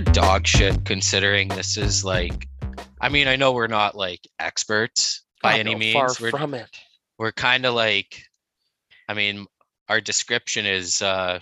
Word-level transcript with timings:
of 0.00 0.12
dog 0.14 0.46
shit 0.46 0.84
considering 0.84 1.48
this 1.48 1.76
is 1.76 2.04
like 2.04 2.46
I 3.00 3.08
mean, 3.08 3.28
I 3.28 3.36
know 3.36 3.52
we're 3.52 3.66
not 3.66 3.94
like 3.94 4.20
experts 4.38 5.24
by 5.42 5.52
God, 5.52 5.60
any 5.60 5.72
no, 5.72 5.78
means. 5.78 5.94
Far 5.94 6.08
we're 6.20 6.30
from 6.30 6.54
it. 6.54 6.68
we're 7.18 7.32
kind 7.32 7.66
of 7.66 7.74
like 7.74 8.22
I 9.08 9.14
mean, 9.14 9.46
our 9.88 10.00
description 10.00 10.64
is 10.64 11.02
uh 11.02 11.40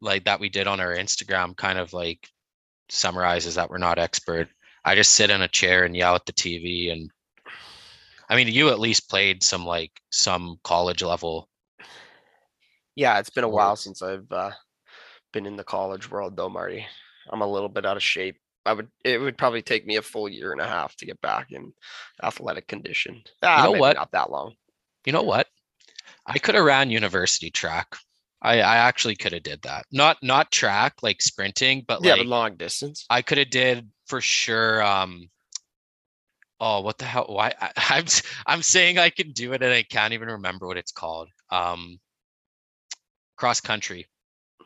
like 0.00 0.24
that 0.24 0.40
we 0.40 0.48
did 0.48 0.66
on 0.66 0.80
our 0.80 0.96
Instagram 0.96 1.56
kind 1.56 1.78
of 1.78 1.92
like 1.92 2.28
summarizes 2.88 3.54
that 3.54 3.70
we're 3.70 3.78
not 3.78 3.98
expert. 3.98 4.48
I 4.84 4.96
just 4.96 5.12
sit 5.12 5.30
in 5.30 5.42
a 5.42 5.48
chair 5.48 5.84
and 5.84 5.96
yell 5.96 6.16
at 6.16 6.26
the 6.26 6.32
TV 6.32 6.92
and 6.92 7.10
I 8.28 8.34
mean, 8.34 8.48
you 8.48 8.70
at 8.70 8.80
least 8.80 9.08
played 9.08 9.44
some 9.44 9.64
like 9.64 9.92
some 10.10 10.58
college 10.64 11.02
level. 11.02 11.48
Yeah, 12.96 13.20
it's 13.20 13.30
been 13.30 13.44
a 13.44 13.48
while 13.48 13.76
since 13.76 14.02
I've 14.02 14.30
uh, 14.32 14.50
been 15.32 15.46
in 15.46 15.56
the 15.56 15.62
college 15.62 16.10
world, 16.10 16.36
though, 16.36 16.48
Marty. 16.48 16.84
I'm 17.30 17.42
a 17.42 17.46
little 17.46 17.68
bit 17.68 17.86
out 17.86 17.96
of 17.96 18.02
shape. 18.02 18.36
I 18.64 18.72
would. 18.72 18.88
It 19.04 19.20
would 19.20 19.38
probably 19.38 19.62
take 19.62 19.86
me 19.86 19.96
a 19.96 20.02
full 20.02 20.28
year 20.28 20.52
and 20.52 20.60
a 20.60 20.66
half 20.66 20.96
to 20.96 21.06
get 21.06 21.20
back 21.20 21.52
in 21.52 21.72
athletic 22.22 22.66
condition. 22.66 23.22
Ah, 23.42 23.64
know 23.64 23.72
maybe 23.72 23.80
what? 23.80 23.96
Not 23.96 24.12
that 24.12 24.30
long. 24.30 24.54
You 25.04 25.12
know 25.12 25.22
what? 25.22 25.46
I 26.26 26.38
could 26.38 26.56
have 26.56 26.64
ran 26.64 26.90
university 26.90 27.50
track. 27.50 27.96
I, 28.42 28.60
I 28.60 28.76
actually 28.76 29.16
could 29.16 29.32
have 29.32 29.44
did 29.44 29.62
that. 29.62 29.86
Not 29.92 30.18
not 30.22 30.50
track 30.50 30.94
like 31.02 31.22
sprinting, 31.22 31.84
but 31.86 32.04
yeah, 32.04 32.12
like 32.12 32.20
but 32.20 32.26
long 32.26 32.56
distance. 32.56 33.06
I 33.08 33.22
could 33.22 33.38
have 33.38 33.50
did 33.50 33.88
for 34.06 34.20
sure. 34.20 34.82
Um. 34.82 35.30
Oh, 36.58 36.80
what 36.80 36.98
the 36.98 37.04
hell? 37.04 37.26
Why 37.28 37.54
I, 37.60 37.70
I'm 37.76 38.06
I'm 38.46 38.62
saying 38.62 38.98
I 38.98 39.10
can 39.10 39.32
do 39.32 39.52
it 39.52 39.62
and 39.62 39.72
I 39.72 39.84
can't 39.84 40.12
even 40.12 40.28
remember 40.28 40.66
what 40.66 40.76
it's 40.76 40.92
called. 40.92 41.28
Um. 41.50 41.98
Cross 43.36 43.60
country. 43.60 44.06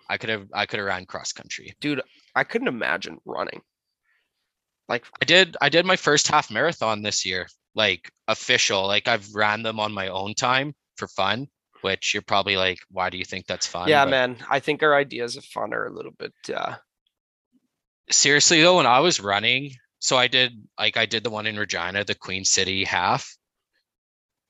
I 0.09 0.17
could 0.17 0.31
have 0.31 0.49
I 0.53 0.67
could 0.67 0.79
have 0.79 0.87
ran 0.87 1.07
cross 1.07 1.33
country. 1.33 1.75
Dude, 1.81 2.03
I 2.35 2.45
couldn't 2.45 2.69
imagine 2.69 3.19
running. 3.25 3.61
Like, 4.89 5.07
I 5.21 5.25
did 5.25 5.57
I 5.61 5.69
did 5.69 5.87
my 5.87 5.97
first 5.97 6.29
half 6.29 6.51
marathon 6.51 7.03
this 7.03 7.25
year, 7.25 7.47
like 7.75 8.11
official. 8.27 8.87
Like 8.87 9.07
I've 9.09 9.33
ran 9.35 9.63
them 9.63 9.79
on 9.79 9.93
my 9.93 10.09
own 10.09 10.35
time 10.35 10.75
for 10.97 11.07
fun, 11.09 11.47
which 11.83 12.13
you're 12.13 12.23
probably 12.23 12.57
like, 12.57 12.79
why 12.91 13.09
do 13.11 13.17
you 13.17 13.25
think 13.25 13.47
that's 13.47 13.67
fun? 13.67 13.89
yeah, 13.89 14.05
But 14.05 14.11
man. 14.11 14.37
I 14.49 14.59
think 14.61 14.83
our 14.83 14.95
ideas 14.97 15.37
of 15.37 15.45
fun 15.45 15.73
are 15.73 15.87
a 15.87 15.93
little 15.93 16.13
bit. 16.19 16.33
uh 16.55 16.77
seriously 18.11 18.61
though, 18.63 18.77
when 18.79 18.87
I 18.87 19.01
was 19.01 19.21
running, 19.21 19.73
so 20.01 20.17
I 20.17 20.27
did 20.29 20.53
like 20.79 20.97
I 20.97 21.07
did 21.07 21.23
the 21.25 21.31
one 21.31 21.47
in 21.47 21.57
Regina, 21.59 22.05
the 22.05 22.15
Queen 22.15 22.45
City 22.45 22.85
half. 22.85 23.37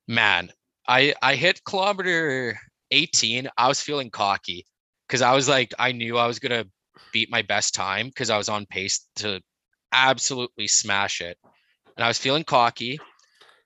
Man, 0.09 0.51
I 0.89 1.15
I 1.23 1.35
hit 1.37 1.65
kilometer 1.65 2.59
18. 2.91 3.49
I 3.57 3.69
was 3.69 3.81
feeling 3.81 4.11
cocky 4.11 4.65
because 5.07 5.23
I 5.23 5.35
was 5.35 5.49
like, 5.49 5.75
I 5.79 5.93
knew 5.93 6.17
I 6.17 6.27
was 6.27 6.39
gonna 6.39 6.65
beat 7.13 7.31
my 7.31 7.43
best 7.43 7.75
time 7.75 8.09
because 8.09 8.31
I 8.31 8.39
was 8.39 8.49
on 8.49 8.67
pace 8.67 9.07
to 9.17 9.41
absolutely 9.93 10.69
smash 10.69 11.21
it. 11.21 11.39
And 11.97 12.05
I 12.05 12.09
was 12.09 12.19
feeling 12.19 12.45
cocky. 12.45 12.99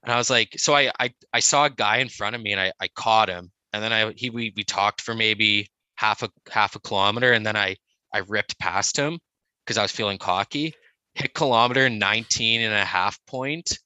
And 0.03 0.13
I 0.13 0.17
was 0.17 0.31
like, 0.31 0.55
so 0.59 0.75
I 0.75 0.93
I 0.99 1.15
I 1.33 1.41
saw 1.41 1.65
a 1.65 1.71
guy 1.71 1.99
in 1.99 2.09
front 2.09 2.37
of 2.37 2.43
me 2.43 2.53
and 2.53 2.61
I, 2.61 2.73
I 2.81 2.89
caught 2.89 3.29
him. 3.29 3.51
And 3.73 3.83
then 3.83 3.93
I 3.93 4.13
he 4.17 4.31
we 4.31 4.53
we 4.57 4.65
talked 4.65 5.01
for 5.01 5.15
maybe 5.15 5.69
half 5.97 6.23
a 6.23 6.31
half 6.51 6.77
a 6.77 6.81
kilometer 6.81 7.33
and 7.33 7.47
then 7.47 7.57
I 7.57 7.77
I 8.13 8.19
ripped 8.19 8.59
past 8.59 8.97
him 8.97 9.19
because 9.65 9.79
I 9.79 9.83
was 9.83 9.93
feeling 9.93 10.19
cocky, 10.19 10.75
hit 11.15 11.35
kilometer 11.35 11.89
19 11.89 12.61
and 12.61 12.75
a 12.75 12.85
half 12.85 13.19
point, 13.27 13.79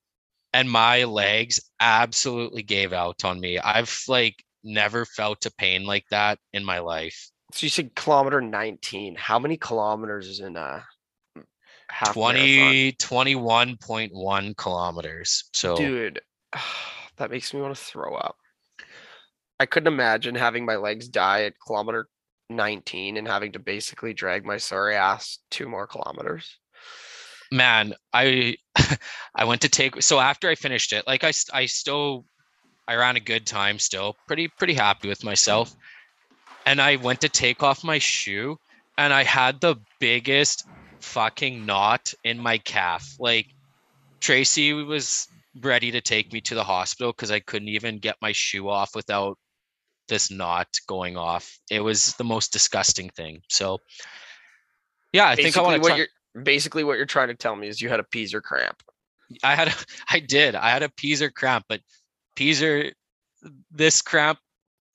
and 0.53 0.71
my 0.71 1.05
legs 1.05 1.61
absolutely 1.81 2.63
gave 2.63 2.93
out 2.93 3.25
on 3.25 3.41
me. 3.41 3.59
I've 3.59 4.03
like 4.09 4.43
never 4.65 5.05
felt 5.05 5.47
a 5.47 5.53
pain 5.53 5.85
like 5.85 6.05
that 6.11 6.39
in 6.53 6.65
my 6.65 6.81
life. 6.81 7.31
So 7.53 7.65
you 7.65 7.71
said 7.71 7.95
kilometer 7.95 8.41
19. 8.41 9.15
How 9.15 9.39
many 9.39 9.57
kilometers 9.57 10.29
is 10.29 10.41
in 10.41 10.57
a 10.57 10.85
mm, 11.37 11.45
half 11.91 12.13
20 12.13 12.93
21.1 12.93 14.57
kilometers. 14.57 15.45
So 15.53 15.77
Dude, 15.77 16.21
that 17.17 17.31
makes 17.31 17.55
me 17.55 17.61
want 17.61 17.75
to 17.75 17.83
throw 17.83 18.15
up. 18.15 18.37
I 19.61 19.67
couldn't 19.67 19.93
imagine 19.93 20.35
having 20.35 20.65
my 20.65 20.77
legs 20.77 21.09
die 21.09 21.43
at 21.45 21.55
kilometer 21.65 22.09
19 22.51 23.17
and 23.17 23.27
having 23.27 23.53
to 23.53 23.59
basically 23.59 24.15
drag 24.15 24.45
my 24.45 24.57
sorry 24.57 24.97
ass 24.97 25.39
two 25.51 25.69
more 25.69 25.87
kilometers. 25.87 26.59
man 27.51 27.95
i 28.13 28.57
i 29.35 29.45
went 29.45 29.63
to 29.63 29.69
take 29.69 30.03
so 30.03 30.19
after 30.19 30.49
i 30.49 30.55
finished 30.55 30.93
it 30.93 31.07
like 31.07 31.25
i 31.25 31.33
i 31.53 31.65
still 31.65 32.25
i 32.87 32.95
ran 32.95 33.17
a 33.17 33.21
good 33.21 33.47
time 33.47 33.79
still 33.79 34.17
pretty 34.27 34.49
pretty 34.49 34.75
happy 34.75 35.09
with 35.09 35.25
myself 35.25 35.75
and 36.69 36.81
i 36.81 36.97
went 36.97 37.21
to 37.21 37.29
take 37.29 37.63
off 37.63 37.83
my 37.85 37.99
shoe 37.99 38.57
and 38.97 39.13
i 39.13 39.23
had 39.23 39.61
the 39.61 39.77
biggest 40.01 40.67
fucking 41.01 41.65
knot 41.65 42.13
in 42.25 42.39
my 42.39 42.59
calf 42.59 43.17
like 43.19 43.47
tracy 44.21 44.73
was 44.73 45.29
ready 45.63 45.91
to 45.91 46.01
take 46.01 46.33
me 46.33 46.41
to 46.41 46.55
the 46.55 46.65
hospital 46.65 47.13
because 47.13 47.31
i 47.31 47.41
couldn't 47.41 47.69
even 47.69 47.99
get 47.99 48.17
my 48.21 48.33
shoe 48.33 48.69
off 48.69 48.95
without 48.95 49.39
this 50.09 50.31
knot 50.31 50.69
going 50.87 51.17
off 51.17 51.59
it 51.71 51.81
was 51.81 52.15
the 52.15 52.25
most 52.25 52.53
disgusting 52.53 53.11
thing 53.11 53.41
so 53.49 53.79
yeah 55.13 55.29
i 55.29 55.35
think 55.35 55.57
i 55.57 55.61
want 55.61 55.75
to 55.75 55.81
what 55.81 55.89
try 55.89 55.97
you're 55.97 56.09
basically 56.43 56.85
what 56.85 56.97
you're 56.97 57.07
trying 57.07 57.29
to 57.29 57.35
tell 57.35 57.57
me 57.57 57.69
is 57.69 57.81
you 57.81 57.89
had 57.89 58.01
a 58.01 58.05
Peaser 58.05 58.43
cramp. 58.43 58.83
I 59.43 59.55
had 59.55 59.69
a, 59.69 59.73
I 60.11 60.21
did. 60.21 60.55
I 60.55 60.71
had 60.71 60.83
a 60.83 60.89
Peaser 60.89 61.33
cramp, 61.33 61.65
but 61.69 61.81
Peaser, 62.37 62.93
this 63.71 64.03
cramp, 64.03 64.39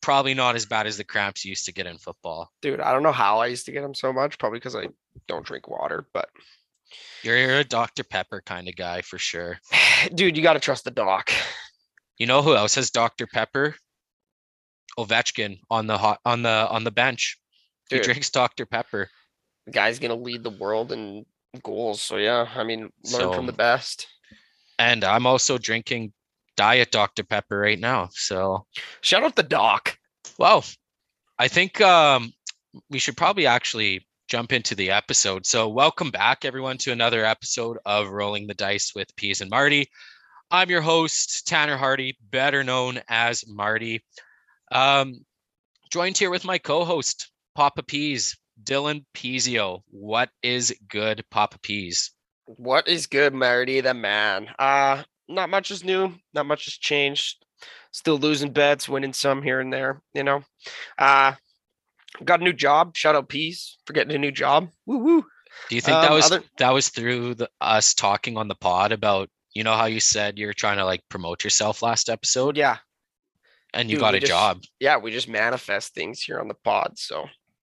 probably 0.04 0.34
not 0.34 0.56
as 0.56 0.66
bad 0.66 0.86
as 0.86 0.98
the 0.98 1.04
cramps 1.04 1.44
you 1.44 1.50
used 1.50 1.66
to 1.66 1.74
get 1.74 1.88
in 1.88 1.98
football. 1.98 2.52
Dude, 2.62 2.82
I 2.82 2.92
don't 2.92 3.02
know 3.04 3.14
how 3.14 3.40
I 3.40 3.48
used 3.48 3.66
to 3.66 3.72
get 3.72 3.82
them 3.82 3.96
so 3.96 4.14
much, 4.14 4.38
probably 4.38 4.60
because 4.60 4.76
I 4.76 4.90
don't 5.28 5.46
drink 5.46 5.68
water, 5.68 6.06
but 6.14 6.30
You're, 7.24 7.38
you're 7.38 7.60
a 7.60 7.64
Dr. 7.64 8.04
Pepper 8.04 8.44
kind 8.46 8.68
of 8.68 8.76
guy 8.76 9.02
for 9.02 9.18
sure. 9.18 9.60
dude, 10.14 10.36
you 10.38 10.44
got 10.44 10.54
to 10.54 10.60
trust 10.60 10.84
the 10.84 10.92
doc. 10.92 11.32
You 12.18 12.28
know 12.28 12.42
who 12.42 12.56
else 12.56 12.76
has 12.76 12.92
Dr. 12.92 13.26
Pepper? 13.26 13.76
Ovechkin 15.00 15.60
on 15.72 15.88
the 15.88 15.98
hot 15.98 16.20
on 16.24 16.44
the 16.44 16.68
on 16.70 16.84
the 16.84 16.92
bench. 16.92 17.40
He 17.90 18.00
drinks 18.00 18.30
Dr. 18.30 18.68
Pepper. 18.68 19.10
The 19.66 19.72
guy's 19.72 19.98
to 19.98 20.14
lead 20.14 20.44
the 20.44 20.52
world 20.52 20.92
in 20.92 21.26
goals. 21.64 22.02
So 22.02 22.18
yeah, 22.18 22.48
I 22.56 22.64
mean, 22.64 22.92
learn 23.12 23.34
from 23.34 23.48
the 23.48 23.54
best. 23.54 24.08
And 24.78 25.04
I'm 25.04 25.26
also 25.26 25.58
drinking 25.58 26.14
Diet 26.56 26.92
Dr. 26.92 27.24
Pepper 27.24 27.58
right 27.58 27.80
now. 27.80 28.10
So 28.12 28.66
Shout 29.02 29.24
out 29.24 29.36
the 29.36 29.44
doc. 29.44 29.98
Well, 30.38 30.64
I 31.38 31.48
think 31.48 31.82
um, 31.82 32.34
we 32.90 33.00
should 33.00 33.18
probably 33.18 33.46
actually 33.46 34.06
jump 34.28 34.54
into 34.54 34.76
the 34.76 34.92
episode. 34.92 35.46
So, 35.46 35.70
welcome 35.70 36.10
back, 36.10 36.46
everyone, 36.46 36.78
to 36.80 36.92
another 36.92 37.26
episode 37.26 37.78
of 37.86 38.10
Rolling 38.10 38.48
the 38.48 38.54
Dice 38.54 38.94
with 38.96 39.16
Peas 39.16 39.42
and 39.42 39.50
Marty. 39.50 39.90
I'm 40.50 40.70
your 40.70 40.82
host, 40.82 41.48
Tanner 41.48 41.78
Hardy, 41.78 42.18
better 42.32 42.64
known 42.64 43.02
as 43.10 43.44
Marty. 43.48 44.04
Um, 44.72 45.26
joined 45.92 46.18
here 46.18 46.30
with 46.30 46.46
my 46.46 46.58
co 46.58 46.86
host, 46.86 47.32
Papa 47.56 47.84
Peas, 47.84 48.38
Dylan 48.64 49.06
Peasio. 49.14 49.82
What 49.90 50.30
is 50.42 50.76
good, 50.88 51.24
Papa 51.30 51.60
Peas? 51.60 52.12
What 52.46 52.88
is 52.88 53.08
good, 53.08 53.34
Marty 53.34 53.82
the 53.82 53.94
man? 53.94 54.50
Uh 54.60 55.04
not 55.34 55.50
much 55.50 55.72
is 55.72 55.84
new, 55.84 56.14
not 56.34 56.46
much 56.46 56.66
has 56.66 56.74
changed. 56.74 57.46
Still 57.92 58.18
losing 58.18 58.52
bets, 58.52 58.90
winning 58.90 59.14
some 59.14 59.42
here 59.44 59.60
and 59.60 59.72
there, 59.72 60.02
you 60.14 60.24
know. 60.24 60.44
Uh 60.98 61.34
got 62.24 62.40
a 62.42 62.44
new 62.44 62.54
job. 62.54 62.96
Shout 62.96 63.16
out 63.16 63.30
Peas 63.30 63.78
for 63.86 63.94
getting 63.94 64.16
a 64.16 64.20
new 64.20 64.32
job. 64.32 64.70
Woo 64.86 64.98
woo. 65.00 65.26
Do 65.70 65.76
you 65.76 65.82
think 65.82 65.96
that 66.02 66.10
Um, 66.12 66.16
was 66.16 66.26
other- 66.32 66.44
that 66.58 66.72
was 66.74 66.90
through 66.90 67.36
the, 67.36 67.50
us 67.62 67.94
talking 67.94 68.38
on 68.38 68.48
the 68.48 68.56
pod 68.56 68.92
about 68.92 69.30
you 69.54 69.64
know 69.64 69.74
how 69.76 69.86
you 69.86 70.00
said 70.00 70.38
you're 70.40 70.54
trying 70.54 70.78
to 70.78 70.86
like 70.86 71.02
promote 71.10 71.44
yourself 71.44 71.82
last 71.84 72.10
episode 72.10 72.58
Yeah, 72.58 72.78
and 73.74 73.90
you 73.90 73.96
dude, 73.98 74.02
got 74.02 74.16
a 74.16 74.20
just- 74.20 74.30
job? 74.32 74.62
yeah, 74.80 74.98
we 74.98 75.12
just 75.12 75.28
manifest 75.28 75.94
things 75.94 76.22
here 76.22 76.40
on 76.40 76.48
the 76.48 76.56
pod. 76.56 76.98
So 76.98 77.28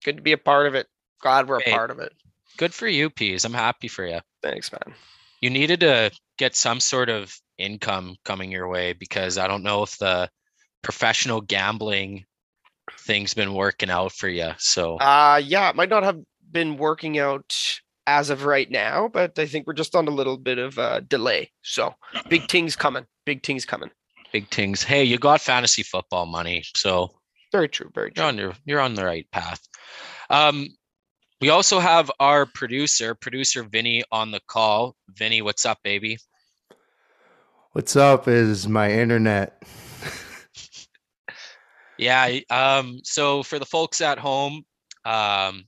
good 0.05 0.15
to 0.17 0.21
be 0.23 0.31
a 0.31 0.37
part 0.37 0.67
of 0.67 0.75
it. 0.75 0.87
Glad 1.21 1.47
we're 1.49 1.59
a 1.59 1.71
part 1.71 1.91
of 1.91 1.99
it. 1.99 2.13
Good 2.57 2.73
for 2.73 2.87
you, 2.87 3.09
Peas. 3.09 3.43
I'm 3.43 3.53
happy 3.53 3.87
for 3.89 4.05
you. 4.05 4.19
Thanks, 4.41 4.71
man. 4.71 4.95
You 5.45 5.51
needed 5.51 5.81
to 5.81 6.09
get 6.39 6.55
some 6.55 6.79
sort 6.79 7.07
of 7.07 7.31
income 7.59 8.15
coming 8.25 8.51
your 8.51 8.67
way 8.67 8.93
because 8.93 9.37
I 9.37 9.47
don't 9.47 9.61
know 9.61 9.83
if 9.83 9.95
the 9.99 10.27
professional 10.81 11.39
gambling 11.39 12.25
thing's 13.01 13.35
been 13.35 13.53
working 13.53 13.91
out 13.91 14.11
for 14.11 14.27
you. 14.27 14.49
So 14.57 14.97
Uh 14.97 15.39
yeah, 15.43 15.69
it 15.69 15.75
might 15.75 15.89
not 15.89 16.01
have 16.01 16.17
been 16.51 16.77
working 16.77 17.19
out 17.19 17.79
as 18.07 18.31
of 18.31 18.45
right 18.45 18.71
now, 18.71 19.07
but 19.07 19.37
I 19.37 19.45
think 19.45 19.67
we're 19.67 19.73
just 19.73 19.95
on 19.95 20.07
a 20.07 20.11
little 20.11 20.37
bit 20.37 20.57
of 20.57 20.79
a 20.79 21.01
delay. 21.01 21.51
So 21.61 21.93
big 22.27 22.49
things 22.49 22.75
coming. 22.75 23.05
Big 23.27 23.43
things 23.45 23.65
coming. 23.65 23.91
big 24.33 24.47
things. 24.49 24.81
Hey, 24.81 25.03
you 25.03 25.19
got 25.19 25.41
fantasy 25.41 25.83
football 25.83 26.25
money, 26.25 26.63
so 26.75 27.11
Very 27.51 27.69
true. 27.69 27.91
Very 27.93 28.09
true. 28.11 28.23
you're 28.23 28.29
on 28.29 28.37
your 28.39 28.53
you're 28.65 28.81
on 28.81 28.95
the 28.95 29.05
right 29.05 29.27
path. 29.31 29.61
Um, 30.31 30.69
we 31.41 31.49
also 31.49 31.79
have 31.79 32.11
our 32.19 32.45
producer, 32.45 33.15
producer 33.15 33.63
Vinny, 33.63 34.03
on 34.11 34.31
the 34.31 34.41
call. 34.47 34.95
Vinny, 35.13 35.41
what's 35.41 35.65
up, 35.65 35.79
baby? 35.83 36.17
What's 37.73 37.95
up 37.95 38.27
is 38.27 38.67
my 38.67 38.91
internet. 38.91 39.61
Yeah. 41.97 42.39
Um, 42.49 42.99
so 43.03 43.43
for 43.43 43.59
the 43.59 43.65
folks 43.65 44.01
at 44.01 44.19
home, 44.19 44.65
um, 45.05 45.65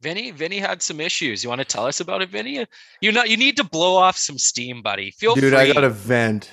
Vinny, 0.00 0.30
Vinny 0.30 0.58
had 0.58 0.82
some 0.82 1.00
issues. 1.00 1.42
You 1.42 1.48
want 1.48 1.60
to 1.60 1.64
tell 1.64 1.86
us 1.86 2.00
about 2.00 2.22
it, 2.22 2.30
Vinny? 2.30 2.64
You 3.00 3.12
know, 3.12 3.24
you 3.24 3.36
need 3.36 3.56
to 3.56 3.64
blow 3.64 3.96
off 3.96 4.16
some 4.16 4.38
steam, 4.38 4.82
buddy. 4.82 5.10
Feel 5.12 5.34
Dude, 5.34 5.52
free. 5.52 5.58
I 5.58 5.72
got 5.72 5.84
a 5.84 5.90
vent. 5.90 6.50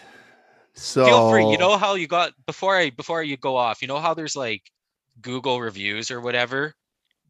So 0.73 1.05
Feel 1.05 1.29
free. 1.29 1.49
You 1.49 1.57
know 1.57 1.77
how 1.77 1.95
you 1.95 2.07
got 2.07 2.33
before 2.45 2.75
I 2.75 2.89
before 2.89 3.23
you 3.23 3.37
go 3.37 3.55
off. 3.55 3.81
You 3.81 3.87
know 3.87 3.99
how 3.99 4.13
there's 4.13 4.35
like 4.35 4.63
Google 5.21 5.61
reviews 5.61 6.11
or 6.11 6.19
whatever. 6.19 6.73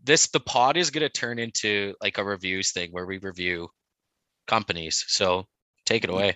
This 0.05 0.27
the 0.27 0.39
pod 0.39 0.77
is 0.77 0.91
gonna 0.91 1.09
turn 1.09 1.39
into 1.39 1.95
like 2.01 2.17
a 2.17 2.23
reviews 2.23 2.71
thing 2.71 2.91
where 2.91 3.05
we 3.05 3.17
review 3.17 3.69
companies. 4.47 5.03
So 5.07 5.47
take 5.85 6.03
it 6.03 6.09
away. 6.09 6.35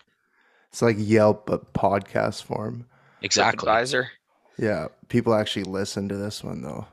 it's 0.70 0.82
like 0.82 0.96
Yelp 0.98 1.46
but 1.46 1.74
podcast 1.74 2.44
form. 2.44 2.86
Exactly. 3.22 3.68
Advisor. 3.68 4.10
Yeah, 4.58 4.88
people 5.08 5.34
actually 5.34 5.64
listen 5.64 6.10
to 6.10 6.18
this 6.18 6.44
one 6.44 6.62
though. 6.62 6.88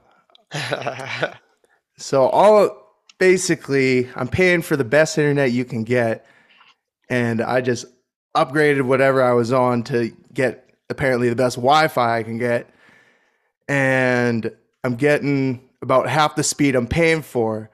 So 1.98 2.28
all 2.28 2.94
basically, 3.18 4.08
I'm 4.14 4.28
paying 4.28 4.62
for 4.62 4.76
the 4.76 4.84
best 4.84 5.16
internet 5.18 5.52
you 5.52 5.64
can 5.64 5.84
get, 5.84 6.26
and 7.08 7.40
I 7.40 7.60
just 7.60 7.86
upgraded 8.36 8.82
whatever 8.82 9.22
I 9.22 9.32
was 9.32 9.52
on 9.52 9.82
to 9.84 10.14
get 10.32 10.68
apparently 10.90 11.28
the 11.30 11.36
best 11.36 11.56
Wi-Fi 11.56 12.18
I 12.18 12.22
can 12.22 12.38
get, 12.38 12.68
and 13.66 14.50
I'm 14.84 14.96
getting 14.96 15.65
about 15.86 16.08
half 16.08 16.34
the 16.34 16.42
speed 16.42 16.74
I'm 16.74 16.88
paying 16.88 17.22
for. 17.22 17.70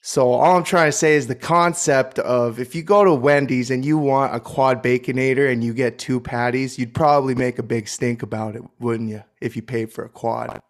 So 0.00 0.32
all 0.32 0.56
I'm 0.56 0.64
trying 0.64 0.88
to 0.88 0.96
say 0.96 1.14
is 1.14 1.26
the 1.26 1.34
concept 1.34 2.18
of 2.18 2.58
if 2.58 2.74
you 2.74 2.82
go 2.82 3.04
to 3.04 3.14
Wendy's 3.14 3.70
and 3.70 3.84
you 3.84 3.98
want 3.98 4.34
a 4.34 4.40
quad 4.40 4.82
baconator 4.82 5.52
and 5.52 5.62
you 5.62 5.74
get 5.74 5.98
two 5.98 6.20
patties, 6.20 6.78
you'd 6.78 6.94
probably 6.94 7.34
make 7.34 7.58
a 7.58 7.62
big 7.62 7.86
stink 7.86 8.22
about 8.22 8.56
it, 8.56 8.62
wouldn't 8.80 9.10
you? 9.10 9.22
If 9.42 9.56
you 9.56 9.62
paid 9.62 9.92
for 9.92 10.04
a 10.04 10.08
quad. 10.08 10.62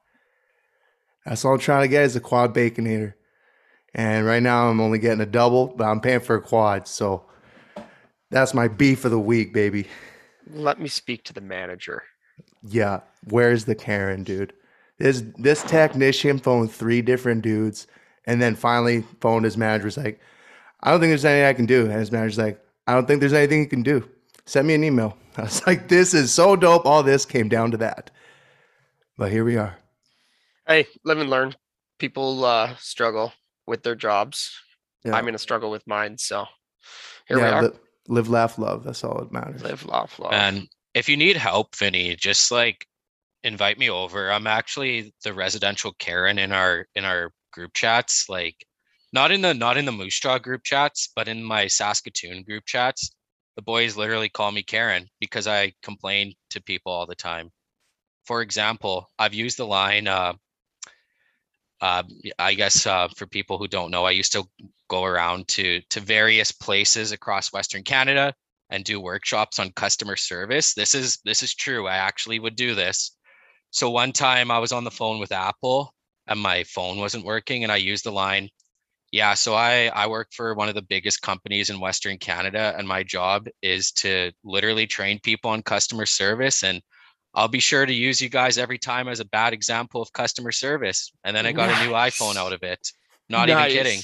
That's 1.24 1.44
all 1.44 1.52
I'm 1.52 1.60
trying 1.60 1.82
to 1.82 1.88
get 1.88 2.02
is 2.02 2.16
a 2.16 2.20
quad 2.20 2.52
baconator. 2.52 3.14
And 3.94 4.26
right 4.26 4.42
now 4.42 4.68
I'm 4.68 4.80
only 4.80 4.98
getting 4.98 5.20
a 5.20 5.26
double, 5.26 5.68
but 5.68 5.84
I'm 5.84 6.00
paying 6.00 6.20
for 6.20 6.34
a 6.34 6.42
quad. 6.42 6.88
So 6.88 7.24
that's 8.30 8.52
my 8.52 8.66
beef 8.66 9.04
of 9.04 9.12
the 9.12 9.20
week, 9.20 9.54
baby. 9.54 9.86
Let 10.50 10.80
me 10.80 10.88
speak 10.88 11.22
to 11.24 11.32
the 11.32 11.40
manager. 11.40 12.02
Yeah. 12.64 13.00
Where's 13.28 13.64
the 13.64 13.76
Karen, 13.76 14.24
dude? 14.24 14.52
This 15.02 15.24
this 15.36 15.64
technician 15.64 16.38
phoned 16.38 16.70
three 16.70 17.02
different 17.02 17.42
dudes 17.42 17.88
and 18.24 18.40
then 18.40 18.54
finally 18.54 19.02
phoned 19.20 19.44
his 19.44 19.56
manager. 19.56 19.86
Was 19.86 19.96
like, 19.96 20.20
I 20.80 20.92
don't 20.92 21.00
think 21.00 21.10
there's 21.10 21.24
anything 21.24 21.48
I 21.48 21.54
can 21.54 21.66
do. 21.66 21.86
And 21.86 21.94
his 21.94 22.12
manager's 22.12 22.38
like, 22.38 22.64
I 22.86 22.94
don't 22.94 23.08
think 23.08 23.18
there's 23.18 23.32
anything 23.32 23.58
you 23.58 23.66
can 23.66 23.82
do. 23.82 24.08
Send 24.44 24.68
me 24.68 24.74
an 24.74 24.84
email. 24.84 25.18
I 25.36 25.42
was 25.42 25.66
like, 25.66 25.88
this 25.88 26.14
is 26.14 26.32
so 26.32 26.54
dope. 26.54 26.86
All 26.86 27.02
this 27.02 27.26
came 27.26 27.48
down 27.48 27.72
to 27.72 27.78
that. 27.78 28.12
But 29.18 29.32
here 29.32 29.44
we 29.44 29.56
are. 29.56 29.76
Hey, 30.68 30.86
live 31.04 31.18
and 31.18 31.30
learn. 31.30 31.56
People 31.98 32.44
uh, 32.44 32.76
struggle 32.76 33.32
with 33.66 33.82
their 33.82 33.96
jobs. 33.96 34.56
Yeah. 35.04 35.16
I'm 35.16 35.24
gonna 35.24 35.38
struggle 35.38 35.72
with 35.72 35.84
mine. 35.84 36.16
So 36.16 36.46
here 37.26 37.38
yeah, 37.38 37.42
we 37.42 37.50
are. 37.50 37.62
li- 37.70 37.78
live, 38.06 38.28
laugh, 38.28 38.56
love. 38.56 38.84
That's 38.84 39.02
all 39.02 39.18
that 39.18 39.32
matters. 39.32 39.64
Live, 39.64 39.84
laugh, 39.84 40.16
love. 40.20 40.32
And 40.32 40.68
if 40.94 41.08
you 41.08 41.16
need 41.16 41.36
help, 41.36 41.74
Vinny, 41.74 42.14
just 42.14 42.52
like 42.52 42.86
invite 43.44 43.78
me 43.78 43.90
over. 43.90 44.30
I'm 44.30 44.46
actually 44.46 45.14
the 45.24 45.34
residential 45.34 45.92
Karen 45.98 46.38
in 46.38 46.52
our 46.52 46.86
in 46.94 47.04
our 47.04 47.32
group 47.52 47.72
chats. 47.74 48.28
Like 48.28 48.56
not 49.12 49.30
in 49.30 49.42
the 49.42 49.54
not 49.54 49.76
in 49.76 49.84
the 49.84 49.92
Moose 49.92 50.18
Jaw 50.18 50.38
group 50.38 50.62
chats, 50.64 51.10
but 51.14 51.28
in 51.28 51.42
my 51.42 51.66
Saskatoon 51.66 52.44
group 52.44 52.64
chats. 52.66 53.10
The 53.56 53.62
boys 53.62 53.96
literally 53.96 54.28
call 54.30 54.50
me 54.52 54.62
Karen 54.62 55.08
because 55.20 55.46
I 55.46 55.72
complain 55.82 56.32
to 56.50 56.62
people 56.62 56.92
all 56.92 57.06
the 57.06 57.14
time. 57.14 57.50
For 58.24 58.40
example, 58.40 59.10
I've 59.18 59.34
used 59.34 59.58
the 59.58 59.66
line 59.66 60.08
uh 60.08 60.34
uh, 61.82 62.04
I 62.38 62.54
guess 62.54 62.86
uh, 62.86 63.08
for 63.16 63.26
people 63.26 63.58
who 63.58 63.66
don't 63.66 63.90
know, 63.90 64.04
I 64.04 64.12
used 64.12 64.30
to 64.32 64.44
go 64.88 65.04
around 65.04 65.48
to 65.48 65.80
to 65.90 66.00
various 66.00 66.52
places 66.52 67.10
across 67.10 67.52
Western 67.52 67.82
Canada 67.82 68.32
and 68.70 68.84
do 68.84 69.00
workshops 69.00 69.58
on 69.58 69.72
customer 69.72 70.16
service. 70.16 70.74
This 70.74 70.94
is 70.94 71.18
this 71.24 71.42
is 71.42 71.54
true. 71.54 71.88
I 71.88 71.96
actually 71.96 72.38
would 72.38 72.54
do 72.54 72.76
this. 72.76 73.16
So 73.72 73.90
one 73.90 74.12
time 74.12 74.50
I 74.50 74.58
was 74.58 74.70
on 74.72 74.84
the 74.84 74.90
phone 74.90 75.18
with 75.18 75.32
Apple 75.32 75.92
and 76.28 76.38
my 76.38 76.62
phone 76.64 76.98
wasn't 76.98 77.24
working 77.24 77.64
and 77.64 77.72
I 77.72 77.76
used 77.76 78.04
the 78.04 78.12
line, 78.12 78.48
yeah, 79.10 79.34
so 79.34 79.54
I 79.54 79.90
I 79.94 80.06
work 80.06 80.28
for 80.32 80.54
one 80.54 80.68
of 80.68 80.74
the 80.74 80.82
biggest 80.82 81.20
companies 81.22 81.68
in 81.70 81.80
Western 81.80 82.16
Canada 82.18 82.74
and 82.78 82.86
my 82.86 83.02
job 83.02 83.46
is 83.62 83.90
to 83.92 84.30
literally 84.44 84.86
train 84.86 85.18
people 85.20 85.50
on 85.50 85.62
customer 85.62 86.06
service 86.06 86.62
and 86.62 86.80
I'll 87.34 87.48
be 87.48 87.60
sure 87.60 87.86
to 87.86 87.92
use 87.92 88.20
you 88.20 88.28
guys 88.28 88.58
every 88.58 88.78
time 88.78 89.08
as 89.08 89.20
a 89.20 89.24
bad 89.24 89.54
example 89.54 90.02
of 90.02 90.12
customer 90.12 90.52
service. 90.52 91.10
And 91.24 91.34
then 91.34 91.46
I 91.46 91.52
got 91.52 91.70
a 91.70 91.84
new 91.86 91.92
iPhone 91.92 92.36
out 92.36 92.52
of 92.52 92.62
it. 92.62 92.92
Not 93.30 93.48
even 93.48 93.64
kidding. 93.70 94.00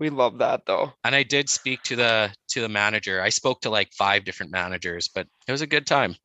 We 0.00 0.10
love 0.10 0.38
that 0.38 0.66
though. 0.66 0.92
And 1.04 1.14
I 1.14 1.22
did 1.22 1.48
speak 1.48 1.82
to 1.84 1.94
the 1.96 2.34
to 2.48 2.60
the 2.60 2.68
manager. 2.68 3.22
I 3.22 3.28
spoke 3.28 3.60
to 3.62 3.70
like 3.70 3.92
five 3.92 4.24
different 4.24 4.50
managers, 4.50 5.08
but 5.08 5.28
it 5.46 5.52
was 5.52 5.62
a 5.62 5.66
good 5.66 5.86
time. 5.86 6.16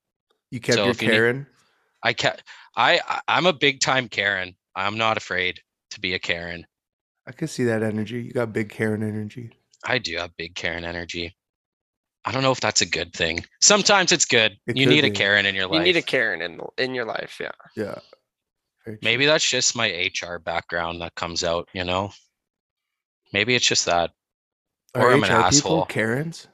You 0.49 0.59
kept 0.59 0.77
So 0.77 0.83
your 0.85 0.91
if 0.91 1.01
you 1.01 1.07
need- 1.09 1.13
Karen. 1.13 1.47
I 2.03 2.13
kept 2.13 2.43
I 2.75 2.99
I- 3.07 3.21
I'm 3.27 3.45
a 3.45 3.53
big 3.53 3.79
time 3.79 4.07
Karen. 4.09 4.55
I'm 4.75 4.97
not 4.97 5.17
afraid 5.17 5.59
to 5.91 5.99
be 5.99 6.13
a 6.13 6.19
Karen. 6.19 6.65
I 7.27 7.31
can 7.33 7.47
see 7.47 7.63
that 7.65 7.83
energy. 7.83 8.21
You 8.23 8.31
got 8.31 8.53
big 8.53 8.69
Karen 8.69 9.03
energy. 9.03 9.51
I 9.83 9.97
do 9.97 10.15
have 10.17 10.35
big 10.37 10.55
Karen 10.55 10.85
energy. 10.85 11.35
I 12.23 12.31
don't 12.31 12.43
know 12.43 12.51
if 12.51 12.59
that's 12.61 12.81
a 12.81 12.85
good 12.85 13.13
thing. 13.13 13.43
Sometimes 13.61 14.11
it's 14.11 14.25
good. 14.25 14.53
It 14.67 14.77
you 14.77 14.85
could 14.85 14.93
need 14.93 15.05
a. 15.05 15.09
Karen 15.09 15.45
in 15.45 15.55
your 15.55 15.67
life. 15.67 15.75
You 15.79 15.81
need 15.83 15.97
a 15.97 16.01
Karen 16.01 16.41
in 16.41 16.61
in 16.77 16.93
your 16.93 17.05
life. 17.05 17.37
Yeah. 17.39 17.51
Yeah. 17.75 17.99
Maybe 19.01 19.25
that's 19.25 19.47
just 19.47 19.75
my 19.75 19.87
HR 19.89 20.37
background 20.39 21.01
that 21.01 21.13
comes 21.15 21.43
out, 21.43 21.69
you 21.73 21.83
know? 21.83 22.11
Maybe 23.33 23.53
it's 23.55 23.65
just 23.67 23.85
that. 23.85 24.11
Are 24.95 25.01
or 25.03 25.11
I'm 25.13 25.23
an 25.23 25.29
HR 25.29 25.33
people 25.33 25.45
asshole. 25.45 25.85
Karens. 25.85 26.47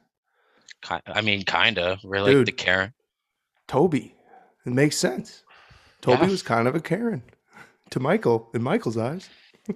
I 1.08 1.22
mean, 1.22 1.44
kind 1.44 1.80
of. 1.80 2.00
We're 2.04 2.22
like 2.22 2.46
the 2.46 2.52
Karen. 2.52 2.94
Toby. 3.68 4.16
It 4.66 4.74
makes 4.74 4.98
sense. 4.98 5.44
Toby 6.02 6.24
Yeah. 6.24 6.30
was 6.30 6.42
kind 6.44 6.68
of 6.68 6.76
a 6.76 6.80
Karen 6.80 7.24
to 7.92 8.00
Michael 8.00 8.50
in 8.54 8.62
Michael's 8.64 8.98
eyes. 8.98 9.30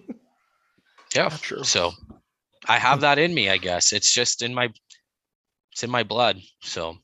Yeah. 1.13 1.27
True. 1.41 1.65
So 1.65 1.91
I 2.69 2.77
have 2.79 3.01
that 3.01 3.19
in 3.19 3.33
me, 3.33 3.49
I 3.49 3.57
guess. 3.57 3.91
It's 3.91 4.13
just 4.13 4.41
in 4.41 4.53
my 4.53 4.69
it's 5.73 5.83
in 5.83 5.89
my 5.89 6.03
blood. 6.03 6.39
So 6.61 6.95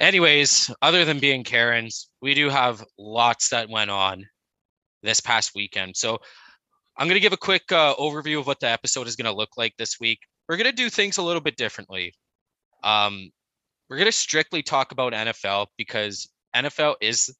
anyways, 0.00 0.70
other 0.82 1.04
than 1.04 1.18
being 1.20 1.44
Karens, 1.44 2.08
we 2.20 2.34
do 2.34 2.48
have 2.48 2.84
lots 2.98 3.50
that 3.50 3.68
went 3.68 3.90
on 3.92 4.26
this 5.04 5.20
past 5.20 5.52
weekend. 5.54 5.96
So 5.96 6.18
I'm 6.96 7.06
going 7.06 7.14
to 7.14 7.20
give 7.20 7.32
a 7.32 7.36
quick 7.36 7.70
uh, 7.70 7.94
overview 7.96 8.40
of 8.40 8.46
what 8.48 8.58
the 8.58 8.68
episode 8.68 9.06
is 9.06 9.14
going 9.16 9.30
to 9.32 9.36
look 9.36 9.50
like 9.56 9.74
this 9.78 10.00
week. 10.00 10.18
We're 10.48 10.56
going 10.56 10.70
to 10.70 10.72
do 10.72 10.90
things 10.90 11.18
a 11.18 11.22
little 11.22 11.40
bit 11.42 11.56
differently. 11.56 12.14
Um, 12.82 13.30
we're 13.88 13.96
going 13.98 14.06
to 14.06 14.12
strictly 14.12 14.62
talk 14.62 14.90
about 14.90 15.12
NFL 15.12 15.68
because 15.76 16.28
NFL 16.56 16.96
is 17.00 17.32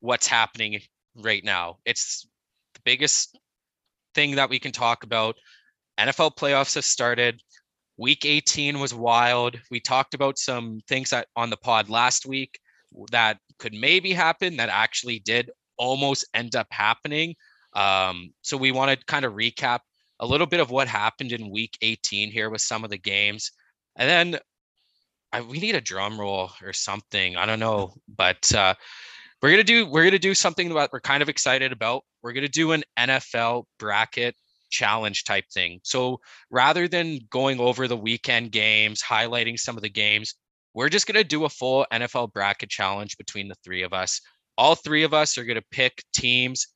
what's 0.00 0.26
happening 0.26 0.80
right 1.14 1.44
now. 1.44 1.78
It's 1.84 2.26
the 2.74 2.80
biggest 2.84 3.38
thing 4.14 4.36
that 4.36 4.50
we 4.50 4.58
can 4.58 4.72
talk 4.72 5.04
about. 5.04 5.36
NFL 5.98 6.36
playoffs 6.36 6.74
have 6.74 6.84
started. 6.84 7.40
Week 7.96 8.24
18 8.24 8.80
was 8.80 8.94
wild. 8.94 9.60
We 9.70 9.80
talked 9.80 10.14
about 10.14 10.38
some 10.38 10.80
things 10.88 11.10
that 11.10 11.28
on 11.36 11.50
the 11.50 11.56
pod 11.56 11.90
last 11.90 12.26
week 12.26 12.58
that 13.12 13.38
could 13.58 13.74
maybe 13.74 14.12
happen 14.12 14.56
that 14.56 14.70
actually 14.70 15.20
did 15.20 15.50
almost 15.76 16.26
end 16.34 16.56
up 16.56 16.66
happening. 16.70 17.34
Um, 17.74 18.32
so 18.42 18.56
we 18.56 18.72
want 18.72 18.98
to 18.98 19.06
kind 19.06 19.24
of 19.24 19.34
recap 19.34 19.80
a 20.18 20.26
little 20.26 20.46
bit 20.46 20.60
of 20.60 20.70
what 20.70 20.88
happened 20.88 21.32
in 21.32 21.50
week 21.50 21.76
18 21.82 22.30
here 22.30 22.50
with 22.50 22.60
some 22.60 22.84
of 22.84 22.90
the 22.90 22.98
games. 22.98 23.52
And 23.96 24.08
then 24.08 24.40
I, 25.32 25.42
we 25.42 25.58
need 25.58 25.74
a 25.74 25.80
drum 25.80 26.18
roll 26.18 26.50
or 26.62 26.72
something. 26.72 27.36
I 27.36 27.46
don't 27.46 27.60
know, 27.60 27.94
but 28.08 28.52
uh, 28.54 28.74
we're 29.42 29.50
gonna 29.50 29.64
do 29.64 29.86
we're 29.86 30.04
gonna 30.04 30.18
do 30.18 30.34
something 30.34 30.72
that 30.74 30.92
we're 30.92 31.00
kind 31.00 31.22
of 31.22 31.28
excited 31.28 31.72
about. 31.72 32.02
We're 32.22 32.32
gonna 32.32 32.48
do 32.48 32.72
an 32.72 32.84
NFL 32.98 33.64
bracket 33.78 34.34
challenge 34.70 35.24
type 35.24 35.44
thing. 35.52 35.80
So 35.82 36.20
rather 36.50 36.86
than 36.86 37.20
going 37.30 37.58
over 37.58 37.88
the 37.88 37.96
weekend 37.96 38.52
games, 38.52 39.02
highlighting 39.02 39.58
some 39.58 39.76
of 39.76 39.82
the 39.82 39.90
games, 39.90 40.34
we're 40.74 40.88
just 40.88 41.06
gonna 41.06 41.24
do 41.24 41.44
a 41.44 41.48
full 41.48 41.86
NFL 41.92 42.32
bracket 42.32 42.68
challenge 42.68 43.16
between 43.16 43.48
the 43.48 43.56
three 43.64 43.82
of 43.82 43.92
us. 43.92 44.20
All 44.58 44.74
three 44.74 45.02
of 45.04 45.14
us 45.14 45.38
are 45.38 45.44
gonna 45.44 45.62
pick 45.70 46.04
teams 46.12 46.66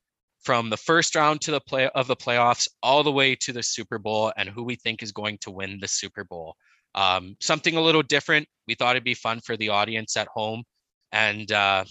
from 0.44 0.68
the 0.68 0.76
first 0.76 1.14
round 1.14 1.40
to 1.40 1.50
the 1.50 1.60
play 1.60 1.88
of 1.94 2.06
the 2.06 2.16
playoffs 2.16 2.68
all 2.82 3.02
the 3.02 3.12
way 3.12 3.34
to 3.34 3.52
the 3.52 3.62
Super 3.62 3.98
Bowl 3.98 4.32
and 4.36 4.48
who 4.48 4.62
we 4.62 4.76
think 4.76 5.02
is 5.02 5.10
going 5.10 5.38
to 5.38 5.50
win 5.50 5.78
the 5.80 5.88
Super 5.88 6.22
Bowl. 6.22 6.54
Um, 6.94 7.36
something 7.40 7.76
a 7.76 7.80
little 7.80 8.02
different. 8.02 8.46
We 8.68 8.74
thought 8.74 8.94
it'd 8.94 9.04
be 9.04 9.14
fun 9.14 9.40
for 9.40 9.56
the 9.56 9.70
audience 9.70 10.16
at 10.16 10.28
home. 10.28 10.62
And 11.12 11.50
uh, 11.50 11.84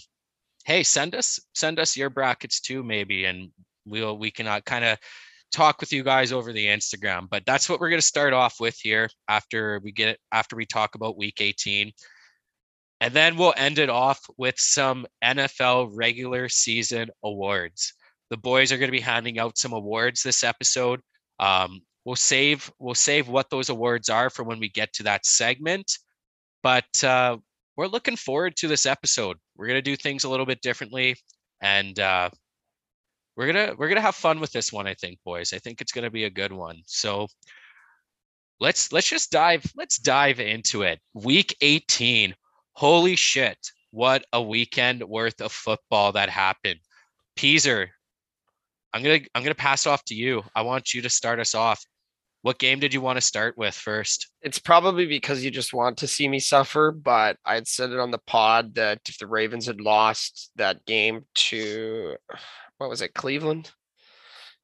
hey, 0.64 0.82
send 0.82 1.14
us 1.14 1.38
send 1.54 1.78
us 1.78 1.96
your 1.96 2.10
brackets 2.10 2.60
too, 2.60 2.82
maybe, 2.82 3.24
and 3.24 3.50
we'll 3.86 4.18
we 4.18 4.30
can 4.30 4.46
uh, 4.46 4.60
kind 4.60 4.84
of 4.84 4.98
talk 5.52 5.80
with 5.80 5.92
you 5.92 6.02
guys 6.02 6.32
over 6.32 6.52
the 6.52 6.66
Instagram. 6.66 7.28
But 7.30 7.44
that's 7.46 7.68
what 7.68 7.80
we're 7.80 7.90
gonna 7.90 8.02
start 8.02 8.32
off 8.32 8.60
with 8.60 8.78
here 8.82 9.08
after 9.28 9.80
we 9.82 9.92
get 9.92 10.18
after 10.32 10.56
we 10.56 10.66
talk 10.66 10.94
about 10.94 11.18
Week 11.18 11.40
18. 11.40 11.92
And 13.00 13.12
then 13.12 13.36
we'll 13.36 13.54
end 13.56 13.78
it 13.78 13.90
off 13.90 14.20
with 14.38 14.58
some 14.58 15.06
NFL 15.22 15.90
regular 15.94 16.48
season 16.48 17.10
awards. 17.22 17.92
The 18.30 18.36
boys 18.38 18.72
are 18.72 18.78
going 18.78 18.88
to 18.88 18.96
be 18.96 19.00
handing 19.00 19.38
out 19.38 19.58
some 19.58 19.72
awards 19.72 20.22
this 20.22 20.42
episode. 20.42 21.00
Um, 21.38 21.80
we'll 22.04 22.16
save 22.16 22.70
we'll 22.78 22.94
save 22.94 23.28
what 23.28 23.50
those 23.50 23.68
awards 23.68 24.08
are 24.08 24.30
for 24.30 24.44
when 24.44 24.58
we 24.58 24.68
get 24.68 24.92
to 24.94 25.02
that 25.02 25.26
segment. 25.26 25.98
But 26.62 27.04
uh, 27.04 27.36
we're 27.76 27.88
looking 27.88 28.16
forward 28.16 28.56
to 28.56 28.68
this 28.68 28.86
episode. 28.86 29.36
We're 29.56 29.66
gonna 29.68 29.82
do 29.82 29.96
things 29.96 30.24
a 30.24 30.28
little 30.28 30.46
bit 30.46 30.60
differently, 30.62 31.16
and 31.60 31.98
uh, 31.98 32.30
we're 33.36 33.46
gonna 33.46 33.74
we're 33.76 33.88
gonna 33.88 34.00
have 34.00 34.14
fun 34.14 34.40
with 34.40 34.52
this 34.52 34.72
one. 34.72 34.86
I 34.86 34.94
think, 34.94 35.18
boys. 35.24 35.52
I 35.52 35.58
think 35.58 35.80
it's 35.80 35.92
gonna 35.92 36.10
be 36.10 36.24
a 36.24 36.30
good 36.30 36.52
one. 36.52 36.82
So 36.86 37.28
let's 38.60 38.92
let's 38.92 39.08
just 39.08 39.30
dive 39.30 39.64
let's 39.76 39.98
dive 39.98 40.40
into 40.40 40.82
it. 40.82 41.00
Week 41.14 41.56
18. 41.60 42.34
Holy 42.72 43.16
shit! 43.16 43.58
What 43.90 44.24
a 44.32 44.42
weekend 44.42 45.02
worth 45.04 45.40
of 45.40 45.52
football 45.52 46.12
that 46.12 46.28
happened. 46.28 46.80
Peaser, 47.36 47.88
I'm 48.92 49.02
gonna 49.02 49.20
I'm 49.34 49.42
gonna 49.42 49.54
pass 49.54 49.86
off 49.86 50.04
to 50.06 50.14
you. 50.14 50.42
I 50.54 50.62
want 50.62 50.94
you 50.94 51.02
to 51.02 51.10
start 51.10 51.38
us 51.40 51.54
off. 51.54 51.84
What 52.44 52.58
game 52.58 52.78
did 52.78 52.92
you 52.92 53.00
want 53.00 53.16
to 53.16 53.22
start 53.22 53.56
with 53.56 53.74
first? 53.74 54.28
It's 54.42 54.58
probably 54.58 55.06
because 55.06 55.42
you 55.42 55.50
just 55.50 55.72
want 55.72 55.96
to 55.96 56.06
see 56.06 56.28
me 56.28 56.40
suffer, 56.40 56.92
but 56.92 57.38
I'd 57.42 57.66
said 57.66 57.90
it 57.90 57.98
on 57.98 58.10
the 58.10 58.18
pod 58.18 58.74
that 58.74 59.00
if 59.08 59.16
the 59.16 59.26
Ravens 59.26 59.64
had 59.64 59.80
lost 59.80 60.50
that 60.56 60.84
game 60.84 61.24
to 61.36 62.16
what 62.76 62.90
was 62.90 63.00
it, 63.00 63.14
Cleveland? 63.14 63.70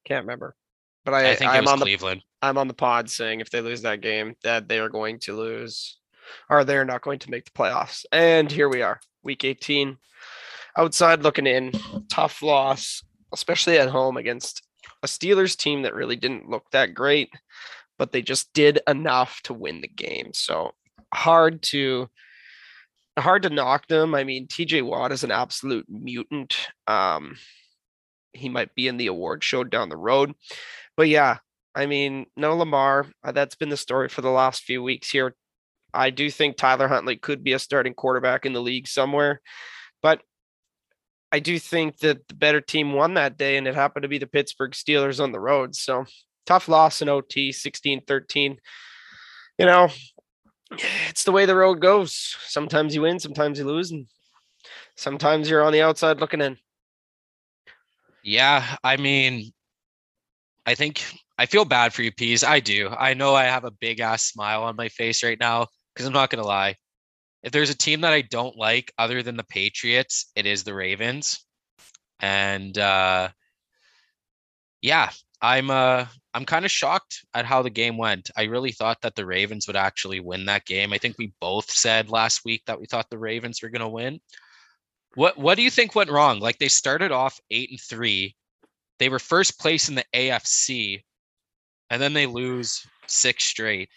Can't 0.05 0.25
remember. 0.25 0.55
But 1.05 1.15
I, 1.15 1.31
I 1.31 1.35
think 1.35 1.49
it 1.49 1.55
I'm 1.55 1.63
was 1.63 1.73
on 1.73 1.79
the 1.79 1.85
Cleveland. 1.85 2.21
I'm 2.43 2.59
on 2.59 2.67
the 2.67 2.75
pod 2.75 3.09
saying 3.09 3.39
if 3.39 3.49
they 3.49 3.61
lose 3.61 3.81
that 3.81 4.01
game, 4.01 4.35
that 4.43 4.67
they 4.67 4.77
are 4.77 4.89
going 4.89 5.17
to 5.21 5.35
lose 5.35 5.97
or 6.51 6.63
they're 6.63 6.85
not 6.85 7.01
going 7.01 7.17
to 7.17 7.31
make 7.31 7.45
the 7.45 7.51
playoffs. 7.51 8.05
And 8.11 8.51
here 8.51 8.69
we 8.69 8.83
are, 8.83 8.99
week 9.23 9.43
18. 9.43 9.97
Outside 10.77 11.23
looking 11.23 11.47
in, 11.47 11.71
tough 12.11 12.43
loss, 12.43 13.03
especially 13.33 13.79
at 13.79 13.89
home 13.89 14.17
against 14.17 14.61
a 15.03 15.07
Steelers 15.07 15.55
team 15.57 15.81
that 15.83 15.93
really 15.95 16.15
didn't 16.15 16.49
look 16.49 16.69
that 16.71 16.93
great, 16.93 17.29
but 17.97 18.11
they 18.11 18.21
just 18.21 18.53
did 18.53 18.79
enough 18.87 19.41
to 19.43 19.53
win 19.53 19.81
the 19.81 19.87
game. 19.87 20.31
So 20.33 20.71
hard 21.13 21.61
to 21.63 22.09
hard 23.19 23.43
to 23.43 23.49
knock 23.49 23.87
them. 23.87 24.15
I 24.15 24.23
mean, 24.23 24.47
TJ 24.47 24.83
Watt 24.85 25.11
is 25.11 25.23
an 25.23 25.31
absolute 25.31 25.85
mutant. 25.89 26.55
Um 26.87 27.35
he 28.33 28.47
might 28.47 28.73
be 28.75 28.87
in 28.87 28.95
the 28.97 29.07
award 29.07 29.43
show 29.43 29.63
down 29.63 29.89
the 29.89 29.97
road. 29.97 30.33
But 30.95 31.09
yeah, 31.09 31.37
I 31.75 31.85
mean, 31.85 32.27
no 32.37 32.55
Lamar. 32.55 33.07
uh, 33.23 33.31
That's 33.33 33.55
been 33.55 33.69
the 33.69 33.77
story 33.77 34.07
for 34.07 34.21
the 34.21 34.29
last 34.29 34.63
few 34.63 34.81
weeks 34.81 35.09
here. 35.09 35.35
I 35.93 36.09
do 36.09 36.31
think 36.31 36.55
Tyler 36.55 36.87
Huntley 36.87 37.17
could 37.17 37.43
be 37.43 37.51
a 37.53 37.59
starting 37.59 37.93
quarterback 37.93 38.45
in 38.45 38.53
the 38.53 38.61
league 38.61 38.87
somewhere, 38.87 39.41
but 40.01 40.21
I 41.31 41.39
do 41.39 41.57
think 41.59 41.99
that 41.99 42.27
the 42.27 42.33
better 42.33 42.59
team 42.61 42.93
won 42.93 43.13
that 43.13 43.37
day, 43.37 43.57
and 43.57 43.67
it 43.67 43.75
happened 43.75 44.03
to 44.03 44.09
be 44.09 44.17
the 44.17 44.27
Pittsburgh 44.27 44.71
Steelers 44.71 45.23
on 45.23 45.31
the 45.31 45.39
road. 45.39 45.75
So 45.75 46.05
tough 46.45 46.67
loss 46.67 47.01
in 47.01 47.09
OT, 47.09 47.51
16 47.51 48.01
13. 48.05 48.57
You 49.57 49.65
know, 49.65 49.89
it's 51.09 51.23
the 51.23 51.31
way 51.31 51.45
the 51.45 51.55
road 51.55 51.79
goes. 51.79 52.35
Sometimes 52.47 52.95
you 52.95 53.01
win, 53.01 53.19
sometimes 53.19 53.59
you 53.59 53.65
lose, 53.65 53.91
and 53.91 54.07
sometimes 54.95 55.49
you're 55.49 55.63
on 55.63 55.73
the 55.73 55.81
outside 55.81 56.19
looking 56.19 56.41
in. 56.41 56.57
Yeah, 58.23 58.65
I 58.83 58.97
mean, 58.97 59.51
I 60.65 60.75
think 60.75 61.03
I 61.37 61.45
feel 61.45 61.65
bad 61.65 61.93
for 61.93 62.03
you, 62.03 62.11
Peas. 62.11 62.43
I 62.43 62.59
do. 62.59 62.89
I 62.89 63.13
know 63.13 63.33
I 63.33 63.45
have 63.45 63.63
a 63.63 63.71
big 63.71 63.99
ass 63.99 64.23
smile 64.23 64.63
on 64.63 64.75
my 64.75 64.89
face 64.89 65.23
right 65.23 65.39
now 65.39 65.67
because 65.93 66.05
I'm 66.05 66.13
not 66.13 66.29
gonna 66.29 66.45
lie. 66.45 66.75
If 67.43 67.51
there's 67.51 67.69
a 67.69 67.77
team 67.77 68.01
that 68.01 68.13
I 68.13 68.21
don't 68.21 68.55
like 68.55 68.93
other 68.97 69.23
than 69.23 69.37
the 69.37 69.43
Patriots, 69.43 70.31
it 70.35 70.45
is 70.45 70.63
the 70.63 70.73
Ravens. 70.73 71.45
And 72.19 72.77
uh 72.77 73.29
yeah, 74.81 75.09
I'm 75.41 75.69
uh 75.69 76.05
I'm 76.33 76.45
kind 76.45 76.65
of 76.65 76.71
shocked 76.71 77.25
at 77.33 77.45
how 77.45 77.61
the 77.61 77.69
game 77.69 77.97
went. 77.97 78.29
I 78.37 78.43
really 78.43 78.71
thought 78.71 79.01
that 79.01 79.15
the 79.15 79.25
Ravens 79.25 79.67
would 79.67 79.75
actually 79.75 80.19
win 80.19 80.45
that 80.45 80.65
game. 80.65 80.93
I 80.93 80.97
think 80.97 81.17
we 81.17 81.33
both 81.41 81.69
said 81.69 82.09
last 82.09 82.45
week 82.45 82.63
that 82.67 82.79
we 82.79 82.85
thought 82.85 83.09
the 83.09 83.17
Ravens 83.17 83.61
were 83.61 83.69
going 83.69 83.81
to 83.81 83.89
win. 83.89 84.19
What 85.15 85.37
what 85.37 85.55
do 85.55 85.63
you 85.63 85.69
think 85.69 85.95
went 85.95 86.11
wrong? 86.11 86.39
Like 86.39 86.57
they 86.59 86.69
started 86.69 87.11
off 87.11 87.39
8 87.49 87.69
and 87.71 87.81
3. 87.81 88.35
They 88.99 89.09
were 89.09 89.19
first 89.19 89.59
place 89.59 89.89
in 89.89 89.95
the 89.95 90.05
AFC 90.13 91.03
and 91.89 92.01
then 92.01 92.13
they 92.13 92.25
lose 92.25 92.87
six 93.07 93.43
straight. 93.43 93.89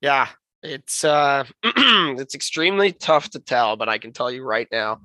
Yeah, 0.00 0.28
it's 0.62 1.04
uh 1.04 1.44
it's 1.64 2.34
extremely 2.34 2.92
tough 2.92 3.30
to 3.30 3.38
tell, 3.38 3.76
but 3.76 3.88
I 3.88 3.98
can 3.98 4.12
tell 4.12 4.30
you 4.30 4.42
right 4.42 4.68
now, 4.70 5.00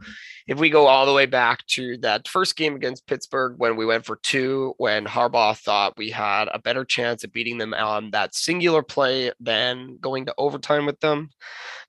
if 0.48 0.60
we 0.60 0.70
go 0.70 0.88
all 0.88 1.06
the 1.06 1.14
way 1.14 1.26
back 1.26 1.66
to 1.68 1.98
that 1.98 2.28
first 2.28 2.56
game 2.56 2.76
against 2.76 3.08
Pittsburgh 3.08 3.56
when 3.58 3.76
we 3.76 3.86
went 3.86 4.06
for 4.06 4.18
two, 4.18 4.74
when 4.78 5.06
Harbaugh 5.06 5.58
thought 5.58 5.98
we 5.98 6.10
had 6.10 6.50
a 6.52 6.60
better 6.60 6.86
chance 6.86 7.24
of 7.24 7.32
beating 7.32 7.58
them 7.58 7.74
on 7.74 8.12
that 8.12 8.36
singular 8.36 8.84
play 8.84 9.32
than 9.40 9.98
going 10.00 10.26
to 10.26 10.36
overtime 10.38 10.86
with 10.86 11.00
them, 11.00 11.30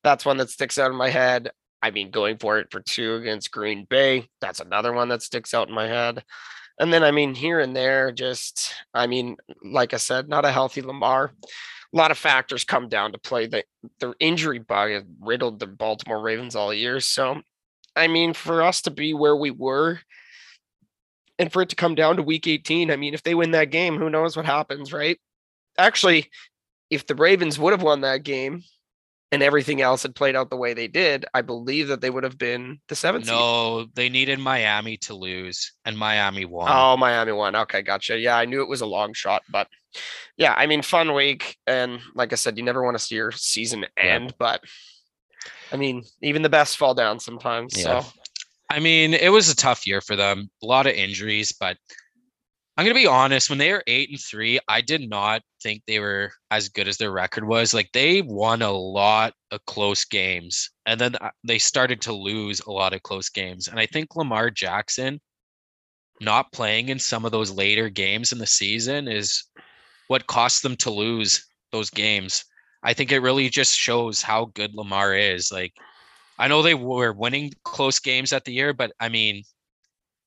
that's 0.03 0.25
one 0.25 0.37
that 0.39 0.51
sticks 0.51 0.79
out 0.79 0.91
in 0.91 0.97
my 0.97 1.11
head. 1.11 1.51
I 1.83 1.91
mean, 1.91 2.11
going 2.11 2.39
for 2.39 2.59
it 2.59 2.69
for 2.71 2.81
two 2.81 3.17
against 3.17 3.51
Green 3.51 3.85
Bay, 3.89 4.29
that's 4.41 4.61
another 4.61 4.93
one 4.93 5.09
that 5.09 5.23
sticks 5.23 5.55
out 5.55 5.69
in 5.69 5.75
my 5.75 5.87
head. 5.87 6.25
And 6.79 6.93
then, 6.93 7.03
I 7.03 7.11
mean, 7.11 7.35
here 7.35 7.61
and 7.61 7.75
there, 7.75 8.13
just, 8.13 8.75
I 8.93 9.07
mean, 9.07 9.37
like 9.65 9.95
I 9.95 9.97
said, 9.97 10.29
not 10.29 10.45
a 10.45 10.53
healthy 10.53 10.83
Lamar. 10.83 11.33
A 11.43 11.97
lot 11.97 12.11
of 12.11 12.19
factors 12.19 12.65
come 12.65 12.89
down 12.89 13.13
to 13.13 13.19
play. 13.19 13.47
The, 13.47 13.65
the 14.01 14.15
injury 14.21 14.59
bug 14.59 14.91
has 14.91 15.05
riddled 15.21 15.59
the 15.59 15.67
Baltimore 15.67 16.21
Ravens 16.21 16.55
all 16.55 16.75
year. 16.75 17.01
So, 17.01 17.41
I 17.95 18.09
mean, 18.09 18.35
for 18.35 18.63
us 18.63 18.83
to 18.83 18.91
be 18.91 19.15
where 19.15 19.37
we 19.37 19.51
were 19.51 20.01
and 21.39 21.51
for 21.51 21.63
it 21.63 21.71
to 21.71 21.77
come 21.77 21.95
down 21.95 22.17
to 22.17 22.23
week 22.23 22.47
18, 22.47 22.91
I 22.91 22.97
mean, 22.97 23.15
if 23.15 23.23
they 23.23 23.35
win 23.35 23.53
that 23.53 23.71
game, 23.71 23.97
who 23.97 24.11
knows 24.11 24.37
what 24.37 24.47
happens, 24.47 24.93
right? 24.93 25.19
Actually, 25.79 26.31
if 26.91 27.07
the 27.07 27.15
Ravens 27.15 27.59
would 27.59 27.73
have 27.73 27.83
won 27.83 28.03
that 28.03 28.23
game, 28.23 28.63
and 29.33 29.43
everything 29.43 29.81
else 29.83 30.03
had 30.03 30.15
played 30.15 30.37
out 30.37 30.51
the 30.51 30.57
way 30.57 30.73
they 30.73 30.89
did, 30.89 31.25
I 31.35 31.43
believe 31.43 31.89
that 31.89 32.01
they 32.01 32.11
would 32.11 32.25
have 32.25 32.39
been 32.39 32.79
the 32.89 32.95
seventh. 32.95 33.27
No, 33.27 33.87
they 33.95 34.09
needed 34.09 34.39
Miami 34.39 34.97
to 34.99 35.15
lose, 35.15 35.73
and 35.85 35.99
Miami 35.99 36.45
won. 36.45 36.69
Oh, 36.71 36.97
Miami 36.97 37.33
won. 37.33 37.57
Okay, 37.57 37.83
gotcha. 37.83 38.19
Yeah, 38.19 38.37
I 38.37 38.45
knew 38.45 38.63
it 38.63 38.69
was 38.69 38.83
a 38.83 38.87
long 38.87 39.13
shot, 39.13 39.43
but 39.49 39.69
yeah, 40.37 40.55
I 40.57 40.67
mean, 40.67 40.83
fun 40.83 41.15
week, 41.15 41.57
and 41.67 42.01
like 42.15 42.33
I 42.33 42.37
said, 42.37 42.57
you 42.57 42.65
never 42.65 42.85
want 42.85 42.97
to 42.97 43.03
see 43.03 43.17
your 43.17 43.33
season 43.33 43.87
end, 43.97 44.27
yeah. 44.27 44.37
but 44.39 44.61
I 45.73 45.77
mean, 45.77 46.05
even 46.23 46.43
the 46.43 46.49
best 46.49 46.77
fall 46.77 46.95
down 46.95 47.19
sometimes. 47.19 47.77
Yeah. 47.77 48.01
So, 48.01 48.13
I 48.71 48.81
mean, 48.81 49.15
it 49.15 49.31
was 49.31 49.51
a 49.51 49.57
tough 49.57 49.87
year 49.87 50.01
for 50.01 50.17
them. 50.17 50.51
A 50.63 50.67
lot 50.67 50.87
of 50.87 50.95
injuries, 50.95 51.53
but 51.53 51.77
I'm 52.77 52.85
gonna 52.85 52.95
be 52.95 53.07
honest. 53.07 53.49
When 53.49 53.59
they 53.59 53.73
were 53.73 53.83
eight 53.87 54.11
and 54.11 54.21
three, 54.21 54.61
I 54.69 54.83
did 54.83 55.09
not 55.09 55.43
think 55.63 55.83
they 55.87 55.99
were 55.99 56.33
as 56.51 56.69
good 56.69 56.89
as 56.89 56.99
their 56.99 57.11
record 57.11 57.45
was. 57.45 57.73
Like 57.73 57.91
they 57.93 58.21
won 58.21 58.61
a 58.61 58.71
lot 58.71 59.33
of 59.51 59.65
close 59.65 60.05
games, 60.05 60.71
and 60.85 61.01
then 61.01 61.17
uh, 61.17 61.31
they 61.43 61.59
started 61.59 62.03
to 62.03 62.13
lose 62.13 62.61
a 62.61 62.71
lot 62.71 62.93
of 62.93 63.03
close 63.03 63.31
games. 63.31 63.69
And 63.69 63.81
I 63.81 63.87
think 63.87 64.15
Lamar 64.15 64.51
Jackson 64.51 65.21
not 66.21 66.53
playing 66.53 66.91
in 66.91 66.99
some 66.99 67.25
of 67.25 67.33
those 67.33 67.51
later 67.51 67.89
games 67.89 68.33
in 68.33 68.39
the 68.39 68.47
season 68.47 69.09
is 69.09 69.45
what 70.09 70.27
cost 70.27 70.63
them 70.63 70.77
to 70.77 70.91
lose 70.91 71.47
those 71.73 71.91
games. 71.91 72.45
I 72.83 72.93
think 72.93 73.11
it 73.11 73.21
really 73.21 73.49
just 73.49 73.75
shows 73.77 74.23
how 74.23 74.47
good 74.55 74.75
Lamar 74.75 75.15
is. 75.15 75.51
Like 75.51 75.73
I 76.39 76.49
know 76.49 76.63
they 76.63 76.75
were 76.75 77.13
winning 77.13 77.53
close 77.65 77.99
games 77.99 78.35
at 78.35 78.45
the 78.45 78.53
year, 78.53 78.75
but 78.75 78.93
I 79.01 79.09
mean, 79.09 79.45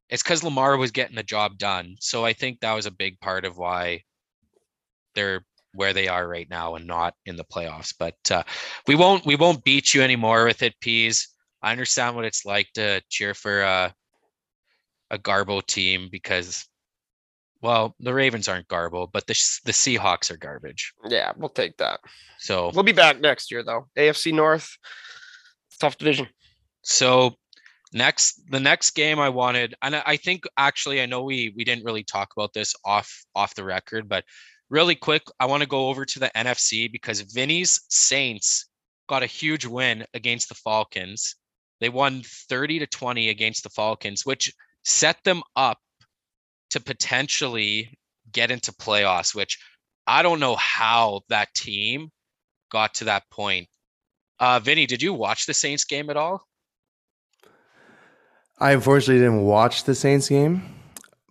it's 0.09 0.23
because 0.23 0.43
Lamar 0.43 0.77
was 0.77 0.91
getting 0.91 1.15
the 1.15 1.23
job 1.23 1.57
done. 1.57 1.95
So 1.99 2.25
I 2.25 2.33
think 2.33 2.59
that 2.59 2.73
was 2.73 2.85
a 2.85 2.91
big 2.91 3.19
part 3.19 3.45
of 3.45 3.57
why 3.57 4.03
they're 5.15 5.45
where 5.73 5.93
they 5.93 6.07
are 6.07 6.27
right 6.27 6.49
now 6.49 6.75
and 6.75 6.87
not 6.87 7.13
in 7.25 7.35
the 7.35 7.43
playoffs. 7.43 7.93
But 7.97 8.15
uh, 8.31 8.43
we 8.87 8.95
won't 8.95 9.25
we 9.25 9.35
won't 9.35 9.63
beat 9.63 9.93
you 9.93 10.01
anymore 10.01 10.45
with 10.45 10.63
it, 10.63 10.79
Peas. 10.81 11.27
I 11.61 11.71
understand 11.71 12.15
what 12.15 12.25
it's 12.25 12.45
like 12.45 12.67
to 12.73 13.01
cheer 13.09 13.33
for 13.33 13.61
a 13.61 13.93
a 15.11 15.17
Garbo 15.17 15.65
team 15.65 16.07
because, 16.11 16.67
well, 17.61 17.95
the 17.99 18.13
Ravens 18.13 18.47
aren't 18.47 18.67
Garbo, 18.67 19.09
but 19.11 19.27
the 19.27 19.33
the 19.65 19.71
Seahawks 19.71 20.31
are 20.31 20.37
garbage. 20.37 20.93
Yeah, 21.07 21.33
we'll 21.35 21.49
take 21.49 21.77
that. 21.77 21.99
So 22.39 22.71
we'll 22.73 22.83
be 22.83 22.91
back 22.91 23.19
next 23.19 23.51
year 23.51 23.63
though. 23.63 23.87
AFC 23.97 24.33
North, 24.33 24.77
tough 25.79 25.97
division. 25.97 26.27
So 26.83 27.35
next 27.91 28.39
the 28.51 28.59
next 28.59 28.91
game 28.91 29.19
i 29.19 29.29
wanted 29.29 29.73
and 29.81 29.95
i 30.05 30.15
think 30.15 30.43
actually 30.57 31.01
i 31.01 31.05
know 31.07 31.23
we 31.23 31.51
we 31.57 31.63
didn't 31.63 31.83
really 31.83 32.03
talk 32.03 32.29
about 32.37 32.53
this 32.53 32.75
off 32.85 33.25
off 33.35 33.55
the 33.55 33.63
record 33.63 34.07
but 34.07 34.23
really 34.69 34.93
quick 34.95 35.23
i 35.39 35.45
want 35.45 35.63
to 35.63 35.67
go 35.67 35.87
over 35.87 36.05
to 36.05 36.19
the 36.19 36.29
nfc 36.35 36.91
because 36.91 37.21
vinny's 37.21 37.81
saints 37.89 38.69
got 39.09 39.23
a 39.23 39.25
huge 39.25 39.65
win 39.65 40.05
against 40.13 40.47
the 40.47 40.55
falcons. 40.55 41.35
They 41.81 41.89
won 41.89 42.21
30 42.23 42.79
to 42.79 42.87
20 42.87 43.29
against 43.29 43.63
the 43.63 43.69
falcons 43.69 44.25
which 44.25 44.53
set 44.85 45.17
them 45.25 45.41
up 45.55 45.79
to 46.69 46.79
potentially 46.79 47.97
get 48.31 48.51
into 48.51 48.71
playoffs 48.71 49.33
which 49.33 49.57
i 50.05 50.21
don't 50.21 50.39
know 50.39 50.55
how 50.55 51.21
that 51.29 51.51
team 51.55 52.09
got 52.71 52.93
to 52.93 53.05
that 53.05 53.23
point. 53.31 53.67
Uh 54.39 54.59
vinny 54.59 54.85
did 54.85 55.01
you 55.01 55.13
watch 55.13 55.45
the 55.45 55.53
saints 55.53 55.83
game 55.83 56.09
at 56.09 56.17
all 56.17 56.43
I 58.59 58.71
unfortunately 58.73 59.19
didn't 59.23 59.43
watch 59.43 59.83
the 59.85 59.95
Saints 59.95 60.27
game, 60.29 60.61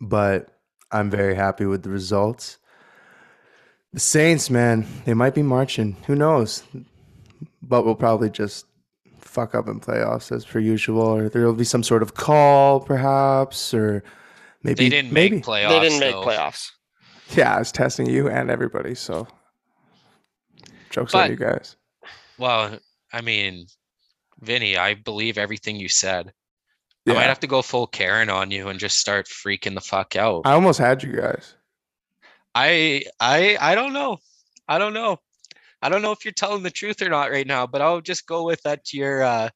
but 0.00 0.49
I'm 0.90 1.11
very 1.11 1.35
happy 1.35 1.66
with 1.66 1.82
the 1.82 1.90
results. 1.90 2.58
The 3.92 4.00
Saints, 4.00 4.50
man, 4.50 4.87
they 5.04 5.14
might 5.14 5.35
be 5.35 5.42
marching. 5.42 5.97
Who 6.06 6.14
knows? 6.14 6.62
But 7.62 7.85
we'll 7.85 7.94
probably 7.94 8.30
just 8.30 8.66
fuck 9.20 9.54
up 9.54 9.68
in 9.68 9.80
playoffs 9.80 10.32
as 10.35 10.44
per 10.44 10.58
usual, 10.58 11.02
or 11.02 11.28
there 11.28 11.44
will 11.44 11.52
be 11.54 11.64
some 11.64 11.82
sort 11.82 12.02
of 12.02 12.14
call, 12.14 12.80
perhaps, 12.80 13.75
or 13.75 14.02
maybe 14.62 14.85
They 14.85 14.88
didn't 14.88 15.12
maybe. 15.12 15.37
make 15.37 15.44
playoffs. 15.44 15.68
they 15.68 15.80
didn't 15.80 16.00
make 16.00 16.12
though. 16.12 16.25
playoffs. 16.25 16.70
Yeah, 17.37 17.56
I 17.56 17.58
was 17.58 17.70
testing 17.73 18.06
you 18.08 18.28
and 18.30 18.50
everybody, 18.50 18.94
so 18.94 19.28
jokes 20.88 21.14
on 21.14 21.28
you 21.30 21.37
guys. 21.37 21.76
Well, 22.38 22.78
I 23.12 23.20
mean, 23.20 23.66
Vinny, 24.40 24.78
I 24.78 24.94
believe 24.94 25.37
everything 25.37 25.76
you 25.76 25.90
said. 25.90 26.32
Yeah, 27.09 27.15
I 27.15 27.17
might 27.17 27.29
have 27.29 27.41
to 27.41 27.47
go 27.47 27.62
full 27.62 27.87
Karen 27.87 28.31
on 28.31 28.50
you 28.50 28.69
and 28.69 28.79
just 28.79 28.99
start 28.99 29.27
freaking 29.27 29.75
the 29.75 29.81
fuck 29.81 30.15
out. 30.17 30.43
I 30.45 30.53
almost 30.53 30.79
had 30.79 31.03
you 31.03 31.12
guys. 31.12 31.55
I 32.55 33.05
I 33.21 33.57
I 33.61 33.75
don't 33.75 33.93
know. 33.93 34.19
I 34.69 34.79
don't 34.79 34.93
know. 34.95 35.19
I 35.81 35.88
don't 35.88 36.03
know 36.03 36.12
if 36.12 36.25
you're 36.25 36.33
telling 36.33 36.62
the 36.62 36.71
truth 36.71 37.00
or 37.03 37.09
not 37.09 37.31
right 37.31 37.47
now, 37.47 37.67
but 37.67 37.81
I'll 37.81 38.00
just 38.00 38.27
go 38.27 38.45
with 38.45 38.62
that 38.62 38.93
you're 38.93 39.23
uh 39.23 39.49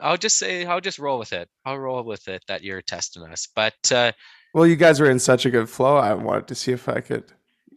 I'll 0.00 0.16
just 0.16 0.38
say 0.38 0.64
I'll 0.66 0.80
just 0.80 0.98
roll 0.98 1.18
with 1.18 1.32
it. 1.32 1.48
I'll 1.64 1.78
roll 1.78 2.02
with 2.02 2.28
it 2.28 2.44
that 2.48 2.62
you're 2.62 2.82
testing 2.82 3.22
us. 3.24 3.48
But 3.54 3.74
uh 3.92 4.12
Well, 4.52 4.66
you 4.66 4.76
guys 4.76 5.00
were 5.00 5.10
in 5.10 5.18
such 5.18 5.46
a 5.46 5.50
good 5.50 5.68
flow. 5.68 5.96
I 5.96 6.14
wanted 6.14 6.48
to 6.48 6.54
see 6.54 6.72
if 6.72 6.88
I 6.88 7.00
could, 7.00 7.24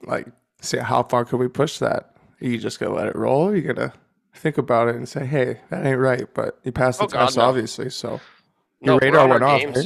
like, 0.04 0.28
see 0.62 0.78
how 0.78 1.04
far 1.04 1.26
could 1.26 1.40
we 1.40 1.48
push 1.48 1.80
that. 1.80 2.16
Are 2.42 2.46
you 2.48 2.58
just 2.58 2.80
gonna 2.80 2.94
let 2.94 3.08
it 3.08 3.16
roll? 3.16 3.44
Or 3.44 3.52
are 3.52 3.56
you 3.56 3.74
gonna 3.74 3.94
think 4.34 4.58
about 4.58 4.88
it 4.90 4.96
and 4.96 5.08
say, 5.10 5.26
"Hey, 5.26 5.62
that 5.70 5.86
ain't 5.86 6.00
right," 6.00 6.32
but 6.34 6.60
you 6.64 6.72
passed 6.72 7.00
the 7.00 7.06
Oh, 7.06 7.08
God, 7.08 7.26
test, 7.28 7.38
no. 7.38 7.44
obviously. 7.44 7.90
So 7.90 8.20
your 8.82 8.96
we're 8.96 9.00
radar 9.00 9.28
went 9.28 9.44
off. 9.44 9.62
eh? 9.62 9.84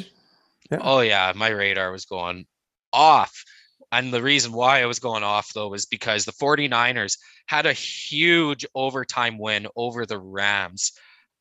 Yeah. 0.72 0.80
oh 0.82 1.00
yeah, 1.02 1.34
my 1.36 1.50
radar 1.50 1.92
was 1.92 2.06
going 2.06 2.46
off. 2.94 3.44
And 3.92 4.14
the 4.14 4.22
reason 4.22 4.54
why 4.54 4.82
I 4.82 4.86
was 4.86 5.00
going 5.00 5.24
off 5.24 5.54
though 5.54 5.70
was 5.70 5.86
because 5.86 6.24
the 6.26 6.32
49ers 6.32 7.18
had 7.48 7.66
a 7.66 7.74
huge 7.74 8.66
overtime 8.74 9.38
win 9.38 9.68
over 9.76 10.06
the 10.06 10.20
Rams. 10.20 10.94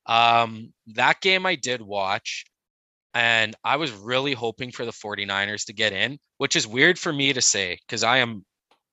Um 0.06 0.72
that 0.88 1.20
game 1.20 1.46
I 1.46 1.54
did 1.54 1.80
watch 1.82 2.44
and 3.14 3.54
I 3.64 3.76
was 3.76 3.92
really 3.92 4.34
hoping 4.34 4.70
for 4.72 4.84
the 4.84 4.92
49ers 4.92 5.66
to 5.66 5.72
get 5.72 5.92
in, 5.92 6.18
which 6.38 6.56
is 6.56 6.66
weird 6.66 6.98
for 6.98 7.12
me 7.12 7.32
to 7.32 7.40
say 7.40 7.78
because 7.86 8.02
I 8.02 8.18
am 8.18 8.44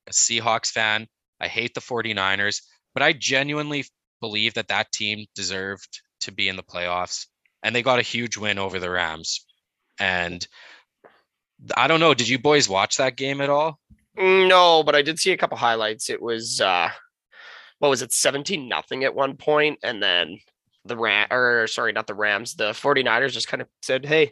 a 0.07 0.11
Seahawks 0.11 0.71
fan. 0.71 1.07
I 1.39 1.47
hate 1.47 1.73
the 1.73 1.81
49ers, 1.81 2.61
but 2.93 3.03
I 3.03 3.13
genuinely 3.13 3.85
believe 4.21 4.55
that 4.55 4.69
that 4.69 4.91
team 4.91 5.25
deserved 5.35 6.01
to 6.21 6.31
be 6.31 6.49
in 6.49 6.55
the 6.55 6.63
playoffs 6.63 7.27
and 7.63 7.75
they 7.75 7.81
got 7.81 7.99
a 7.99 8.03
huge 8.03 8.37
win 8.37 8.59
over 8.59 8.79
the 8.79 8.89
Rams. 8.89 9.45
And 9.99 10.45
I 11.75 11.87
don't 11.87 11.99
know, 11.99 12.13
did 12.13 12.27
you 12.29 12.39
boys 12.39 12.69
watch 12.69 12.97
that 12.97 13.15
game 13.15 13.41
at 13.41 13.49
all? 13.49 13.79
Mm, 14.17 14.47
No, 14.47 14.83
but 14.83 14.95
I 14.95 15.01
did 15.01 15.19
see 15.19 15.31
a 15.31 15.37
couple 15.37 15.57
highlights. 15.57 16.09
It 16.09 16.21
was 16.21 16.61
uh 16.61 16.89
what 17.79 17.89
was 17.89 18.01
it, 18.01 18.11
17 18.11 18.67
nothing 18.67 19.03
at 19.03 19.13
one 19.13 19.37
point, 19.37 19.79
and 19.83 20.01
then 20.01 20.39
the 20.85 20.97
Ram 20.97 21.27
or 21.31 21.67
sorry, 21.67 21.91
not 21.93 22.07
the 22.07 22.15
Rams, 22.15 22.55
the 22.55 22.71
49ers 22.71 23.33
just 23.33 23.47
kind 23.47 23.61
of 23.61 23.67
said, 23.81 24.05
Hey, 24.05 24.31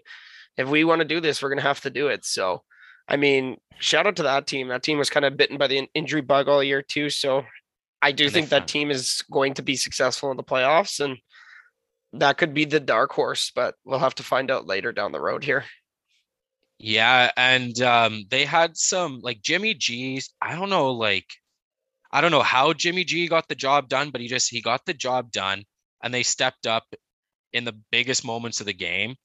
if 0.57 0.67
we 0.69 0.83
want 0.83 0.99
to 1.01 1.05
do 1.07 1.19
this, 1.19 1.41
we're 1.41 1.49
gonna 1.49 1.61
have 1.61 1.81
to 1.81 1.89
do 1.89 2.07
it. 2.07 2.25
So 2.25 2.63
I 3.07 3.17
mean, 3.17 3.57
shout 3.79 4.07
out 4.07 4.15
to 4.17 4.23
that 4.23 4.47
team. 4.47 4.69
That 4.69 4.81
team 4.83 4.97
was 4.97 5.09
kind 5.11 5.25
of 5.25 5.37
bitten 5.37 5.57
by 5.57 5.67
the 5.67 5.87
injury 5.93 6.21
bug 6.21 6.47
all 6.47 6.63
year 6.63 6.81
too. 6.81 7.09
So 7.09 7.43
I 8.01 8.11
do 8.11 8.25
And 8.25 8.33
think 8.33 8.49
that 8.49 8.67
team 8.67 8.89
is 8.91 9.23
going 9.31 9.53
to 9.55 9.61
be 9.61 9.75
successful 9.75 10.31
in 10.31 10.37
the 10.37 10.43
playoffs 10.43 10.99
and 11.03 11.17
that 12.19 12.37
could 12.37 12.53
be 12.53 12.65
the 12.65 12.79
dark 12.79 13.11
horse, 13.11 13.51
but 13.53 13.75
we'll 13.85 13.99
have 13.99 14.15
to 14.15 14.23
find 14.23 14.51
out 14.51 14.67
later 14.67 14.91
down 14.91 15.11
the 15.11 15.21
road 15.21 15.43
here. 15.43 15.65
Yeah, 16.77 17.31
and 17.37 17.79
um 17.81 18.25
they 18.29 18.45
had 18.45 18.77
some 18.77 19.19
like 19.21 19.41
Jimmy 19.41 19.73
G's, 19.73 20.33
I 20.41 20.55
don't 20.55 20.69
know 20.69 20.91
like 20.91 21.27
I 22.11 22.21
don't 22.21 22.31
know 22.31 22.43
how 22.43 22.73
Jimmy 22.73 23.03
G 23.03 23.27
got 23.27 23.47
the 23.47 23.55
job 23.55 23.89
done, 23.89 24.09
but 24.09 24.21
he 24.21 24.27
just 24.27 24.49
he 24.49 24.61
got 24.61 24.85
the 24.85 24.93
job 24.93 25.31
done 25.31 25.63
and 26.03 26.13
they 26.13 26.23
stepped 26.23 26.67
up 26.67 26.83
in 27.53 27.63
the 27.65 27.77
biggest 27.91 28.25
moments 28.25 28.59
of 28.59 28.65
the 28.65 28.73
game, 28.73 29.15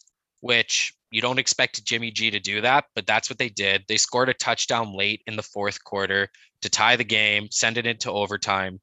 which 0.41 0.93
you 1.11 1.21
don't 1.21 1.39
expect 1.39 1.85
Jimmy 1.85 2.11
G 2.11 2.31
to 2.31 2.41
do 2.41 2.61
that, 2.61 2.85
but 2.95 3.07
that's 3.07 3.29
what 3.29 3.39
they 3.39 3.49
did. 3.49 3.85
They 3.89 3.97
scored 3.97 4.29
a 4.29 4.35
touchdown 4.35 4.97
late 4.97 5.23
in 5.27 5.37
the 5.37 5.43
fourth 5.43 5.83
quarter 5.83 6.29
to 6.63 6.71
tie 6.71 6.97
the 6.97 7.05
game, 7.05 7.49
send 7.51 7.79
it 7.79 7.87
into 7.87 8.11
overtime, 8.11 8.81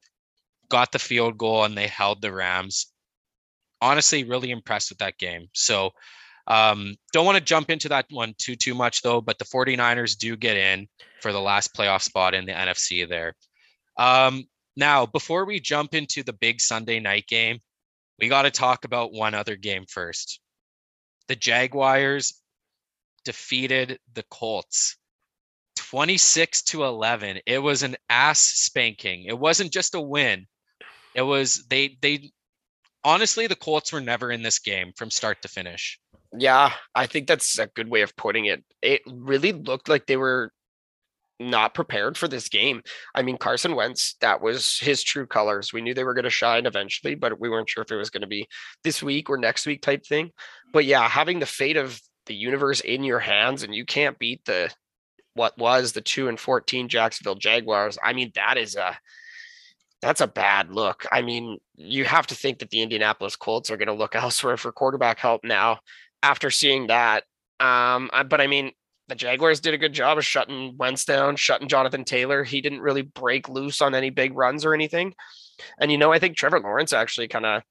got 0.70 0.92
the 0.92 1.00
field 1.00 1.38
goal, 1.38 1.64
and 1.64 1.78
they 1.78 1.88
held 1.88 2.22
the 2.22 2.34
Rams. 2.34 2.88
Honestly, 3.82 4.24
really 4.24 4.52
impressed 4.52 4.90
with 4.90 5.00
that 5.00 5.18
game. 5.18 5.48
So 5.54 5.92
um, 6.48 6.96
don't 7.12 7.26
want 7.26 7.38
to 7.38 7.44
jump 7.44 7.70
into 7.70 7.90
that 7.90 8.06
one 8.10 8.34
too 8.38 8.56
too 8.56 8.74
much 8.74 9.02
though, 9.02 9.22
but 9.22 9.38
the 9.38 9.46
49ers 9.46 10.18
do 10.18 10.36
get 10.36 10.58
in 10.58 10.88
for 11.22 11.32
the 11.32 11.42
last 11.42 11.76
playoff 11.76 12.02
spot 12.02 12.34
in 12.34 12.46
the 12.46 12.54
NFC 12.54 13.08
there. 13.08 13.34
Um, 13.98 14.46
now, 14.76 15.06
before 15.06 15.46
we 15.46 15.60
jump 15.60 15.94
into 15.94 16.24
the 16.24 16.34
big 16.34 16.62
Sunday 16.62 17.00
night 17.00 17.28
game, 17.28 17.60
we 18.20 18.30
got 18.30 18.44
to 18.44 18.52
talk 18.52 18.86
about 18.86 19.12
one 19.12 19.34
other 19.34 19.56
game 19.56 19.86
first. 19.90 20.40
The 21.28 21.36
Jaguars 21.36 22.42
defeated 23.26 24.00
the 24.14 24.24
Colts 24.30 24.96
26 25.76 26.62
to 26.64 26.86
11. 26.86 27.40
It 27.46 27.60
was 27.60 27.84
an 27.84 27.98
ass 28.10 28.40
spanking. 28.40 29.26
It 29.26 29.38
wasn't 29.38 29.74
just 29.74 29.96
a 29.96 30.02
win. 30.02 30.48
It 31.14 31.24
was 31.24 31.66
they 31.70 31.98
they 32.02 32.32
honestly 33.08 33.48
the 33.48 33.56
Colts 33.56 33.94
were 33.94 34.02
never 34.02 34.32
in 34.32 34.44
this 34.44 34.60
game 34.60 34.92
from 34.98 35.10
start 35.10 35.42
to 35.42 35.48
finish. 35.48 35.98
Yeah, 36.38 36.74
I 36.94 37.08
think 37.08 37.26
that's 37.26 37.58
a 37.58 37.68
good 37.68 37.90
way 37.90 38.02
of 38.02 38.16
putting 38.18 38.46
it. 38.46 38.64
It 38.82 39.02
really 39.08 39.54
looked 39.54 39.88
like 39.88 40.06
they 40.06 40.18
were 40.18 40.52
not 41.40 41.74
prepared 41.74 42.18
for 42.18 42.28
this 42.28 42.50
game. 42.50 42.82
I 43.16 43.22
mean, 43.22 43.38
Carson 43.38 43.76
Wentz, 43.76 44.16
that 44.20 44.42
was 44.42 44.78
his 44.80 45.04
true 45.04 45.26
colors. 45.26 45.72
We 45.72 45.82
knew 45.82 45.94
they 45.94 46.04
were 46.04 46.16
going 46.16 46.26
to 46.26 46.30
shine 46.30 46.66
eventually, 46.66 47.16
but 47.16 47.40
we 47.40 47.50
weren't 47.50 47.70
sure 47.70 47.84
if 47.84 47.92
it 47.92 47.96
was 47.96 48.10
going 48.10 48.22
to 48.22 48.28
be 48.28 48.48
this 48.84 49.02
week 49.02 49.30
or 49.30 49.38
next 49.38 49.66
week 49.66 49.82
type 49.82 50.06
thing. 50.06 50.32
But 50.74 50.84
yeah, 50.84 51.08
having 51.08 51.40
the 51.40 51.46
fate 51.46 51.78
of 51.78 52.02
the 52.26 52.36
universe 52.36 52.82
in 52.82 53.06
your 53.06 53.20
hands 53.20 53.64
and 53.64 53.74
you 53.74 53.86
can't 53.86 54.20
beat 54.20 54.44
the 54.46 54.70
what 55.34 55.58
was 55.58 55.94
the 55.94 56.02
2 56.02 56.28
and 56.28 56.40
14 56.40 56.90
Jacksonville 56.90 57.36
Jaguars. 57.36 57.98
I 58.04 58.12
mean, 58.12 58.32
that 58.36 58.58
is 58.58 58.76
a 58.76 58.98
that's 60.02 60.22
a 60.22 60.28
bad 60.28 60.72
look. 60.72 61.06
I 61.12 61.22
mean, 61.22 61.58
you 61.76 62.06
have 62.06 62.28
to 62.28 62.36
think 62.36 62.60
that 62.60 62.70
the 62.70 62.82
Indianapolis 62.82 63.36
Colts 63.36 63.72
are 63.72 63.78
going 63.78 63.88
to 63.88 63.94
look 63.94 64.16
elsewhere 64.16 64.58
for 64.58 64.72
quarterback 64.72 65.20
help 65.20 65.44
now 65.44 65.80
after 66.24 66.52
seeing 66.52 66.88
that. 66.88 67.24
Um, 67.60 68.10
but 68.30 68.40
I 68.42 68.48
mean, 68.48 68.72
the 69.08 69.16
Jaguars 69.16 69.62
did 69.62 69.74
a 69.74 69.78
good 69.78 69.94
job 69.94 70.18
of 70.18 70.26
shutting 70.26 70.76
Wentz 70.78 71.06
down, 71.06 71.38
shutting 71.38 71.68
Jonathan 71.70 72.04
Taylor. 72.04 72.44
He 72.44 72.62
didn't 72.62 72.82
really 72.82 73.02
break 73.04 73.48
loose 73.50 73.82
on 73.82 73.96
any 73.96 74.10
big 74.10 74.36
runs 74.36 74.66
or 74.66 74.74
anything. 74.74 75.14
And 75.80 75.92
you 75.92 75.98
know, 75.98 76.12
I 76.12 76.20
think 76.20 76.36
Trevor 76.36 76.60
Lawrence 76.60 76.94
actually 76.94 77.28
kind 77.30 77.46
of 77.46 77.64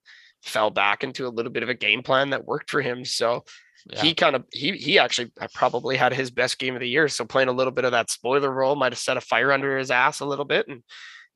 fell 0.42 0.70
back 0.70 1.04
into 1.04 1.26
a 1.26 1.28
little 1.30 1.52
bit 1.52 1.62
of 1.62 1.68
a 1.68 1.74
game 1.74 2.02
plan 2.02 2.30
that 2.30 2.46
worked 2.46 2.70
for 2.70 2.80
him. 2.80 3.04
So 3.04 3.44
Yeah. 3.88 4.02
he 4.02 4.14
kind 4.14 4.34
of 4.34 4.44
he 4.52 4.72
he 4.72 4.98
actually 4.98 5.30
uh, 5.40 5.46
probably 5.54 5.96
had 5.96 6.12
his 6.14 6.30
best 6.30 6.58
game 6.58 6.74
of 6.74 6.80
the 6.80 6.88
year. 6.88 7.06
So 7.08 7.24
playing 7.24 7.48
a 7.48 7.52
little 7.52 7.72
bit 7.72 7.84
of 7.84 7.92
that 7.92 8.10
spoiler 8.10 8.50
role 8.50 8.74
might 8.74 8.92
have 8.92 8.98
set 8.98 9.16
a 9.16 9.20
fire 9.20 9.52
under 9.52 9.78
his 9.78 9.90
ass 9.90 10.20
a 10.20 10.26
little 10.26 10.44
bit. 10.46 10.66
And 10.68 10.82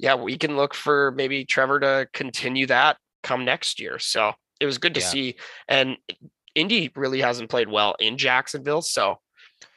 yeah, 0.01 0.15
we 0.15 0.39
can 0.39 0.57
look 0.57 0.73
for 0.75 1.13
maybe 1.13 1.45
Trevor 1.45 1.79
to 1.81 2.09
continue 2.13 2.67
that 2.67 2.97
come 3.23 3.45
next 3.45 3.79
year. 3.79 3.99
So 3.99 4.33
it 4.61 4.67
was 4.67 4.79
good 4.79 4.95
to 4.95 5.01
Yeah. 5.01 5.07
see. 5.07 5.35
And 5.69 5.99
Indy 6.55 6.91
really 6.97 7.21
hasn't 7.21 7.51
played 7.51 7.69
well 7.69 7.95
in 8.01 8.17
Jacksonville. 8.17 8.83
So 8.83 9.21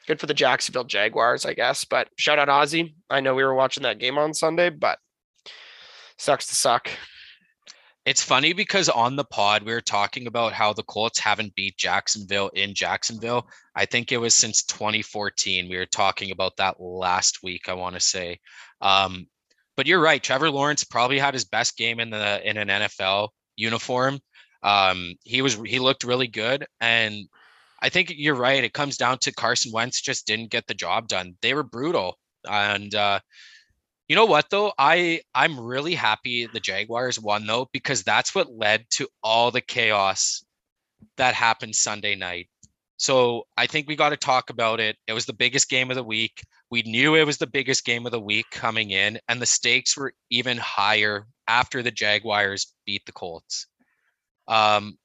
good 0.08 0.20
for 0.20 0.26
the 0.26 0.34
Jacksonville 0.34 0.86
Jaguars, 0.86 1.46
I 1.46 1.54
guess. 1.54 1.84
But 1.84 2.08
shout 2.18 2.40
out 2.40 2.48
Ozzy. 2.48 2.96
I 3.10 3.20
know 3.20 3.36
we 3.36 3.44
were 3.44 3.54
watching 3.54 3.84
that 3.84 4.00
game 4.00 4.18
on 4.18 4.34
Sunday, 4.34 4.70
but 4.70 4.98
sucks 6.18 6.48
to 6.48 6.56
suck. 6.56 6.90
It's 8.06 8.24
funny 8.24 8.52
because 8.52 8.90
on 8.90 9.16
the 9.16 9.24
pod 9.24 9.64
we 9.64 9.72
were 9.74 9.80
talking 9.82 10.28
about 10.28 10.52
how 10.52 10.74
the 10.74 10.84
Colts 10.84 11.20
haven't 11.20 11.56
beat 11.56 11.78
Jacksonville 11.78 12.50
in 12.50 12.74
Jacksonville. 12.74 13.48
I 13.76 13.86
think 13.86 14.12
it 14.12 14.18
was 14.18 14.34
since 14.34 14.64
2014. 14.64 15.70
We 15.70 15.78
were 15.78 15.86
talking 15.86 16.32
about 16.32 16.58
that 16.58 16.82
last 16.82 17.44
week, 17.44 17.70
I 17.70 17.74
want 17.74 17.96
to 17.96 18.02
say. 18.02 18.40
Um, 18.82 19.28
but 19.76 19.88
you're 19.88 20.02
right. 20.02 20.22
Trevor 20.22 20.50
Lawrence 20.50 20.84
probably 20.84 21.20
had 21.20 21.34
his 21.34 21.46
best 21.46 21.78
game 21.78 22.00
in 22.00 22.10
the 22.10 22.48
in 22.48 22.58
an 22.58 22.68
NFL 22.68 23.30
uniform. 23.56 24.20
Um, 24.62 25.16
he 25.24 25.42
was 25.42 25.56
he 25.66 25.80
looked 25.80 26.04
really 26.04 26.28
good, 26.28 26.66
and 26.80 27.28
I 27.82 27.90
think 27.90 28.14
you're 28.16 28.36
right. 28.36 28.64
It 28.64 28.74
comes 28.74 28.98
down 28.98 29.20
to 29.20 29.34
Carson 29.34 29.72
Wentz 29.74 30.02
just 30.02 30.26
didn't 30.26 30.52
get 30.52 30.68
the 30.68 30.74
job 30.74 31.08
done. 31.08 31.36
They 31.42 31.54
were 31.54 31.64
brutal, 31.64 32.18
and 32.48 32.94
uh, 32.96 33.20
you 34.08 34.16
know 34.16 34.26
what 34.26 34.50
though? 34.50 34.74
I 34.78 35.22
I'm 35.34 35.60
really 35.60 35.96
happy 35.96 36.46
the 36.46 36.60
Jaguars 36.60 37.20
won 37.20 37.46
though 37.46 37.70
because 37.74 38.04
that's 38.04 38.36
what 38.36 38.52
led 38.52 38.86
to 38.92 39.08
all 39.24 39.52
the 39.52 39.62
chaos 39.62 40.44
that 41.18 41.34
happened 41.34 41.76
Sunday 41.76 42.16
night. 42.16 42.48
So 42.98 43.44
I 43.58 43.68
think 43.68 43.88
we 43.88 43.96
got 43.96 44.10
to 44.10 44.18
talk 44.18 44.50
about 44.50 44.80
it. 44.80 44.98
It 45.08 45.14
was 45.14 45.26
the 45.26 45.34
biggest 45.34 45.70
game 45.70 45.90
of 45.90 45.96
the 45.96 46.04
week. 46.04 46.44
We 46.74 46.82
knew 46.82 47.14
it 47.14 47.28
was 47.28 47.38
the 47.38 47.46
biggest 47.46 47.86
game 47.86 48.08
of 48.08 48.12
the 48.12 48.20
week 48.20 48.48
coming 48.50 48.90
in, 48.90 49.20
and 49.28 49.40
the 49.40 49.46
stakes 49.46 49.96
were 49.96 50.12
even 50.32 50.58
higher 50.58 51.28
after 51.48 51.84
the 51.84 51.92
Jaguars 51.92 52.74
beat 52.84 53.06
the 53.06 53.12
Colts. 53.12 53.68
Um, 54.48 54.98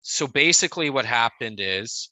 so 0.00 0.28
basically, 0.28 0.90
what 0.90 1.04
happened 1.04 1.58
is 1.60 2.10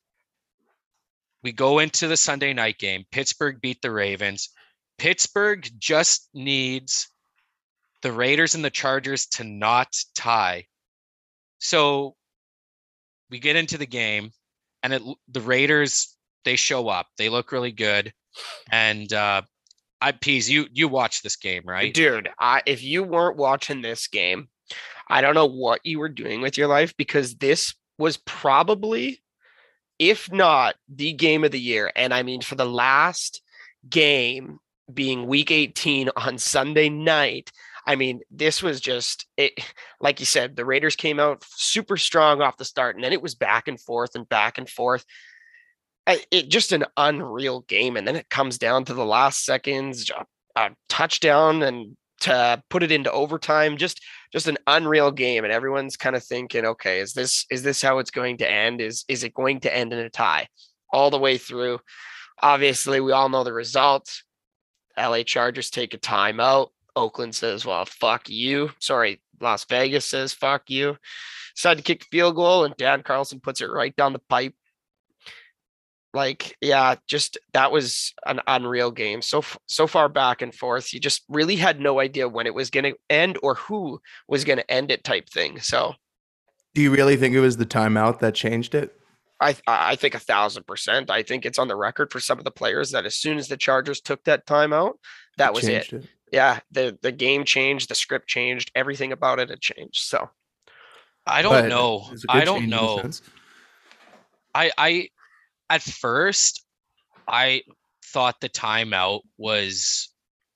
we 1.44 1.52
go 1.52 1.78
into 1.78 2.08
the 2.08 2.16
Sunday 2.16 2.52
night 2.52 2.78
game. 2.78 3.04
Pittsburgh 3.12 3.60
beat 3.60 3.80
the 3.80 3.92
Ravens. 3.92 4.48
Pittsburgh 4.98 5.70
just 5.78 6.28
needs 6.34 7.08
the 8.02 8.10
Raiders 8.10 8.56
and 8.56 8.64
the 8.64 8.70
Chargers 8.70 9.26
to 9.26 9.44
not 9.44 9.96
tie. 10.16 10.64
So 11.58 12.16
we 13.30 13.38
get 13.38 13.54
into 13.54 13.78
the 13.78 13.86
game 13.86 14.32
and 14.82 14.94
it 14.94 15.02
the 15.28 15.42
Raiders 15.42 16.16
they 16.44 16.56
show 16.56 16.88
up. 16.88 17.06
They 17.18 17.28
look 17.28 17.52
really 17.52 17.70
good. 17.70 18.12
And 18.70 19.12
uh 19.12 19.42
I 20.00 20.12
peas 20.12 20.50
you 20.50 20.66
you 20.72 20.88
watch 20.88 21.22
this 21.22 21.36
game, 21.36 21.62
right? 21.64 21.92
Dude, 21.92 22.28
I, 22.38 22.62
if 22.66 22.82
you 22.82 23.02
weren't 23.02 23.36
watching 23.36 23.80
this 23.80 24.08
game, 24.08 24.48
I 25.08 25.20
don't 25.20 25.34
know 25.34 25.46
what 25.46 25.80
you 25.84 25.98
were 25.98 26.08
doing 26.08 26.40
with 26.40 26.58
your 26.58 26.68
life 26.68 26.94
because 26.96 27.36
this 27.36 27.74
was 27.98 28.16
probably, 28.18 29.22
if 29.98 30.30
not 30.30 30.74
the 30.88 31.12
game 31.12 31.44
of 31.44 31.50
the 31.50 31.60
year. 31.60 31.90
And 31.96 32.12
I 32.12 32.22
mean, 32.22 32.42
for 32.42 32.56
the 32.56 32.66
last 32.66 33.40
game 33.88 34.58
being 34.92 35.26
week 35.26 35.50
18 35.50 36.10
on 36.16 36.38
Sunday 36.38 36.88
night, 36.88 37.50
I 37.86 37.96
mean, 37.96 38.20
this 38.30 38.62
was 38.62 38.80
just 38.80 39.26
it. 39.36 39.52
Like 39.98 40.20
you 40.20 40.26
said, 40.26 40.56
the 40.56 40.64
Raiders 40.66 40.94
came 40.94 41.18
out 41.18 41.42
super 41.48 41.96
strong 41.96 42.42
off 42.42 42.58
the 42.58 42.64
start, 42.66 42.96
and 42.96 43.04
then 43.04 43.14
it 43.14 43.22
was 43.22 43.34
back 43.34 43.66
and 43.66 43.80
forth 43.80 44.14
and 44.14 44.28
back 44.28 44.58
and 44.58 44.68
forth. 44.68 45.06
It 46.06 46.48
just 46.48 46.72
an 46.72 46.84
unreal 46.96 47.62
game, 47.62 47.96
and 47.96 48.06
then 48.06 48.16
it 48.16 48.28
comes 48.28 48.58
down 48.58 48.84
to 48.84 48.94
the 48.94 49.04
last 49.04 49.44
seconds, 49.44 50.10
a 50.54 50.70
touchdown, 50.88 51.62
and 51.62 51.96
to 52.20 52.62
put 52.70 52.82
it 52.82 52.92
into 52.92 53.10
overtime. 53.10 53.76
Just 53.76 54.00
just 54.32 54.46
an 54.46 54.58
unreal 54.66 55.10
game, 55.10 55.44
and 55.44 55.52
everyone's 55.52 55.96
kind 55.96 56.14
of 56.14 56.22
thinking, 56.22 56.64
okay, 56.64 57.00
is 57.00 57.12
this 57.12 57.44
is 57.50 57.62
this 57.62 57.82
how 57.82 57.98
it's 57.98 58.10
going 58.10 58.38
to 58.38 58.50
end? 58.50 58.80
Is 58.80 59.04
is 59.08 59.24
it 59.24 59.34
going 59.34 59.60
to 59.60 59.74
end 59.74 59.92
in 59.92 59.98
a 59.98 60.10
tie 60.10 60.48
all 60.92 61.10
the 61.10 61.18
way 61.18 61.38
through? 61.38 61.80
Obviously, 62.40 63.00
we 63.00 63.12
all 63.12 63.28
know 63.28 63.44
the 63.44 63.52
results. 63.52 64.22
LA 64.98 65.22
Chargers 65.22 65.70
take 65.70 65.94
a 65.94 65.98
timeout. 65.98 66.68
Oakland 66.94 67.34
says, 67.34 67.66
well, 67.66 67.84
fuck 67.84 68.28
you. 68.28 68.70
Sorry, 68.78 69.20
Las 69.40 69.64
Vegas 69.66 70.06
says, 70.06 70.32
fuck 70.32 70.70
you. 70.70 70.96
Decide 71.54 71.76
to 71.76 71.82
kick 71.82 72.00
the 72.00 72.06
field 72.10 72.36
goal, 72.36 72.64
and 72.64 72.76
Dan 72.76 73.02
Carlson 73.02 73.40
puts 73.40 73.60
it 73.60 73.70
right 73.70 73.94
down 73.96 74.12
the 74.12 74.20
pipe. 74.30 74.54
Like, 76.16 76.56
yeah, 76.62 76.94
just 77.06 77.36
that 77.52 77.70
was 77.70 78.14
an 78.24 78.40
unreal 78.46 78.90
game. 78.90 79.20
So 79.20 79.44
so 79.66 79.86
far 79.86 80.08
back 80.08 80.40
and 80.40 80.54
forth, 80.54 80.94
you 80.94 80.98
just 80.98 81.22
really 81.28 81.56
had 81.56 81.78
no 81.78 82.00
idea 82.00 82.26
when 82.26 82.46
it 82.46 82.54
was 82.54 82.70
going 82.70 82.84
to 82.84 82.96
end 83.10 83.38
or 83.42 83.54
who 83.54 84.00
was 84.26 84.42
going 84.42 84.56
to 84.56 84.70
end 84.70 84.90
it, 84.90 85.04
type 85.04 85.28
thing. 85.28 85.60
So, 85.60 85.92
do 86.74 86.80
you 86.80 86.90
really 86.90 87.16
think 87.18 87.34
it 87.34 87.40
was 87.40 87.58
the 87.58 87.66
timeout 87.66 88.20
that 88.20 88.34
changed 88.34 88.74
it? 88.74 88.98
I 89.42 89.56
I 89.66 89.96
think 89.96 90.14
a 90.14 90.18
thousand 90.18 90.66
percent. 90.66 91.10
I 91.10 91.22
think 91.22 91.44
it's 91.44 91.58
on 91.58 91.68
the 91.68 91.76
record 91.76 92.10
for 92.10 92.18
some 92.18 92.38
of 92.38 92.44
the 92.44 92.50
players 92.50 92.92
that 92.92 93.04
as 93.04 93.18
soon 93.18 93.36
as 93.36 93.48
the 93.48 93.58
Chargers 93.58 94.00
took 94.00 94.24
that 94.24 94.46
timeout, 94.46 94.94
that 95.36 95.50
it 95.50 95.54
was 95.54 95.68
it. 95.68 95.92
it 95.92 96.04
yeah, 96.32 96.60
the 96.70 96.98
the 97.02 97.12
game 97.12 97.44
changed, 97.44 97.90
the 97.90 97.94
script 97.94 98.26
changed, 98.26 98.72
everything 98.74 99.12
about 99.12 99.38
it 99.38 99.50
had 99.50 99.60
changed. 99.60 100.00
So 100.00 100.30
I 101.26 101.42
don't 101.42 101.52
but 101.52 101.68
know. 101.68 102.08
I 102.26 102.44
don't 102.44 102.70
know. 102.70 103.02
I 104.54 104.70
I 104.78 105.08
at 105.70 105.82
first 105.82 106.64
I 107.28 107.62
thought 108.04 108.40
the 108.40 108.48
timeout 108.48 109.22
was 109.36 110.10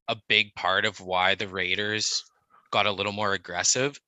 a 0.08 0.16
big 0.28 0.54
part 0.54 0.84
of 0.84 1.00
why 1.00 1.34
the 1.34 1.48
Raiders 1.48 2.24
got 2.70 2.86
a 2.86 2.92
little 2.92 3.12
more 3.12 3.32
aggressive, 3.32 3.98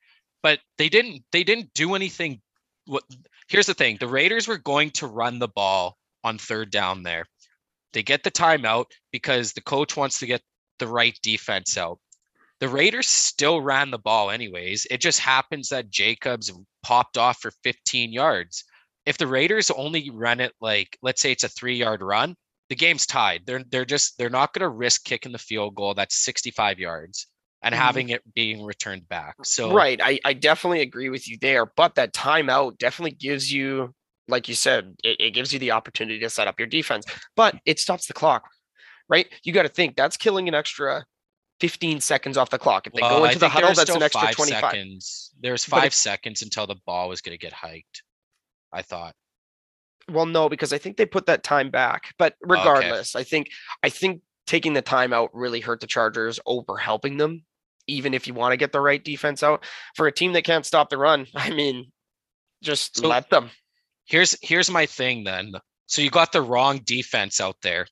but 0.43 0.61
they 0.79 0.89
didn't 0.89 1.23
they 1.33 1.45
didn't 1.45 1.73
do 1.75 1.95
anything 1.95 2.41
what 2.87 3.05
here's 3.49 3.67
the 3.67 3.75
thing, 3.75 3.97
the 4.01 4.09
Raiders 4.09 4.49
were 4.49 4.59
going 4.59 4.91
to 4.93 5.07
run 5.07 5.39
the 5.39 5.49
ball 5.49 5.97
on 6.25 6.39
third 6.39 6.71
down 6.71 7.03
there. 7.03 7.27
They 7.93 8.03
get 8.03 8.23
the 8.23 8.31
timeout 8.31 8.87
because 9.11 9.53
the 9.53 9.61
coach 9.61 9.97
wants 9.97 10.19
to 10.21 10.27
get 10.27 10.43
the 10.79 10.89
right 10.89 11.19
defense 11.23 11.77
out. 11.77 11.99
The 12.61 12.69
Raiders 12.69 13.09
still 13.09 13.61
ran 13.61 13.91
the 13.91 13.99
ball 13.99 14.31
anyways. 14.31 14.87
It 14.91 15.01
just 15.01 15.19
happens 15.19 15.69
that 15.69 15.91
Jacobs 15.91 16.53
popped 16.83 17.19
off 17.19 17.41
for 17.41 17.51
15 17.63 18.13
yards. 18.13 18.65
If 19.07 19.19
the 19.19 19.27
Raiders 19.27 19.71
only 19.71 20.11
run 20.11 20.41
it 20.41 20.53
like 20.61 20.99
let's 21.03 21.21
say 21.21 21.33
it's 21.33 21.45
a 21.45 21.49
3-yard 21.49 22.03
run, 22.03 22.37
the 22.69 22.77
game's 22.77 23.07
tied. 23.07 23.43
They're 23.47 23.65
they're 23.71 23.85
just 23.85 24.19
they're 24.19 24.31
not 24.31 24.53
going 24.53 24.63
to 24.63 24.69
risk 24.69 25.05
kicking 25.05 25.33
the 25.33 25.39
field 25.39 25.75
goal 25.75 25.95
that's 25.95 26.25
65 26.25 26.79
yards 26.79 27.27
and 27.63 27.75
mm-hmm. 27.75 27.83
having 27.83 28.09
it 28.11 28.23
being 28.35 28.65
returned 28.65 29.09
back. 29.09 29.37
So 29.45 29.73
Right, 29.73 30.01
I 30.03 30.19
I 30.25 30.33
definitely 30.35 30.81
agree 30.81 31.09
with 31.09 31.29
you 31.29 31.39
there, 31.41 31.67
but 31.67 31.95
that 31.97 32.15
timeout 32.15 32.79
definitely 32.79 33.17
gives 33.17 33.53
you 33.53 33.95
like 34.29 34.49
you 34.49 34.55
said, 34.55 34.95
it, 35.03 35.17
it 35.21 35.31
gives 35.33 35.53
you 35.53 35.59
the 35.59 35.73
opportunity 35.73 36.21
to 36.21 36.31
set 36.31 36.47
up 36.47 36.59
your 36.59 36.69
defense, 36.69 37.05
but 37.37 37.57
it 37.67 37.81
stops 37.81 38.07
the 38.07 38.13
clock 38.13 38.45
right? 39.13 39.27
You 39.45 39.53
got 39.53 39.63
to 39.63 39.69
think 39.69 39.95
that's 39.95 40.17
killing 40.17 40.49
an 40.49 40.55
extra 40.55 41.05
15 41.61 42.01
seconds 42.01 42.37
off 42.37 42.51
the 42.51 42.59
clock. 42.59 42.87
If 42.87 42.95
they 42.95 43.03
well, 43.03 43.21
go 43.21 43.25
into 43.27 43.39
the 43.39 43.49
huddle, 43.49 43.75
that's 43.75 43.91
an 43.91 44.03
extra 44.03 44.33
25 44.33 44.61
seconds. 44.61 45.31
There's 45.41 45.65
five 45.65 45.87
if, 45.87 45.95
seconds 45.95 46.43
until 46.43 46.67
the 46.67 46.77
ball 46.87 47.11
was 47.11 47.21
going 47.21 47.37
to 47.37 47.39
get 47.39 47.53
hiked. 47.53 48.03
I 48.73 48.83
thought. 48.83 49.15
Well, 50.11 50.27
no, 50.27 50.49
because 50.49 50.73
I 50.73 50.79
think 50.79 50.97
they 50.97 51.07
put 51.07 51.27
that 51.27 51.43
time 51.43 51.71
back. 51.71 52.15
But 52.19 52.35
regardless, 52.43 53.15
okay. 53.15 53.21
I 53.21 53.25
think 53.25 53.51
I 53.83 53.89
think 53.89 54.23
taking 54.47 54.73
the 54.73 54.83
time 54.83 55.13
out 55.13 55.31
really 55.33 55.61
hurt 55.61 55.81
the 55.81 55.87
Chargers 55.87 56.41
over 56.47 56.77
helping 56.77 57.17
them. 57.17 57.45
Even 57.87 58.15
if 58.15 58.27
you 58.27 58.35
want 58.35 58.53
to 58.53 58.57
get 58.57 58.73
the 58.73 58.81
right 58.81 59.03
defense 59.03 59.43
out 59.43 59.65
for 59.97 60.07
a 60.07 60.13
team 60.13 60.33
that 60.33 60.45
can't 60.45 60.67
stop 60.67 60.89
the 60.89 60.99
run, 60.99 61.27
I 61.35 61.51
mean, 61.51 61.93
just 62.63 62.99
so 62.99 63.09
let 63.09 63.31
them. 63.31 63.51
Here's 64.05 64.37
here's 64.43 64.71
my 64.71 64.87
thing 64.87 65.25
then. 65.25 65.53
So 65.87 66.03
you 66.03 66.11
got 66.11 66.33
the 66.33 66.43
wrong 66.43 66.81
defense 66.85 67.41
out 67.41 67.57
there 67.63 67.87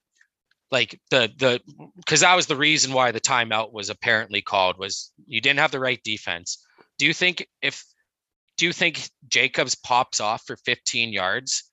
like 0.70 0.98
the 1.10 1.30
the 1.38 1.60
because 1.96 2.20
that 2.20 2.34
was 2.34 2.46
the 2.46 2.56
reason 2.56 2.92
why 2.92 3.10
the 3.10 3.20
timeout 3.20 3.72
was 3.72 3.90
apparently 3.90 4.40
called 4.40 4.78
was 4.78 5.12
you 5.26 5.40
didn't 5.40 5.58
have 5.58 5.72
the 5.72 5.80
right 5.80 6.00
defense. 6.04 6.64
Do 6.98 7.06
you 7.06 7.14
think 7.14 7.48
if 7.62 7.84
do 8.56 8.66
you 8.66 8.72
think 8.72 9.08
Jacobs 9.28 9.74
pops 9.74 10.20
off 10.20 10.42
for 10.46 10.56
15 10.56 11.12
yards 11.12 11.70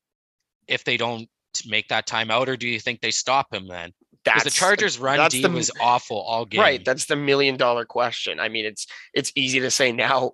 if 0.68 0.84
they 0.84 0.98
don't 0.98 1.28
make 1.66 1.90
that 1.90 2.08
timeout, 2.08 2.48
or 2.48 2.58
do 2.58 2.68
you 2.68 2.80
think 2.80 3.02
they 3.02 3.12
stop 3.12 3.54
him 3.54 3.68
then? 3.68 3.92
Because 4.24 4.44
the 4.44 4.50
Chargers 4.50 5.00
run 5.00 5.30
D 5.30 5.42
the, 5.42 5.50
was 5.50 5.72
awful 5.80 6.20
all 6.20 6.46
game. 6.46 6.60
Right, 6.60 6.84
that's 6.84 7.06
the 7.06 7.16
million 7.16 7.56
dollar 7.56 7.86
question. 7.86 8.40
I 8.40 8.50
mean, 8.50 8.66
it's 8.66 8.86
it's 9.14 9.32
easy 9.36 9.62
to 9.62 9.72
say 9.72 9.94
now. 9.94 10.32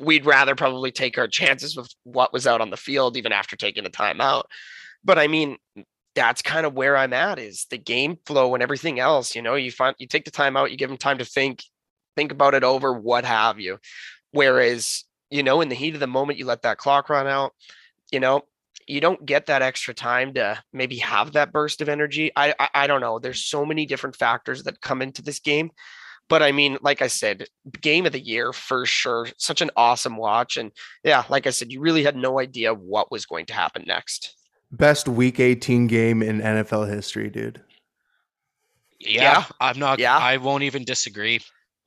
We'd 0.00 0.24
rather 0.24 0.54
probably 0.54 0.90
take 0.90 1.18
our 1.18 1.28
chances 1.28 1.76
with 1.76 1.92
what 2.04 2.32
was 2.32 2.46
out 2.46 2.62
on 2.62 2.70
the 2.70 2.78
field, 2.78 3.16
even 3.16 3.32
after 3.32 3.54
taking 3.54 3.84
the 3.84 3.90
timeout. 3.90 4.44
But 5.04 5.18
I 5.18 5.26
mean, 5.26 5.58
that's 6.14 6.40
kind 6.40 6.64
of 6.66 6.74
where 6.74 6.96
I'm 6.96 7.12
at 7.12 7.38
is 7.38 7.66
the 7.70 7.78
game 7.78 8.16
flow 8.26 8.54
and 8.54 8.62
everything 8.62 8.98
else. 8.98 9.36
You 9.36 9.42
know, 9.42 9.54
you 9.54 9.70
find 9.70 9.94
you 9.98 10.06
take 10.06 10.24
the 10.24 10.30
time 10.30 10.56
out, 10.56 10.70
you 10.70 10.76
give 10.76 10.88
them 10.88 10.98
time 10.98 11.18
to 11.18 11.24
think, 11.24 11.62
think 12.16 12.32
about 12.32 12.54
it 12.54 12.64
over, 12.64 12.92
what 12.92 13.24
have 13.24 13.60
you. 13.60 13.78
Whereas, 14.32 15.04
you 15.30 15.42
know, 15.42 15.60
in 15.60 15.68
the 15.68 15.74
heat 15.74 15.94
of 15.94 16.00
the 16.00 16.06
moment, 16.06 16.38
you 16.38 16.44
let 16.44 16.62
that 16.62 16.78
clock 16.78 17.08
run 17.10 17.26
out, 17.26 17.52
you 18.10 18.20
know, 18.20 18.42
you 18.86 19.00
don't 19.00 19.26
get 19.26 19.46
that 19.46 19.62
extra 19.62 19.92
time 19.92 20.34
to 20.34 20.58
maybe 20.72 20.96
have 20.98 21.32
that 21.32 21.52
burst 21.52 21.80
of 21.80 21.88
energy. 21.88 22.30
I, 22.36 22.54
I, 22.58 22.68
I 22.74 22.86
don't 22.86 23.00
know. 23.00 23.18
There's 23.18 23.44
so 23.44 23.64
many 23.64 23.84
different 23.86 24.16
factors 24.16 24.62
that 24.64 24.80
come 24.80 25.02
into 25.02 25.22
this 25.22 25.40
game. 25.40 25.70
But 26.28 26.42
I 26.42 26.52
mean, 26.52 26.78
like 26.80 27.02
I 27.02 27.06
said, 27.06 27.46
game 27.80 28.06
of 28.06 28.12
the 28.12 28.20
year 28.20 28.52
for 28.52 28.84
sure. 28.84 29.28
Such 29.38 29.60
an 29.60 29.70
awesome 29.76 30.16
watch. 30.16 30.56
And 30.56 30.72
yeah, 31.04 31.24
like 31.28 31.46
I 31.46 31.50
said, 31.50 31.72
you 31.72 31.80
really 31.80 32.02
had 32.02 32.16
no 32.16 32.40
idea 32.40 32.74
what 32.74 33.12
was 33.12 33.26
going 33.26 33.46
to 33.46 33.54
happen 33.54 33.84
next. 33.86 34.34
Best 34.72 35.08
week 35.08 35.38
18 35.38 35.86
game 35.86 36.22
in 36.22 36.40
NFL 36.40 36.88
history, 36.88 37.30
dude. 37.30 37.62
Yeah, 38.98 39.22
yeah, 39.22 39.44
I'm 39.60 39.78
not 39.78 39.98
yeah. 39.98 40.16
I 40.16 40.38
won't 40.38 40.64
even 40.64 40.84
disagree. 40.84 41.40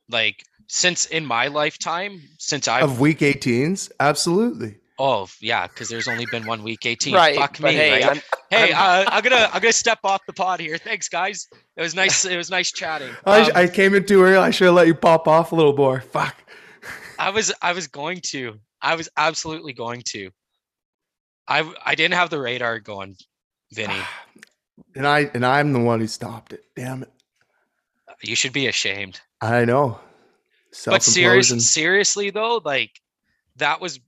Like 0.08 0.44
since 0.72 1.06
in 1.06 1.26
my 1.26 1.48
lifetime, 1.48 2.22
since 2.38 2.68
I 2.68 2.80
of 2.80 3.00
week 3.00 3.18
18s, 3.18 3.90
absolutely. 3.98 4.76
Oh 5.00 5.28
yeah, 5.40 5.66
because 5.66 5.88
there's 5.88 6.06
only 6.06 6.26
been 6.30 6.46
one 6.46 6.62
week 6.62 6.86
18. 6.86 7.12
Right, 7.12 7.34
Fuck 7.34 7.58
me. 7.58 7.72
Hey, 7.72 8.04
right? 8.04 8.10
I'm, 8.10 8.22
hey, 8.50 8.72
I'm, 8.72 9.06
uh, 9.06 9.10
I'm, 9.10 9.22
gonna 9.24 9.50
I'm 9.52 9.60
gonna 9.60 9.72
step 9.72 9.98
off 10.04 10.20
the 10.26 10.32
pod 10.32 10.60
here. 10.60 10.78
Thanks, 10.78 11.08
guys. 11.08 11.48
It 11.76 11.82
was 11.82 11.94
nice. 11.94 12.24
It 12.24 12.36
was 12.36 12.50
nice 12.50 12.70
chatting. 12.70 13.10
I, 13.24 13.40
um, 13.40 13.52
I 13.56 13.66
came 13.66 13.94
in 13.94 14.06
too 14.06 14.22
early. 14.22 14.36
I 14.36 14.50
should 14.50 14.66
have 14.66 14.74
let 14.74 14.86
you 14.86 14.94
pop 14.94 15.26
off 15.26 15.50
a 15.50 15.56
little 15.56 15.76
more. 15.76 16.02
Fuck. 16.02 16.36
I 17.18 17.30
was 17.30 17.52
I 17.60 17.72
was 17.72 17.88
going 17.88 18.20
to. 18.26 18.60
I 18.80 18.94
was 18.94 19.08
absolutely 19.16 19.72
going 19.72 20.02
to. 20.10 20.30
I 21.48 21.68
I 21.84 21.96
didn't 21.96 22.14
have 22.14 22.30
the 22.30 22.40
radar 22.40 22.78
going, 22.78 23.16
Vinny. 23.72 23.94
And 24.96 25.06
I 25.06 25.30
and 25.34 25.44
I'm 25.44 25.72
the 25.74 25.78
one 25.78 26.00
who 26.00 26.06
stopped 26.08 26.52
it. 26.54 26.64
Damn 26.74 27.02
it. 27.02 27.10
You 28.22 28.34
should 28.34 28.54
be 28.54 28.66
ashamed. 28.66 29.20
I 29.40 29.64
know. 29.66 30.00
But 30.86 31.02
seriously, 31.02 31.60
seriously 31.60 32.30
though, 32.30 32.60
like 32.64 32.90
that 33.56 33.80
was 33.80 34.00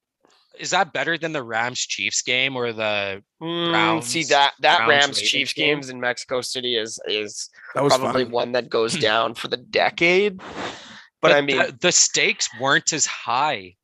is 0.59 0.71
that 0.71 0.93
better 0.93 1.17
than 1.19 1.33
the 1.33 1.43
Rams 1.43 1.81
Chiefs 1.81 2.23
game 2.23 2.57
or 2.57 2.73
the 2.73 3.23
mm, 3.43 3.71
Browns? 3.71 4.07
See 4.07 4.25
that 4.25 4.55
that 4.61 4.87
Rams 4.89 5.21
Chiefs 5.21 5.53
game? 5.53 5.75
games 5.75 5.91
in 5.91 6.01
Mexico 6.01 6.41
City 6.41 6.77
is 6.77 7.01
is 7.07 7.51
probably 7.75 8.25
fun. 8.25 8.33
one 8.33 8.53
that 8.53 8.69
goes 8.69 8.95
down 8.99 9.35
for 9.35 9.49
the 9.49 9.57
decade. 9.57 10.39
But, 10.39 11.29
but 11.29 11.33
I 11.33 11.41
mean, 11.41 11.59
the, 11.59 11.79
the, 11.81 11.93
stakes 11.93 12.49
weren't 12.61 12.93
as 12.93 13.07
high 13.07 13.77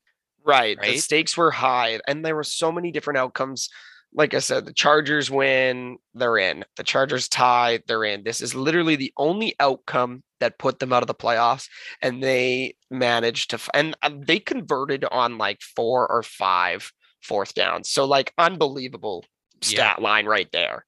Right. 0.49 0.79
right. 0.79 0.93
The 0.95 0.99
stakes 0.99 1.37
were 1.37 1.51
high 1.51 2.01
and 2.09 2.25
there 2.25 2.35
were 2.35 2.43
so 2.43 2.73
many 2.73 2.91
different 2.91 3.19
outcomes 3.19 3.69
like 4.14 4.35
I 4.35 4.38
said, 4.38 4.64
the 4.64 4.73
Chargers 4.73 5.31
win, 5.31 5.99
they're 6.14 6.38
in. 6.38 6.64
The 6.77 6.83
Chargers 6.83 7.29
tie, 7.29 7.81
they're 7.87 8.05
in. 8.05 8.25
This 8.25 8.40
is 8.40 8.55
literally 8.55 8.97
the 8.97 9.12
only 9.16 9.55
outcome 9.61 10.23
that 10.40 10.59
put 10.59 10.79
them 10.79 10.92
out 10.92 11.03
of 11.03 11.07
the 11.09 11.14
playoffs, 11.14 11.68
and 12.01 12.23
they 12.23 12.75
managed 12.90 13.51
to, 13.51 13.57
f- 13.57 13.68
and 13.75 13.97
uh, 14.03 14.11
they 14.18 14.38
converted 14.38 15.05
on 15.11 15.37
like 15.38 15.61
four 15.61 16.11
or 16.11 16.23
five 16.23 16.90
fourth 17.23 17.55
downs. 17.55 17.88
So 17.90 18.05
like 18.05 18.33
unbelievable 18.38 19.25
Yeah. 19.62 19.68
stat 19.68 20.03
line 20.03 20.27
right 20.27 20.49
there. 20.53 20.85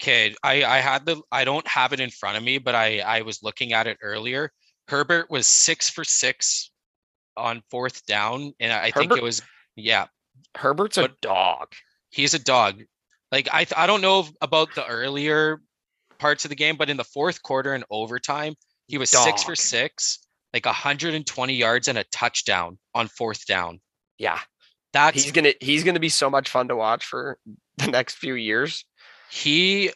Okay, 0.00 0.34
I 0.42 0.64
I 0.64 0.78
had 0.78 1.06
the 1.06 1.20
I 1.32 1.44
don't 1.44 1.66
have 1.68 1.92
it 1.92 2.00
in 2.00 2.10
front 2.10 2.36
of 2.36 2.42
me, 2.42 2.58
but 2.58 2.74
I 2.74 3.00
I 3.00 3.22
was 3.22 3.42
looking 3.42 3.72
at 3.72 3.86
it 3.86 3.98
earlier. 4.02 4.52
Herbert 4.88 5.30
was 5.30 5.46
six 5.46 5.88
for 5.90 6.04
six 6.04 6.70
on 7.36 7.62
fourth 7.70 8.04
down, 8.06 8.52
and 8.60 8.72
I 8.72 8.84
I 8.86 8.90
think 8.90 9.16
it 9.16 9.22
was 9.22 9.42
yeah. 9.76 10.06
Herbert's 10.56 10.98
a 10.98 11.08
dog. 11.20 11.72
He's 12.14 12.32
a 12.32 12.38
dog. 12.38 12.82
Like 13.32 13.48
I 13.52 13.64
th- 13.64 13.76
I 13.76 13.88
don't 13.88 14.00
know 14.00 14.26
about 14.40 14.72
the 14.76 14.86
earlier 14.86 15.60
parts 16.20 16.44
of 16.44 16.48
the 16.48 16.54
game, 16.54 16.76
but 16.76 16.88
in 16.88 16.96
the 16.96 17.04
fourth 17.04 17.42
quarter 17.42 17.74
and 17.74 17.84
overtime, 17.90 18.54
he 18.86 18.98
was 18.98 19.10
six 19.10 19.42
for 19.42 19.56
six, 19.56 20.20
like 20.52 20.64
120 20.64 21.54
yards 21.54 21.88
and 21.88 21.98
a 21.98 22.04
touchdown 22.04 22.78
on 22.94 23.08
fourth 23.08 23.46
down. 23.46 23.80
Yeah, 24.16 24.38
That's 24.92 25.20
he's 25.20 25.32
gonna 25.32 25.54
he's 25.60 25.82
gonna 25.82 25.98
be 25.98 26.08
so 26.08 26.30
much 26.30 26.48
fun 26.48 26.68
to 26.68 26.76
watch 26.76 27.04
for 27.04 27.38
the 27.78 27.88
next 27.88 28.14
few 28.14 28.34
years. 28.34 28.84
he 29.28 29.90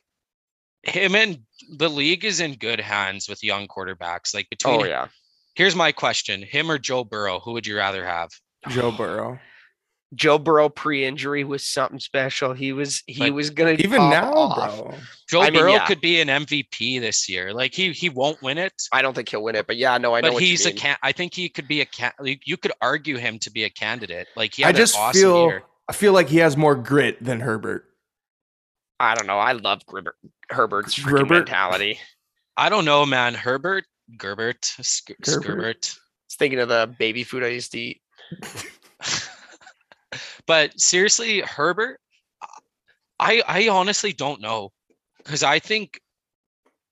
him 0.83 1.15
and 1.15 1.39
the 1.77 1.89
league 1.89 2.25
is 2.25 2.41
in 2.41 2.55
good 2.55 2.81
hands 2.81 3.29
with 3.29 3.45
young 3.45 3.69
quarterbacks. 3.69 4.35
Like 4.35 4.51
between 4.51 4.81
Oh 4.81 4.85
yeah, 4.85 5.07
here's 5.55 5.77
my 5.77 5.93
question: 5.93 6.43
him 6.43 6.69
or 6.69 6.79
Joe 6.79 7.05
Burrow, 7.05 7.39
who 7.39 7.53
would 7.53 7.67
you 7.67 7.77
rather 7.77 8.05
have? 8.05 8.31
Joe 8.69 8.91
Burrow. 8.91 9.39
Joe 10.15 10.39
Burrow 10.39 10.71
pre-injury 10.71 11.45
was 11.45 11.65
something 11.67 11.99
special. 12.01 12.55
He 12.55 12.73
was 12.73 13.03
he 13.07 13.21
Like, 13.25 13.33
was 13.35 13.51
gonna 13.51 13.73
Even 13.73 14.09
now, 14.09 14.33
off. 14.33 14.79
bro. 14.79 14.95
Joe 15.29 15.43
I 15.43 15.51
mean, 15.51 15.61
Burrow 15.61 15.73
yeah. 15.75 15.87
could 15.87 16.01
be 16.01 16.19
an 16.21 16.29
MVP 16.29 16.99
this 17.01 17.29
year. 17.29 17.53
Like 17.53 17.75
he 17.75 17.93
he 17.93 18.09
won't 18.09 18.41
win 18.41 18.57
it, 18.57 18.73
I 18.91 19.03
don't 19.03 19.13
think 19.15 19.29
he'll 19.29 19.43
win 19.43 19.55
it, 19.55 19.67
but 19.67 19.77
yeah, 19.77 19.99
no, 19.99 20.15
I 20.15 20.21
know 20.23 20.29
but 20.29 20.35
what 20.35 20.43
he's 20.43 20.65
you 20.65 20.71
a 20.71 20.73
mean. 20.73 20.81
can. 20.81 20.97
I 21.03 21.13
think 21.13 21.35
he 21.35 21.49
could 21.51 21.69
be 21.69 21.83
a 21.83 21.85
can. 21.85 22.13
You 22.23 22.57
could 22.57 22.73
argue 22.81 23.19
him 23.19 23.39
to 23.41 23.51
be 23.51 23.65
a 23.65 23.71
candidate. 23.71 24.29
Like 24.35 24.55
he 24.55 24.65
I 24.65 24.73
just 24.73 24.95
an 24.95 25.01
awesome 25.03 25.21
feel 25.21 25.47
year. 25.49 25.63
I 25.89 25.93
feel 25.93 26.13
like 26.15 26.29
he 26.29 26.39
has 26.39 26.57
more 26.57 26.75
grit 26.75 27.23
than 27.23 27.41
Herbert. 27.41 27.85
I 29.01 29.15
don't 29.15 29.27
know. 29.27 29.39
I 29.39 29.53
love 29.53 29.85
Gribber, 29.87 30.15
Herbert's 30.51 30.99
freaking 30.99 31.19
Gerbert? 31.19 31.31
mentality. 31.31 32.01
I 32.57 32.69
don't 32.71 32.85
know, 32.85 33.07
man. 33.07 33.35
Herbert, 33.35 33.85
Gerbert, 34.19 34.65
Sk- 34.65 35.13
Gerbert? 35.23 35.45
Skirbert. 35.45 35.99
It's 36.27 36.37
thinking 36.37 36.59
of 36.61 36.69
the 36.69 36.93
baby 36.99 37.23
food 37.25 37.45
I 37.45 37.49
used 37.49 37.73
to 37.73 37.79
eat. 37.79 38.01
but 40.49 40.81
seriously, 40.81 41.41
Herbert, 41.43 42.01
I 43.21 43.43
I 43.47 43.69
honestly 43.69 44.13
don't 44.13 44.41
know 44.41 44.73
because 45.19 45.43
I 45.43 45.59
think 45.59 46.01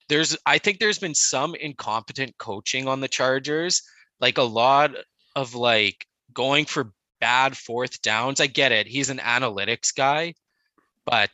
there's 0.09 0.37
I 0.45 0.59
think 0.59 0.79
there's 0.79 0.99
been 0.99 1.15
some 1.15 1.55
incompetent 1.55 2.37
coaching 2.39 2.87
on 2.87 3.01
the 3.01 3.09
Chargers, 3.09 3.83
like 4.21 4.37
a 4.37 4.43
lot 4.43 4.93
of 5.35 5.55
like 5.55 6.07
going 6.35 6.67
for 6.67 6.93
bad 7.19 7.57
fourth 7.57 8.03
downs. 8.03 8.41
I 8.41 8.47
get 8.47 8.73
it. 8.73 8.87
He's 8.87 9.09
an 9.09 9.19
analytics 9.19 9.95
guy, 9.95 10.35
but 11.07 11.31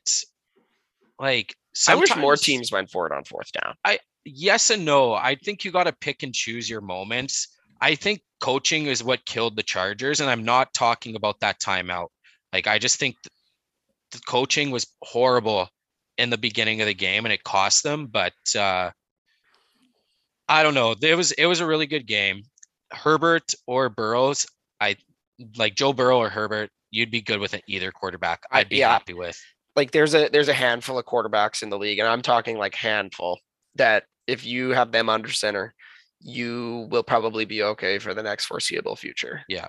like 1.18 1.56
I 1.88 1.96
wish 1.96 2.16
more 2.16 2.36
teams 2.36 2.70
went 2.70 2.88
for 2.88 3.04
it 3.06 3.12
on 3.12 3.24
fourth 3.24 3.50
down. 3.50 3.74
I 3.84 3.98
yes 4.24 4.70
and 4.70 4.84
no. 4.84 5.12
I 5.12 5.34
think 5.34 5.64
you 5.64 5.72
got 5.72 5.84
to 5.84 5.92
pick 5.92 6.22
and 6.22 6.32
choose 6.32 6.70
your 6.70 6.82
moments. 6.82 7.48
I 7.82 7.96
think 7.96 8.22
coaching 8.40 8.86
is 8.86 9.02
what 9.02 9.26
killed 9.26 9.56
the 9.56 9.64
Chargers, 9.64 10.20
and 10.20 10.30
I'm 10.30 10.44
not 10.44 10.72
talking 10.72 11.16
about 11.16 11.40
that 11.40 11.58
timeout. 11.60 12.08
Like 12.52 12.68
I 12.68 12.78
just 12.78 12.98
think 13.00 13.16
the 14.12 14.20
coaching 14.20 14.70
was 14.70 14.86
horrible 15.02 15.68
in 16.16 16.30
the 16.30 16.38
beginning 16.38 16.80
of 16.80 16.86
the 16.86 16.94
game, 16.94 17.26
and 17.26 17.32
it 17.32 17.42
cost 17.42 17.82
them. 17.82 18.06
But 18.06 18.34
uh, 18.56 18.92
I 20.48 20.62
don't 20.62 20.74
know. 20.74 20.94
It 21.02 21.16
was 21.16 21.32
it 21.32 21.46
was 21.46 21.58
a 21.58 21.66
really 21.66 21.86
good 21.86 22.06
game. 22.06 22.42
Herbert 22.92 23.52
or 23.66 23.88
Burrows, 23.88 24.46
I 24.80 24.94
like 25.56 25.74
Joe 25.74 25.92
Burrow 25.92 26.18
or 26.18 26.28
Herbert. 26.28 26.70
You'd 26.92 27.10
be 27.10 27.20
good 27.20 27.40
with 27.40 27.52
it 27.52 27.64
either 27.66 27.90
quarterback. 27.90 28.44
I'd 28.52 28.68
be 28.68 28.76
yeah. 28.76 28.92
happy 28.92 29.14
with. 29.14 29.40
Like 29.74 29.90
there's 29.90 30.14
a 30.14 30.28
there's 30.28 30.48
a 30.48 30.54
handful 30.54 30.98
of 30.98 31.04
quarterbacks 31.04 31.64
in 31.64 31.70
the 31.70 31.78
league, 31.78 31.98
and 31.98 32.06
I'm 32.06 32.22
talking 32.22 32.58
like 32.58 32.76
handful 32.76 33.40
that 33.74 34.04
if 34.28 34.46
you 34.46 34.70
have 34.70 34.92
them 34.92 35.08
under 35.08 35.30
center, 35.30 35.74
you 36.22 36.86
will 36.90 37.02
probably 37.02 37.44
be 37.44 37.62
okay 37.62 37.98
for 37.98 38.14
the 38.14 38.22
next 38.22 38.46
foreseeable 38.46 38.96
future. 38.96 39.42
Yeah. 39.48 39.68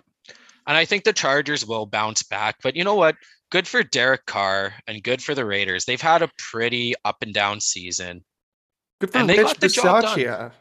And 0.65 0.77
I 0.77 0.85
think 0.85 1.03
the 1.03 1.13
Chargers 1.13 1.65
will 1.65 1.85
bounce 1.85 2.23
back. 2.23 2.57
But 2.63 2.75
you 2.75 2.83
know 2.83 2.95
what? 2.95 3.15
Good 3.51 3.67
for 3.67 3.83
Derek 3.83 4.25
Carr 4.25 4.73
and 4.87 5.03
good 5.03 5.21
for 5.21 5.35
the 5.35 5.45
Raiders. 5.45 5.85
They've 5.85 6.01
had 6.01 6.21
a 6.21 6.29
pretty 6.37 6.93
up 7.03 7.17
and 7.21 7.33
down 7.33 7.59
season. 7.59 8.23
Good 8.99 9.11
for 9.11 9.17
And 9.17 9.29
they 9.29 9.37
Mitch 9.37 9.45
got 9.47 9.59
the 9.59 9.67
job 9.67 10.51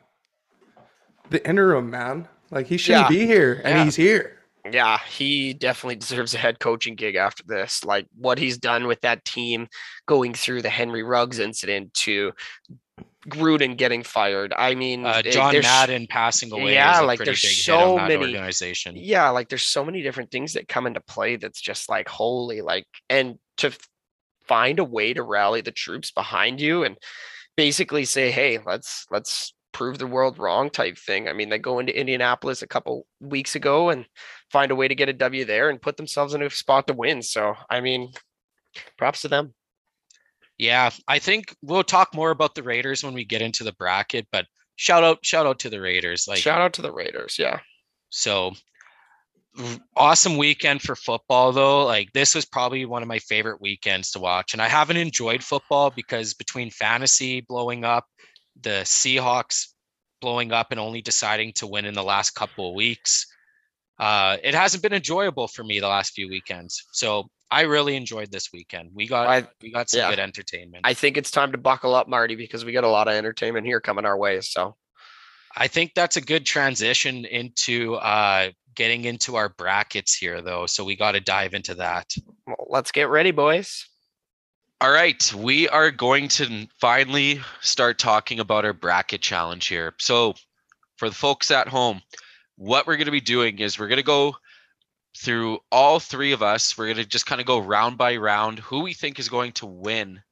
The 1.31 1.49
interim 1.49 1.91
man. 1.91 2.29
Like 2.51 2.67
he 2.67 2.77
shouldn't 2.77 3.05
Yeah. 3.05 3.09
be 3.09 3.27
here, 3.27 3.63
and 3.65 3.79
Yeah. 3.79 3.85
he's 3.85 3.97
here. 3.97 4.39
Yeah, 4.71 4.99
he 5.09 5.55
definitely 5.55 5.97
deserves 5.97 6.35
a 6.35 6.39
head 6.39 6.61
coaching 6.61 6.95
gig 6.95 7.15
after 7.15 7.43
this. 7.47 7.83
Like 7.83 8.07
what 8.15 8.39
he's 8.39 8.59
done 8.59 8.87
with 8.87 9.01
that 9.01 9.25
team 9.25 9.69
going 10.07 10.35
through 10.35 10.63
the 10.63 10.69
Henry 10.69 11.03
Ruggs 11.03 11.39
incident 11.39 11.95
to 11.95 12.33
Gruden 13.29 13.77
getting 13.77 14.03
fired. 14.03 14.53
I 14.57 14.75
mean, 14.75 15.07
Uh, 15.07 15.23
John 15.23 15.55
Madden 15.61 16.07
passing 16.09 16.53
away 16.53 16.75
Yeah, 16.75 17.01
like, 17.01 17.21
there's 17.21 17.43
big 17.43 17.51
so 17.53 17.97
many- 17.97 18.17
organization. 18.17 18.95
yeah 18.97 19.31
like 19.31 19.49
there's 19.49 19.63
so 19.63 19.85
many 19.85 20.03
different 20.03 20.31
things 20.31 20.55
that 20.55 20.69
come 20.69 20.87
into 20.87 21.01
play 21.01 21.37
that's 21.37 21.61
just 21.61 21.89
like 21.89 22.09
holy 22.09 22.61
like 22.63 22.87
and 23.09 23.39
to 23.59 23.71
find 24.47 24.79
a 24.81 24.85
way 24.85 25.15
to 25.15 25.23
rally 25.23 25.61
the 25.61 25.71
troops 25.71 26.11
behind 26.11 26.61
you 26.61 26.83
and 26.85 26.97
basically 27.57 28.05
say 28.05 28.31
hey 28.33 28.59
let's 28.67 29.07
let's 29.11 29.55
prove 29.73 29.99
the 29.99 30.07
world 30.07 30.39
wrong 30.39 30.69
type 30.69 30.99
thing 30.99 31.29
i 31.29 31.33
mean 31.33 31.49
they 31.49 31.59
go 31.59 31.79
into 31.79 31.97
indianapolis 31.99 32.61
a 32.61 32.67
couple 32.67 33.07
weeks 33.21 33.55
ago 33.55 33.89
and 33.89 34.05
find 34.51 34.71
a 34.73 34.75
way 34.75 34.89
to 34.89 34.95
get 34.97 35.09
a 35.09 35.13
w 35.13 35.45
there 35.45 35.71
and 35.71 35.81
put 35.81 35.97
themselves 35.97 36.35
in 36.35 36.43
a 36.43 36.51
spot 36.51 36.87
to 36.89 36.93
win 36.93 37.23
so 37.23 37.55
i 37.71 37.81
mean 37.81 38.11
props 38.99 39.23
to 39.23 39.29
them 39.29 39.55
Yeah, 40.63 40.91
I 41.09 41.19
think 41.19 41.57
we'll 41.61 41.83
talk 41.83 42.15
more 42.15 42.31
about 42.31 42.55
the 42.55 42.63
Raiders 42.63 43.03
when 43.03 43.15
we 43.15 43.25
get 43.25 43.43
into 43.43 43.65
the 43.65 43.73
bracket, 43.73 44.29
but 44.31 44.47
shout 44.77 45.03
out 45.03 45.19
shout 45.25 45.45
out 45.45 45.59
to 45.59 45.69
the 45.69 45.81
Raiders. 45.81 46.29
Like 46.29 46.39
shout 46.39 46.61
out 46.61 46.73
to 46.75 46.83
the 46.83 46.93
raiders 46.93 47.37
yeah 47.37 47.59
So 48.11 48.53
awesome 49.97 50.37
weekend 50.37 50.81
for 50.81 50.95
football 50.95 51.51
though. 51.51 51.85
Like 51.85 52.13
this 52.13 52.37
was 52.37 52.45
probably 52.45 52.85
one 52.85 53.03
of 53.03 53.09
my 53.09 53.19
favorite 53.19 53.61
weekends 53.61 54.13
to 54.13 54.21
watch. 54.21 54.53
And 54.53 54.63
I 54.63 54.69
haven't 54.69 54.99
enjoyed 54.99 55.43
football 55.43 55.91
because 55.91 56.33
between 56.33 56.71
fantasy 56.71 57.41
blowing 57.41 57.85
up, 57.85 58.07
the 58.61 58.83
Seahawks 58.85 59.67
blowing 60.21 60.53
up 60.53 60.71
and 60.71 60.79
only 60.79 61.03
deciding 61.03 61.55
to 61.55 61.67
win 61.67 61.87
in 61.87 61.95
the 61.95 62.05
last 62.05 62.37
couple 62.37 62.69
of 62.69 62.77
weeks, 62.77 63.27
uh, 64.03 64.37
it 64.43 64.53
hasn't 64.53 64.83
been 64.83 64.93
enjoyable 64.93 65.47
for 65.47 65.63
me 65.63 65.79
the 65.79 65.87
last 65.87 66.13
few 66.13 66.29
weekends. 66.29 66.85
So 66.91 67.29
I 67.53 67.61
really 67.63 67.95
enjoyed 67.95 68.33
this 68.33 68.49
weekend. 68.53 68.91
We 68.93 69.07
got 69.07 69.29
I- 69.29 69.49
we 69.63 69.71
got 69.71 69.91
some 69.91 70.01
yeah. 70.01 70.11
good 70.11 70.19
entertainment. 70.19 70.85
i 70.85 70.93
think 70.93 71.17
it's 71.17 71.31
time 71.31 71.53
to 71.53 71.59
buckle 71.59 71.95
up 71.95 72.09
marty 72.09 72.35
because 72.35 72.65
we 72.65 72.73
got 72.73 72.83
a 72.83 72.89
lot 72.89 73.07
of 73.07 73.15
entertainment 73.15 73.65
here 73.65 73.81
coming 73.81 74.05
our 74.05 74.19
way 74.19 74.41
so 74.41 74.75
I 75.55 75.69
think 75.69 75.93
that's 75.95 76.17
a 76.17 76.21
good 76.23 76.45
transition 76.47 77.27
into 77.27 77.95
uh 77.97 78.51
getting 78.75 79.05
into 79.05 79.37
our 79.37 79.51
brackets 79.51 80.15
here 80.17 80.41
though. 80.43 80.67
So 80.67 80.83
we 80.83 80.97
got 80.97 81.13
to 81.13 81.21
dive 81.21 81.55
into 81.55 81.75
that. 81.77 82.07
well, 82.47 82.67
let's 82.71 82.91
get 82.91 83.09
ready 83.09 83.31
boys 83.31 83.85
All 84.81 84.91
right, 84.91 85.23
we 85.35 85.69
are 85.69 85.93
going 85.93 86.27
to 86.29 86.67
finally 86.81 87.41
start 87.61 87.99
talking 87.99 88.41
about 88.41 88.65
our 88.65 88.73
bracket 88.73 89.21
challenge 89.21 89.69
here. 89.69 89.95
So, 90.01 90.35
for 90.97 91.09
the 91.09 91.15
folks 91.15 91.51
at 91.51 91.69
home, 91.69 92.01
what 92.63 92.87
we're 92.87 92.97
going 92.97 93.07
to 93.07 93.11
be 93.11 93.21
doing 93.21 93.59
is 93.59 93.77
we're 93.77 93.89
going 93.89 93.97
to 93.97 94.05
go 94.05 94.37
through 95.19 95.59
all 95.73 95.99
three 95.99 96.31
of 96.31 96.45
us. 96.45 96.79
We're 96.79 96.87
going 96.87 96.97
to 96.99 97.05
just 97.05 97.27
kind 97.27 97.41
of 97.41 97.47
go 97.47 97.59
round 97.59 97.99
by 97.99 98.17
round 98.17 98.61
who 98.61 98.83
we 98.83 98.95
think 98.95 99.19
is 99.19 99.29
going 99.29 99.51
to 99.53 99.67
win 99.67 100.23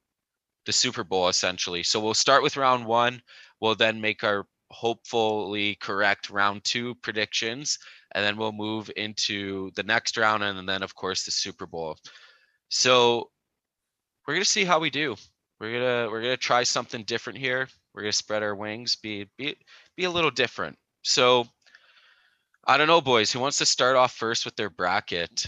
the 0.65 0.73
Super 0.73 1.03
Bowl 1.03 1.27
essentially. 1.27 1.83
So, 1.83 1.99
we'll 1.99 2.15
start 2.15 2.45
with 2.45 2.57
round 2.57 2.87
1, 2.87 3.21
we'll 3.61 3.75
then 3.75 4.01
make 4.01 4.23
our 4.23 4.47
hopefully 4.71 5.77
correct 5.81 6.31
round 6.31 6.63
2 6.63 6.95
predictions 7.03 7.77
and 8.13 8.25
then 8.25 8.37
we'll 8.37 8.53
move 8.53 8.89
into 8.97 9.73
the 9.75 9.83
next 9.83 10.17
round 10.17 10.45
and 10.45 10.69
then 10.69 10.85
of 10.85 10.95
course 10.95 11.25
the 11.25 11.33
Super 11.33 11.67
Bowl. 11.67 11.97
So, 12.69 13.31
we're 14.29 14.35
gonna 14.35 14.45
see 14.45 14.65
how 14.65 14.79
we 14.79 14.91
do. 14.91 15.17
We're 15.59 15.73
gonna 15.73 16.09
we're 16.09 16.23
gonna 16.23 16.37
try 16.37 16.63
something 16.63 17.03
different 17.03 17.41
here. 17.41 17.67
We're 17.93 18.03
gonna 18.03 18.13
spread 18.13 18.45
our 18.45 18.55
wings, 18.55 18.95
be 18.95 19.27
be 19.37 19.57
be 19.97 20.05
a 20.05 20.11
little 20.11 20.31
different. 20.31 20.79
So 21.03 21.49
I 22.65 22.77
don't 22.77 22.89
know, 22.89 23.01
boys. 23.01 23.33
Who 23.33 23.41
wants 23.41 23.59
to 23.59 23.67
start 23.67 23.97
off 23.97 24.13
first 24.13 24.45
with 24.45 24.57
their 24.57 24.71
bracket? 24.71 25.47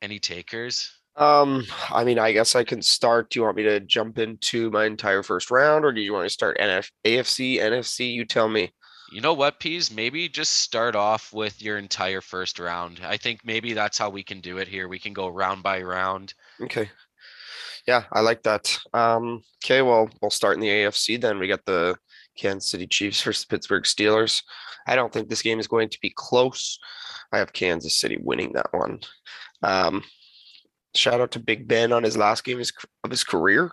Any 0.00 0.18
takers? 0.18 0.90
Um, 1.16 1.64
I 1.90 2.04
mean, 2.04 2.18
I 2.18 2.32
guess 2.32 2.54
I 2.54 2.64
can 2.64 2.82
start. 2.82 3.30
Do 3.30 3.38
you 3.38 3.44
want 3.44 3.56
me 3.56 3.64
to 3.64 3.80
jump 3.80 4.18
into 4.18 4.70
my 4.70 4.86
entire 4.86 5.22
first 5.22 5.50
round, 5.50 5.84
or 5.84 5.92
do 5.92 6.00
you 6.00 6.12
want 6.12 6.26
to 6.26 6.30
start 6.30 6.58
NF, 6.58 6.90
AFC, 7.04 7.58
NFC? 7.58 8.12
You 8.12 8.24
tell 8.24 8.48
me. 8.48 8.72
You 9.12 9.20
know 9.20 9.34
what, 9.34 9.60
Peas? 9.60 9.90
Maybe 9.90 10.26
just 10.26 10.54
start 10.54 10.96
off 10.96 11.34
with 11.34 11.60
your 11.60 11.76
entire 11.76 12.22
first 12.22 12.58
round. 12.58 13.00
I 13.04 13.18
think 13.18 13.40
maybe 13.44 13.74
that's 13.74 13.98
how 13.98 14.08
we 14.08 14.22
can 14.22 14.40
do 14.40 14.56
it 14.56 14.68
here. 14.68 14.88
We 14.88 14.98
can 14.98 15.12
go 15.12 15.28
round 15.28 15.62
by 15.62 15.82
round. 15.82 16.32
Okay. 16.62 16.88
Yeah, 17.86 18.04
I 18.10 18.20
like 18.20 18.42
that. 18.44 18.78
Um, 18.94 19.42
okay, 19.62 19.82
well, 19.82 20.08
we'll 20.22 20.30
start 20.30 20.54
in 20.54 20.60
the 20.60 20.68
AFC 20.68 21.20
then. 21.20 21.38
We 21.38 21.46
got 21.46 21.64
the 21.66 21.96
Kansas 22.36 22.70
City 22.70 22.86
Chiefs 22.86 23.22
versus 23.22 23.44
Pittsburgh 23.44 23.84
Steelers. 23.84 24.42
I 24.86 24.96
don't 24.96 25.12
think 25.12 25.28
this 25.28 25.42
game 25.42 25.60
is 25.60 25.68
going 25.68 25.88
to 25.90 25.98
be 26.00 26.12
close. 26.14 26.78
I 27.32 27.38
have 27.38 27.52
Kansas 27.52 27.98
City 27.98 28.18
winning 28.20 28.52
that 28.54 28.72
one. 28.72 29.00
Um, 29.62 30.02
shout 30.94 31.20
out 31.20 31.30
to 31.32 31.38
Big 31.38 31.68
Ben 31.68 31.92
on 31.92 32.02
his 32.02 32.16
last 32.16 32.44
game 32.44 32.60
of 33.04 33.10
his 33.10 33.24
career. 33.24 33.72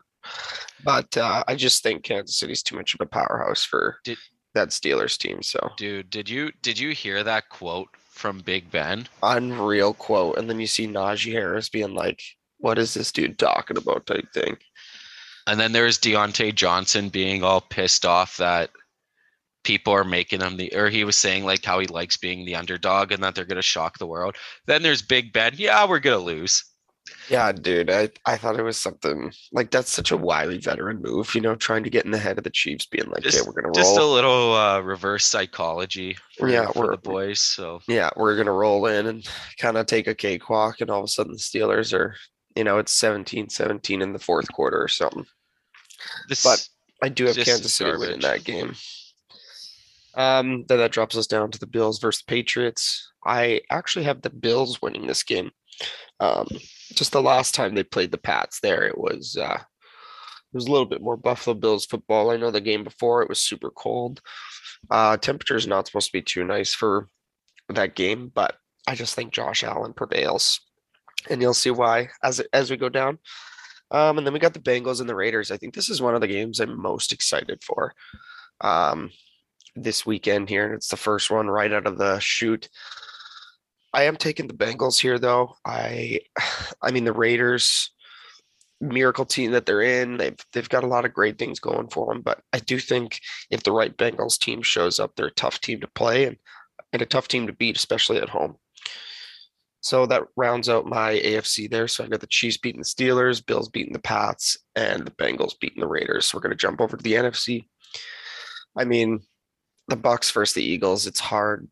But 0.84 1.15
uh, 1.17 1.43
I 1.48 1.56
just 1.56 1.84
think 1.84 2.04
Kansas 2.04 2.38
City's 2.38 2.63
too 2.63 2.76
much 2.76 2.93
of 2.93 3.02
a 3.02 3.06
powerhouse 3.06 3.63
for 3.63 3.98
Did- 4.04 4.17
that 4.54 4.69
Steelers 4.69 5.17
team. 5.17 5.41
So 5.41 5.72
Dude, 5.78 6.10
did 6.10 6.30
you 6.30 6.52
did 6.62 6.78
you 6.80 6.91
hear 6.91 7.24
that 7.24 7.50
quote 7.50 7.89
from 8.12 8.39
Big 8.39 8.69
Ben? 8.72 9.08
unreal 9.24 9.93
quote. 9.93 10.38
And 10.38 10.50
then 10.50 10.60
you 10.60 10.67
see 10.67 10.88
Najee 10.88 11.32
Harris 11.32 11.69
being 11.69 11.93
like, 11.93 12.22
"What 12.58 12.78
is 12.78 12.93
this 12.93 13.12
dude 13.12 13.39
talking 13.39 13.78
about?" 13.78 14.06
type 14.06 14.28
thing. 14.34 14.58
And 15.49 15.59
then 15.59 15.71
there's 15.71 15.97
Diontae 15.99 16.53
Johnson 16.55 17.09
being 17.09 17.43
all 17.43 17.62
pissed 17.62 18.05
off 18.05 18.38
that 18.38 18.69
people 19.63 19.91
are 19.93 20.03
making 20.03 20.41
him 20.41 20.57
the 20.57 20.73
or 20.75 20.89
he 20.89 21.03
was 21.03 21.17
saying 21.17 21.43
like 21.43 21.65
how 21.65 21.79
he 21.79 21.88
likes 21.88 22.15
being 22.17 22.45
the 22.45 22.55
underdog 22.55 23.12
and 23.12 23.21
that 23.23 23.35
they're 23.35 23.45
gonna 23.45 23.62
shock 23.62 23.97
the 23.97 24.07
world. 24.07 24.35
Then 24.67 24.81
there's 24.83 25.01
Big 25.01 25.33
Ben. 25.33 25.53
Yeah, 25.55 25.85
we're 25.88 25.99
gonna 25.99 26.17
lose. 26.19 26.63
Yeah, 27.27 27.51
dude. 27.51 27.89
I, 27.89 28.09
I 28.27 28.38
thought 28.38 28.59
it 28.59 28.63
was 28.63 28.77
something 28.77 29.31
like 29.51 29.71
that's 29.71 29.91
such 29.91 30.12
a 30.12 30.17
wily 30.17 30.59
veteran 30.59 31.01
move, 31.01 31.33
you 31.33 31.41
know, 31.41 31.55
trying 31.55 31.83
to 31.83 31.89
get 31.89 32.05
in 32.05 32.12
the 32.12 32.19
head 32.19 32.38
of 32.38 32.43
the 32.43 32.51
Chiefs, 32.51 32.85
being 32.85 33.09
like, 33.09 33.23
Just- 33.23 33.38
"Yeah, 33.38 33.43
we're 33.47 33.53
gonna 33.53 33.67
roll." 33.69 33.73
Just 33.73 33.97
a 33.97 34.05
little 34.05 34.53
uh, 34.53 34.79
reverse 34.81 35.25
psychology 35.25 36.15
for, 36.38 36.47
Yeah, 36.47 36.67
for 36.71 36.81
we're- 36.83 36.95
the 36.95 37.01
boys. 37.01 37.41
So 37.41 37.81
yeah, 37.88 38.12
we're 38.15 38.38
gonna 38.38 38.51
roll 38.53 38.85
in 38.85 39.07
and 39.07 39.27
kind 39.57 39.77
of 39.77 39.88
take 39.88 40.05
a 40.07 40.13
cakewalk." 40.15 40.81
And 40.81 40.89
all 40.91 40.99
of 40.99 41.05
a 41.05 41.07
sudden, 41.07 41.33
the 41.33 41.39
Steelers 41.39 41.93
are, 41.93 42.15
you 42.55 42.63
know, 42.63 42.77
it's 42.77 42.93
17-17 42.99 44.01
in 44.01 44.13
the 44.13 44.19
fourth 44.19 44.51
quarter 44.53 44.81
or 44.81 44.88
something. 44.88 45.25
This 46.27 46.43
But 46.43 46.67
I 47.01 47.09
do 47.09 47.25
have 47.25 47.35
This 47.35 47.47
Kansas 47.47 47.73
City 47.73 47.97
winning 47.97 48.19
that 48.21 48.43
game. 48.43 48.73
Um, 50.15 50.65
then 50.67 50.79
that 50.79 50.91
drops 50.91 51.15
us 51.15 51.27
down 51.27 51.51
to 51.51 51.59
the 51.59 51.67
Bills 51.67 51.99
versus 51.99 52.23
Patriots. 52.23 53.12
I 53.25 53.62
actually 53.69 54.05
have 54.05 54.21
the 54.21 54.29
Bills 54.29 54.81
winning 54.81 55.07
this 55.07 55.23
game. 55.23 55.51
Um, 56.19 56.47
just 56.93 57.12
the 57.12 57.21
last 57.21 57.55
time 57.55 57.75
they 57.75 57.83
played 57.83 58.12
the 58.12 58.17
Pats 58.17 58.59
there, 58.59 58.83
it 58.83 58.97
was 58.97 59.38
uh 59.39 59.59
it 59.62 60.55
was 60.55 60.65
a 60.65 60.71
little 60.71 60.88
bit 60.88 61.01
more 61.01 61.15
Buffalo 61.15 61.53
Bills 61.53 61.85
football. 61.85 62.31
I 62.31 62.38
know 62.38 62.51
the 62.51 62.59
game 62.59 62.83
before 62.83 63.21
it 63.21 63.29
was 63.29 63.39
super 63.39 63.69
cold. 63.69 64.21
Uh 64.89 65.15
temperature 65.17 65.55
is 65.55 65.67
not 65.67 65.88
supposed 65.88 66.07
to 66.07 66.13
be 66.13 66.21
too 66.21 66.43
nice 66.43 66.73
for 66.73 67.07
that 67.69 67.95
game, 67.95 68.31
but 68.33 68.55
I 68.88 68.95
just 68.95 69.15
think 69.15 69.31
Josh 69.31 69.63
Allen 69.63 69.93
prevails. 69.93 70.59
And 71.29 71.41
you'll 71.41 71.53
see 71.53 71.71
why 71.71 72.09
as 72.23 72.41
as 72.51 72.71
we 72.71 72.77
go 72.77 72.89
down. 72.89 73.19
Um, 73.91 74.17
and 74.17 74.28
then 74.28 74.34
we 74.34 74.39
got 74.39 74.54
the 74.54 74.60
Bengals 74.60 74.99
and 74.99 75.10
the 75.10 75.15
Raiders. 75.15 75.52
I 75.52 75.58
think 75.58 75.73
this 75.73 75.89
is 75.89 76.02
one 76.02 76.15
of 76.15 76.21
the 76.21 76.28
games 76.28 76.60
I'm 76.60 76.80
most 76.80 77.12
excited 77.12 77.63
for 77.63 77.93
um, 78.62 79.12
this 79.75 80.06
weekend 80.06 80.49
here. 80.49 80.65
And 80.65 80.75
it's 80.75 80.89
the 80.89 80.97
first 80.97 81.32
one 81.32 81.47
right 81.47 81.71
out 81.71 81.88
of 81.88 81.97
the 81.97 82.19
shoot. 82.19 82.69
I 83.93 84.04
am 84.04 84.15
taking 84.15 84.47
the 84.47 84.54
Bengals 84.54 84.99
here, 84.99 85.17
though. 85.17 85.56
I, 85.65 86.19
I 86.82 86.91
mean, 86.91 87.06
the 87.06 87.13
Raiders, 87.13 87.91
miracle 88.82 89.25
team 89.25 89.52
that 89.52 89.65
they're 89.65 89.82
in, 89.82 90.17
they've 90.17 90.38
they've 90.54 90.69
got 90.69 90.84
a 90.84 90.88
lot 90.88 91.06
of 91.06 91.13
great 91.13 91.38
things 91.38 91.60
going 91.60 91.89
for 91.89 92.13
them. 92.13 92.21
But 92.21 92.41
I 92.54 92.60
do 92.60 92.80
think 92.80 93.19
if 93.49 93.63
the 93.63 93.71
right 93.71 93.95
Bengals 93.95 94.38
team 94.39 94.62
shows 94.62 94.99
up, 94.99 95.15
they're 95.15 95.28
a 95.28 95.32
tough 95.32 95.60
team 95.60 95.82
to 95.82 95.88
play 95.88 96.25
and 96.25 96.38
and 96.93 97.02
a 97.02 97.06
tough 97.06 97.28
team 97.28 97.47
to 97.47 97.54
beat, 97.54 97.78
especially 97.78 98.17
at 98.17 98.30
home. 98.30 98.56
So 99.81 100.05
that 100.07 100.23
rounds 100.35 100.67
out 100.67 100.85
my 100.85 101.13
AFC 101.13 101.69
there. 101.69 101.87
So 101.87 102.03
I 102.03 102.07
got 102.07 102.19
the 102.19 102.27
Chiefs 102.27 102.57
beating 102.57 102.81
the 102.81 102.85
Steelers, 102.85 103.45
Bills 103.45 103.69
beating 103.69 103.93
the 103.93 103.99
Pats, 103.99 104.57
and 104.75 105.05
the 105.05 105.11
Bengals 105.11 105.57
beating 105.59 105.79
the 105.79 105.87
Raiders. 105.87 106.25
So 106.25 106.37
we're 106.37 106.41
going 106.41 106.51
to 106.51 106.57
jump 106.57 106.81
over 106.81 106.97
to 106.97 107.03
the 107.03 107.13
NFC. 107.13 107.65
I 108.77 108.83
mean, 108.83 109.21
the 109.87 109.95
Bucks 109.95 110.31
versus 110.31 110.53
the 110.53 110.63
Eagles. 110.63 111.07
It's 111.07 111.19
hard 111.19 111.67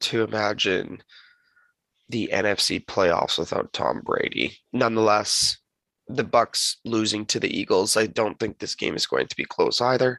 to 0.00 0.22
imagine 0.22 1.02
the 2.08 2.30
NFC 2.32 2.84
playoffs 2.84 3.38
without 3.38 3.72
Tom 3.72 4.02
Brady. 4.04 4.56
Nonetheless, 4.72 5.58
the 6.06 6.24
Bucks 6.24 6.78
losing 6.84 7.26
to 7.26 7.40
the 7.40 7.54
Eagles. 7.54 7.96
I 7.96 8.06
don't 8.06 8.38
think 8.38 8.58
this 8.58 8.74
game 8.74 8.94
is 8.94 9.06
going 9.06 9.26
to 9.26 9.36
be 9.36 9.44
close 9.44 9.80
either. 9.80 10.18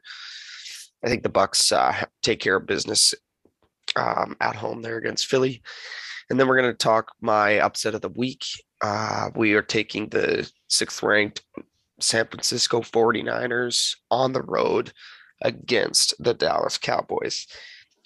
I 1.04 1.08
think 1.08 1.22
the 1.22 1.28
Bucks 1.28 1.72
uh, 1.72 2.04
take 2.22 2.40
care 2.40 2.56
of 2.56 2.66
business 2.66 3.14
um, 3.96 4.36
at 4.40 4.56
home 4.56 4.82
there 4.82 4.98
against 4.98 5.26
Philly. 5.26 5.62
And 6.30 6.38
then 6.38 6.46
we're 6.46 6.60
going 6.60 6.72
to 6.72 6.78
talk 6.78 7.12
my 7.20 7.58
upset 7.58 7.94
of 7.94 8.00
the 8.00 8.08
week. 8.08 8.44
Uh, 8.80 9.30
we 9.34 9.54
are 9.54 9.62
taking 9.62 10.08
the 10.08 10.50
sixth 10.68 11.02
ranked 11.02 11.42
San 12.00 12.26
Francisco 12.26 12.80
49ers 12.80 13.96
on 14.10 14.32
the 14.32 14.42
road 14.42 14.92
against 15.42 16.14
the 16.22 16.32
Dallas 16.32 16.78
Cowboys. 16.78 17.46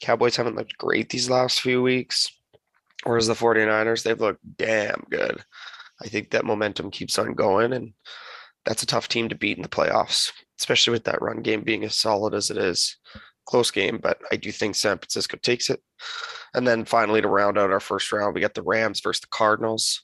Cowboys 0.00 0.37
haven't 0.37 0.56
looked 0.56 0.78
great 0.78 1.10
these 1.10 1.30
last 1.30 1.60
few 1.60 1.82
weeks, 1.82 2.30
whereas 3.04 3.26
the 3.26 3.34
49ers, 3.34 4.02
they've 4.02 4.20
looked 4.20 4.40
damn 4.56 5.04
good. 5.10 5.44
I 6.02 6.08
think 6.08 6.30
that 6.30 6.44
momentum 6.44 6.90
keeps 6.90 7.18
on 7.18 7.34
going, 7.34 7.72
and 7.72 7.92
that's 8.64 8.82
a 8.82 8.87
tough 8.87 9.08
team 9.08 9.28
to 9.28 9.37
beat 9.37 9.56
in 9.56 9.62
the 9.62 9.68
playoffs, 9.68 10.32
especially 10.58 10.92
with 10.92 11.04
that 11.04 11.22
run 11.22 11.42
game 11.42 11.62
being 11.62 11.84
as 11.84 11.94
solid 11.94 12.34
as 12.34 12.50
it 12.50 12.56
is. 12.56 12.96
Close 13.46 13.70
game, 13.70 13.98
but 14.02 14.18
I 14.33 14.37
do 14.37 14.50
think 14.50 14.74
San 14.74 14.98
Francisco 14.98 15.37
takes 15.42 15.70
it. 15.70 15.83
And 16.54 16.66
then 16.66 16.85
finally, 16.85 17.20
to 17.20 17.28
round 17.28 17.59
out 17.59 17.70
our 17.70 17.80
first 17.80 18.11
round, 18.12 18.35
we 18.35 18.40
got 18.40 18.54
the 18.54 18.62
Rams 18.62 19.00
versus 19.00 19.20
the 19.20 19.26
Cardinals. 19.28 20.02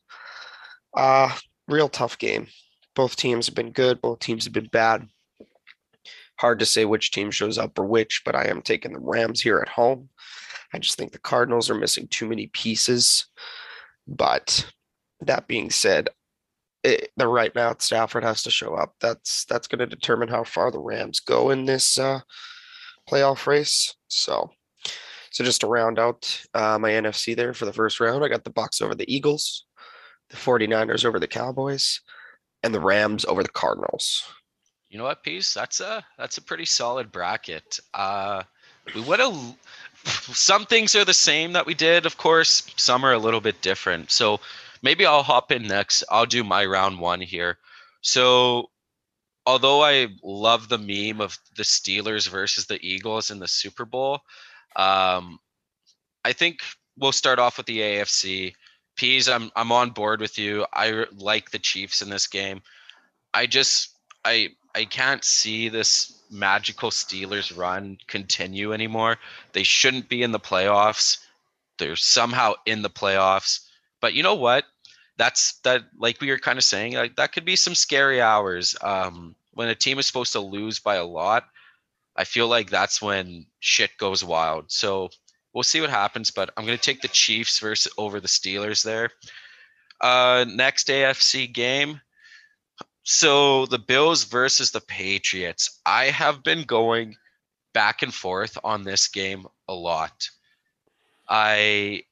Uh, 0.97 1.35
real 1.69 1.89
tough 1.89 2.19
game. 2.19 2.49
Both 2.95 3.17
teams 3.17 3.47
have 3.47 3.55
been 3.55 3.73
good, 3.73 4.01
both 4.01 4.19
teams 4.19 4.45
have 4.45 4.53
been 4.53 4.69
bad. 4.73 5.09
Hard 6.39 6.59
to 6.59 6.67
say 6.67 6.85
which 6.85 7.13
team 7.13 7.31
shows 7.31 7.59
up 7.59 7.79
or 7.79 7.85
which, 7.85 8.23
but 8.25 8.35
I 8.35 8.47
am 8.49 8.63
taking 8.63 8.93
the 8.93 8.99
Rams 8.99 9.41
here 9.41 9.59
at 9.59 9.69
home. 9.69 10.09
I 10.73 10.79
just 10.79 10.97
think 10.97 11.13
the 11.13 11.19
Cardinals 11.19 11.71
are 11.71 11.75
missing 11.75 12.09
too 12.09 12.27
many 12.27 12.49
pieces. 12.49 13.27
But 14.07 14.71
that 15.21 15.47
being 15.47 15.71
said, 15.71 16.09
it, 16.83 17.11
the 17.17 17.29
right 17.29 17.55
now 17.55 17.75
Stafford 17.79 18.25
has 18.25 18.43
to 18.45 18.51
show 18.51 18.75
up. 18.75 18.95
That's 19.01 19.45
that's 19.45 19.67
going 19.67 19.81
to 19.81 19.87
determine 19.87 20.29
how 20.29 20.45
far 20.45 20.71
the 20.71 20.79
Rams 20.79 21.21
go 21.21 21.51
in 21.51 21.67
this 21.67 21.99
uh, 21.99 22.21
playoff 23.11 23.47
race. 23.47 23.95
So, 24.09 24.51
so 25.31 25.45
just 25.45 25.61
to 25.63 25.67
round 25.67 25.99
out 25.99 26.43
uh, 26.55 26.79
my 26.79 26.91
NFC 26.91 27.35
there 27.35 27.55
for 27.55 27.65
the 27.65 27.73
first 27.73 28.01
round, 28.01 28.25
I 28.25 28.29
got 28.29 28.45
the 28.45 28.51
Bucks 28.51 28.81
over 28.81 28.95
the 28.95 29.13
Eagles, 29.13 29.65
the 30.31 30.37
49ers 30.37 31.05
over 31.05 31.19
the 31.19 31.27
Cowboys, 31.27 32.01
and 32.63 32.75
the 32.75 32.81
Rams 32.81 33.25
over 33.25 33.43
the 33.43 33.49
Cardinals. 33.49 34.25
You 34.91 34.99
know 34.99 35.05
what, 35.05 35.23
Peace? 35.23 35.55
That's 35.55 35.81
a 35.81 36.05
that's 36.19 36.39
a 36.39 36.43
pretty 36.43 36.65
solid 36.65 37.13
bracket. 37.13 37.79
Uh, 37.95 38.43
we 38.95 39.01
would 39.03 39.21
have. 39.21 39.57
Some 40.05 40.67
things 40.67 40.97
are 40.97 41.05
the 41.05 41.15
same 41.15 41.53
that 41.53 41.67
we 41.67 41.75
did, 41.75 42.07
of 42.07 42.17
course. 42.17 42.67
Some 42.77 43.05
are 43.05 43.13
a 43.13 43.19
little 43.19 43.41
bit 43.41 43.61
different. 43.61 44.11
So 44.11 44.41
maybe 44.83 45.07
I'll 45.07 45.23
hop 45.23 45.53
in 45.53 45.67
next. 45.67 46.03
I'll 46.11 46.27
do 46.27 46.43
my 46.43 46.65
round 46.65 46.99
one 46.99 47.21
here. 47.21 47.59
So, 48.01 48.71
although 49.47 49.83
I 49.83 50.09
love 50.23 50.69
the 50.69 50.79
meme 50.79 51.21
of 51.21 51.39
the 51.57 51.63
Steelers 51.63 52.29
versus 52.29 52.67
the 52.67 52.79
Eagles 52.87 53.31
in 53.31 53.39
the 53.39 53.49
Super 53.49 53.85
Bowl, 53.85 54.21
um, 54.77 55.39
I 56.25 56.33
think 56.33 56.61
we'll 56.99 57.13
start 57.13 57.39
off 57.39 57.57
with 57.57 57.67
the 57.67 57.79
AFC. 57.79 58.55
Peas, 58.97 59.29
I'm 59.29 59.51
I'm 59.57 59.73
on 59.73 59.91
board 59.91 60.21
with 60.21 60.39
you. 60.39 60.67
I 60.73 61.07
like 61.17 61.51
the 61.51 61.59
Chiefs 61.59 62.03
in 62.03 62.11
this 62.11 62.27
game. 62.27 62.61
I 63.33 63.47
just 63.47 63.91
I 64.25 64.51
I 64.75 64.85
can't 64.85 65.25
see 65.25 65.69
this 65.69 66.23
magical 66.31 66.91
Steelers 66.91 67.57
run 67.57 67.99
continue 68.07 68.73
anymore. 68.73 69.17
They 69.53 69.63
shouldn't 69.63 70.09
be 70.09 70.23
in 70.23 70.33
the 70.33 70.41
playoffs. 70.41 71.19
They're 71.79 71.97
somehow 71.97 72.55
in 72.67 72.83
the 72.83 72.91
playoffs. 72.91 73.61
But 74.01 74.15
you 74.15 74.23
know 74.23 74.35
what? 74.35 74.65
That's 75.21 75.61
that 75.65 75.83
like 75.99 76.19
we 76.23 76.31
were 76.31 76.39
kind 76.39 76.57
of 76.57 76.65
saying, 76.65 76.95
like 76.95 77.17
that 77.17 77.33
could 77.33 77.45
be 77.45 77.55
some 77.55 77.75
scary 77.75 78.23
hours. 78.23 78.75
Um 78.81 79.35
when 79.53 79.69
a 79.69 79.75
team 79.75 79.99
is 79.99 80.07
supposed 80.07 80.33
to 80.33 80.41
lose 80.41 80.79
by 80.79 80.95
a 80.95 81.05
lot, 81.05 81.45
I 82.17 82.25
feel 82.25 82.49
like 82.49 82.71
that's 82.71 83.03
when 83.03 83.45
shit 83.59 83.91
goes 83.99 84.25
wild. 84.25 84.73
So 84.73 85.11
we'll 85.53 85.63
see 85.63 85.83
what 85.83 85.91
happens, 85.91 86.31
but 86.31 86.49
I'm 86.57 86.65
gonna 86.65 86.79
take 86.79 87.03
the 87.03 87.09
Chiefs 87.09 87.59
versus 87.59 87.93
over 87.99 88.19
the 88.19 88.29
Steelers 88.29 88.83
there. 88.83 89.11
Uh 90.01 90.47
next 90.49 90.89
AFC 90.89 91.53
game. 91.53 92.01
So 93.03 93.67
the 93.67 93.79
Bills 93.79 94.25
versus 94.25 94.71
the 94.71 94.81
Patriots. 94.81 95.81
I 95.85 96.07
have 96.07 96.43
been 96.43 96.63
going 96.63 97.17
back 97.75 98.01
and 98.03 98.15
forth 98.15 98.57
on 98.65 98.85
this 98.85 99.07
game 99.09 99.45
a 99.69 99.75
lot. 99.75 100.31
I 101.29 102.05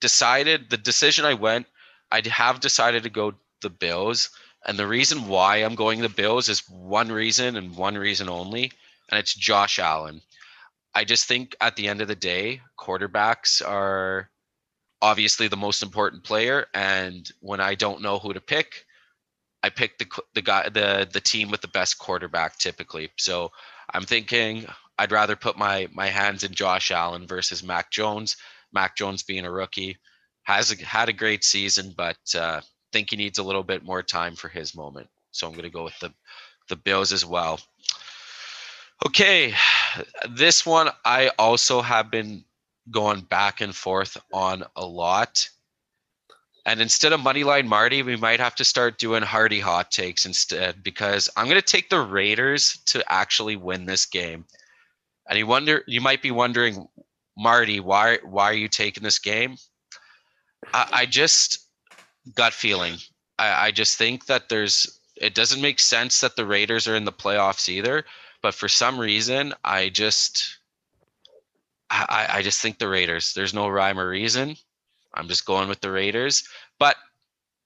decided 0.00 0.70
the 0.70 0.76
decision 0.76 1.24
I 1.24 1.34
went, 1.34 1.66
I 2.10 2.22
have 2.26 2.60
decided 2.60 3.02
to 3.04 3.10
go 3.10 3.34
the 3.60 3.70
Bills. 3.70 4.30
And 4.66 4.78
the 4.78 4.86
reason 4.86 5.28
why 5.28 5.58
I'm 5.58 5.74
going 5.74 6.00
the 6.00 6.08
Bills 6.08 6.48
is 6.48 6.68
one 6.68 7.10
reason 7.10 7.56
and 7.56 7.76
one 7.76 7.96
reason 7.96 8.28
only, 8.28 8.72
and 9.08 9.18
it's 9.18 9.34
Josh 9.34 9.78
Allen. 9.78 10.20
I 10.94 11.04
just 11.04 11.26
think 11.26 11.56
at 11.60 11.76
the 11.76 11.88
end 11.88 12.00
of 12.00 12.08
the 12.08 12.16
day, 12.16 12.60
quarterbacks 12.78 13.66
are 13.66 14.28
obviously 15.00 15.48
the 15.48 15.56
most 15.56 15.82
important 15.82 16.24
player. 16.24 16.66
And 16.74 17.30
when 17.40 17.60
I 17.60 17.74
don't 17.74 18.02
know 18.02 18.18
who 18.18 18.32
to 18.32 18.40
pick, 18.40 18.86
I 19.62 19.68
pick 19.70 19.98
the 19.98 20.06
the 20.34 20.42
guy 20.42 20.68
the 20.68 21.08
the 21.10 21.20
team 21.20 21.50
with 21.50 21.60
the 21.60 21.68
best 21.68 21.98
quarterback 21.98 22.58
typically. 22.58 23.10
So 23.16 23.52
I'm 23.92 24.04
thinking 24.04 24.66
I'd 24.98 25.12
rather 25.12 25.36
put 25.36 25.56
my 25.56 25.88
my 25.92 26.06
hands 26.06 26.44
in 26.44 26.52
Josh 26.52 26.90
Allen 26.90 27.26
versus 27.26 27.62
Mac 27.62 27.90
Jones. 27.90 28.36
Mac 28.72 28.96
Jones 28.96 29.22
being 29.22 29.44
a 29.44 29.50
rookie 29.50 29.98
has 30.42 30.72
a, 30.72 30.84
had 30.84 31.08
a 31.08 31.12
great 31.12 31.44
season, 31.44 31.94
but 31.96 32.18
uh, 32.36 32.60
think 32.92 33.10
he 33.10 33.16
needs 33.16 33.38
a 33.38 33.42
little 33.42 33.62
bit 33.62 33.84
more 33.84 34.02
time 34.02 34.34
for 34.34 34.48
his 34.48 34.74
moment. 34.74 35.08
So 35.30 35.46
I'm 35.46 35.52
going 35.52 35.64
to 35.64 35.70
go 35.70 35.84
with 35.84 35.98
the 36.00 36.12
the 36.68 36.76
Bills 36.76 37.12
as 37.12 37.26
well. 37.26 37.60
Okay, 39.04 39.54
this 40.28 40.64
one 40.64 40.90
I 41.04 41.30
also 41.38 41.80
have 41.82 42.10
been 42.10 42.44
going 42.90 43.20
back 43.22 43.60
and 43.60 43.74
forth 43.74 44.16
on 44.32 44.64
a 44.76 44.86
lot. 44.86 45.48
And 46.66 46.80
instead 46.80 47.12
of 47.12 47.20
Moneyline 47.20 47.66
Marty, 47.66 48.02
we 48.02 48.16
might 48.16 48.40
have 48.40 48.54
to 48.56 48.64
start 48.64 48.98
doing 48.98 49.22
Hardy 49.22 49.60
hot 49.60 49.90
takes 49.90 50.26
instead 50.26 50.82
because 50.82 51.28
I'm 51.36 51.46
going 51.46 51.56
to 51.56 51.62
take 51.62 51.88
the 51.88 52.00
Raiders 52.00 52.78
to 52.86 53.02
actually 53.10 53.56
win 53.56 53.86
this 53.86 54.06
game. 54.06 54.44
And 55.28 55.38
you 55.38 55.46
wonder, 55.46 55.82
you 55.86 56.00
might 56.00 56.22
be 56.22 56.30
wondering, 56.30 56.86
Marty, 57.40 57.80
why 57.80 58.18
why 58.22 58.44
are 58.44 58.54
you 58.54 58.68
taking 58.68 59.02
this 59.02 59.18
game? 59.18 59.56
I, 60.74 60.88
I 60.92 61.06
just 61.06 61.66
gut 62.34 62.52
feeling. 62.52 62.96
I, 63.38 63.68
I 63.68 63.70
just 63.70 63.96
think 63.96 64.26
that 64.26 64.50
there's 64.50 65.00
it 65.16 65.34
doesn't 65.34 65.62
make 65.62 65.80
sense 65.80 66.20
that 66.20 66.36
the 66.36 66.44
Raiders 66.44 66.86
are 66.86 66.96
in 66.96 67.06
the 67.06 67.12
playoffs 67.12 67.68
either. 67.68 68.04
But 68.42 68.54
for 68.54 68.68
some 68.68 68.98
reason, 68.98 69.54
I 69.64 69.88
just 69.88 70.58
I, 71.90 72.26
I 72.28 72.42
just 72.42 72.60
think 72.60 72.78
the 72.78 72.88
Raiders. 72.88 73.32
There's 73.32 73.54
no 73.54 73.68
rhyme 73.68 73.98
or 73.98 74.08
reason. 74.08 74.56
I'm 75.14 75.26
just 75.26 75.46
going 75.46 75.68
with 75.68 75.80
the 75.80 75.90
Raiders. 75.90 76.46
But 76.78 76.96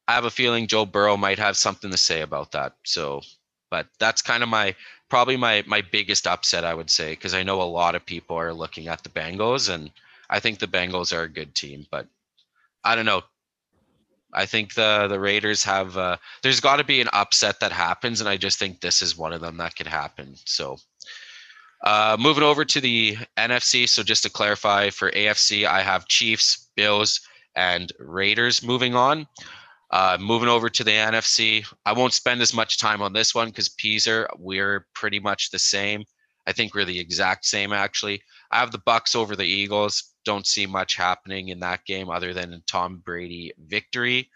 I 0.06 0.12
have 0.14 0.24
a 0.24 0.30
feeling 0.30 0.68
Joe 0.68 0.86
Burrow 0.86 1.16
might 1.16 1.38
have 1.38 1.56
something 1.56 1.90
to 1.90 1.98
say 1.98 2.20
about 2.20 2.52
that. 2.52 2.74
So, 2.84 3.22
but 3.70 3.88
that's 3.98 4.22
kind 4.22 4.44
of 4.44 4.48
my 4.48 4.76
probably 5.14 5.36
my 5.36 5.62
my 5.68 5.80
biggest 5.80 6.26
upset, 6.26 6.64
I 6.64 6.74
would 6.74 6.90
say, 6.90 7.12
because 7.12 7.34
I 7.34 7.44
know 7.44 7.62
a 7.62 7.74
lot 7.80 7.94
of 7.94 8.04
people 8.04 8.34
are 8.36 8.52
looking 8.52 8.88
at 8.88 9.04
the 9.04 9.08
Bengals, 9.08 9.72
and 9.72 9.92
I 10.28 10.40
think 10.40 10.58
the 10.58 10.66
Bengals 10.66 11.16
are 11.16 11.22
a 11.22 11.28
good 11.28 11.54
team. 11.54 11.86
But 11.88 12.08
I 12.82 12.96
don't 12.96 13.04
know. 13.04 13.22
I 14.32 14.44
think 14.44 14.74
the 14.74 15.06
the 15.06 15.20
Raiders 15.20 15.62
have. 15.62 15.96
Uh, 15.96 16.16
there's 16.42 16.58
got 16.58 16.78
to 16.78 16.84
be 16.84 17.00
an 17.00 17.10
upset 17.12 17.60
that 17.60 17.70
happens, 17.70 18.18
and 18.18 18.28
I 18.28 18.36
just 18.36 18.58
think 18.58 18.80
this 18.80 19.02
is 19.02 19.16
one 19.16 19.32
of 19.32 19.40
them 19.40 19.56
that 19.58 19.76
could 19.76 19.86
happen. 19.86 20.34
So 20.46 20.78
uh, 21.84 22.16
moving 22.18 22.42
over 22.42 22.64
to 22.64 22.80
the 22.80 23.16
NFC. 23.36 23.88
So 23.88 24.02
just 24.02 24.24
to 24.24 24.30
clarify, 24.30 24.90
for 24.90 25.12
AFC, 25.12 25.64
I 25.64 25.82
have 25.82 26.08
Chiefs, 26.08 26.70
Bills, 26.74 27.20
and 27.54 27.92
Raiders 28.00 28.64
moving 28.64 28.96
on. 28.96 29.28
Uh, 29.94 30.18
moving 30.20 30.48
over 30.48 30.68
to 30.68 30.82
the 30.82 30.90
NFC, 30.90 31.64
I 31.86 31.92
won't 31.92 32.12
spend 32.12 32.42
as 32.42 32.52
much 32.52 32.80
time 32.80 33.00
on 33.00 33.12
this 33.12 33.32
one 33.32 33.50
because 33.50 33.68
Peaser, 33.68 34.26
we're 34.36 34.88
pretty 34.92 35.20
much 35.20 35.50
the 35.52 35.58
same. 35.60 36.02
I 36.48 36.52
think 36.52 36.74
we're 36.74 36.84
the 36.84 36.98
exact 36.98 37.44
same 37.44 37.72
actually. 37.72 38.20
I 38.50 38.58
have 38.58 38.72
the 38.72 38.82
Bucks 38.84 39.14
over 39.14 39.36
the 39.36 39.44
Eagles. 39.44 40.14
Don't 40.24 40.48
see 40.48 40.66
much 40.66 40.96
happening 40.96 41.50
in 41.50 41.60
that 41.60 41.84
game 41.84 42.10
other 42.10 42.34
than 42.34 42.60
Tom 42.66 43.02
Brady 43.04 43.52
victory. 43.56 44.28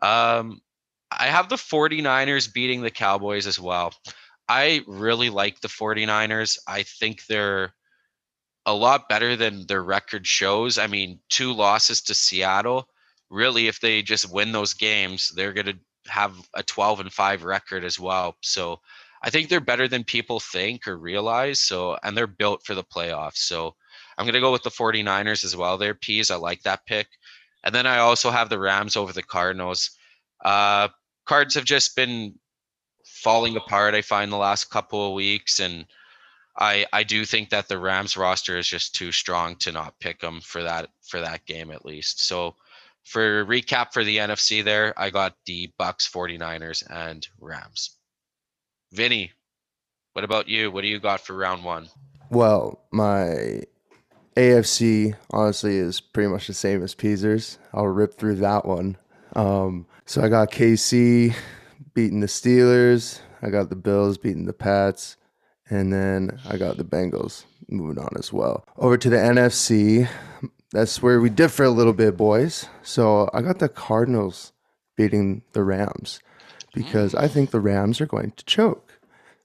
Um, 0.00 0.62
I 1.10 1.26
have 1.26 1.50
the 1.50 1.56
49ers 1.56 2.50
beating 2.50 2.80
the 2.80 2.90
Cowboys 2.90 3.46
as 3.46 3.60
well. 3.60 3.92
I 4.48 4.80
really 4.86 5.28
like 5.28 5.60
the 5.60 5.68
49ers. 5.68 6.56
I 6.66 6.82
think 6.82 7.26
they're 7.26 7.74
a 8.64 8.72
lot 8.72 9.10
better 9.10 9.36
than 9.36 9.66
their 9.66 9.84
record 9.84 10.26
shows. 10.26 10.78
I 10.78 10.86
mean, 10.86 11.20
two 11.28 11.52
losses 11.52 12.00
to 12.04 12.14
Seattle. 12.14 12.88
Really, 13.30 13.68
if 13.68 13.80
they 13.80 14.02
just 14.02 14.32
win 14.32 14.52
those 14.52 14.74
games, 14.74 15.32
they're 15.34 15.52
going 15.52 15.66
to 15.66 15.78
have 16.06 16.36
a 16.54 16.62
12 16.62 17.00
and 17.00 17.12
5 17.12 17.44
record 17.44 17.84
as 17.84 17.98
well. 17.98 18.36
So 18.42 18.80
I 19.22 19.30
think 19.30 19.48
they're 19.48 19.60
better 19.60 19.88
than 19.88 20.04
people 20.04 20.40
think 20.40 20.86
or 20.86 20.98
realize. 20.98 21.60
So, 21.60 21.96
and 22.02 22.16
they're 22.16 22.26
built 22.26 22.64
for 22.64 22.74
the 22.74 22.84
playoffs. 22.84 23.38
So 23.38 23.74
I'm 24.18 24.26
going 24.26 24.34
to 24.34 24.40
go 24.40 24.52
with 24.52 24.62
the 24.62 24.70
49ers 24.70 25.44
as 25.44 25.56
well. 25.56 25.78
They're 25.78 25.94
peas. 25.94 26.30
I 26.30 26.36
like 26.36 26.62
that 26.62 26.86
pick. 26.86 27.08
And 27.64 27.74
then 27.74 27.86
I 27.86 27.98
also 27.98 28.30
have 28.30 28.50
the 28.50 28.58
Rams 28.58 28.96
over 28.96 29.12
the 29.12 29.22
Cardinals. 29.22 29.90
Uh, 30.44 30.88
Cards 31.24 31.54
have 31.54 31.64
just 31.64 31.96
been 31.96 32.34
falling 33.04 33.56
apart. 33.56 33.94
I 33.94 34.02
find 34.02 34.30
the 34.30 34.36
last 34.36 34.70
couple 34.70 35.08
of 35.08 35.14
weeks, 35.14 35.58
and 35.58 35.86
I 36.58 36.86
I 36.92 37.02
do 37.02 37.24
think 37.24 37.48
that 37.50 37.68
the 37.68 37.78
Rams 37.78 38.16
roster 38.16 38.58
is 38.58 38.68
just 38.68 38.94
too 38.94 39.10
strong 39.10 39.56
to 39.56 39.72
not 39.72 39.98
pick 39.98 40.20
them 40.20 40.40
for 40.42 40.62
that 40.62 40.90
for 41.02 41.20
that 41.20 41.46
game 41.46 41.70
at 41.70 41.86
least. 41.86 42.20
So 42.26 42.54
for 43.04 43.44
recap 43.44 43.92
for 43.92 44.02
the 44.02 44.18
NFC 44.18 44.64
there, 44.64 44.94
I 44.96 45.10
got 45.10 45.34
the 45.46 45.72
Bucks, 45.78 46.08
49ers, 46.08 46.82
and 46.88 47.26
Rams. 47.38 47.96
Vinny, 48.92 49.32
what 50.12 50.24
about 50.24 50.48
you? 50.48 50.70
What 50.70 50.82
do 50.82 50.88
you 50.88 51.00
got 51.00 51.20
for 51.20 51.36
round 51.36 51.64
one? 51.64 51.88
Well, 52.30 52.80
my 52.90 53.62
AFC 54.36 55.14
honestly 55.30 55.76
is 55.76 56.00
pretty 56.00 56.28
much 56.28 56.46
the 56.46 56.54
same 56.54 56.82
as 56.82 56.94
Peasers. 56.94 57.58
I'll 57.72 57.86
rip 57.86 58.14
through 58.14 58.36
that 58.36 58.64
one. 58.64 58.96
Um, 59.34 59.86
so 60.06 60.22
I 60.22 60.28
got 60.28 60.50
KC 60.50 61.34
beating 61.94 62.20
the 62.20 62.26
Steelers. 62.26 63.20
I 63.42 63.50
got 63.50 63.68
the 63.68 63.76
Bills 63.76 64.18
beating 64.18 64.46
the 64.46 64.52
Pats. 64.52 65.16
And 65.70 65.92
then 65.92 66.38
I 66.48 66.56
got 66.56 66.76
the 66.76 66.84
Bengals 66.84 67.44
moving 67.68 68.02
on 68.02 68.12
as 68.18 68.32
well. 68.32 68.64
Over 68.76 68.96
to 68.98 69.10
the 69.10 69.16
NFC. 69.16 70.08
That's 70.74 71.00
where 71.00 71.20
we 71.20 71.30
differ 71.30 71.62
a 71.62 71.70
little 71.70 71.92
bit, 71.92 72.16
boys. 72.16 72.68
So 72.82 73.30
I 73.32 73.42
got 73.42 73.60
the 73.60 73.68
Cardinals 73.68 74.52
beating 74.96 75.42
the 75.52 75.62
Rams 75.62 76.18
because 76.74 77.14
I 77.14 77.28
think 77.28 77.52
the 77.52 77.60
Rams 77.60 78.00
are 78.00 78.06
going 78.06 78.32
to 78.32 78.44
choke. 78.44 78.98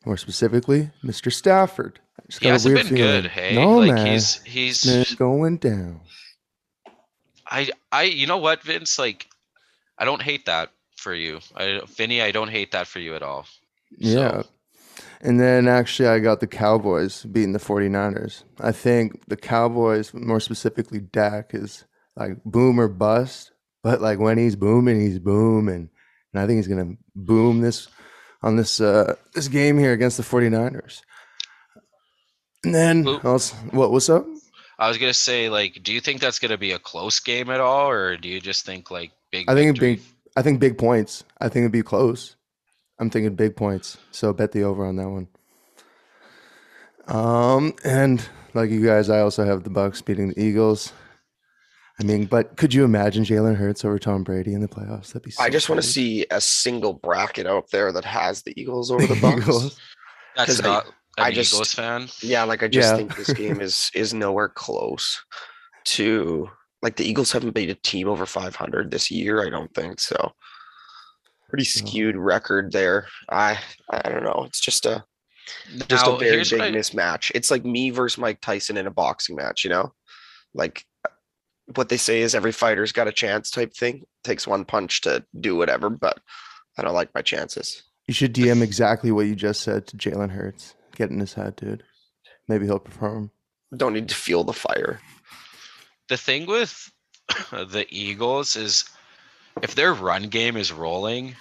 More 0.06 0.18
specifically, 0.18 0.90
Mr. 1.04 1.32
Stafford. 1.32 2.00
He 2.42 2.48
hasn't 2.48 2.74
been 2.74 2.88
feeling. 2.88 3.04
good. 3.04 3.28
Hey, 3.28 3.54
no 3.54 3.78
like 3.78 3.94
man, 3.94 4.20
he's 4.44 5.16
going 5.20 5.58
down. 5.58 6.02
I 7.46 7.70
I 7.92 8.04
you 8.04 8.26
know 8.26 8.38
what, 8.38 8.64
Vince? 8.64 8.98
Like, 8.98 9.28
I 10.00 10.06
don't 10.06 10.24
hate 10.24 10.48
that 10.48 10.72
for 10.96 11.14
you. 11.14 11.42
I 11.56 11.82
Vinny, 11.96 12.24
I 12.24 12.32
don't 12.32 12.50
hate 12.50 12.72
that 12.72 12.88
for 12.88 12.98
you 12.98 13.14
at 13.14 13.22
all. 13.22 13.46
Yeah. 13.96 14.44
And 15.22 15.39
then 15.39 15.67
actually, 15.67 16.07
I 16.07 16.20
got 16.20 16.39
the 16.39 16.47
Cowboys 16.47 17.26
beating 17.26 17.51
the 17.51 17.59
49ers. 17.59 18.43
I 18.59 18.72
think 18.72 19.28
the 19.28 19.36
Cowboys, 19.36 20.13
more 20.13 20.39
specifically 20.39 20.99
Dak, 20.99 21.51
is 21.53 21.84
like 22.15 22.43
boom 22.45 22.80
or 22.80 22.88
bust. 22.88 23.51
But 23.84 24.01
like 24.01 24.20
when 24.20 24.38
he's 24.38 24.55
booming, 24.55 24.99
he's 25.01 25.20
booming. 25.20 25.89
And 26.34 26.41
I 26.41 26.47
think 26.47 26.57
he's 26.57 26.67
going 26.67 26.95
to 26.95 27.03
boom 27.15 27.61
this 27.61 27.88
on 28.41 28.55
this 28.55 28.80
uh, 28.80 29.15
this 29.34 29.47
game 29.47 29.78
here 29.78 29.93
against 29.93 30.17
the 30.17 30.24
49ers. 30.24 31.01
And 32.63 32.76
then, 32.76 33.07
also, 33.24 33.55
what, 33.72 33.91
what's 33.91 34.09
up? 34.09 34.26
I 34.78 34.88
was 34.88 34.97
gonna 34.97 35.13
say, 35.13 35.49
like, 35.49 35.82
do 35.84 35.93
you 35.93 35.99
think 35.99 36.22
that's 36.22 36.39
gonna 36.39 36.57
be 36.57 36.72
a 36.72 36.80
close 36.80 37.20
game 37.20 37.49
at 37.49 37.59
all, 37.59 37.89
or 37.89 38.15
do 38.15 38.30
you 38.30 38.39
just 38.39 38.65
think 38.65 38.89
like 38.89 39.11
big? 39.32 39.49
I 39.49 39.53
think 39.53 39.78
big. 39.80 40.01
I 40.38 40.41
think 40.41 40.59
big 40.59 40.78
points. 40.78 41.24
I 41.39 41.49
think 41.49 41.63
it'd 41.63 41.72
be 41.72 41.84
close. 41.84 42.36
I'm 43.00 43.10
thinking 43.10 43.36
big 43.36 43.56
points. 43.56 43.97
So 44.12 44.34
bet 44.34 44.52
the 44.52 44.64
over 44.64 44.86
on 44.86 44.95
that 44.97 45.10
one. 45.10 45.28
Um, 47.08 47.74
and 47.84 48.28
like 48.54 48.70
you 48.70 48.86
guys, 48.86 49.10
I 49.10 49.20
also 49.22 49.45
have 49.45 49.64
the 49.64 49.70
Bucks 49.70 50.02
beating 50.02 50.30
the 50.30 50.41
Eagles. 50.41 50.93
I 52.00 52.04
mean, 52.04 52.26
but 52.26 52.56
could 52.56 52.74
you 52.74 52.84
imagine 52.86 53.24
Jalen 53.26 53.56
Hurts 53.58 53.84
over 53.84 54.00
Tom 54.00 54.24
Brady 54.24 54.54
in 54.54 54.62
the 54.62 54.68
playoffs? 54.68 55.08
That'd 55.08 55.24
be. 55.24 55.32
So 55.32 55.43
I 55.43 55.50
just 55.50 55.70
want 55.70 55.82
to 55.82 55.88
see 55.88 56.26
a 56.32 56.39
single 56.39 56.93
bracket 56.93 57.45
out 57.45 57.72
there 57.72 57.91
that 57.91 58.06
has 58.06 58.41
the 58.43 58.54
Eagles 58.60 58.89
over 58.91 59.06
the 59.06 59.20
Bucks. 59.20 59.41
Eagles. 59.43 59.80
That's 60.36 60.58
'Cause 60.58 60.62
I- 60.62 60.68
not 60.68 60.86
an 60.88 60.93
I 61.18 61.32
just- 61.32 61.54
Eagles 61.54 61.74
fan. 61.74 62.08
Yeah, 62.22 62.43
like 62.43 62.64
I 62.64 62.68
just 62.70 62.91
Yeah. 62.91 62.95
think 62.97 63.16
this 63.18 63.34
game 63.34 63.60
is 63.60 63.91
is 63.95 64.14
nowhere 64.14 64.47
close 64.50 65.22
to 65.86 66.50
like 66.82 66.95
the 66.95 67.04
Eagles 67.04 67.32
haven't 67.34 67.54
beat 67.56 67.70
a 67.70 67.76
team 67.76 68.08
over 68.08 68.26
500 68.26 68.91
this 68.91 69.12
year. 69.12 69.45
I 69.45 69.50
don't 69.50 69.74
think 69.74 70.00
so. 70.00 70.32
Pretty 71.50 71.66
skewed 71.66 72.16
record 72.16 72.72
there. 72.72 73.08
I 73.30 73.60
I 73.89 74.10
don't 74.10 74.24
know. 74.24 74.43
It's 74.47 74.60
just 74.60 74.86
a 74.86 75.04
just 75.88 76.06
Now, 76.06 76.16
a 76.16 76.20
very 76.20 76.43
big 76.43 76.62
I- 76.62 76.72
mismatch. 76.72 77.32
It's 77.34 77.50
like 77.52 77.66
me 77.66 77.89
versus 77.89 78.18
Mike 78.20 78.39
Tyson 78.41 78.78
in 78.78 78.88
a 78.88 78.91
boxing 78.91 79.36
match. 79.36 79.64
You 79.64 79.72
know, 79.72 79.93
like 80.54 80.86
what 81.76 81.89
they 81.89 81.97
say 81.97 82.22
is 82.22 82.36
every 82.36 82.52
fighter's 82.52 82.91
got 82.91 83.08
a 83.08 83.12
chance 83.12 83.50
type 83.52 83.74
thing. 83.74 84.04
Takes 84.24 84.47
one 84.47 84.66
punch 84.66 85.02
to 85.02 85.24
do 85.39 85.56
whatever, 85.56 85.89
but 85.89 86.20
I 86.78 86.84
don't 86.84 86.93
like 86.93 87.14
my 87.16 87.22
chances. 87.22 87.84
You 88.08 88.14
should 88.14 88.34
DM 88.34 88.62
exactly 88.62 89.12
what 89.12 89.28
you 89.28 89.36
just 89.36 89.62
said 89.62 89.86
to 89.88 89.97
Jalen 89.97 90.32
Hurts. 90.32 90.76
Get 90.95 91.12
in 91.12 91.20
his 91.20 91.34
head, 91.34 91.56
dude. 91.56 91.84
Maybe 92.47 92.66
he'll 92.66 92.80
perform. 92.80 93.30
Don't 93.76 93.93
need 93.93 94.10
to 94.10 94.16
feel 94.16 94.43
the 94.43 94.54
fire. 94.54 95.00
the 96.10 96.18
thing 96.18 96.47
with 96.47 96.91
the 97.52 97.86
Eagles 97.89 98.56
is 98.56 98.89
if 99.62 99.76
their 99.76 99.93
run 99.93 100.24
game 100.30 100.58
is 100.58 100.72
rolling, 100.72 101.36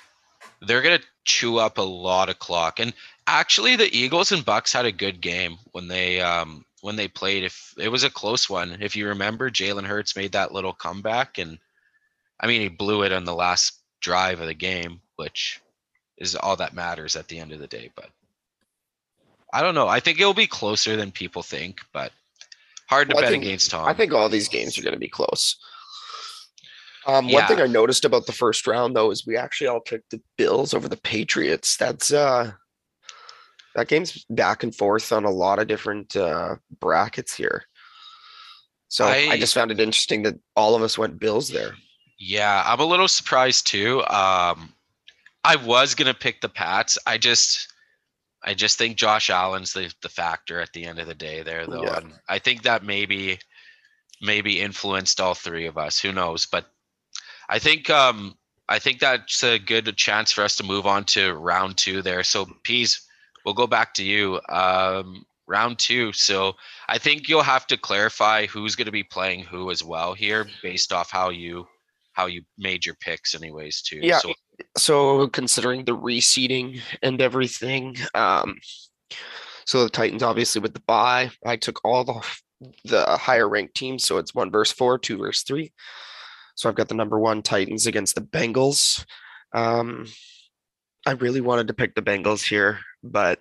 they're 0.63 0.83
gonna 0.83 1.01
chew 1.25 1.59
up 1.59 1.79
a 1.79 1.83
lot 1.83 2.29
of 2.29 2.39
clock. 2.39 2.81
And 2.81 2.93
actually, 3.27 3.77
the 3.77 3.95
Eagles 3.97 4.33
and 4.33 4.45
Bucks 4.45 4.73
had 4.73 4.87
a 4.87 4.93
good 4.93 5.21
game 5.21 5.59
when 5.73 5.89
they 5.89 6.21
um 6.21 6.65
when 6.81 6.97
they 6.97 7.09
played. 7.09 7.45
If 7.45 7.75
it 7.79 7.89
was 7.89 8.05
a 8.05 8.11
close 8.11 8.49
one, 8.49 8.79
if 8.81 8.97
you 8.97 9.09
remember, 9.09 9.51
Jalen 9.51 9.85
Hurts 9.87 10.17
made 10.17 10.33
that 10.33 10.53
little 10.53 10.73
comeback, 10.73 11.39
and 11.39 11.59
I 12.41 12.47
mean 12.47 12.61
he 12.61 12.69
blew 12.69 13.03
it 13.03 13.13
on 13.13 13.25
the 13.25 13.35
last 13.35 13.75
drive 14.01 14.41
of 14.41 14.47
the 14.47 14.55
game, 14.55 15.01
which 15.17 15.61
is 16.17 16.35
all 16.35 16.57
that 16.57 16.75
matters 16.75 17.15
at 17.17 17.29
the 17.29 17.39
end 17.39 17.53
of 17.53 17.61
the 17.61 17.67
day. 17.67 17.91
But 17.95 18.11
I 19.53 19.63
don't 19.63 19.75
know. 19.75 19.89
I 19.89 20.01
think 20.01 20.21
it'll 20.21 20.35
be 20.35 20.47
closer 20.47 20.97
than 20.97 21.11
people 21.13 21.43
think, 21.43 21.81
but 21.93 22.13
hard 22.87 23.09
to 23.09 23.15
Well, 23.15 23.23
bet 23.23 23.31
think- 23.31 23.45
against 23.45 23.71
Tom. 23.71 23.87
I 23.89 23.95
think 23.95 24.13
all 24.13 24.29
these 24.29 24.49
games 24.49 24.77
are 24.79 24.83
going 24.83 24.95
to 24.95 24.99
be 24.99 25.09
close. 25.09 25.57
Um, 27.09 27.31
One 27.31 27.47
thing 27.47 27.61
I 27.61 27.67
noticed 27.67 28.05
about 28.05 28.27
the 28.27 28.33
first 28.33 28.67
round 28.67 28.95
though 28.95 29.11
is 29.11 29.27
we 29.27 29.37
actually 29.37 29.69
all 29.69 29.81
picked 29.81 30.11
the 30.11 30.21
Bills 30.37 30.75
over 30.75 30.89
the 30.89 30.97
Patriots. 30.99 31.77
That's 31.77 32.13
uh, 32.13 32.53
that 33.75 33.89
game's 33.89 34.25
back 34.29 34.63
and 34.63 34.75
forth 34.75 35.11
on 35.13 35.25
a 35.25 35.31
lot 35.31 35.59
of 35.59 35.69
different 35.69 36.15
uh, 36.15 36.57
brackets 36.81 37.35
here. 37.35 37.65
So 38.89 39.05
I, 39.07 39.29
I- 39.33 39.39
just 39.39 39.55
found 39.55 39.71
it 39.71 39.81
interesting 39.81 40.23
that 40.25 40.37
all 40.55 40.75
of 40.75 40.83
us 40.83 40.99
went 40.99 41.19
Bills 41.19 41.49
there. 41.49 41.73
Yeah, 42.21 42.63
I'm 42.67 42.81
a 42.81 42.85
little 42.85 43.09
surprised 43.09 43.67
too. 43.67 44.01
Um, 44.03 44.75
I 45.45 45.57
was 45.57 45.95
gonna 45.95 46.15
pick 46.15 46.41
the 46.41 46.49
Pats. 46.49 46.99
I 47.07 47.17
just, 47.17 47.73
I 48.45 48.55
just 48.55 48.77
think 48.77 48.97
Josh 48.97 49.31
Allen's 49.31 49.73
the 49.73 49.95
the 50.03 50.09
factor 50.09 50.61
at 50.61 50.73
the 50.73 50.85
end 50.85 50.99
of 50.99 51.07
the 51.07 51.15
day 51.15 51.43
there, 51.43 51.67
though. 51.67 51.85
Yeah. 51.85 51.99
And 51.99 52.13
I 52.29 52.39
think 52.41 52.63
that 52.65 52.83
maybe, 52.83 53.39
maybe 54.21 54.61
influenced 54.61 55.21
all 55.21 55.35
three 55.35 55.67
of 55.67 55.79
us. 55.79 56.01
Who 56.01 56.13
knows? 56.13 56.45
But 56.47 56.67
I 57.49 57.59
think, 57.59 57.91
um, 57.91 58.35
I 58.69 58.79
think 58.79 59.01
that's 59.01 59.43
a 59.43 59.59
good 59.59 59.97
chance 59.97 60.33
for 60.33 60.45
us 60.45 60.57
to 60.57 60.65
move 60.65 60.87
on 60.87 61.05
to 61.05 61.35
round 61.35 61.77
two 61.77 62.03
there. 62.03 62.23
So, 62.23 62.47
Peas, 62.63 63.01
we'll 63.45 63.55
go 63.55 63.67
back 63.67 63.95
to 63.95 64.05
you. 64.05 64.41
Um, 64.49 65.25
round 65.49 65.79
two. 65.79 66.13
So 66.13 66.55
I 66.89 66.99
think 66.99 67.29
you'll 67.29 67.43
have 67.43 67.67
to 67.69 67.77
clarify 67.77 68.47
who's 68.47 68.77
going 68.77 68.87
to 68.87 68.93
be 68.93 69.03
playing 69.03 69.45
who 69.45 69.71
as 69.71 69.83
well 69.83 70.15
here, 70.15 70.47
based 70.63 70.93
off 70.93 71.11
how 71.11 71.31
you 71.31 71.67
how 72.13 72.27
you 72.27 72.43
made 72.57 72.85
your 72.85 72.97
picks, 72.97 73.35
anyways. 73.35 73.83
Too. 73.83 74.01
Yeah, 74.03 74.19
So 74.19 74.35
So 74.77 75.29
considering 75.29 75.85
the 75.85 75.97
reseeding 75.97 76.81
and 77.03 77.21
everything, 77.21 77.97
um, 78.15 78.59
so 79.65 79.85
the 79.85 79.91
Titans 79.91 80.23
obviously 80.23 80.61
with 80.61 80.75
the 80.75 80.81
bye, 80.81 81.31
I 81.45 81.57
took 81.57 81.81
all 81.85 82.05
the 82.05 82.25
the 82.85 83.05
higher 83.17 83.49
ranked 83.49 83.75
teams, 83.75 84.05
so 84.05 84.19
it's 84.19 84.35
one 84.35 84.51
verse 84.51 84.73
four, 84.73 84.99
two 84.99 85.19
verse 85.19 85.43
three. 85.43 85.73
So 86.59 86.69
I've 86.69 86.75
got 86.75 86.89
the 86.89 86.97
number 86.97 87.21
one 87.21 87.41
Titans 87.41 87.87
against 87.87 88.17
the 88.17 88.21
Bengals. 88.21 89.05
Um, 89.55 90.07
I 91.07 91.13
really 91.13 91.41
wanted 91.41 91.69
to 91.69 91.75
pick 91.75 91.95
the 91.95 92.03
Bengals 92.03 92.43
here, 92.43 92.81
but 93.05 93.39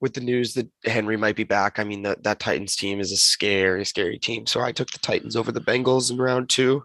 with 0.00 0.14
the 0.14 0.20
news 0.20 0.54
that 0.54 0.68
Henry 0.84 1.16
might 1.16 1.34
be 1.34 1.42
back, 1.42 1.80
I 1.80 1.84
mean 1.84 2.02
that 2.02 2.22
that 2.22 2.38
Titans 2.38 2.76
team 2.76 3.00
is 3.00 3.10
a 3.10 3.16
scary, 3.16 3.84
scary 3.84 4.20
team. 4.20 4.46
So 4.46 4.60
I 4.60 4.70
took 4.70 4.92
the 4.92 5.00
Titans 5.00 5.34
over 5.34 5.50
the 5.50 5.60
Bengals 5.60 6.12
in 6.12 6.18
round 6.18 6.48
two. 6.48 6.84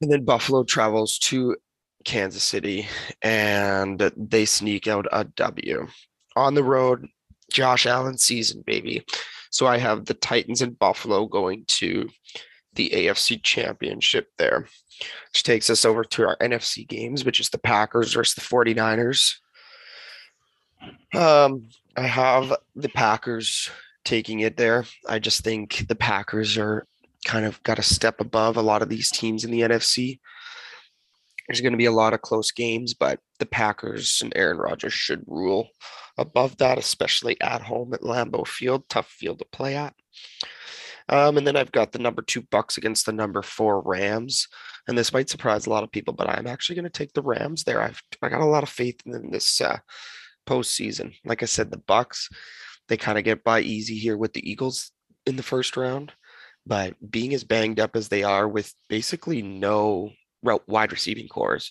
And 0.00 0.10
then 0.10 0.24
Buffalo 0.24 0.64
travels 0.64 1.16
to 1.20 1.56
Kansas 2.04 2.42
City 2.42 2.88
and 3.22 4.00
they 4.16 4.44
sneak 4.44 4.88
out 4.88 5.06
a 5.12 5.22
W. 5.22 5.86
On 6.34 6.54
the 6.54 6.64
road, 6.64 7.06
Josh 7.52 7.86
Allen 7.86 8.18
season, 8.18 8.64
baby. 8.66 9.04
So 9.50 9.68
I 9.68 9.78
have 9.78 10.06
the 10.06 10.14
Titans 10.14 10.62
and 10.62 10.76
Buffalo 10.76 11.26
going 11.26 11.62
to 11.68 12.08
the 12.78 12.90
AFC 12.94 13.42
Championship 13.42 14.28
there, 14.38 14.68
which 15.32 15.42
takes 15.42 15.68
us 15.68 15.84
over 15.84 16.04
to 16.04 16.26
our 16.26 16.36
NFC 16.38 16.86
games, 16.86 17.24
which 17.24 17.40
is 17.40 17.50
the 17.50 17.58
Packers 17.58 18.14
versus 18.14 18.34
the 18.34 18.40
49ers. 18.40 19.34
Um, 21.12 21.68
I 21.96 22.02
have 22.02 22.54
the 22.76 22.88
Packers 22.88 23.68
taking 24.04 24.40
it 24.40 24.56
there. 24.56 24.84
I 25.08 25.18
just 25.18 25.42
think 25.42 25.86
the 25.88 25.96
Packers 25.96 26.56
are 26.56 26.86
kind 27.24 27.44
of 27.44 27.60
got 27.64 27.80
a 27.80 27.82
step 27.82 28.20
above 28.20 28.56
a 28.56 28.62
lot 28.62 28.80
of 28.80 28.88
these 28.88 29.10
teams 29.10 29.44
in 29.44 29.50
the 29.50 29.62
NFC. 29.62 30.20
There's 31.48 31.60
going 31.60 31.72
to 31.72 31.78
be 31.78 31.86
a 31.86 31.92
lot 31.92 32.14
of 32.14 32.22
close 32.22 32.52
games, 32.52 32.94
but 32.94 33.18
the 33.40 33.46
Packers 33.46 34.20
and 34.22 34.32
Aaron 34.36 34.58
Rodgers 34.58 34.92
should 34.92 35.24
rule 35.26 35.68
above 36.16 36.58
that, 36.58 36.78
especially 36.78 37.40
at 37.40 37.62
home 37.62 37.92
at 37.92 38.02
Lambeau 38.02 38.46
Field. 38.46 38.88
Tough 38.88 39.08
field 39.08 39.40
to 39.40 39.46
play 39.46 39.74
at. 39.74 39.94
Um, 41.08 41.38
and 41.38 41.46
then 41.46 41.56
I've 41.56 41.72
got 41.72 41.92
the 41.92 41.98
number 41.98 42.22
two 42.22 42.42
Bucks 42.50 42.76
against 42.76 43.06
the 43.06 43.12
number 43.12 43.42
four 43.42 43.80
Rams, 43.82 44.46
and 44.86 44.96
this 44.96 45.12
might 45.12 45.30
surprise 45.30 45.66
a 45.66 45.70
lot 45.70 45.84
of 45.84 45.92
people, 45.92 46.14
but 46.14 46.28
I'm 46.28 46.46
actually 46.46 46.76
going 46.76 46.84
to 46.84 46.90
take 46.90 47.12
the 47.12 47.22
Rams 47.22 47.64
there. 47.64 47.80
I've 47.80 48.00
I 48.22 48.28
got 48.28 48.40
a 48.40 48.46
lot 48.46 48.62
of 48.62 48.68
faith 48.68 49.00
in 49.06 49.30
this 49.30 49.60
uh, 49.60 49.78
postseason. 50.46 51.14
Like 51.24 51.42
I 51.42 51.46
said, 51.46 51.70
the 51.70 51.78
Bucks 51.78 52.28
they 52.88 52.96
kind 52.96 53.18
of 53.18 53.24
get 53.24 53.44
by 53.44 53.60
easy 53.60 53.96
here 53.96 54.16
with 54.16 54.32
the 54.32 54.50
Eagles 54.50 54.90
in 55.26 55.36
the 55.36 55.42
first 55.42 55.76
round, 55.76 56.12
but 56.66 56.94
being 57.10 57.34
as 57.34 57.44
banged 57.44 57.78
up 57.78 57.94
as 57.94 58.08
they 58.08 58.22
are 58.22 58.48
with 58.48 58.74
basically 58.88 59.42
no 59.42 60.10
wide 60.42 60.92
receiving 60.92 61.28
cores, 61.28 61.70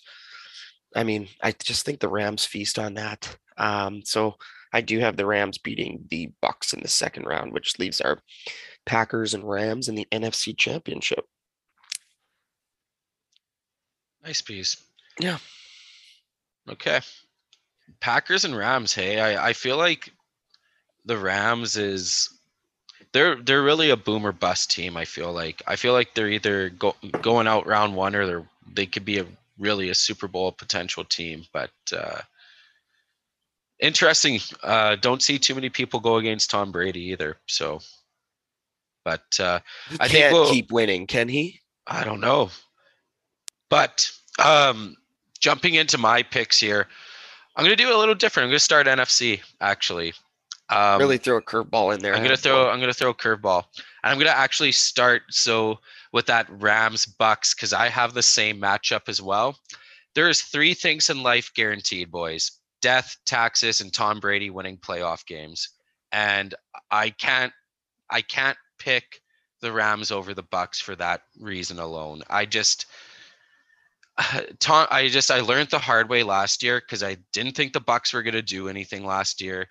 I 0.94 1.04
mean, 1.04 1.28
I 1.42 1.52
just 1.52 1.84
think 1.84 2.00
the 2.00 2.08
Rams 2.08 2.44
feast 2.44 2.78
on 2.78 2.94
that. 2.94 3.36
Um, 3.56 4.02
so 4.04 4.36
I 4.72 4.80
do 4.80 5.00
have 5.00 5.16
the 5.16 5.26
Rams 5.26 5.58
beating 5.58 6.04
the 6.08 6.32
Bucks 6.40 6.72
in 6.72 6.80
the 6.80 6.88
second 6.88 7.24
round, 7.24 7.52
which 7.52 7.78
leaves 7.78 8.00
our 8.00 8.20
Packers 8.88 9.34
and 9.34 9.48
Rams 9.48 9.88
in 9.88 9.94
the 9.94 10.08
NFC 10.10 10.56
Championship. 10.56 11.26
nice 14.24 14.42
piece. 14.42 14.76
Yeah. 15.20 15.38
Okay. 16.68 17.00
Packers 18.00 18.44
and 18.44 18.56
Rams. 18.56 18.94
Hey, 18.94 19.20
I 19.20 19.48
I 19.48 19.52
feel 19.52 19.76
like 19.76 20.12
the 21.04 21.16
Rams 21.16 21.76
is 21.76 22.30
they're 23.12 23.36
they're 23.36 23.62
really 23.62 23.90
a 23.90 23.96
boomer 23.96 24.32
bust 24.32 24.70
team. 24.70 24.96
I 24.96 25.04
feel 25.04 25.32
like 25.32 25.62
I 25.66 25.76
feel 25.76 25.92
like 25.92 26.14
they're 26.14 26.28
either 26.28 26.70
go, 26.70 26.96
going 27.22 27.46
out 27.46 27.66
round 27.66 27.94
one 27.94 28.14
or 28.14 28.26
they're 28.26 28.46
they 28.74 28.86
could 28.86 29.04
be 29.04 29.18
a 29.18 29.26
really 29.58 29.88
a 29.90 29.94
Super 29.94 30.28
Bowl 30.28 30.52
potential 30.52 31.04
team. 31.04 31.44
But 31.52 31.70
uh, 31.96 32.20
interesting. 33.78 34.40
Uh, 34.62 34.96
don't 34.96 35.22
see 35.22 35.38
too 35.38 35.54
many 35.54 35.70
people 35.70 36.00
go 36.00 36.16
against 36.16 36.50
Tom 36.50 36.72
Brady 36.72 37.10
either. 37.10 37.36
So, 37.46 37.80
but 39.08 39.40
uh, 39.40 39.58
I 40.00 40.08
think 40.08 40.22
can't 40.22 40.34
we'll- 40.34 40.50
keep 40.50 40.70
winning, 40.70 41.06
can 41.06 41.28
he? 41.28 41.60
I 41.86 42.04
don't 42.04 42.20
know. 42.20 42.50
But 43.70 44.10
um, 44.38 44.96
jumping 45.40 45.74
into 45.74 45.96
my 45.96 46.22
picks 46.22 46.60
here, 46.60 46.86
I'm 47.56 47.64
going 47.64 47.74
to 47.74 47.82
do 47.82 47.94
a 47.94 47.96
little 47.96 48.14
different. 48.14 48.44
I'm 48.44 48.50
going 48.50 48.58
to 48.58 48.64
start 48.64 48.86
NFC 48.86 49.40
actually. 49.60 50.12
Um, 50.70 50.98
really 50.98 51.16
throw 51.16 51.38
a 51.38 51.42
curveball 51.42 51.94
in 51.94 52.00
there. 52.00 52.14
I'm 52.14 52.22
gonna 52.22 52.36
throw. 52.36 52.68
I'm 52.68 52.78
gonna 52.78 52.92
throw 52.92 53.08
a 53.08 53.14
curveball, 53.14 53.64
and 54.04 54.12
I'm 54.12 54.18
gonna 54.18 54.36
actually 54.36 54.72
start 54.72 55.22
so 55.30 55.78
with 56.12 56.26
that 56.26 56.46
Rams 56.50 57.06
Bucks 57.06 57.54
because 57.54 57.72
I 57.72 57.88
have 57.88 58.12
the 58.12 58.22
same 58.22 58.60
matchup 58.60 59.08
as 59.08 59.22
well. 59.22 59.56
There 60.14 60.28
is 60.28 60.42
three 60.42 60.74
things 60.74 61.08
in 61.08 61.22
life 61.22 61.50
guaranteed, 61.54 62.10
boys: 62.10 62.52
death, 62.82 63.16
taxes, 63.24 63.80
and 63.80 63.94
Tom 63.94 64.20
Brady 64.20 64.50
winning 64.50 64.76
playoff 64.76 65.24
games. 65.24 65.70
And 66.12 66.54
I 66.90 67.08
can't. 67.08 67.54
I 68.10 68.20
can't 68.20 68.58
pick 68.78 69.20
the 69.60 69.72
Rams 69.72 70.10
over 70.10 70.34
the 70.34 70.42
Bucks 70.42 70.80
for 70.80 70.94
that 70.96 71.22
reason 71.38 71.78
alone. 71.78 72.22
I 72.28 72.46
just. 72.46 72.86
Tom, 74.58 74.86
I 74.90 75.08
just 75.08 75.30
I 75.30 75.40
learned 75.40 75.70
the 75.70 75.78
hard 75.78 76.08
way 76.08 76.22
last 76.22 76.62
year 76.62 76.80
because 76.80 77.02
I 77.02 77.18
didn't 77.32 77.56
think 77.56 77.72
the 77.72 77.80
Bucks 77.80 78.12
were 78.12 78.22
gonna 78.22 78.42
do 78.42 78.68
anything 78.68 79.04
last 79.04 79.40
year, 79.40 79.68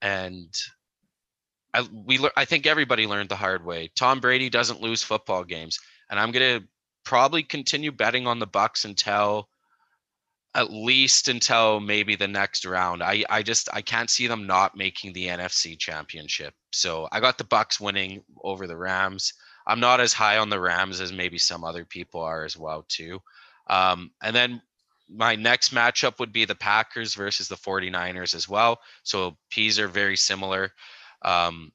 and 0.00 0.48
I 1.74 1.86
we 1.92 2.18
I 2.36 2.44
think 2.44 2.66
everybody 2.66 3.06
learned 3.06 3.28
the 3.28 3.36
hard 3.36 3.64
way. 3.64 3.90
Tom 3.96 4.20
Brady 4.20 4.48
doesn't 4.48 4.80
lose 4.80 5.02
football 5.02 5.44
games, 5.44 5.78
and 6.10 6.18
I'm 6.18 6.32
gonna 6.32 6.60
probably 7.04 7.42
continue 7.42 7.92
betting 7.92 8.26
on 8.26 8.38
the 8.38 8.46
Bucks 8.46 8.84
until 8.84 9.49
at 10.54 10.70
least 10.70 11.28
until 11.28 11.80
maybe 11.80 12.16
the 12.16 12.28
next 12.28 12.64
round. 12.64 13.02
I 13.02 13.24
I 13.30 13.42
just 13.42 13.68
I 13.72 13.82
can't 13.82 14.10
see 14.10 14.26
them 14.26 14.46
not 14.46 14.76
making 14.76 15.12
the 15.12 15.26
NFC 15.26 15.78
Championship. 15.78 16.54
So 16.72 17.08
I 17.12 17.20
got 17.20 17.38
the 17.38 17.44
Bucks 17.44 17.80
winning 17.80 18.22
over 18.42 18.66
the 18.66 18.76
Rams. 18.76 19.32
I'm 19.66 19.80
not 19.80 20.00
as 20.00 20.12
high 20.12 20.38
on 20.38 20.50
the 20.50 20.60
Rams 20.60 21.00
as 21.00 21.12
maybe 21.12 21.38
some 21.38 21.64
other 21.64 21.84
people 21.84 22.20
are 22.22 22.44
as 22.44 22.56
well 22.56 22.84
too. 22.88 23.20
Um, 23.68 24.10
and 24.22 24.34
then 24.34 24.62
my 25.08 25.36
next 25.36 25.72
matchup 25.74 26.18
would 26.18 26.32
be 26.32 26.44
the 26.44 26.54
Packers 26.54 27.14
versus 27.14 27.48
the 27.48 27.56
49ers 27.56 28.34
as 28.34 28.48
well. 28.48 28.80
So 29.02 29.36
P's 29.50 29.78
are 29.78 29.88
very 29.88 30.16
similar. 30.16 30.72
Um, 31.22 31.72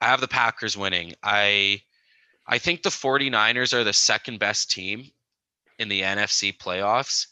I 0.00 0.06
have 0.06 0.20
the 0.20 0.28
Packers 0.28 0.76
winning. 0.76 1.14
I 1.22 1.82
I 2.46 2.58
think 2.58 2.82
the 2.82 2.90
49ers 2.90 3.72
are 3.72 3.84
the 3.84 3.92
second 3.92 4.38
best 4.38 4.70
team 4.70 5.10
in 5.78 5.88
the 5.88 6.02
NFC 6.02 6.56
playoffs. 6.56 7.26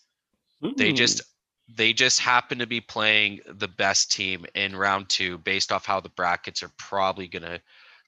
They 0.77 0.91
Hmm. 0.91 0.97
just 0.97 1.23
they 1.69 1.93
just 1.95 2.19
happen 2.19 2.59
to 2.59 2.67
be 2.67 2.81
playing 2.83 3.41
the 3.47 3.69
best 3.69 4.11
team 4.11 4.45
in 4.55 4.77
round 4.77 5.09
2 5.09 5.39
based 5.39 5.73
off 5.73 5.87
how 5.87 6.01
the 6.01 6.09
brackets 6.11 6.63
are 6.63 6.73
probably 6.77 7.27
going 7.29 7.45
to 7.45 7.63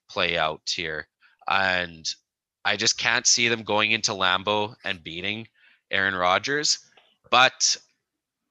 play 0.09 0.37
out 0.37 0.61
here. 0.75 1.09
And 1.49 2.07
I 2.65 2.77
just 2.77 2.99
can't 2.99 3.27
see 3.27 3.49
them 3.49 3.63
going 3.63 3.93
into 3.93 4.11
Lambeau 4.13 4.75
and 4.85 5.03
beating 5.03 5.49
Aaron 5.91 6.15
Rodgers. 6.15 6.79
But 7.31 7.77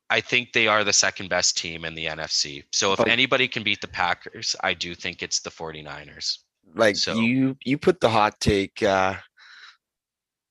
I 0.10 0.20
think 0.22 0.54
they 0.54 0.68
are 0.68 0.84
the 0.84 0.94
second 0.94 1.30
best 1.30 1.58
team 1.58 1.86
in 1.86 1.94
the 1.94 2.06
NFC. 2.08 2.64
So 2.72 2.94
if 2.94 3.00
Like- 3.00 3.10
anybody 3.10 3.48
can 3.48 3.62
beat 3.62 3.82
the 3.82 3.88
Packers, 3.88 4.56
I 4.64 4.74
do 4.74 4.96
think 4.96 5.22
it's 5.22 5.42
the 5.42 5.52
49ers. 5.52 6.40
Like 6.74 6.96
So- 6.96 7.20
you, 7.20 7.56
you 7.64 7.78
put 7.78 8.00
the 8.00 8.10
hot 8.10 8.40
take 8.40 8.82
uh, 8.82 9.16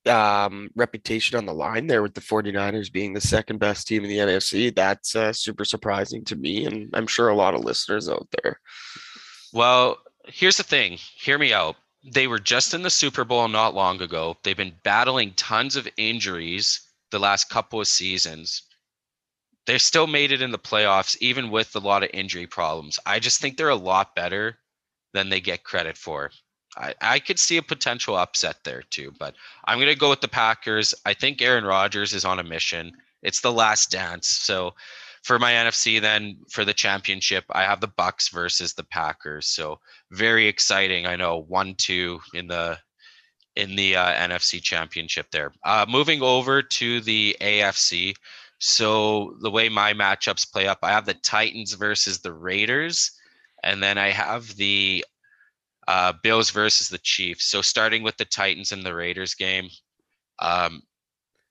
um, 0.07 0.71
reputation 0.75 1.37
on 1.37 1.47
the 1.47 1.55
line 1.55 1.87
there 1.87 2.03
with 2.03 2.15
the 2.15 2.21
49ers 2.21 2.93
being 2.93 3.13
the 3.13 3.21
second 3.21 3.59
best 3.59 3.87
team 3.87 4.05
in 4.05 4.11
the 4.11 4.19
NFC. 4.19 4.75
That's 4.75 5.15
uh, 5.15 5.33
super 5.33 5.65
surprising 5.65 6.25
to 6.25 6.37
me, 6.37 6.67
and 6.67 6.91
I'm 6.95 7.07
sure 7.07 7.29
a 7.29 7.37
lot 7.37 7.55
of 7.55 7.65
listeners 7.65 8.09
out 8.09 8.29
there. 8.43 8.61
Well, 9.53 9.99
here's 10.27 10.57
the 10.57 10.63
thing. 10.63 10.99
Hear 11.17 11.39
me 11.39 11.53
out. 11.53 11.77
They 12.05 12.27
were 12.27 12.41
just 12.41 12.75
in 12.75 12.83
the 12.83 12.91
Super 12.91 13.25
Bowl 13.25 13.47
not 13.49 13.75
long 13.75 14.03
ago. 14.03 14.37
They've 14.43 14.57
been 14.57 14.75
battling 14.83 15.35
tons 15.35 15.77
of 15.77 15.89
injuries 15.97 16.81
the 17.11 17.21
last 17.21 17.49
couple 17.49 17.81
of 17.81 17.87
seasons. 17.87 18.63
They 19.67 19.79
still 19.79 20.09
made 20.09 20.33
it 20.33 20.43
in 20.43 20.51
the 20.51 20.59
playoffs, 20.59 21.17
even 21.21 21.51
with 21.51 21.77
a 21.77 21.81
lot 21.81 22.03
of 22.03 22.11
injury 22.13 22.49
problems. 22.49 22.99
I 23.07 23.21
just 23.21 23.41
think 23.41 23.57
they're 23.57 23.69
a 23.69 23.77
lot 23.77 24.17
better 24.17 24.59
than 25.13 25.29
they 25.29 25.41
get 25.41 25.63
credit 25.63 25.97
for. 25.97 26.33
I, 26.77 26.95
I 27.01 27.19
could 27.19 27.39
see 27.39 27.57
a 27.57 27.63
potential 27.63 28.17
upset 28.17 28.65
there 28.65 28.83
too, 28.83 29.13
but 29.19 29.35
I'm 29.65 29.79
going 29.79 29.93
to 29.93 29.99
go 29.99 30.11
with 30.11 30.21
the 30.21 30.29
Packers. 30.29 30.95
I 31.05 31.15
think 31.15 31.43
Aaron 31.43 31.65
Rodgers 31.65 32.13
is 32.13 32.25
on 32.25 32.39
a 32.39 32.45
mission. 32.45 32.93
It's 33.23 33.41
the 33.41 33.53
last 33.53 33.91
dance. 33.91 34.29
So 34.29 34.75
for 35.23 35.39
my 35.39 35.53
NFC, 35.53 36.01
then 36.01 36.37
for 36.51 36.65
the 36.65 36.75
championship, 36.75 37.45
I 37.51 37.63
have 37.63 37.81
the 37.81 37.87
Bucks 37.89 38.29
versus 38.29 38.73
the 38.73 38.85
Packers. 38.85 39.47
So 39.47 39.81
very 40.11 40.47
exciting. 40.49 41.07
I 41.07 41.17
know 41.17 41.39
one 41.49 41.75
two 41.77 42.21
in 42.35 42.49
the 42.49 42.79
in 43.55 43.77
the 43.77 43.97
uh, 43.97 44.13
NFC 44.15 44.63
championship 44.63 45.31
there. 45.31 45.53
Uh, 45.63 45.85
moving 45.89 46.23
over 46.23 46.63
to 46.63 47.01
the 47.03 47.37
AFC. 47.41 48.15
So 48.59 49.37
the 49.41 49.51
way 49.51 49.69
my 49.69 49.93
matchups 49.93 50.51
play 50.51 50.67
up, 50.67 50.79
I 50.83 50.91
have 50.91 51.05
the 51.05 51.15
Titans 51.15 51.75
versus 51.75 52.21
the 52.21 52.33
Raiders, 52.33 53.13
and 53.63 53.83
then 53.83 53.99
I 53.99 54.09
have 54.09 54.57
the 54.57 55.05
uh, 55.89 56.13
Bills 56.23 56.51
versus 56.51 56.89
the 56.89 56.99
Chiefs. 56.99 57.47
So 57.47 57.63
starting 57.63 58.03
with 58.03 58.17
the 58.17 58.25
Titans 58.25 58.73
and 58.73 58.85
the 58.85 58.95
Raiders 58.95 59.35
game, 59.35 59.69
um, 60.39 60.83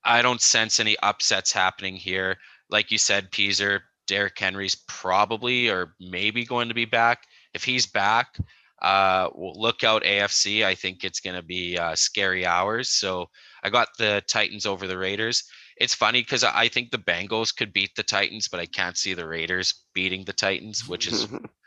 I 0.04 0.22
don't 0.22 0.42
sense 0.42 0.80
any 0.80 0.98
upsets 1.04 1.52
happening 1.52 1.96
here. 1.96 2.38
Like 2.70 2.92
you 2.92 2.98
said, 2.98 3.32
Peaser, 3.32 3.82
Derrick 4.08 4.38
Henry's 4.38 4.76
probably 4.88 5.70
or 5.70 5.96
maybe 6.00 6.46
going 6.46 6.70
to 6.70 6.74
be 6.74 6.86
back. 6.86 7.24
If 7.54 7.64
he's 7.64 7.86
back, 7.86 8.38
uh, 8.82 9.30
well, 9.36 9.54
look 9.56 9.84
out 9.84 10.04
AFC. 10.04 10.66
I 10.66 10.76
think 10.76 11.04
it's 11.04 11.20
going 11.20 11.36
to 11.36 11.44
be 11.44 11.78
uh, 11.78 11.96
scary 11.96 12.46
hours. 12.46 12.90
So 12.90 13.28
I 13.64 13.70
got 13.70 13.90
the 13.98 14.24
Titans 14.28 14.66
over 14.66 14.88
the 14.88 14.98
Raiders. 14.98 15.44
It's 15.78 15.94
funny 15.94 16.22
because 16.22 16.44
I 16.44 16.68
think 16.68 16.92
the 16.92 16.98
Bengals 16.98 17.56
could 17.56 17.74
beat 17.74 17.92
the 17.96 18.04
Titans, 18.04 18.48
but 18.48 18.60
I 18.60 18.66
can't 18.66 18.98
see 18.98 19.14
the 19.14 19.28
Raiders 19.28 19.86
beating 19.94 20.24
the 20.24 20.34
Titans, 20.34 20.88
which 20.88 21.08
is 21.08 21.28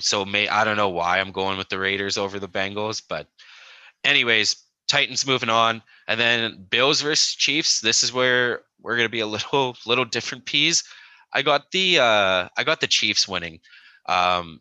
so 0.00 0.24
may 0.24 0.48
I 0.48 0.64
don't 0.64 0.76
know 0.76 0.88
why 0.88 1.20
I'm 1.20 1.32
going 1.32 1.58
with 1.58 1.68
the 1.68 1.78
Raiders 1.78 2.18
over 2.18 2.38
the 2.38 2.48
Bengals, 2.48 3.02
but 3.06 3.26
anyways, 4.04 4.56
Titans 4.88 5.26
moving 5.26 5.50
on, 5.50 5.82
and 6.08 6.18
then 6.18 6.66
Bills 6.70 7.00
versus 7.00 7.34
Chiefs. 7.34 7.80
This 7.80 8.02
is 8.02 8.12
where 8.12 8.62
we're 8.80 8.96
gonna 8.96 9.08
be 9.08 9.20
a 9.20 9.26
little 9.26 9.76
little 9.86 10.04
different 10.04 10.46
peas. 10.46 10.84
I 11.32 11.42
got 11.42 11.70
the 11.70 11.98
uh 11.98 12.48
I 12.56 12.64
got 12.64 12.80
the 12.80 12.86
Chiefs 12.86 13.28
winning. 13.28 13.60
Um 14.06 14.60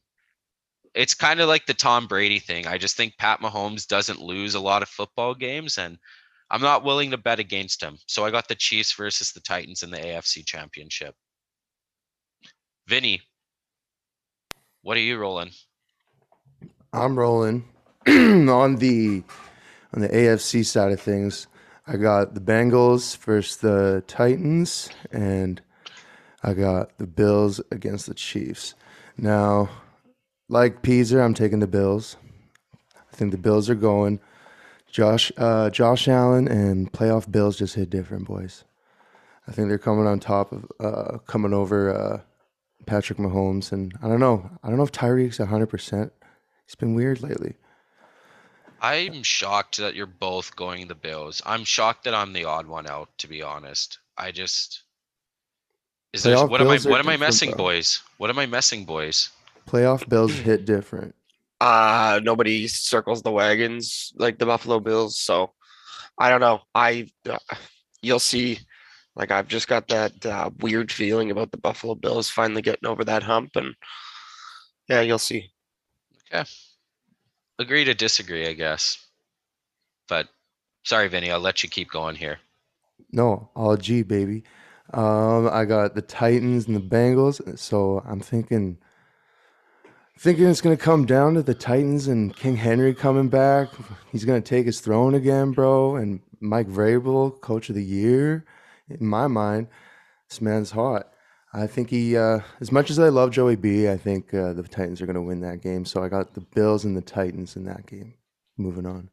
it's 0.95 1.13
kind 1.13 1.39
of 1.39 1.47
like 1.47 1.65
the 1.65 1.73
Tom 1.73 2.07
Brady 2.07 2.39
thing. 2.39 2.65
I 2.67 2.77
just 2.77 2.97
think 2.97 3.17
Pat 3.17 3.41
Mahomes 3.41 3.87
doesn't 3.87 4.21
lose 4.21 4.55
a 4.55 4.59
lot 4.59 4.81
of 4.81 4.89
football 4.89 5.35
games 5.35 5.77
and 5.77 5.97
I'm 6.51 6.61
not 6.61 6.83
willing 6.83 7.11
to 7.11 7.17
bet 7.17 7.39
against 7.39 7.81
him. 7.81 7.97
So 8.07 8.25
I 8.25 8.31
got 8.31 8.47
the 8.47 8.55
Chiefs 8.55 8.93
versus 8.93 9.31
the 9.31 9.39
Titans 9.39 9.83
in 9.83 9.91
the 9.91 9.97
AFC 9.97 10.45
championship. 10.45 11.15
Vinny, 12.87 13.21
what 14.89 14.97
are 14.97 15.01
you 15.01 15.19
rolling? 15.19 15.51
I'm 16.91 17.19
rolling 17.19 17.63
on 18.07 18.77
the 18.77 19.23
on 19.93 20.01
the 20.01 20.09
AFC 20.09 20.65
side 20.65 20.91
of 20.91 20.99
things. 20.99 21.45
I 21.85 21.95
got 21.95 22.33
the 22.33 22.41
Bengals 22.41 23.15
versus 23.17 23.57
the 23.57 24.03
Titans, 24.07 24.89
and 25.11 25.61
I 26.41 26.55
got 26.55 26.97
the 26.97 27.05
Bills 27.05 27.61
against 27.69 28.07
the 28.07 28.15
Chiefs. 28.15 28.73
Now, 29.15 29.69
like 30.47 30.81
Peaser, 30.81 31.23
I'm 31.23 31.35
taking 31.35 31.59
the 31.59 31.67
Bills. 31.67 32.17
I 32.95 33.15
think 33.15 33.29
the 33.29 33.37
Bills 33.37 33.69
are 33.69 33.75
going. 33.75 34.19
Josh, 34.91 35.31
uh, 35.37 35.69
Josh 35.69 36.07
Allen 36.07 36.47
and 36.47 36.91
playoff 36.91 37.31
Bills 37.31 37.59
just 37.59 37.75
hit 37.75 37.91
different, 37.91 38.25
boys. 38.25 38.63
I 39.47 39.51
think 39.51 39.67
they're 39.67 39.77
coming 39.77 40.07
on 40.07 40.19
top 40.19 40.51
of 40.51 40.65
uh, 40.79 41.19
coming 41.27 41.53
over 41.53 41.95
uh, 41.95 42.21
Patrick 42.89 43.19
Mahomes, 43.19 43.71
and 43.71 43.93
I 44.01 44.07
don't 44.07 44.19
know. 44.19 44.49
I 44.63 44.67
don't 44.67 44.77
know 44.77 44.83
if 44.83 44.91
Tyreek's 44.91 45.37
100. 45.39 45.67
percent 45.67 46.11
He's 46.65 46.75
been 46.75 46.95
weird 46.95 47.21
lately. 47.21 47.55
I'm 48.81 49.23
shocked 49.23 49.77
that 49.77 49.95
you're 49.95 50.05
both 50.05 50.55
going 50.55 50.87
the 50.87 50.95
Bills. 50.95 51.41
I'm 51.45 51.63
shocked 51.63 52.05
that 52.05 52.15
I'm 52.15 52.33
the 52.33 52.45
odd 52.45 52.67
one 52.67 52.87
out, 52.87 53.09
to 53.19 53.27
be 53.27 53.41
honest. 53.41 53.99
I 54.17 54.31
just 54.31 54.83
is 56.13 56.23
there 56.23 56.35
Playoff 56.35 56.49
what 56.49 56.61
am 56.61 56.69
I 56.69 56.77
what 56.77 56.99
am 56.99 57.09
I 57.09 57.17
messing, 57.17 57.51
though. 57.51 57.57
boys? 57.57 58.01
What 58.17 58.29
am 58.31 58.39
I 58.39 58.47
messing, 58.47 58.85
boys? 58.85 59.29
Playoff 59.67 60.09
Bills 60.09 60.33
hit 60.33 60.65
different. 60.65 61.13
uh 61.61 62.19
nobody 62.23 62.67
circles 62.67 63.21
the 63.21 63.31
wagons 63.31 64.13
like 64.15 64.37
the 64.39 64.45
buffalo 64.45 64.79
bills 64.79 65.19
so 65.19 65.51
i 66.17 66.29
don't 66.29 66.39
know 66.39 66.61
i 66.73 67.05
uh, 67.29 67.37
you'll 68.01 68.17
see 68.17 68.57
like 69.19 69.29
i've 69.29 69.47
just 69.47 69.67
got 69.67 69.87
that 69.89 70.25
uh, 70.25 70.49
weird 70.59 70.91
feeling 70.91 71.29
about 71.29 71.51
the 71.51 71.57
buffalo 71.57 71.93
bills 71.93 72.27
finally 72.29 72.63
getting 72.63 72.89
over 72.89 73.03
that 73.03 73.21
hump 73.21 73.51
and 73.55 73.75
yeah 74.87 75.01
you'll 75.01 75.19
see 75.19 75.51
Okay, 76.31 76.47
Agree 77.59 77.83
to 77.83 77.93
disagree, 77.93 78.47
I 78.47 78.53
guess. 78.53 79.05
But 80.07 80.29
sorry, 80.83 81.07
Vinny, 81.07 81.31
I'll 81.31 81.39
let 81.39 81.63
you 81.63 81.69
keep 81.69 81.89
going 81.89 82.15
here. 82.15 82.39
No, 83.11 83.49
all 83.55 83.75
G 83.75 84.03
baby. 84.03 84.43
Um, 84.93 85.49
I 85.49 85.65
got 85.65 85.93
the 85.93 86.01
Titans 86.01 86.67
and 86.67 86.75
the 86.75 86.79
Bengals, 86.79 87.59
so 87.59 88.01
I'm 88.07 88.21
thinking, 88.21 88.77
thinking 90.17 90.47
it's 90.47 90.61
gonna 90.61 90.77
come 90.77 91.05
down 91.05 91.33
to 91.33 91.43
the 91.43 91.53
Titans 91.53 92.07
and 92.07 92.35
King 92.35 92.55
Henry 92.55 92.93
coming 92.93 93.27
back. 93.27 93.69
He's 94.11 94.25
gonna 94.25 94.41
take 94.41 94.65
his 94.65 94.79
throne 94.79 95.13
again, 95.13 95.51
bro. 95.51 95.95
And 95.95 96.21
Mike 96.39 96.67
Vrabel, 96.67 97.39
Coach 97.41 97.69
of 97.69 97.75
the 97.75 97.83
Year. 97.83 98.45
In 98.89 99.05
my 99.05 99.27
mind, 99.27 99.67
this 100.29 100.41
man's 100.41 100.71
hot. 100.71 101.11
I 101.53 101.65
think 101.65 101.89
he, 101.89 102.15
uh, 102.15 102.39
as 102.59 102.71
much 102.71 102.91
as 102.91 102.99
I 102.99 103.09
love 103.09 103.31
Joey 103.31 103.55
B, 103.55 103.89
I 103.89 103.97
think 103.97 104.33
uh, 104.33 104.53
the 104.53 104.63
Titans 104.63 105.01
are 105.01 105.07
gonna 105.07 105.21
win 105.21 105.41
that 105.41 105.61
game. 105.61 105.83
So 105.85 106.03
I 106.03 106.09
got 106.09 106.33
the 106.33 106.41
Bills 106.41 106.85
and 106.85 106.95
the 106.95 107.01
Titans 107.01 107.55
in 107.55 107.65
that 107.65 107.87
game. 107.87 108.13
Moving 108.57 108.85
on. 108.85 109.09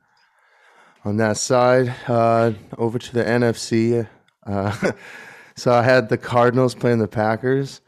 On 1.04 1.16
that 1.18 1.36
side, 1.36 1.94
uh, 2.08 2.52
over 2.76 2.98
to 2.98 3.14
the 3.14 3.24
NFC. 3.24 4.06
Uh, 4.44 4.92
so 5.56 5.72
I 5.72 5.82
had 5.82 6.08
the 6.08 6.18
Cardinals 6.18 6.74
playing 6.74 6.98
the 6.98 7.08
Packers, 7.08 7.80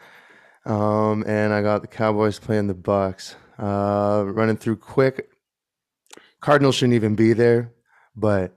um, 0.64 1.24
and 1.26 1.52
I 1.52 1.60
got 1.60 1.82
the 1.82 1.88
Cowboys 1.88 2.38
playing 2.38 2.68
the 2.68 2.74
Bucks. 2.74 3.34
Uh, 3.58 4.24
running 4.26 4.56
through 4.56 4.76
quick. 4.76 5.30
Cardinals 6.40 6.76
shouldn't 6.76 6.94
even 6.94 7.16
be 7.16 7.32
there, 7.32 7.72
but 8.14 8.56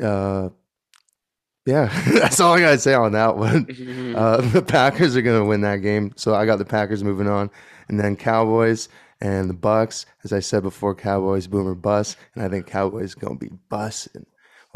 uh, 0.00 0.50
yeah, 1.70 1.86
that's 2.12 2.40
all 2.40 2.54
I 2.54 2.60
gotta 2.60 2.78
say 2.78 2.94
on 2.94 3.12
that 3.12 3.36
one. 3.36 3.66
Uh, 4.10 4.40
the 4.40 4.60
Packers 4.60 5.16
are 5.16 5.22
gonna 5.22 5.44
win 5.44 5.60
that 5.60 5.76
game, 5.76 6.12
so 6.16 6.34
I 6.34 6.44
got 6.44 6.56
the 6.56 6.64
Packers 6.64 7.04
moving 7.04 7.28
on, 7.28 7.48
and 7.88 7.98
then 7.98 8.16
Cowboys 8.16 8.88
and 9.20 9.48
the 9.48 9.54
Bucks. 9.54 10.04
As 10.24 10.32
I 10.32 10.40
said 10.40 10.62
before, 10.62 10.94
Cowboys 10.94 11.46
boomer 11.46 11.76
bust, 11.76 12.16
and 12.34 12.44
I 12.44 12.48
think 12.48 12.66
Cowboys 12.66 13.14
gonna 13.14 13.36
be 13.36 13.50
busting 13.68 14.26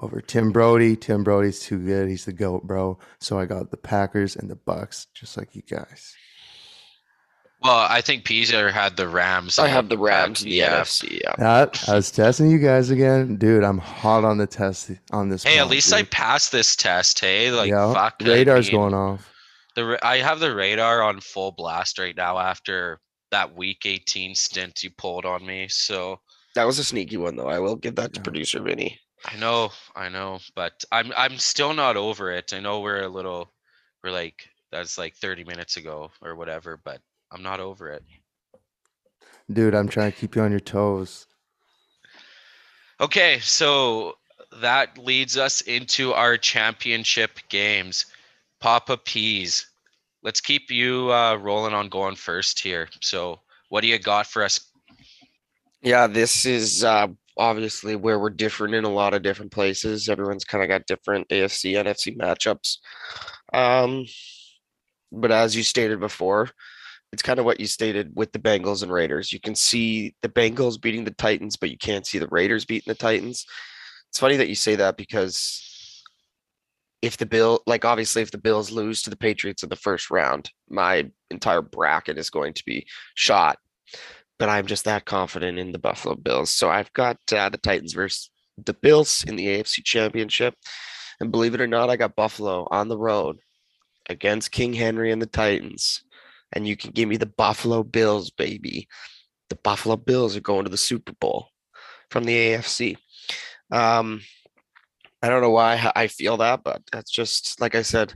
over 0.01 0.21
Tim 0.21 0.53
Brody. 0.53 0.95
Tim 0.97 1.25
Brody's 1.25 1.61
too 1.61 1.79
good; 1.85 2.09
he's 2.09 2.25
the 2.25 2.33
goat, 2.33 2.63
bro. 2.65 2.99
So 3.19 3.39
I 3.39 3.45
got 3.45 3.71
the 3.71 3.77
Packers 3.77 4.37
and 4.37 4.49
the 4.49 4.57
Bucks, 4.57 5.09
just 5.15 5.37
like 5.37 5.55
you 5.57 5.63
guys. 5.63 6.15
Well, 7.65 7.87
I 7.89 8.03
think 8.03 8.25
Peter 8.25 8.71
had 8.71 8.97
the 8.99 9.09
Rams. 9.09 9.59
i 9.59 9.67
have 9.69 9.89
the 9.89 9.97
rams 9.97 10.43
in 10.43 10.51
the 10.51 10.57
yeah. 10.57 10.83
nfc 10.83 11.21
yeah 11.25 11.35
That 11.39 11.89
I 11.89 11.95
was 11.95 12.11
testing 12.11 12.51
you 12.51 12.59
guys 12.59 12.91
again, 12.91 13.37
dude. 13.37 13.65
I'm 13.65 13.79
hot 13.79 14.23
on 14.23 14.37
the 14.37 14.47
test 14.47 14.91
on 15.13 15.31
this. 15.31 15.43
Hey, 15.45 15.57
at 15.59 15.63
pod, 15.63 15.71
least 15.71 15.93
I 15.95 16.03
passed 16.03 16.53
this 16.53 16.77
test. 16.77 17.19
Hey, 17.21 17.51
like 17.51 17.71
yeah, 17.71 17.93
fuck. 17.95 18.17
I 18.21 18.25
radar's 18.29 18.71
mean, 18.71 18.81
going 18.81 18.95
off. 18.95 19.33
The 19.77 19.99
I 20.03 20.19
have 20.19 20.41
the 20.41 20.55
radar 20.55 21.03
on 21.03 21.21
full 21.21 21.53
blast 21.53 21.99
right 21.99 22.15
now 22.17 22.39
after 22.39 23.01
that 23.31 23.57
week 23.57 23.87
18 23.87 24.35
stint 24.35 24.83
you 24.85 24.91
pulled 24.99 25.25
on 25.25 25.45
me. 25.47 25.67
So 25.69 26.21
that 26.55 26.65
was 26.65 26.79
a 26.79 26.85
sneaky 26.85 27.17
one 27.17 27.35
though 27.35 27.49
i 27.49 27.59
will 27.59 27.75
give 27.75 27.97
that 27.97 28.13
to 28.15 28.21
Yeah. 28.21 28.25
producer 28.25 28.61
vinny 28.63 29.01
I 29.27 29.37
know, 29.39 29.71
I 29.97 30.11
know, 30.11 30.39
but 30.55 30.85
I'm 30.93 31.11
I'm 31.17 31.39
still 31.39 31.73
not 31.73 31.97
over 31.97 32.31
it. 32.31 32.53
I 32.53 32.61
know 32.61 32.81
we're 32.81 33.03
a 33.05 33.09
little 33.09 33.51
we're 34.05 34.11
like 34.13 34.47
that's 34.71 34.99
like 34.99 35.17
30 35.17 35.45
minutes 35.45 35.79
ago 35.79 36.11
or 36.21 36.37
whatever, 36.37 36.79
but 36.85 37.01
I'm 37.35 37.43
not 37.43 37.59
over 37.59 37.91
it. 37.91 38.05
Dude, 39.53 39.75
I'm 39.75 39.89
trying 39.89 40.13
to 40.13 40.17
keep 40.17 40.37
you 40.37 40.43
on 40.43 40.53
your 40.53 40.61
toes. 40.61 41.27
Okay, 43.01 43.41
so 43.41 44.15
that 44.61 44.97
leads 44.97 45.37
us 45.37 45.61
into 45.63 46.13
our 46.13 46.37
championship 46.37 47.41
games. 47.49 48.07
Papa 48.61 48.97
Peas. 48.97 49.67
Let's 50.23 50.41
keep 50.41 50.71
you 50.71 51.13
uh, 51.13 51.35
rolling 51.37 51.75
on 51.75 51.89
going 51.89 52.15
first 52.15 52.61
here. 52.61 52.89
So, 53.03 53.41
what 53.69 53.81
do 53.81 53.89
you 53.89 53.99
got 53.99 54.27
for 54.27 54.45
us? 54.45 54.61
Yeah, 55.83 56.07
this 56.07 56.47
is 56.47 56.85
uh, 56.85 57.09
obviously 57.37 57.97
where 57.97 58.19
we're 58.19 58.31
different 58.31 58.75
in 58.75 58.85
a 58.85 58.91
lot 58.91 59.13
of 59.13 59.23
different 59.23 59.51
places. 59.51 60.09
Everyone's 60.09 60.45
kind 60.45 60.63
of 60.63 60.69
got 60.69 60.87
different 60.87 61.29
AFC, 61.29 61.75
NFC 61.75 62.17
matchups. 62.17 62.79
Um, 63.53 64.07
but 65.13 65.31
as 65.31 65.55
you 65.55 65.63
stated 65.63 66.01
before, 66.01 66.49
it's 67.15 67.23
kind 67.23 67.39
of 67.39 67.45
what 67.45 67.61
you 67.61 67.67
stated 67.67 68.11
with 68.17 68.33
the 68.33 68.41
Bengals 68.41 68.83
and 68.83 68.93
Raiders. 68.93 69.33
You 69.33 69.39
can 69.39 69.55
see 69.55 70.17
the 70.21 70.29
Bengals 70.29 70.81
beating 70.81 71.05
the 71.05 71.13
Titans, 71.13 71.57
but 71.57 71.71
you 71.71 71.79
can't 71.79 72.05
see 72.05 72.19
the 72.19 72.27
Raiders 72.27 72.65
beating 72.65 72.91
the 72.91 72.97
Titans. 72.97 73.47
It's 74.11 74.19
funny 74.19 74.37
that 74.37 74.49
you 74.49 74.57
say 74.57 74.75
that 74.75 74.97
because 74.97 76.03
if 77.03 77.17
the 77.17 77.27
bill 77.27 77.63
like 77.67 77.85
obviously 77.85 78.21
if 78.21 78.33
the 78.33 78.39
bills 78.39 78.73
lose 78.73 79.03
to 79.03 79.11
the 79.11 79.17
patriots 79.17 79.63
in 79.63 79.69
the 79.69 79.77
first 79.77 80.11
round 80.11 80.51
my 80.71 81.09
entire 81.31 81.61
bracket 81.61 82.17
is 82.17 82.31
going 82.31 82.55
to 82.55 82.65
be 82.65 82.87
shot 83.15 83.59
but 84.39 84.49
i'm 84.49 84.67
just 84.67 84.87
that 84.87 85.05
confident 85.05 85.59
in 85.59 85.71
the 85.71 85.79
buffalo 85.79 86.15
bills 86.15 86.49
so 86.49 86.71
i've 86.71 86.91
got 86.95 87.19
uh, 87.33 87.51
the 87.51 87.59
titans 87.59 87.93
versus 87.93 88.31
the 88.65 88.73
bills 88.73 89.23
in 89.29 89.37
the 89.37 89.45
afc 89.45 89.85
championship 89.85 90.55
and 91.21 91.31
believe 91.31 91.53
it 91.53 91.61
or 91.61 91.67
not 91.67 91.91
i 91.91 91.97
got 91.97 92.17
buffalo 92.17 92.67
on 92.71 92.89
the 92.89 92.97
road 92.97 93.37
against 94.09 94.51
king 94.51 94.73
henry 94.73 95.13
and 95.13 95.21
the 95.21 95.27
titans 95.27 96.05
and 96.55 96.67
you 96.67 96.77
can 96.77 96.91
give 96.93 97.09
me 97.09 97.17
the 97.17 97.27
buffalo 97.27 97.83
bills 97.83 98.31
baby 98.31 98.89
the 99.51 99.57
buffalo 99.57 99.97
bills 99.97 100.37
are 100.37 100.41
going 100.41 100.65
to 100.65 100.71
the 100.71 100.77
super 100.77 101.13
bowl 101.21 101.49
from 102.11 102.25
the 102.25 102.35
afc 102.55 102.97
um, 103.71 104.21
I 105.23 105.29
don't 105.29 105.41
know 105.41 105.51
why 105.51 105.91
I 105.97 106.07
feel 106.07 106.37
that, 106.39 106.63
but 106.65 106.83
that's 106.93 107.11
just 107.11 107.61
like 107.61 107.75
I 107.75 107.83
said. 107.83 108.15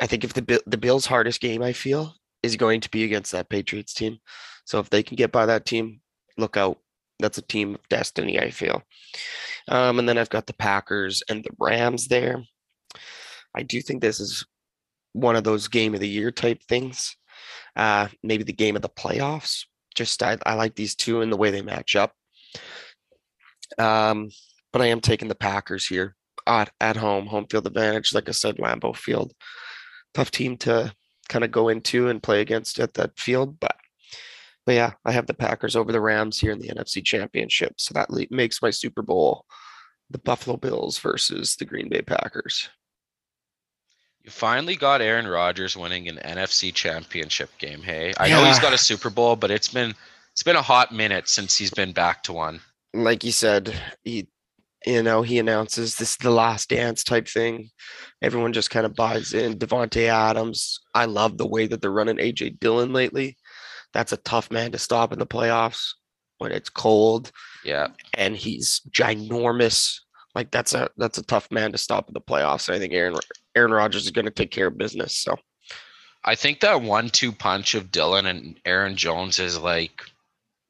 I 0.00 0.06
think 0.06 0.24
if 0.24 0.34
the 0.34 0.62
the 0.66 0.76
Bills' 0.76 1.06
hardest 1.06 1.40
game 1.40 1.62
I 1.62 1.72
feel 1.72 2.14
is 2.42 2.56
going 2.56 2.80
to 2.82 2.90
be 2.90 3.04
against 3.04 3.32
that 3.32 3.48
Patriots 3.48 3.94
team, 3.94 4.18
so 4.64 4.78
if 4.78 4.90
they 4.90 5.02
can 5.02 5.16
get 5.16 5.32
by 5.32 5.46
that 5.46 5.66
team, 5.66 6.00
look 6.36 6.56
out. 6.56 6.78
That's 7.18 7.38
a 7.38 7.42
team 7.42 7.74
of 7.74 7.88
destiny. 7.88 8.38
I 8.38 8.50
feel. 8.50 8.82
Um, 9.68 9.98
and 9.98 10.08
then 10.08 10.18
I've 10.18 10.30
got 10.30 10.46
the 10.46 10.54
Packers 10.54 11.22
and 11.28 11.42
the 11.44 11.50
Rams 11.58 12.08
there. 12.08 12.44
I 13.54 13.62
do 13.62 13.80
think 13.80 14.00
this 14.00 14.20
is 14.20 14.46
one 15.12 15.36
of 15.36 15.44
those 15.44 15.68
game 15.68 15.94
of 15.94 16.00
the 16.00 16.08
year 16.08 16.30
type 16.30 16.62
things. 16.62 17.16
Uh, 17.76 18.08
maybe 18.22 18.44
the 18.44 18.52
game 18.52 18.76
of 18.76 18.82
the 18.82 18.88
playoffs. 18.88 19.64
Just 19.94 20.22
I, 20.22 20.38
I 20.46 20.54
like 20.54 20.74
these 20.74 20.94
two 20.94 21.20
and 21.20 21.32
the 21.32 21.36
way 21.36 21.50
they 21.50 21.62
match 21.62 21.96
up. 21.96 22.12
Um, 23.78 24.30
but 24.72 24.82
I 24.82 24.86
am 24.86 25.00
taking 25.00 25.28
the 25.28 25.34
Packers 25.34 25.86
here 25.86 26.16
at, 26.46 26.70
at 26.80 26.96
home, 26.96 27.26
home 27.26 27.46
field 27.50 27.66
advantage. 27.66 28.14
Like 28.14 28.28
I 28.28 28.32
said, 28.32 28.56
Lambeau 28.56 28.94
Field, 28.96 29.32
tough 30.14 30.30
team 30.30 30.56
to 30.58 30.94
kind 31.28 31.44
of 31.44 31.50
go 31.50 31.68
into 31.68 32.08
and 32.08 32.22
play 32.22 32.40
against 32.40 32.78
at 32.78 32.94
that 32.94 33.18
field. 33.18 33.58
But, 33.60 33.76
but 34.66 34.74
yeah, 34.74 34.92
I 35.04 35.12
have 35.12 35.26
the 35.26 35.34
Packers 35.34 35.76
over 35.76 35.92
the 35.92 36.00
Rams 36.00 36.38
here 36.38 36.52
in 36.52 36.60
the 36.60 36.68
NFC 36.68 37.04
Championship. 37.04 37.74
So 37.78 37.94
that 37.94 38.10
makes 38.30 38.62
my 38.62 38.70
Super 38.70 39.02
Bowl 39.02 39.44
the 40.10 40.18
Buffalo 40.18 40.56
Bills 40.56 40.98
versus 40.98 41.56
the 41.56 41.64
Green 41.64 41.88
Bay 41.88 42.02
Packers. 42.02 42.68
You 44.24 44.30
finally 44.30 44.76
got 44.76 45.00
Aaron 45.00 45.26
Rodgers 45.26 45.76
winning 45.76 46.08
an 46.08 46.16
NFC 46.16 46.74
Championship 46.74 47.50
game. 47.58 47.80
Hey, 47.82 48.12
I 48.18 48.28
know 48.28 48.44
he's 48.44 48.58
got 48.58 48.72
a 48.74 48.78
Super 48.78 49.08
Bowl, 49.10 49.34
but 49.36 49.50
it's 49.50 49.68
been 49.68 49.94
it's 50.32 50.42
been 50.42 50.56
a 50.56 50.62
hot 50.62 50.92
minute 50.92 51.28
since 51.28 51.56
he's 51.56 51.70
been 51.70 51.92
back 51.92 52.22
to 52.24 52.32
one. 52.32 52.60
like 52.92 53.24
you 53.24 53.32
said, 53.32 53.74
he, 54.04 54.28
you 54.86 55.02
know, 55.02 55.22
he 55.22 55.38
announces 55.38 55.96
this 55.96 56.12
is 56.12 56.16
the 56.18 56.30
last 56.30 56.68
dance 56.68 57.02
type 57.04 57.28
thing. 57.28 57.70
Everyone 58.22 58.52
just 58.52 58.70
kind 58.70 58.84
of 58.86 58.94
buys 58.94 59.32
in. 59.32 59.58
Davante 59.58 60.06
Adams, 60.08 60.80
I 60.94 61.06
love 61.06 61.38
the 61.38 61.46
way 61.46 61.66
that 61.66 61.80
they're 61.80 61.90
running 61.90 62.16
AJ 62.16 62.60
Dillon 62.60 62.92
lately. 62.92 63.36
That's 63.92 64.12
a 64.12 64.18
tough 64.18 64.50
man 64.50 64.72
to 64.72 64.78
stop 64.78 65.12
in 65.12 65.18
the 65.18 65.26
playoffs 65.26 65.94
when 66.38 66.52
it's 66.52 66.70
cold 66.70 67.32
Yeah, 67.64 67.88
and 68.14 68.36
he's 68.36 68.80
ginormous. 68.90 70.00
Like 70.34 70.50
that's 70.50 70.74
a 70.74 70.88
that's 70.96 71.18
a 71.18 71.24
tough 71.24 71.50
man 71.50 71.72
to 71.72 71.78
stop 71.78 72.08
in 72.08 72.14
the 72.14 72.20
playoffs. 72.20 72.72
I 72.72 72.78
think 72.78 72.92
Aaron 72.92 73.16
Aaron 73.56 73.72
Rodgers 73.72 74.04
is 74.04 74.10
going 74.10 74.24
to 74.26 74.30
take 74.30 74.50
care 74.50 74.68
of 74.68 74.78
business. 74.78 75.16
So 75.16 75.36
I 76.24 76.34
think 76.34 76.60
that 76.60 76.82
one-two 76.82 77.32
punch 77.32 77.74
of 77.74 77.90
Dillon 77.90 78.26
and 78.26 78.58
Aaron 78.64 78.96
Jones 78.96 79.38
is 79.38 79.58
like 79.58 80.02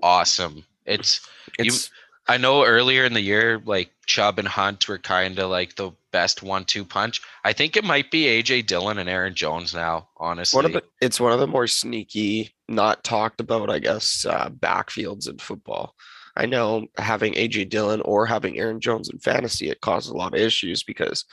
awesome. 0.02 0.64
It's 0.86 1.20
You- 1.58 1.66
it's 1.66 1.90
I 2.28 2.36
know 2.36 2.64
earlier 2.64 3.04
in 3.04 3.14
the 3.14 3.20
year, 3.20 3.60
like 3.64 3.90
Chubb 4.06 4.38
and 4.38 4.46
Hunt 4.46 4.86
were 4.86 4.98
kind 4.98 5.36
of 5.40 5.50
like 5.50 5.74
the 5.74 5.90
best 6.12 6.44
one-two 6.44 6.84
punch. 6.84 7.20
I 7.44 7.52
think 7.52 7.76
it 7.76 7.82
might 7.82 8.12
be 8.12 8.26
AJ 8.26 8.66
Dillon 8.66 8.98
and 8.98 9.08
Aaron 9.10 9.34
Jones 9.34 9.74
now. 9.74 10.08
Honestly, 10.16 10.56
one 10.56 10.64
of 10.64 10.72
the 10.72 10.82
it's 11.00 11.18
one 11.18 11.32
of 11.32 11.40
the 11.40 11.48
more 11.48 11.66
sneaky, 11.66 12.54
not 12.68 13.02
talked 13.02 13.40
about, 13.40 13.68
I 13.68 13.80
guess, 13.80 14.24
uh, 14.26 14.48
backfields 14.50 15.28
in 15.28 15.38
football. 15.38 15.96
I 16.36 16.46
know 16.46 16.86
having 16.98 17.34
AJ 17.34 17.68
Dillon 17.68 18.00
or 18.02 18.26
having 18.26 18.58
Aaron 18.58 18.80
Jones 18.80 19.08
in 19.08 19.18
fantasy, 19.18 19.68
it 19.68 19.80
causes 19.80 20.10
a 20.12 20.16
lot 20.16 20.34
of 20.34 20.40
issues 20.40 20.84
because, 20.84 21.24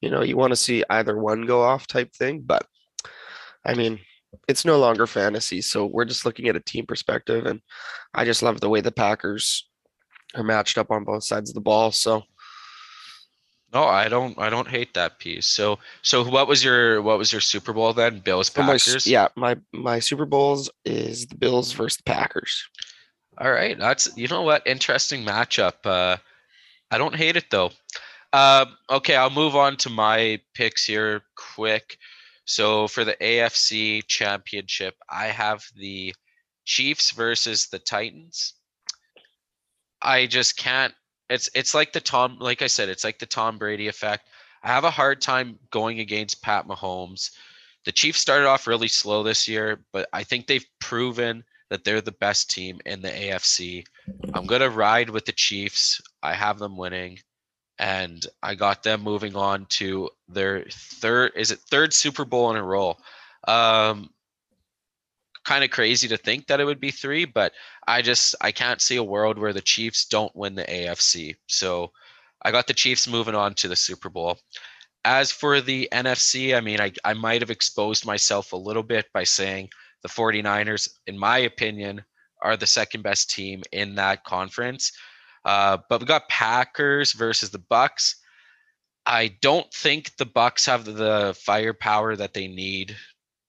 you 0.00 0.10
know, 0.10 0.22
you 0.22 0.36
want 0.36 0.52
to 0.52 0.56
see 0.56 0.84
either 0.90 1.18
one 1.18 1.46
go 1.46 1.62
off 1.62 1.86
type 1.86 2.12
thing. 2.12 2.40
But 2.40 2.66
I 3.64 3.74
mean, 3.74 4.00
it's 4.48 4.64
no 4.64 4.78
longer 4.78 5.06
fantasy, 5.06 5.60
so 5.62 5.86
we're 5.86 6.04
just 6.04 6.24
looking 6.24 6.48
at 6.48 6.56
a 6.56 6.60
team 6.60 6.86
perspective, 6.86 7.46
and 7.46 7.60
I 8.14 8.24
just 8.24 8.42
love 8.42 8.60
the 8.60 8.68
way 8.68 8.80
the 8.80 8.92
Packers 8.92 9.68
are 10.34 10.42
matched 10.42 10.78
up 10.78 10.90
on 10.90 11.04
both 11.04 11.24
sides 11.24 11.50
of 11.50 11.54
the 11.54 11.60
ball. 11.60 11.92
So 11.92 12.24
No, 13.72 13.84
I 13.84 14.08
don't. 14.08 14.38
I 14.38 14.50
don't 14.50 14.68
hate 14.68 14.94
that 14.94 15.18
piece. 15.18 15.46
So, 15.46 15.78
so 16.02 16.28
what 16.28 16.48
was 16.48 16.62
your 16.62 17.02
what 17.02 17.18
was 17.18 17.32
your 17.32 17.40
Super 17.40 17.72
Bowl 17.72 17.92
then? 17.92 18.20
Bills 18.20 18.48
for 18.48 18.60
my 18.62 18.74
Packers. 18.74 19.06
yeah, 19.06 19.28
my 19.36 19.56
my 19.72 19.98
Super 19.98 20.26
Bowls 20.26 20.70
is 20.84 21.26
the 21.26 21.36
Bills 21.36 21.72
versus 21.72 21.96
the 21.96 22.04
Packers. 22.04 22.68
All 23.38 23.50
right, 23.50 23.78
that's 23.78 24.08
you 24.16 24.28
know 24.28 24.42
what 24.42 24.66
interesting 24.66 25.24
matchup. 25.24 25.74
Uh, 25.84 26.16
I 26.90 26.98
don't 26.98 27.14
hate 27.14 27.36
it 27.36 27.50
though. 27.50 27.70
Uh, 28.36 28.66
okay, 28.90 29.16
I'll 29.16 29.30
move 29.30 29.56
on 29.56 29.78
to 29.78 29.88
my 29.88 30.38
picks 30.52 30.84
here 30.84 31.22
quick. 31.36 31.96
So 32.44 32.86
for 32.86 33.02
the 33.02 33.16
AFC 33.18 34.06
Championship, 34.08 34.94
I 35.08 35.28
have 35.28 35.64
the 35.74 36.14
Chiefs 36.66 37.12
versus 37.12 37.68
the 37.68 37.78
Titans. 37.78 38.52
I 40.02 40.26
just 40.26 40.58
can't. 40.58 40.92
It's 41.30 41.48
it's 41.54 41.72
like 41.72 41.94
the 41.94 42.00
Tom, 42.00 42.36
like 42.38 42.60
I 42.60 42.66
said, 42.66 42.90
it's 42.90 43.04
like 43.04 43.18
the 43.18 43.24
Tom 43.24 43.56
Brady 43.56 43.88
effect. 43.88 44.28
I 44.62 44.68
have 44.68 44.84
a 44.84 44.90
hard 44.90 45.22
time 45.22 45.58
going 45.70 46.00
against 46.00 46.42
Pat 46.42 46.68
Mahomes. 46.68 47.30
The 47.86 47.92
Chiefs 47.92 48.20
started 48.20 48.46
off 48.46 48.66
really 48.66 48.88
slow 48.88 49.22
this 49.22 49.48
year, 49.48 49.82
but 49.94 50.10
I 50.12 50.24
think 50.24 50.46
they've 50.46 50.66
proven 50.78 51.42
that 51.70 51.84
they're 51.84 52.02
the 52.02 52.12
best 52.12 52.50
team 52.50 52.80
in 52.84 53.00
the 53.00 53.08
AFC. 53.08 53.86
I'm 54.34 54.46
to 54.46 54.68
ride 54.68 55.08
with 55.08 55.24
the 55.24 55.32
Chiefs. 55.32 56.02
I 56.22 56.34
have 56.34 56.58
them 56.58 56.76
winning 56.76 57.18
and 57.78 58.26
I 58.42 58.54
got 58.54 58.82
them 58.82 59.02
moving 59.02 59.36
on 59.36 59.66
to 59.66 60.10
their 60.28 60.64
third 60.70 61.32
is 61.36 61.50
it 61.50 61.60
third 61.60 61.92
Super 61.92 62.24
Bowl 62.24 62.50
in 62.50 62.56
a 62.56 62.62
row. 62.62 62.96
Um 63.46 64.10
kind 65.44 65.62
of 65.62 65.70
crazy 65.70 66.08
to 66.08 66.16
think 66.16 66.48
that 66.48 66.58
it 66.58 66.64
would 66.64 66.80
be 66.80 66.90
3, 66.90 67.24
but 67.24 67.52
I 67.86 68.02
just 68.02 68.34
I 68.40 68.50
can't 68.50 68.80
see 68.80 68.96
a 68.96 69.04
world 69.04 69.38
where 69.38 69.52
the 69.52 69.60
Chiefs 69.60 70.04
don't 70.06 70.34
win 70.34 70.56
the 70.56 70.64
AFC. 70.64 71.36
So 71.46 71.92
I 72.42 72.50
got 72.50 72.66
the 72.66 72.74
Chiefs 72.74 73.06
moving 73.08 73.34
on 73.34 73.54
to 73.54 73.68
the 73.68 73.76
Super 73.76 74.10
Bowl. 74.10 74.38
As 75.04 75.30
for 75.30 75.60
the 75.60 75.88
NFC, 75.92 76.56
I 76.56 76.60
mean 76.60 76.80
I 76.80 76.92
I 77.04 77.14
might 77.14 77.42
have 77.42 77.50
exposed 77.50 78.04
myself 78.04 78.52
a 78.52 78.56
little 78.56 78.82
bit 78.82 79.06
by 79.12 79.24
saying 79.24 79.70
the 80.02 80.08
49ers, 80.08 80.88
in 81.06 81.18
my 81.18 81.38
opinion, 81.38 82.04
are 82.42 82.56
the 82.56 82.66
second 82.66 83.02
best 83.02 83.30
team 83.30 83.62
in 83.72 83.94
that 83.96 84.24
conference. 84.24 84.92
Uh, 85.46 85.78
but 85.88 86.00
we 86.00 86.06
got 86.06 86.28
Packers 86.28 87.12
versus 87.12 87.50
the 87.50 87.58
Bucks. 87.58 88.16
I 89.06 89.28
don't 89.40 89.72
think 89.72 90.16
the 90.16 90.26
Bucks 90.26 90.66
have 90.66 90.84
the 90.84 91.38
firepower 91.40 92.16
that 92.16 92.34
they 92.34 92.48
need 92.48 92.96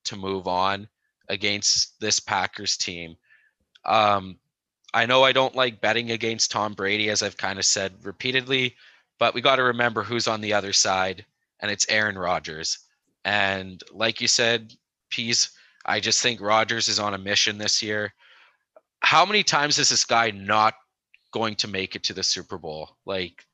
to 0.05 0.15
move 0.15 0.47
on 0.47 0.87
against 1.27 1.99
this 1.99 2.19
Packers 2.19 2.77
team. 2.77 3.17
Um, 3.83 4.37
I 4.93 5.07
know 5.07 5.23
I 5.23 5.31
don't 5.31 5.55
like 5.55 5.81
betting 5.81 6.11
against 6.11 6.51
Tom 6.51 6.75
Brady, 6.75 7.09
as 7.09 7.23
I've 7.23 7.35
kind 7.35 7.57
of 7.57 7.65
said 7.65 7.93
repeatedly, 8.03 8.75
but 9.17 9.33
we 9.33 9.41
got 9.41 9.55
to 9.55 9.63
remember 9.63 10.03
who's 10.03 10.27
on 10.27 10.41
the 10.41 10.53
other 10.53 10.73
side, 10.73 11.25
and 11.61 11.71
it's 11.71 11.89
Aaron 11.89 12.17
Rodgers. 12.17 12.77
And 13.25 13.81
like 13.91 14.21
you 14.21 14.27
said, 14.27 14.71
Pease, 15.09 15.49
I 15.83 15.99
just 15.99 16.21
think 16.21 16.41
Rodgers 16.41 16.89
is 16.89 16.99
on 16.99 17.15
a 17.15 17.17
mission 17.17 17.57
this 17.57 17.81
year. 17.81 18.13
How 18.99 19.25
many 19.25 19.41
times 19.41 19.79
is 19.79 19.89
this 19.89 20.05
guy 20.05 20.29
not 20.29 20.75
going 21.31 21.55
to 21.57 21.67
make 21.67 21.95
it 21.95 22.03
to 22.03 22.13
the 22.13 22.23
Super 22.23 22.57
Bowl? 22.57 22.97
Like 23.05 23.45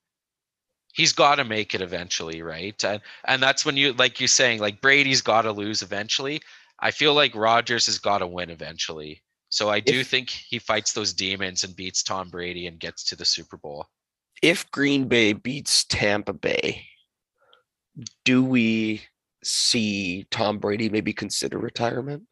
he's 0.93 1.13
got 1.13 1.35
to 1.35 1.43
make 1.43 1.73
it 1.73 1.81
eventually, 1.81 2.41
right? 2.41 2.81
And 2.83 3.01
and 3.25 3.41
that's 3.41 3.65
when 3.65 3.77
you 3.77 3.93
like 3.93 4.19
you're 4.19 4.27
saying 4.27 4.59
like 4.59 4.81
Brady's 4.81 5.21
got 5.21 5.43
to 5.43 5.51
lose 5.51 5.81
eventually. 5.81 6.41
I 6.79 6.91
feel 6.91 7.13
like 7.13 7.35
Rodgers 7.35 7.85
has 7.85 7.99
got 7.99 8.17
to 8.19 8.27
win 8.27 8.49
eventually. 8.49 9.21
So 9.49 9.69
I 9.69 9.79
do 9.79 9.99
If- 9.99 10.07
think 10.07 10.29
he 10.29 10.59
fights 10.59 10.93
those 10.93 11.13
demons 11.13 11.63
and 11.63 11.75
beats 11.75 12.03
Tom 12.03 12.29
Brady 12.29 12.67
and 12.67 12.79
gets 12.79 13.03
to 13.05 13.15
the 13.15 13.25
Super 13.25 13.57
Bowl. 13.57 13.87
if 14.41 14.69
Green 14.71 15.07
Bay 15.07 15.31
beats 15.33 15.85
Tampa 15.85 16.33
Bay, 16.33 16.85
do 18.25 18.43
we 18.43 19.01
see 19.43 20.25
Tom 20.31 20.57
Brady 20.57 20.89
maybe 20.89 21.13
consider 21.13 21.57
retirement? 21.59 22.23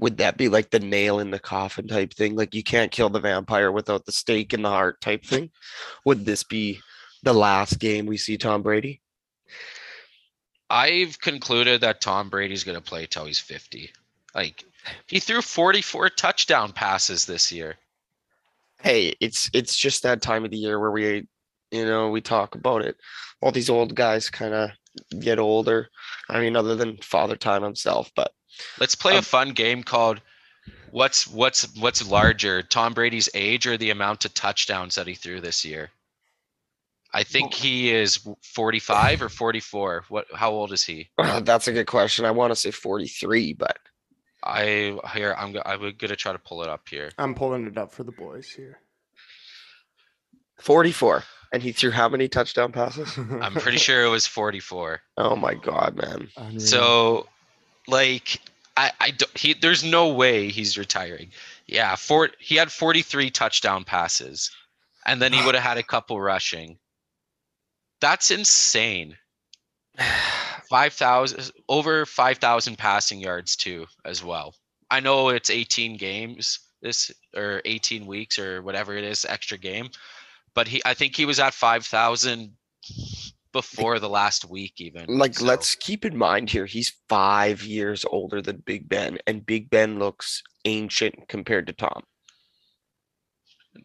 Would 0.00 0.18
that 0.18 0.36
be 0.36 0.48
like 0.48 0.70
the 0.70 0.80
nail 0.80 1.20
in 1.20 1.30
the 1.30 1.38
coffin 1.38 1.86
type 1.86 2.12
thing? 2.12 2.34
Like 2.34 2.54
you 2.54 2.62
can't 2.62 2.90
kill 2.90 3.10
the 3.10 3.20
vampire 3.20 3.70
without 3.70 4.04
the 4.06 4.12
stake 4.12 4.52
in 4.52 4.62
the 4.62 4.68
heart 4.68 5.00
type 5.00 5.24
thing? 5.24 5.50
Would 6.04 6.24
this 6.24 6.42
be 6.42 6.80
the 7.22 7.32
last 7.32 7.78
game 7.78 8.06
we 8.06 8.16
see 8.16 8.36
Tom 8.36 8.62
Brady? 8.62 9.00
I've 10.68 11.20
concluded 11.20 11.80
that 11.82 12.00
Tom 12.00 12.28
Brady's 12.28 12.64
going 12.64 12.76
to 12.76 12.82
play 12.82 13.06
till 13.06 13.26
he's 13.26 13.38
50. 13.38 13.90
Like 14.34 14.64
he 15.06 15.20
threw 15.20 15.40
44 15.40 16.10
touchdown 16.10 16.72
passes 16.72 17.24
this 17.24 17.52
year. 17.52 17.76
Hey, 18.82 19.14
it's 19.20 19.48
it's 19.54 19.76
just 19.76 20.02
that 20.02 20.20
time 20.20 20.44
of 20.44 20.50
the 20.50 20.58
year 20.58 20.78
where 20.80 20.90
we 20.90 21.26
you 21.74 21.84
know, 21.84 22.08
we 22.08 22.20
talk 22.20 22.54
about 22.54 22.82
it. 22.82 22.96
All 23.40 23.50
these 23.50 23.70
old 23.70 23.96
guys 23.96 24.30
kind 24.30 24.54
of 24.54 24.70
get 25.20 25.40
older. 25.40 25.88
I 26.28 26.40
mean, 26.40 26.54
other 26.54 26.76
than 26.76 26.98
Father 26.98 27.36
Time 27.36 27.64
himself, 27.64 28.12
but 28.14 28.32
Let's 28.78 28.94
play 28.94 29.14
a 29.14 29.18
Um, 29.18 29.24
fun 29.24 29.50
game 29.52 29.82
called 29.82 30.20
what's 30.90 31.26
what's 31.26 31.74
what's 31.76 32.06
larger, 32.06 32.62
Tom 32.62 32.94
Brady's 32.94 33.28
age 33.34 33.66
or 33.66 33.76
the 33.76 33.90
amount 33.90 34.24
of 34.24 34.34
touchdowns 34.34 34.94
that 34.94 35.06
he 35.06 35.14
threw 35.14 35.40
this 35.40 35.64
year? 35.64 35.90
I 37.12 37.22
think 37.22 37.54
he 37.54 37.92
is 37.92 38.26
45 38.42 39.22
or 39.22 39.28
44. 39.28 40.04
What 40.08 40.26
how 40.34 40.50
old 40.50 40.72
is 40.72 40.84
he? 40.84 41.10
uh, 41.18 41.40
that's 41.44 41.68
a 41.68 41.72
good 41.72 41.86
question. 41.86 42.24
I 42.24 42.32
want 42.32 42.50
to 42.50 42.56
say 42.56 42.70
43, 42.72 43.52
but 43.54 43.78
I 44.42 44.98
here 45.14 45.34
I'm 45.38 45.52
go- 45.52 45.62
I'm 45.64 45.80
gonna 45.96 46.16
try 46.16 46.32
to 46.32 46.38
pull 46.38 46.62
it 46.62 46.68
up 46.68 46.88
here. 46.88 47.10
I'm 47.18 47.34
pulling 47.34 47.66
it 47.66 47.78
up 47.78 47.92
for 47.92 48.02
the 48.04 48.12
boys 48.12 48.50
here. 48.50 48.80
44. 50.60 51.24
And 51.52 51.62
he 51.62 51.72
threw 51.72 51.90
how 51.92 52.08
many 52.08 52.28
touchdown 52.28 52.72
passes? 52.72 53.16
I'm 53.16 53.54
pretty 53.54 53.78
sure 53.78 54.04
it 54.04 54.08
was 54.08 54.26
44. 54.26 55.00
Oh 55.16 55.36
my 55.36 55.54
god, 55.54 55.94
man. 55.96 56.28
Unreal. 56.36 56.58
So, 56.58 57.26
like, 57.86 58.40
I, 58.76 58.90
I 59.00 59.10
don't, 59.10 59.36
he, 59.36 59.54
there's 59.54 59.84
no 59.84 60.08
way 60.08 60.48
he's 60.50 60.78
retiring. 60.78 61.30
Yeah, 61.66 61.94
four, 61.96 62.30
he 62.38 62.56
had 62.56 62.70
43 62.70 63.30
touchdown 63.30 63.84
passes, 63.84 64.50
and 65.06 65.20
then 65.20 65.32
he 65.32 65.44
would 65.44 65.54
have 65.54 65.64
had 65.64 65.78
a 65.78 65.82
couple 65.82 66.20
rushing. 66.20 66.78
That's 68.00 68.30
insane. 68.30 69.16
5,000, 70.68 71.52
over 71.68 72.06
5,000 72.06 72.78
passing 72.78 73.20
yards, 73.20 73.54
too, 73.54 73.86
as 74.04 74.24
well. 74.24 74.54
I 74.90 75.00
know 75.00 75.28
it's 75.28 75.50
18 75.50 75.96
games 75.96 76.58
this, 76.84 77.10
or 77.34 77.62
18 77.64 78.06
weeks, 78.06 78.38
or 78.38 78.62
whatever 78.62 78.96
it 78.96 79.04
is, 79.04 79.24
extra 79.24 79.58
game, 79.58 79.88
but 80.54 80.68
he, 80.68 80.82
I 80.84 80.94
think 80.94 81.16
he 81.16 81.24
was 81.24 81.40
at 81.40 81.54
5,000 81.54 82.52
before 83.54 83.98
the 83.98 84.08
last 84.10 84.44
week, 84.44 84.74
even. 84.76 85.06
like 85.06 85.34
so- 85.38 85.46
let's 85.46 85.74
keep 85.76 86.04
in 86.04 86.14
mind 86.18 86.50
here 86.50 86.66
he's 86.66 86.92
five 87.08 87.62
years 87.62 88.04
older 88.10 88.42
than 88.42 88.58
big 88.66 88.86
ben 88.86 89.16
and 89.26 89.46
big 89.46 89.70
ben 89.70 89.98
looks 89.98 90.42
ancient 90.66 91.14
compared 91.28 91.66
to 91.66 91.72
tom 91.72 92.02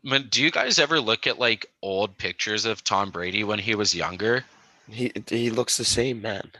Man, 0.03 0.27
do 0.29 0.43
you 0.43 0.51
guys 0.51 0.77
ever 0.77 0.99
look 0.99 1.25
at 1.25 1.39
like 1.39 1.65
old 1.81 2.17
pictures 2.17 2.65
of 2.65 2.83
Tom 2.83 3.09
Brady 3.09 3.43
when 3.43 3.57
he 3.59 3.73
was 3.75 3.95
younger? 3.95 4.45
he 4.87 5.11
he 5.27 5.49
looks 5.49 5.77
the 5.77 5.85
same 5.85 6.21
man 6.21 6.51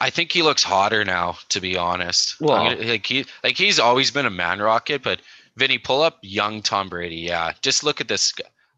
I 0.00 0.08
think 0.10 0.32
he 0.32 0.42
looks 0.42 0.62
hotter 0.62 1.04
now, 1.04 1.36
to 1.50 1.60
be 1.60 1.76
honest. 1.76 2.40
Well- 2.40 2.74
like 2.78 3.06
he 3.06 3.26
like 3.44 3.56
he's 3.58 3.78
always 3.78 4.10
been 4.10 4.26
a 4.26 4.30
man 4.30 4.60
rocket, 4.60 5.02
but 5.02 5.20
Vinny, 5.56 5.76
pull 5.78 6.00
up 6.02 6.18
young 6.22 6.62
Tom 6.62 6.88
Brady. 6.88 7.16
Yeah, 7.16 7.52
just 7.60 7.84
look 7.84 8.00
at 8.00 8.08
this. 8.08 8.32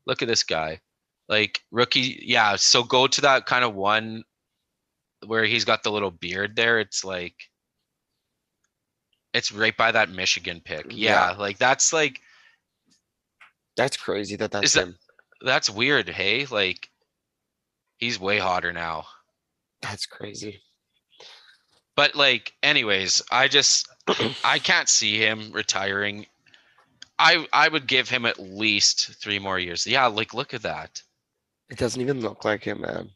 Look 0.07 0.21
at 0.23 0.27
this 0.29 0.43
guy. 0.43 0.81
Like 1.29 1.61
rookie. 1.71 2.23
Yeah. 2.25 2.57
So 2.57 2.83
go 2.83 3.07
to 3.07 3.21
that 3.23 3.47
kind 3.47 3.65
of 3.65 3.75
one 3.75 4.25
where 5.27 5.45
he's 5.45 5.65
got 5.65 5.83
the 5.83 5.93
little 5.93 6.11
beard 6.11 6.57
there. 6.57 6.81
It's 6.81 7.05
like 7.05 7.35
it's 9.33 9.53
right 9.53 9.77
by 9.77 9.93
that 9.93 10.11
Michigan 10.11 10.61
pick. 10.65 10.89
Mm, 10.89 10.93
yeah. 10.97 11.31
Like 11.39 11.59
that's 11.59 11.93
like 11.93 12.21
that's 13.77 13.97
crazy 13.97 14.37
that 14.37 14.51
that's 14.51 14.73
that- 14.75 14.83
him 14.83 14.99
that's 15.45 15.71
weird. 15.71 16.09
Hey, 16.09 16.47
like 16.47 16.89
he's 17.99 18.21
way 18.21 18.39
hotter 18.39 18.73
now. 18.73 19.07
that's 19.81 20.07
crazy 20.07 20.61
But 21.97 22.15
like, 22.15 22.53
anyways, 22.63 23.23
I 23.31 23.49
just 23.49 23.89
I 24.45 24.59
can't 24.59 24.89
see 24.89 25.19
him 25.19 25.51
retiring. 25.53 26.27
I 27.19 27.47
I 27.53 27.69
would 27.69 27.87
give 27.87 28.09
him 28.09 28.27
at 28.27 28.39
least 28.39 29.15
three 29.21 29.39
more 29.39 29.59
years. 29.59 29.87
Yeah, 29.87 30.07
like 30.07 30.35
look 30.35 30.55
at 30.55 30.63
that. 30.63 31.03
It 31.73 31.79
doesn't 31.79 32.03
even 32.03 32.21
look 32.21 32.45
like 32.45 32.63
him 32.65 32.83
man 32.83 33.09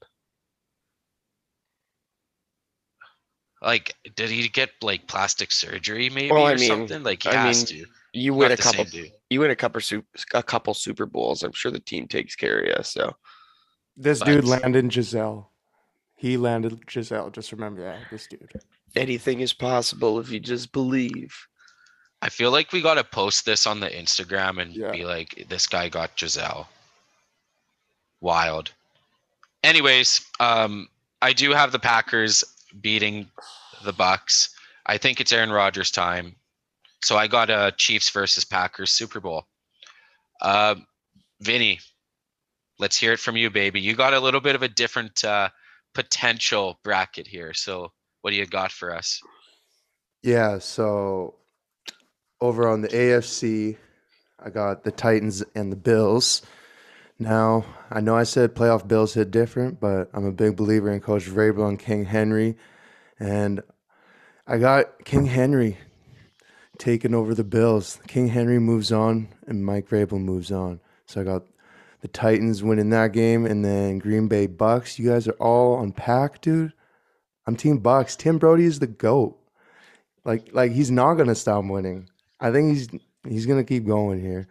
Like, 3.62 3.94
did 4.16 4.30
he 4.30 4.48
get 4.48 4.70
like 4.82 5.06
plastic 5.08 5.50
surgery 5.50 6.08
maybe 6.10 6.30
Well, 6.32 6.46
I 6.46 6.52
or 6.52 6.56
mean- 6.56 6.68
something? 6.68 7.02
Like 7.02 7.22
he 7.22 7.30
I 7.30 7.34
has 7.46 7.70
mean, 7.72 7.84
to. 7.84 7.90
you 8.12 8.30
Not 8.32 8.38
win 8.38 8.52
a 8.52 8.56
the 8.56 8.62
couple 8.62 8.84
same 8.86 9.02
dude. 9.02 9.12
you 9.30 9.40
win 9.40 9.50
a 9.50 9.56
couple 9.56 9.80
super 9.80 10.06
a 10.34 10.42
couple 10.42 10.72
super 10.74 11.04
bowls 11.06 11.42
i'm 11.42 11.52
sure 11.52 11.70
the 11.72 11.80
team 11.80 12.06
takes 12.08 12.34
care 12.36 12.60
of 12.60 12.66
you 12.66 12.82
so 12.82 13.14
this 13.96 14.20
dude 14.20 14.44
but- 14.44 14.62
landed 14.62 14.88
Gisele. 14.90 15.50
He 16.18 16.38
landed 16.38 16.86
Gisele. 16.86 17.28
Just 17.30 17.52
remember 17.52 17.82
that. 17.82 17.98
This 18.10 18.26
dude. 18.26 18.50
anything 18.94 19.40
is 19.40 19.52
possible 19.52 20.18
if 20.18 20.30
you 20.30 20.40
just 20.40 20.72
believe 20.72 21.34
I 22.22 22.30
feel 22.30 22.50
like 22.50 22.72
we 22.72 22.80
gotta 22.80 23.04
post 23.04 23.44
this 23.44 23.66
on 23.66 23.80
the 23.80 23.88
Instagram 23.90 24.62
and 24.62 24.74
Yeah. 24.74 24.90
be 24.92 25.04
like, 25.04 25.44
this 25.50 25.66
guy 25.66 25.90
got 25.90 26.16
Gisele. 26.16 26.66
Wild. 28.20 28.72
Anyways, 29.62 30.24
um, 30.40 30.88
I 31.22 31.32
do 31.32 31.50
have 31.52 31.72
the 31.72 31.78
Packers 31.78 32.44
beating 32.80 33.28
the 33.84 33.92
Bucks. 33.92 34.50
I 34.86 34.98
think 34.98 35.20
it's 35.20 35.32
Aaron 35.32 35.50
Rodgers' 35.50 35.90
time. 35.90 36.36
So 37.02 37.16
I 37.16 37.26
got 37.26 37.50
a 37.50 37.72
Chiefs 37.76 38.10
versus 38.10 38.44
Packers 38.44 38.92
Super 38.92 39.20
Bowl. 39.20 39.44
Uh, 40.40 40.76
Vinny, 41.40 41.80
let's 42.78 42.96
hear 42.96 43.12
it 43.12 43.20
from 43.20 43.36
you, 43.36 43.50
baby. 43.50 43.80
You 43.80 43.94
got 43.94 44.14
a 44.14 44.20
little 44.20 44.40
bit 44.40 44.54
of 44.54 44.62
a 44.62 44.68
different 44.68 45.24
uh, 45.24 45.48
potential 45.94 46.78
bracket 46.82 47.26
here. 47.26 47.54
So 47.54 47.92
what 48.22 48.30
do 48.30 48.36
you 48.36 48.46
got 48.46 48.72
for 48.72 48.94
us? 48.94 49.20
Yeah, 50.22 50.58
so 50.58 51.34
over 52.40 52.68
on 52.68 52.82
the 52.82 52.88
AFC, 52.88 53.76
I 54.44 54.50
got 54.50 54.84
the 54.84 54.90
Titans 54.90 55.42
and 55.54 55.70
the 55.70 55.76
Bills. 55.76 56.42
Now, 57.18 57.64
I 57.90 58.00
know 58.00 58.14
I 58.14 58.24
said 58.24 58.54
playoff 58.54 58.86
Bills 58.86 59.14
hit 59.14 59.30
different, 59.30 59.80
but 59.80 60.10
I'm 60.12 60.26
a 60.26 60.32
big 60.32 60.56
believer 60.56 60.92
in 60.92 61.00
Coach 61.00 61.24
Vrabel 61.24 61.68
and 61.68 61.78
King 61.78 62.04
Henry. 62.04 62.56
And 63.18 63.62
I 64.46 64.58
got 64.58 65.04
King 65.04 65.24
Henry 65.24 65.78
taking 66.78 67.14
over 67.14 67.34
the 67.34 67.44
Bills. 67.44 67.98
King 68.06 68.28
Henry 68.28 68.58
moves 68.58 68.92
on, 68.92 69.28
and 69.46 69.64
Mike 69.64 69.88
Vrabel 69.88 70.20
moves 70.20 70.52
on. 70.52 70.80
So 71.06 71.22
I 71.22 71.24
got 71.24 71.44
the 72.02 72.08
Titans 72.08 72.62
winning 72.62 72.90
that 72.90 73.12
game, 73.12 73.46
and 73.46 73.64
then 73.64 73.98
Green 73.98 74.28
Bay 74.28 74.46
Bucks. 74.46 74.98
You 74.98 75.08
guys 75.08 75.26
are 75.26 75.36
all 75.40 75.76
on 75.76 75.92
pack, 75.92 76.42
dude. 76.42 76.74
I'm 77.46 77.56
Team 77.56 77.78
Bucks. 77.78 78.14
Tim 78.16 78.38
Brody 78.38 78.64
is 78.64 78.78
the 78.78 78.86
goat. 78.86 79.38
Like, 80.24 80.50
like 80.52 80.72
he's 80.72 80.90
not 80.90 81.14
gonna 81.14 81.34
stop 81.34 81.64
winning. 81.64 82.10
I 82.40 82.50
think 82.50 82.74
he's 82.74 82.88
he's 83.26 83.46
gonna 83.46 83.64
keep 83.64 83.86
going 83.86 84.20
here. 84.20 84.48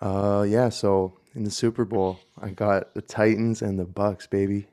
Uh, 0.00 0.44
yeah. 0.48 0.70
So 0.70 1.18
in 1.34 1.44
the 1.44 1.50
Super 1.50 1.84
Bowl, 1.84 2.20
I 2.40 2.50
got 2.50 2.94
the 2.94 3.02
Titans 3.02 3.62
and 3.62 3.78
the 3.78 3.84
Bucks, 3.84 4.26
baby. 4.26 4.66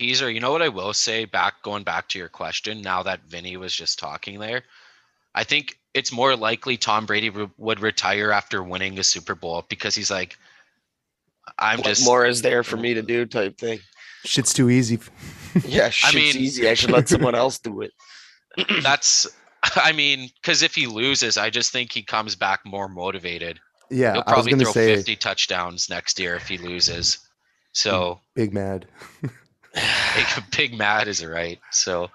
Peaser, 0.00 0.32
you 0.32 0.40
know 0.40 0.52
what 0.52 0.62
I 0.62 0.68
will 0.68 0.92
say 0.92 1.24
back 1.24 1.62
going 1.62 1.82
back 1.82 2.08
to 2.08 2.18
your 2.18 2.28
question 2.28 2.82
now 2.82 3.02
that 3.02 3.24
Vinny 3.28 3.56
was 3.56 3.74
just 3.74 3.98
talking 3.98 4.38
there? 4.38 4.62
I 5.34 5.44
think 5.44 5.78
it's 5.94 6.12
more 6.12 6.36
likely 6.36 6.76
Tom 6.76 7.06
Brady 7.06 7.30
re- 7.30 7.48
would 7.56 7.80
retire 7.80 8.30
after 8.30 8.62
winning 8.62 8.98
a 8.98 9.04
Super 9.04 9.34
Bowl 9.34 9.64
because 9.68 9.94
he's 9.94 10.10
like 10.10 10.36
I'm 11.58 11.78
what 11.78 11.86
just 11.86 12.04
more 12.04 12.26
is 12.26 12.42
there 12.42 12.62
for 12.62 12.76
me 12.76 12.94
to 12.94 13.02
do 13.02 13.24
type 13.24 13.56
thing 13.56 13.78
Shit's 14.24 14.52
too 14.52 14.68
easy. 14.68 14.98
yeah 15.64 15.88
shit's 15.88 16.14
mean- 16.14 16.36
easy 16.36 16.68
i 16.68 16.74
should 16.74 16.90
let 16.90 17.08
someone 17.08 17.34
else 17.34 17.58
do 17.58 17.80
it 17.80 17.92
that's 18.82 19.26
I 19.74 19.92
mean 19.92 20.30
cuz 20.42 20.62
if 20.62 20.74
he 20.74 20.86
loses, 20.86 21.36
I 21.36 21.50
just 21.50 21.72
think 21.72 21.92
he 21.92 22.02
comes 22.02 22.36
back 22.36 22.60
more 22.64 22.88
motivated. 22.88 23.58
Yeah, 23.90 24.12
He'll 24.12 24.22
I 24.26 24.30
was 24.30 24.32
probably 24.32 24.50
gonna 24.52 24.64
throw 24.64 24.72
say 24.72 24.96
50 24.96 25.16
touchdowns 25.16 25.88
next 25.88 26.18
year 26.18 26.36
if 26.36 26.48
he 26.48 26.58
loses. 26.58 27.18
So 27.72 28.20
big 28.34 28.52
mad. 28.54 28.86
big, 29.22 30.26
big 30.56 30.78
mad 30.78 31.08
is 31.08 31.24
right. 31.24 31.58
So, 31.70 32.10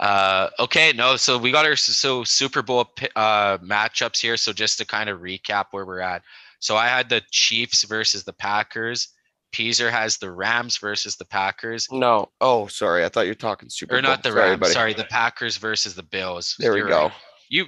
uh, 0.00 0.50
okay, 0.58 0.92
no, 0.92 1.16
so 1.16 1.38
we 1.38 1.52
got 1.52 1.64
our 1.64 1.76
so 1.76 2.24
Super 2.24 2.62
Bowl 2.62 2.90
uh, 3.16 3.58
matchups 3.58 4.20
here. 4.20 4.36
So 4.36 4.52
just 4.52 4.78
to 4.78 4.84
kind 4.84 5.08
of 5.08 5.20
recap 5.20 5.66
where 5.70 5.86
we're 5.86 6.00
at. 6.00 6.22
So 6.58 6.76
I 6.76 6.88
had 6.88 7.08
the 7.08 7.22
Chiefs 7.30 7.84
versus 7.84 8.24
the 8.24 8.32
Packers. 8.32 9.08
Peaser 9.54 9.90
has 9.90 10.16
the 10.16 10.32
Rams 10.32 10.78
versus 10.78 11.14
the 11.14 11.24
Packers, 11.24 11.86
no 11.92 12.28
oh 12.40 12.66
sorry 12.66 13.04
i 13.04 13.08
thought 13.08 13.20
you 13.26 13.30
were 13.30 13.34
talking 13.36 13.70
super 13.70 13.96
or 13.96 14.02
not 14.02 14.24
the 14.24 14.30
Sorry, 14.30 14.48
Rams. 14.48 14.60
buddy. 14.60 14.72
Sorry, 14.72 14.94
the 14.94 15.04
Packers 15.04 15.56
versus 15.58 15.94
the 15.94 16.02
Bills. 16.02 16.56
there 16.58 16.72
we 16.72 16.78
You're 16.78 16.88
go 16.88 17.02
right. 17.04 17.12
You, 17.48 17.66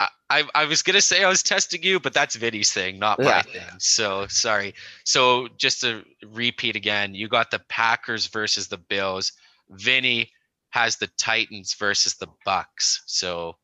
I, 0.00 0.08
I, 0.28 0.44
I 0.54 0.64
was 0.64 0.82
gonna 0.82 1.00
say 1.00 1.22
I 1.24 1.28
was 1.28 1.42
testing 1.42 1.82
you, 1.82 2.00
but 2.00 2.12
that's 2.12 2.34
Vinny's 2.36 2.72
thing, 2.72 2.98
not 2.98 3.18
my 3.18 3.24
Yeah. 3.26 3.42
thing. 3.42 3.62
So 3.78 4.26
sorry. 4.28 4.74
So 5.04 5.48
just 5.56 5.80
to 5.82 6.04
repeat 6.24 6.74
again, 6.76 7.14
you 7.14 7.28
got 7.28 7.50
the 7.50 7.60
Packers 7.68 8.26
versus 8.26 8.68
the 8.68 8.78
Bills. 8.78 9.32
Vinny, 9.70 10.30
has 10.70 10.96
the 10.96 11.08
Titans 11.16 11.74
versus 11.74 12.14
the 12.16 12.26
Bucks. 12.44 13.02
So 13.06 13.56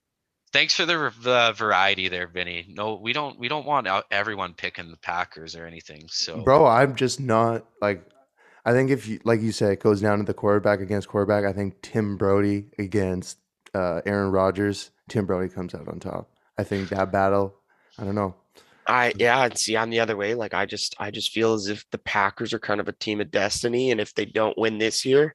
thanks 0.53 0.75
for 0.75 0.87
the, 0.87 1.13
the 1.21 1.53
variety 1.57 2.09
there, 2.09 2.27
Vinny. 2.27 2.65
No, 2.69 2.95
we 2.95 3.13
don't 3.13 3.39
we 3.39 3.49
don't 3.49 3.67
want 3.67 3.87
everyone 4.11 4.55
picking 4.55 4.91
the 4.91 4.97
Packers 4.97 5.55
or 5.55 5.67
anything. 5.67 6.05
So 6.09 6.41
bro, 6.43 6.67
I'm 6.67 6.97
just 6.97 7.21
not 7.21 7.67
like. 7.81 8.07
I 8.65 8.71
think 8.71 8.91
if 8.91 9.09
you, 9.09 9.21
like 9.25 9.41
you 9.41 9.51
said, 9.51 9.73
it 9.73 9.81
goes 9.81 10.01
down 10.01 10.19
to 10.19 10.25
the 10.25 10.33
quarterback 10.33 10.81
against 10.81 11.09
quarterback. 11.09 11.45
I 11.45 11.53
think 11.53 11.83
Tim 11.83 12.17
Brody 12.17 12.67
against 12.79 13.39
uh, 13.75 14.03
Aaron 14.07 14.31
Rodgers. 14.31 14.93
Tim 15.09 15.27
Brody 15.27 15.53
comes 15.53 15.75
out 15.75 15.89
on 15.89 15.99
top. 15.99 16.31
I 16.59 16.65
think 16.65 16.89
that 16.91 17.13
battle. 17.13 17.55
I 17.99 18.05
don't 18.05 18.15
know. 18.15 18.35
I 18.87 19.13
yeah, 19.17 19.45
and 19.45 19.57
see, 19.57 19.77
I'm 19.77 19.91
the 19.91 20.01
other 20.01 20.17
way. 20.17 20.35
Like 20.35 20.55
I 20.55 20.67
just 20.67 20.97
I 20.99 21.11
just 21.11 21.31
feel 21.31 21.55
as 21.55 21.69
if 21.69 21.85
the 21.91 21.99
Packers 21.99 22.53
are 22.53 22.59
kind 22.59 22.81
of 22.81 22.89
a 22.89 22.93
team 22.93 23.21
of 23.21 23.31
destiny, 23.31 23.91
and 23.91 24.01
if 24.01 24.13
they 24.15 24.25
don't 24.25 24.59
win 24.59 24.79
this 24.79 25.05
year, 25.05 25.35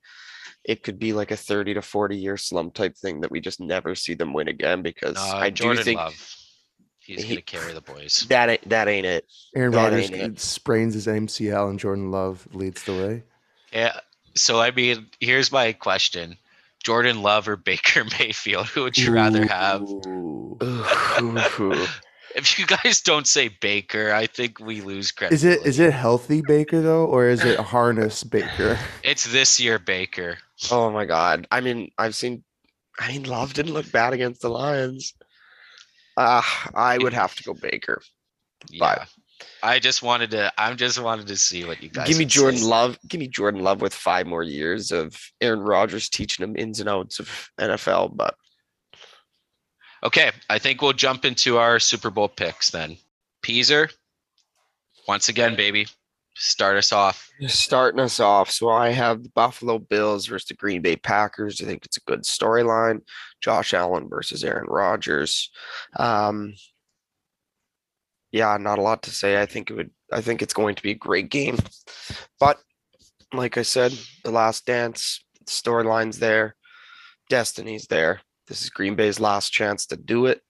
it 0.66 0.84
could 0.84 1.00
be 1.00 1.14
like 1.14 1.32
a 1.32 1.38
30 1.38 1.76
to 1.76 1.82
40 1.82 2.18
year 2.18 2.36
slump 2.38 2.74
type 2.74 2.96
thing 2.98 3.22
that 3.22 3.32
we 3.32 3.40
just 3.40 3.60
never 3.62 3.96
see 3.96 4.14
them 4.14 4.34
win 4.34 4.50
again 4.50 4.82
because 4.82 5.16
uh, 5.18 5.38
I 5.38 5.50
Jordan 5.50 5.78
do 5.78 5.84
think 5.84 6.00
Love, 6.00 6.36
he's 7.00 7.24
he- 7.24 7.36
gonna 7.36 7.42
carry 7.42 7.74
the 7.74 7.82
boys. 7.82 8.26
that 8.30 8.50
ain't 8.50 8.70
that 8.70 8.88
ain't 8.90 9.06
it. 9.06 9.26
Aaron 9.56 9.72
Rodgers 9.72 10.12
ain't 10.12 10.34
it. 10.34 10.40
sprains 10.42 10.94
his 10.94 11.08
MCL 11.08 11.70
and 11.70 11.80
Jordan 11.80 12.12
Love 12.12 12.48
leads 12.54 12.84
the 12.84 12.94
way. 12.94 13.24
Yeah. 13.72 13.98
So 14.36 14.60
I 14.60 14.72
mean, 14.72 15.08
here's 15.22 15.52
my 15.54 15.72
question: 15.72 16.38
Jordan 16.84 17.22
Love 17.22 17.48
or 17.48 17.56
Baker 17.56 18.04
Mayfield? 18.20 18.68
Who 18.68 18.84
would 18.84 18.98
you 18.98 19.12
rather 19.12 19.46
have? 19.46 19.88
If 22.36 22.60
you 22.60 22.68
guys 22.68 23.02
don't 23.02 23.26
say 23.26 23.48
Baker, 23.48 24.12
I 24.14 24.28
think 24.28 24.60
we 24.60 24.82
lose 24.82 25.12
Is 25.32 25.44
it 25.44 25.66
is 25.66 25.80
it 25.80 25.92
healthy 25.92 26.42
Baker 26.42 26.82
though, 26.82 27.06
or 27.06 27.28
is 27.28 27.44
it 27.44 27.60
harness 27.60 28.24
Baker? 28.24 28.78
It's 29.04 29.26
this 29.32 29.60
year, 29.60 29.80
Baker. 29.80 30.38
Oh 30.70 30.92
my 30.92 31.06
god. 31.06 31.48
I 31.52 31.62
mean, 31.62 31.90
I've 31.98 32.16
seen 32.16 32.44
I 33.00 33.08
mean 33.08 33.24
Love 33.24 33.54
didn't 33.56 33.74
look 33.74 33.92
bad 33.92 34.14
against 34.14 34.42
the 34.42 34.50
Lions. 34.50 35.14
Uh 36.16 36.44
I 36.76 37.00
would 37.00 37.14
have 37.14 37.34
to 37.36 37.44
go 37.44 37.54
Baker. 37.56 38.02
Yeah. 38.70 39.06
I 39.64 39.80
just 39.80 40.04
wanted 40.04 40.32
to. 40.32 40.52
I'm 40.58 40.78
just 40.78 41.02
wanted 41.02 41.28
to 41.28 41.38
see 41.38 41.66
what 41.66 41.82
you 41.82 41.90
guys. 41.90 42.08
Give 42.08 42.18
me 42.18 42.26
Jordan 42.26 42.60
say. 42.60 42.66
Love. 42.66 42.98
Give 43.08 43.20
me 43.20 43.28
Jordan 43.28 43.62
Love 43.62 43.82
with 43.82 43.94
five 43.94 44.28
more 44.28 44.44
years 44.44 44.92
of 44.92 45.16
Aaron 45.42 45.62
Rodgers 45.62 46.10
teaching 46.10 46.44
him 46.44 46.56
ins 46.56 46.80
and 46.80 46.90
outs 46.90 47.20
of 47.20 47.50
NFL. 47.60 48.16
But 48.16 48.36
Okay, 50.04 50.32
I 50.50 50.60
think 50.60 50.82
we'll 50.82 50.94
jump 50.94 51.26
into 51.26 51.58
our 51.58 51.80
Super 51.80 52.10
Bowl 52.10 52.30
picks 52.30 52.70
then. 52.70 52.98
Peaser, 53.42 53.92
once 55.08 55.28
again, 55.28 55.56
baby, 55.56 55.88
start 56.36 56.78
us 56.78 56.92
off. 56.92 57.30
starting 57.48 58.00
us 58.00 58.20
off, 58.20 58.52
so 58.52 58.70
I 58.70 58.90
have 58.90 59.24
the 59.24 59.30
Buffalo 59.30 59.80
Bills 59.80 60.28
versus 60.28 60.48
the 60.48 60.54
Green 60.54 60.82
Bay 60.82 60.96
Packers. 60.98 61.62
I 61.62 61.66
think 61.66 61.86
it's 61.86 61.98
a 61.98 62.02
good 62.02 62.24
storyline. 62.24 63.02
Josh 63.42 63.74
Allen 63.74 64.08
versus 64.08 64.44
Aaron 64.44 64.68
Rodgers. 64.68 65.50
Um, 65.96 66.54
yeah, 68.32 68.58
not 68.58 68.80
a 68.80 68.82
lot 68.82 69.04
to 69.04 69.12
say. 69.12 69.42
I 69.42 69.46
think 69.46 69.70
it 69.70 69.76
would. 69.76 69.92
I 70.12 70.22
think 70.22 70.42
it's 70.42 70.54
going 70.54 70.76
to 70.76 70.84
be 70.84 70.92
a 70.92 70.96
great 70.96 71.30
game. 71.30 71.58
But 72.40 72.60
like 73.34 73.58
I 73.58 73.62
said, 73.62 73.94
the 74.24 74.32
last 74.32 74.66
dance 74.66 75.24
storylines 75.46 76.20
there, 76.20 76.56
destiny's 77.30 77.88
there. 77.88 78.22
This 78.48 78.62
is 78.62 78.70
Green 78.70 78.96
Bay's 78.96 79.20
last 79.20 79.52
chance 79.52 79.86
to 79.88 79.98
do 79.98 80.26
it. 80.26 80.42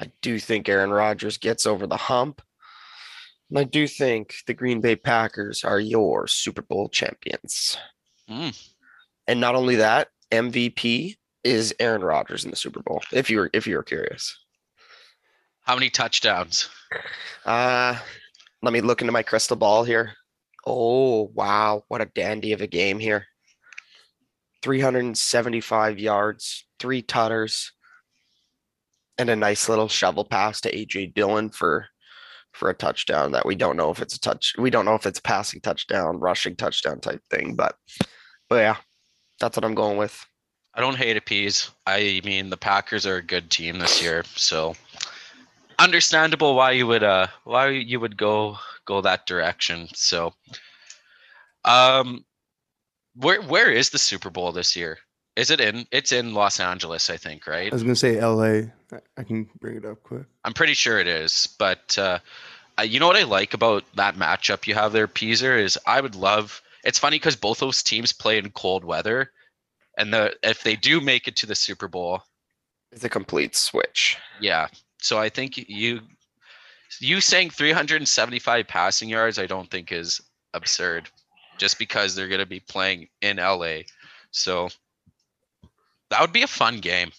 I 0.00 0.10
do 0.22 0.38
think 0.38 0.68
Aaron 0.68 0.90
Rodgers 0.90 1.36
gets 1.36 1.66
over 1.66 1.86
the 1.86 1.96
hump. 1.96 2.40
And 3.50 3.58
I 3.58 3.64
do 3.64 3.86
think 3.86 4.36
the 4.46 4.54
Green 4.54 4.80
Bay 4.80 4.96
Packers 4.96 5.64
are 5.64 5.78
your 5.78 6.26
Super 6.26 6.62
Bowl 6.62 6.88
champions. 6.88 7.76
Mm. 8.28 8.58
And 9.26 9.40
not 9.40 9.54
only 9.54 9.76
that, 9.76 10.08
MVP 10.30 11.16
is 11.44 11.74
Aaron 11.78 12.02
Rodgers 12.02 12.44
in 12.44 12.50
the 12.50 12.56
Super 12.56 12.80
Bowl. 12.80 13.02
If 13.12 13.30
you're 13.30 13.50
if 13.52 13.66
you're 13.66 13.82
curious. 13.82 14.43
How 15.64 15.74
many 15.74 15.90
touchdowns? 15.90 16.68
Uh 17.44 17.98
let 18.62 18.72
me 18.72 18.80
look 18.80 19.02
into 19.02 19.12
my 19.12 19.22
crystal 19.22 19.56
ball 19.56 19.84
here. 19.84 20.14
Oh 20.66 21.30
wow, 21.34 21.84
what 21.88 22.00
a 22.00 22.06
dandy 22.06 22.52
of 22.52 22.60
a 22.60 22.66
game 22.66 22.98
here. 22.98 23.26
375 24.62 25.98
yards, 25.98 26.66
three 26.80 27.02
tutters, 27.02 27.72
and 29.18 29.28
a 29.28 29.36
nice 29.36 29.68
little 29.68 29.88
shovel 29.88 30.24
pass 30.24 30.60
to 30.62 30.74
AJ 30.74 31.14
Dillon 31.14 31.50
for 31.50 31.86
for 32.52 32.70
a 32.70 32.74
touchdown 32.74 33.32
that 33.32 33.44
we 33.44 33.54
don't 33.54 33.76
know 33.76 33.90
if 33.90 34.00
it's 34.00 34.16
a 34.16 34.20
touch. 34.20 34.54
We 34.58 34.70
don't 34.70 34.84
know 34.84 34.94
if 34.94 35.06
it's 35.06 35.18
a 35.18 35.22
passing 35.22 35.60
touchdown, 35.60 36.20
rushing 36.20 36.56
touchdown 36.56 37.00
type 37.00 37.20
thing, 37.30 37.56
but 37.56 37.76
but 38.48 38.56
yeah, 38.56 38.76
that's 39.40 39.56
what 39.56 39.64
I'm 39.64 39.74
going 39.74 39.98
with. 39.98 40.24
I 40.74 40.80
don't 40.80 40.96
hate 40.96 41.16
it, 41.16 41.26
Peas. 41.26 41.70
I 41.86 42.20
mean, 42.24 42.50
the 42.50 42.56
Packers 42.56 43.06
are 43.06 43.16
a 43.16 43.22
good 43.22 43.50
team 43.50 43.78
this 43.78 44.02
year, 44.02 44.24
so 44.34 44.74
understandable 45.78 46.54
why 46.54 46.72
you 46.72 46.86
would 46.86 47.02
uh 47.02 47.26
why 47.44 47.68
you 47.68 48.00
would 48.00 48.16
go 48.16 48.58
go 48.84 49.00
that 49.00 49.26
direction. 49.26 49.88
So, 49.94 50.34
um, 51.64 52.24
where 53.16 53.40
where 53.42 53.70
is 53.70 53.90
the 53.90 53.98
Super 53.98 54.30
Bowl 54.30 54.52
this 54.52 54.76
year? 54.76 54.98
Is 55.36 55.50
it 55.50 55.60
in? 55.60 55.86
It's 55.90 56.12
in 56.12 56.34
Los 56.34 56.60
Angeles, 56.60 57.10
I 57.10 57.16
think, 57.16 57.46
right? 57.46 57.72
I 57.72 57.74
was 57.74 57.82
gonna 57.82 57.96
say 57.96 58.18
L.A. 58.18 58.72
I- 58.92 59.00
I 59.16 59.22
can 59.24 59.48
bring 59.60 59.76
it 59.76 59.84
up 59.84 60.02
quick. 60.04 60.24
I'm 60.44 60.52
pretty 60.52 60.74
sure 60.74 61.00
it 61.00 61.08
is, 61.08 61.48
but 61.58 61.96
uh, 61.98 62.18
uh, 62.78 62.82
you 62.82 63.00
know 63.00 63.08
what 63.08 63.16
I 63.16 63.24
like 63.24 63.52
about 63.54 63.82
that 63.96 64.14
matchup 64.14 64.66
you 64.68 64.74
have 64.74 64.92
there, 64.92 65.08
Peaser, 65.08 65.58
is 65.58 65.78
I 65.86 66.00
would 66.00 66.14
love. 66.14 66.62
It's 66.84 66.98
funny 66.98 67.16
because 67.16 67.34
both 67.34 67.58
those 67.58 67.82
teams 67.82 68.12
play 68.12 68.38
in 68.38 68.50
cold 68.50 68.84
weather, 68.84 69.32
and 69.98 70.12
the 70.14 70.36
if 70.44 70.62
they 70.62 70.76
do 70.76 71.00
make 71.00 71.26
it 71.26 71.34
to 71.36 71.46
the 71.46 71.54
Super 71.56 71.88
Bowl, 71.88 72.22
It's 72.92 73.02
a 73.04 73.08
complete 73.08 73.56
switch. 73.56 74.18
yeah. 74.40 74.68
So 75.04 75.18
I 75.18 75.28
think 75.28 75.58
you 75.68 76.00
you 76.98 77.20
saying 77.20 77.50
375 77.50 78.66
passing 78.66 79.10
yards, 79.10 79.38
I 79.38 79.44
don't 79.44 79.70
think 79.70 79.92
is 79.92 80.18
absurd, 80.54 81.10
just 81.58 81.78
because 81.78 82.14
they're 82.14 82.28
going 82.28 82.40
to 82.40 82.46
be 82.46 82.60
playing 82.60 83.08
in 83.20 83.36
LA. 83.36 83.80
So 84.30 84.70
that 86.08 86.22
would 86.22 86.32
be 86.32 86.40
a 86.40 86.46
fun 86.46 86.78
game. 86.78 87.10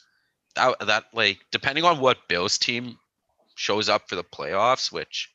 That 0.55 0.79
that 0.87 1.03
like 1.13 1.37
depending 1.51 1.83
on 1.83 1.99
what 1.99 2.27
Bills 2.27 2.57
team 2.57 2.97
shows 3.53 3.87
up 3.87 4.09
for 4.09 4.15
the 4.15 4.23
playoffs, 4.23 4.91
which 4.91 5.31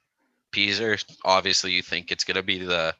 Peaser 0.52 1.00
obviously 1.24 1.70
you 1.70 1.82
think 1.82 2.10
it's 2.10 2.24
going 2.24 2.34
to 2.34 2.42
be 2.42 2.58
the 2.58 2.96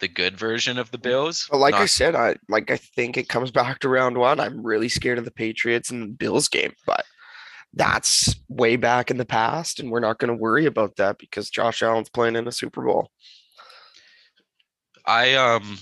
the 0.00 0.08
good 0.08 0.38
version 0.38 0.78
of 0.78 0.90
the 0.92 0.98
Bills. 0.98 1.46
But 1.50 1.58
like 1.58 1.74
I 1.74 1.84
said, 1.84 2.14
I 2.14 2.36
like 2.48 2.70
I 2.70 2.78
think 2.78 3.18
it 3.18 3.28
comes 3.28 3.50
back 3.50 3.80
to 3.80 3.90
round 3.90 4.16
one. 4.16 4.40
I'm 4.40 4.66
really 4.66 4.88
scared 4.88 5.18
of 5.18 5.26
the 5.26 5.30
Patriots 5.30 5.90
and 5.90 6.02
the 6.02 6.06
Bills 6.06 6.48
game, 6.48 6.72
but 6.86 7.04
that's 7.74 8.34
way 8.48 8.76
back 8.76 9.10
in 9.10 9.18
the 9.18 9.24
past, 9.24 9.80
and 9.80 9.90
we're 9.90 10.00
not 10.00 10.18
going 10.18 10.28
to 10.28 10.34
worry 10.34 10.66
about 10.66 10.96
that 10.96 11.18
because 11.18 11.50
Josh 11.50 11.82
Allen's 11.82 12.08
playing 12.08 12.36
in 12.36 12.48
a 12.48 12.52
Super 12.52 12.82
Bowl. 12.82 13.10
I 15.06 15.34
um 15.34 15.78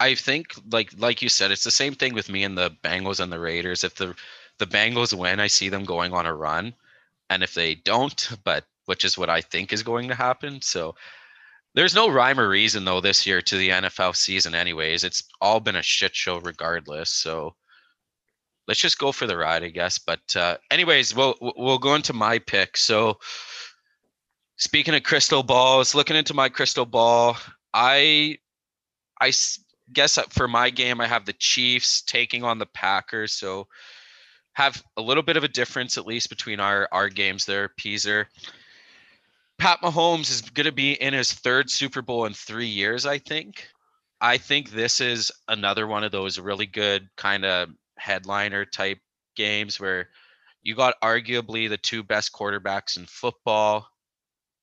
I 0.00 0.14
think 0.14 0.54
like 0.70 0.90
like 0.98 1.22
you 1.22 1.28
said, 1.28 1.50
it's 1.50 1.64
the 1.64 1.70
same 1.70 1.94
thing 1.94 2.14
with 2.14 2.28
me 2.28 2.44
and 2.44 2.58
the 2.58 2.70
Bengals 2.82 3.20
and 3.20 3.32
the 3.32 3.38
Raiders. 3.38 3.84
If 3.84 3.94
the 3.94 4.14
the 4.58 4.66
Bengals 4.66 5.16
win, 5.16 5.40
I 5.40 5.46
see 5.46 5.68
them 5.68 5.84
going 5.84 6.12
on 6.12 6.26
a 6.26 6.34
run. 6.34 6.74
And 7.30 7.42
if 7.42 7.54
they 7.54 7.74
don't, 7.74 8.30
but 8.44 8.64
which 8.86 9.04
is 9.04 9.18
what 9.18 9.30
I 9.30 9.40
think 9.40 9.72
is 9.72 9.82
going 9.82 10.08
to 10.08 10.14
happen. 10.14 10.60
So 10.62 10.94
there's 11.74 11.94
no 11.94 12.08
rhyme 12.08 12.40
or 12.40 12.48
reason 12.48 12.84
though 12.84 13.00
this 13.00 13.26
year 13.26 13.42
to 13.42 13.56
the 13.56 13.70
NFL 13.70 14.16
season 14.16 14.54
anyways. 14.54 15.04
It's 15.04 15.24
all 15.40 15.60
been 15.60 15.76
a 15.76 15.82
shit 15.82 16.14
show 16.14 16.38
regardless. 16.40 17.10
So 17.10 17.54
let's 18.68 18.80
just 18.80 18.98
go 18.98 19.12
for 19.12 19.26
the 19.26 19.36
ride, 19.36 19.64
I 19.64 19.68
guess. 19.68 19.98
But 19.98 20.34
uh 20.36 20.56
anyways, 20.70 21.14
we'll 21.14 21.36
we'll 21.40 21.78
go 21.78 21.94
into 21.94 22.12
my 22.12 22.38
pick. 22.38 22.76
So 22.76 23.18
speaking 24.56 24.94
of 24.94 25.02
crystal 25.02 25.42
balls, 25.42 25.94
looking 25.94 26.16
into 26.16 26.34
my 26.34 26.48
crystal 26.48 26.86
ball, 26.86 27.36
I 27.72 28.38
I 29.20 29.32
guess 29.92 30.18
for 30.30 30.48
my 30.48 30.70
game 30.70 31.00
I 31.00 31.06
have 31.06 31.24
the 31.24 31.32
Chiefs 31.34 32.02
taking 32.02 32.44
on 32.44 32.58
the 32.58 32.66
Packers, 32.66 33.32
so 33.32 33.66
have 34.54 34.82
a 34.96 35.02
little 35.02 35.22
bit 35.22 35.36
of 35.36 35.44
a 35.44 35.48
difference 35.48 35.98
at 35.98 36.06
least 36.06 36.28
between 36.28 36.60
our 36.60 36.88
our 36.92 37.08
games 37.08 37.44
there, 37.44 37.70
Peaser. 37.80 38.26
Pat 39.58 39.80
Mahomes 39.80 40.30
is 40.30 40.42
going 40.42 40.66
to 40.66 40.72
be 40.72 40.92
in 40.92 41.14
his 41.14 41.32
third 41.32 41.70
Super 41.70 42.02
Bowl 42.02 42.26
in 42.26 42.34
3 42.34 42.66
years, 42.66 43.06
I 43.06 43.16
think. 43.16 43.68
I 44.20 44.36
think 44.36 44.70
this 44.70 45.00
is 45.00 45.30
another 45.48 45.86
one 45.86 46.04
of 46.04 46.12
those 46.12 46.38
really 46.38 46.66
good 46.66 47.08
kind 47.16 47.44
of 47.44 47.70
headliner 47.98 48.64
type 48.64 48.98
games 49.36 49.80
where 49.80 50.08
you 50.62 50.74
got 50.74 51.00
arguably 51.02 51.68
the 51.68 51.76
two 51.76 52.02
best 52.02 52.32
quarterbacks 52.32 52.96
in 52.96 53.06
football 53.06 53.88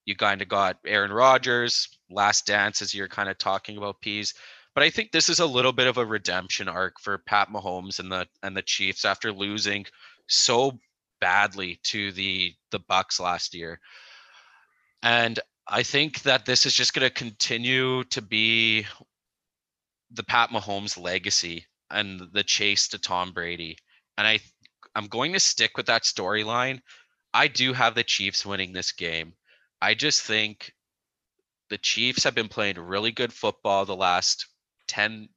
you 0.04 0.16
kind 0.16 0.42
of 0.42 0.48
got 0.48 0.78
Aaron 0.86 1.12
Rodgers, 1.12 1.88
last 2.10 2.46
dance, 2.46 2.82
as 2.82 2.94
you're 2.94 3.08
kind 3.08 3.28
of 3.28 3.38
talking 3.38 3.78
about 3.78 4.00
Peas. 4.00 4.34
But 4.74 4.82
I 4.84 4.90
think 4.90 5.12
this 5.12 5.28
is 5.28 5.40
a 5.40 5.46
little 5.46 5.72
bit 5.72 5.86
of 5.86 5.98
a 5.98 6.04
redemption 6.04 6.68
arc 6.68 7.00
for 7.00 7.18
Pat 7.18 7.48
Mahomes 7.48 8.00
and 8.00 8.10
the 8.10 8.26
and 8.42 8.56
the 8.56 8.62
Chiefs 8.62 9.04
after 9.04 9.32
losing 9.32 9.86
so 10.28 10.78
badly 11.20 11.80
to 11.84 12.12
the 12.12 12.54
the 12.70 12.80
Bucs 12.80 13.20
last 13.20 13.54
year. 13.54 13.80
And 15.02 15.38
I 15.68 15.82
think 15.82 16.22
that 16.22 16.44
this 16.44 16.66
is 16.66 16.74
just 16.74 16.92
going 16.92 17.06
to 17.08 17.14
continue 17.14 18.04
to 18.04 18.20
be 18.20 18.86
the 20.10 20.24
Pat 20.24 20.50
Mahomes 20.50 21.00
legacy 21.00 21.66
and 21.90 22.20
the 22.32 22.42
chase 22.42 22.88
to 22.88 22.98
Tom 22.98 23.32
Brady. 23.32 23.78
And 24.18 24.26
I 24.26 24.40
I'm 24.94 25.06
going 25.06 25.32
to 25.32 25.40
stick 25.40 25.76
with 25.76 25.86
that 25.86 26.02
storyline. 26.02 26.80
I 27.32 27.48
do 27.48 27.72
have 27.72 27.94
the 27.94 28.04
Chiefs 28.04 28.46
winning 28.46 28.72
this 28.72 28.92
game. 28.92 29.32
I 29.82 29.94
just 29.94 30.22
think 30.22 30.72
the 31.68 31.78
Chiefs 31.78 32.22
have 32.24 32.34
been 32.34 32.48
playing 32.48 32.78
really 32.78 33.10
good 33.10 33.32
football 33.32 33.84
the 33.84 33.96
last 33.96 34.46
10 34.88 35.28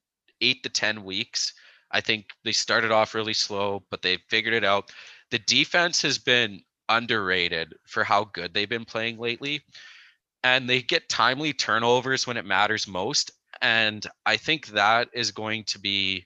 8 0.41 0.63
to 0.63 0.69
10 0.69 1.03
weeks. 1.03 1.53
I 1.91 2.01
think 2.01 2.27
they 2.43 2.51
started 2.51 2.91
off 2.91 3.15
really 3.15 3.33
slow, 3.33 3.83
but 3.89 4.01
they 4.01 4.19
figured 4.29 4.53
it 4.53 4.63
out. 4.63 4.91
The 5.31 5.39
defense 5.39 6.01
has 6.03 6.17
been 6.17 6.61
underrated 6.89 7.73
for 7.87 8.03
how 8.03 8.25
good 8.25 8.53
they've 8.53 8.69
been 8.69 8.85
playing 8.85 9.17
lately. 9.17 9.61
And 10.43 10.69
they 10.69 10.81
get 10.81 11.09
timely 11.09 11.53
turnovers 11.53 12.27
when 12.27 12.37
it 12.37 12.45
matters 12.45 12.87
most. 12.87 13.31
And 13.61 14.05
I 14.25 14.37
think 14.37 14.67
that 14.67 15.09
is 15.13 15.31
going 15.31 15.63
to 15.65 15.79
be 15.79 16.25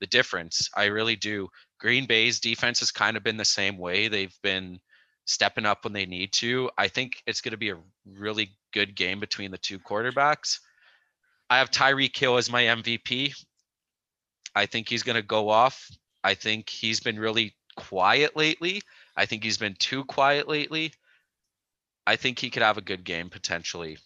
the 0.00 0.06
difference. 0.06 0.68
I 0.76 0.86
really 0.86 1.16
do. 1.16 1.48
Green 1.78 2.06
Bay's 2.06 2.40
defense 2.40 2.80
has 2.80 2.90
kind 2.90 3.16
of 3.16 3.22
been 3.22 3.36
the 3.36 3.44
same 3.44 3.78
way. 3.78 4.08
They've 4.08 4.36
been 4.42 4.80
stepping 5.26 5.66
up 5.66 5.84
when 5.84 5.92
they 5.92 6.06
need 6.06 6.32
to. 6.34 6.70
I 6.76 6.88
think 6.88 7.22
it's 7.26 7.40
going 7.40 7.52
to 7.52 7.58
be 7.58 7.70
a 7.70 7.78
really 8.06 8.50
good 8.72 8.94
game 8.94 9.20
between 9.20 9.50
the 9.50 9.58
two 9.58 9.78
quarterbacks. 9.78 10.58
I 11.48 11.58
have 11.58 11.70
Tyreek 11.70 12.16
Hill 12.16 12.36
as 12.36 12.50
my 12.50 12.64
MVP. 12.64 13.34
I 14.54 14.66
think 14.66 14.88
he's 14.88 15.02
going 15.02 15.16
to 15.16 15.22
go 15.22 15.48
off. 15.48 15.88
I 16.22 16.34
think 16.34 16.68
he's 16.70 17.00
been 17.00 17.18
really 17.18 17.54
quiet 17.76 18.36
lately. 18.36 18.80
I 19.16 19.26
think 19.26 19.44
he's 19.44 19.58
been 19.58 19.74
too 19.78 20.04
quiet 20.04 20.48
lately. 20.48 20.92
I 22.06 22.16
think 22.16 22.38
he 22.38 22.50
could 22.50 22.62
have 22.62 22.78
a 22.78 22.82
good 22.82 23.04
game 23.04 23.30
potentially. 23.30 23.98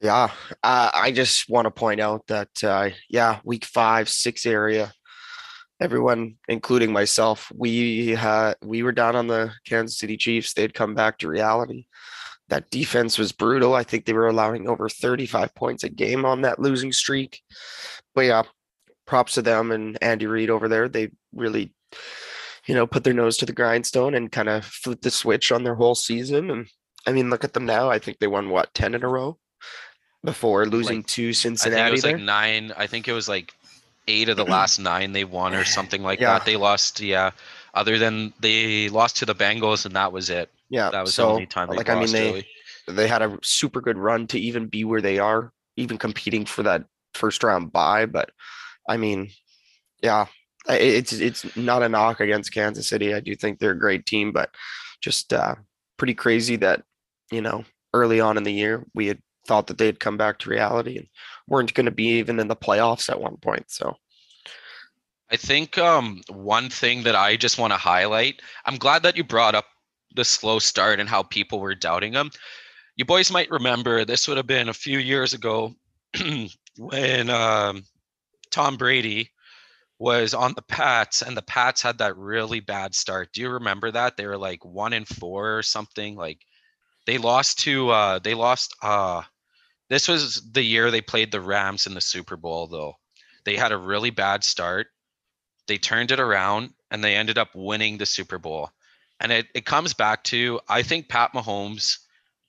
Yeah, 0.00 0.30
uh, 0.62 0.90
I 0.94 1.10
just 1.10 1.48
want 1.48 1.64
to 1.64 1.72
point 1.72 2.00
out 2.00 2.26
that 2.28 2.62
uh, 2.62 2.90
yeah, 3.08 3.40
week 3.42 3.64
five, 3.64 4.08
six 4.08 4.46
area, 4.46 4.92
everyone, 5.80 6.36
including 6.48 6.92
myself, 6.92 7.50
we 7.54 8.08
had 8.08 8.54
we 8.62 8.82
were 8.82 8.92
down 8.92 9.16
on 9.16 9.26
the 9.26 9.52
Kansas 9.66 9.98
City 9.98 10.16
Chiefs. 10.16 10.52
They'd 10.54 10.74
come 10.74 10.94
back 10.94 11.18
to 11.18 11.28
reality. 11.28 11.86
That 12.48 12.70
defense 12.70 13.18
was 13.18 13.32
brutal. 13.32 13.74
I 13.74 13.82
think 13.84 14.04
they 14.06 14.14
were 14.14 14.28
allowing 14.28 14.68
over 14.68 14.88
35 14.88 15.54
points 15.54 15.84
a 15.84 15.88
game 15.90 16.24
on 16.24 16.42
that 16.42 16.58
losing 16.58 16.92
streak. 16.92 17.42
But 18.14 18.22
yeah, 18.22 18.42
props 19.06 19.34
to 19.34 19.42
them 19.42 19.70
and 19.70 19.98
Andy 20.02 20.26
Reid 20.26 20.48
over 20.50 20.66
there. 20.66 20.88
They 20.88 21.10
really, 21.34 21.74
you 22.66 22.74
know, 22.74 22.86
put 22.86 23.04
their 23.04 23.12
nose 23.12 23.36
to 23.38 23.46
the 23.46 23.52
grindstone 23.52 24.14
and 24.14 24.32
kind 24.32 24.48
of 24.48 24.64
flipped 24.64 25.02
the 25.02 25.10
switch 25.10 25.52
on 25.52 25.62
their 25.62 25.74
whole 25.74 25.94
season. 25.94 26.50
And 26.50 26.66
I 27.06 27.12
mean, 27.12 27.28
look 27.28 27.44
at 27.44 27.52
them 27.52 27.66
now. 27.66 27.90
I 27.90 27.98
think 27.98 28.18
they 28.18 28.26
won 28.26 28.48
what 28.48 28.72
10 28.72 28.94
in 28.94 29.04
a 29.04 29.08
row 29.08 29.36
before 30.24 30.64
losing 30.66 30.98
Like, 30.98 31.06
to 31.08 31.22
I 31.22 31.24
think 31.26 31.30
it 31.32 31.36
Cincinnati. 31.36 31.92
was 31.92 32.02
there. 32.02 32.12
like 32.14 32.22
nine. 32.22 32.72
I 32.76 32.86
think 32.86 33.08
it 33.08 33.12
was 33.12 33.28
like 33.28 33.52
eight 34.08 34.28
of 34.28 34.36
the 34.36 34.44
last 34.56 34.80
nine 34.80 35.12
they 35.12 35.24
won 35.24 35.54
or 35.54 35.64
something 35.64 36.02
like 36.02 36.18
Yeah. 36.18 36.32
that. 36.34 36.44
They 36.46 36.56
lost, 36.56 37.00
yeah. 37.00 37.30
Other 37.74 37.98
than 37.98 38.32
they 38.40 38.88
lost 38.88 39.16
to 39.18 39.26
the 39.26 39.34
Bengals 39.34 39.86
and 39.86 39.94
that 39.94 40.10
was 40.10 40.30
it. 40.30 40.50
yeah, 40.70 40.90
That 40.90 41.02
was 41.02 41.14
so 41.14 41.26
the 41.26 41.32
only 41.32 41.46
time 41.46 41.68
they 41.70 41.76
like. 41.76 41.88
I 41.88 42.00
mean, 42.00 42.10
they 42.10 42.26
really. 42.32 42.46
they 42.88 43.06
had 43.06 43.22
a 43.22 43.38
super 43.42 43.80
good 43.80 43.96
run 43.98 44.26
to 44.28 44.40
even 44.40 44.66
be 44.66 44.82
where 44.84 45.00
they 45.02 45.18
are, 45.20 45.52
even 45.76 45.98
competing 45.98 46.44
for 46.44 46.62
that 46.64 46.84
first 47.14 47.44
round 47.44 47.70
bye. 47.72 48.06
But 48.06 48.30
I 48.88 48.96
mean, 48.96 49.30
yeah, 50.02 50.26
it's 50.68 51.12
it's 51.12 51.56
not 51.56 51.82
a 51.82 51.88
knock 51.88 52.20
against 52.20 52.52
Kansas 52.52 52.88
City. 52.88 53.14
I 53.14 53.20
do 53.20 53.34
think 53.36 53.58
they're 53.58 53.72
a 53.72 53.78
great 53.78 54.06
team, 54.06 54.32
but 54.32 54.50
just 55.00 55.32
uh, 55.32 55.54
pretty 55.98 56.14
crazy 56.14 56.56
that 56.56 56.82
you 57.30 57.42
know 57.42 57.64
early 57.94 58.20
on 58.20 58.36
in 58.36 58.42
the 58.44 58.52
year 58.52 58.84
we 58.94 59.06
had 59.06 59.18
thought 59.48 59.66
that 59.66 59.78
they'd 59.78 59.98
come 59.98 60.16
back 60.16 60.38
to 60.38 60.50
reality 60.50 60.98
and 60.98 61.08
weren't 61.48 61.74
going 61.74 61.86
to 61.86 61.92
be 61.92 62.18
even 62.18 62.38
in 62.38 62.46
the 62.46 62.54
playoffs 62.54 63.10
at 63.10 63.20
one 63.20 63.36
point. 63.38 63.64
So 63.70 63.96
I 65.30 65.36
think 65.36 65.76
um, 65.78 66.20
one 66.28 66.70
thing 66.70 67.02
that 67.02 67.16
I 67.16 67.36
just 67.36 67.58
want 67.58 67.72
to 67.72 67.78
highlight, 67.78 68.40
I'm 68.64 68.76
glad 68.76 69.02
that 69.02 69.16
you 69.16 69.24
brought 69.24 69.54
up 69.54 69.66
the 70.14 70.24
slow 70.24 70.58
start 70.58 71.00
and 71.00 71.08
how 71.08 71.22
people 71.24 71.60
were 71.60 71.74
doubting 71.74 72.12
him. 72.12 72.30
You 72.96 73.04
boys 73.04 73.30
might 73.32 73.50
remember 73.50 74.04
this 74.04 74.28
would 74.28 74.36
have 74.36 74.46
been 74.46 74.68
a 74.68 74.74
few 74.74 74.98
years 74.98 75.34
ago 75.34 75.74
when 76.78 77.30
um, 77.30 77.82
Tom 78.50 78.76
Brady 78.76 79.30
was 79.98 80.32
on 80.32 80.54
the 80.54 80.62
Pats 80.62 81.22
and 81.22 81.36
the 81.36 81.42
Pats 81.42 81.82
had 81.82 81.98
that 81.98 82.16
really 82.16 82.60
bad 82.60 82.94
start. 82.94 83.32
Do 83.32 83.40
you 83.40 83.50
remember 83.50 83.90
that? 83.90 84.16
They 84.16 84.26
were 84.26 84.38
like 84.38 84.64
one 84.64 84.92
in 84.92 85.04
four 85.04 85.58
or 85.58 85.62
something. 85.62 86.14
Like 86.14 86.38
they 87.06 87.18
lost 87.18 87.60
to 87.60 87.90
uh 87.90 88.18
they 88.20 88.34
lost 88.34 88.76
uh 88.82 89.22
this 89.88 90.08
was 90.08 90.42
the 90.52 90.62
year 90.62 90.90
they 90.90 91.00
played 91.00 91.32
the 91.32 91.40
Rams 91.40 91.86
in 91.86 91.94
the 91.94 92.00
Super 92.00 92.36
Bowl 92.36 92.66
though. 92.66 92.94
They 93.44 93.56
had 93.56 93.72
a 93.72 93.78
really 93.78 94.10
bad 94.10 94.44
start 94.44 94.88
they 95.68 95.78
turned 95.78 96.10
it 96.10 96.18
around 96.18 96.70
and 96.90 97.04
they 97.04 97.14
ended 97.14 97.38
up 97.38 97.54
winning 97.54 97.98
the 97.98 98.06
Super 98.06 98.38
Bowl. 98.38 98.70
And 99.20 99.30
it, 99.30 99.46
it 99.54 99.66
comes 99.66 99.94
back 99.94 100.24
to 100.24 100.60
I 100.68 100.82
think 100.82 101.08
Pat 101.08 101.32
Mahomes 101.32 101.98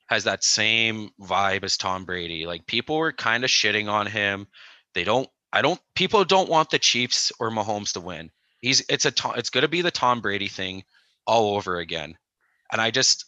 has 0.08 0.24
that 0.24 0.42
same 0.42 1.10
vibe 1.20 1.62
as 1.62 1.76
Tom 1.76 2.04
Brady. 2.04 2.46
Like 2.46 2.66
people 2.66 2.96
were 2.96 3.12
kind 3.12 3.44
of 3.44 3.50
shitting 3.50 3.88
on 3.88 4.06
him. 4.06 4.48
They 4.94 5.04
don't 5.04 5.28
I 5.52 5.62
don't 5.62 5.80
people 5.94 6.24
don't 6.24 6.48
want 6.48 6.70
the 6.70 6.78
Chiefs 6.78 7.30
or 7.38 7.50
Mahomes 7.50 7.92
to 7.92 8.00
win. 8.00 8.30
He's 8.60 8.82
it's 8.88 9.04
a 9.04 9.12
it's 9.36 9.50
going 9.50 9.62
to 9.62 9.68
be 9.68 9.82
the 9.82 9.90
Tom 9.90 10.20
Brady 10.20 10.48
thing 10.48 10.82
all 11.26 11.54
over 11.56 11.78
again. 11.78 12.16
And 12.72 12.80
I 12.80 12.90
just 12.90 13.26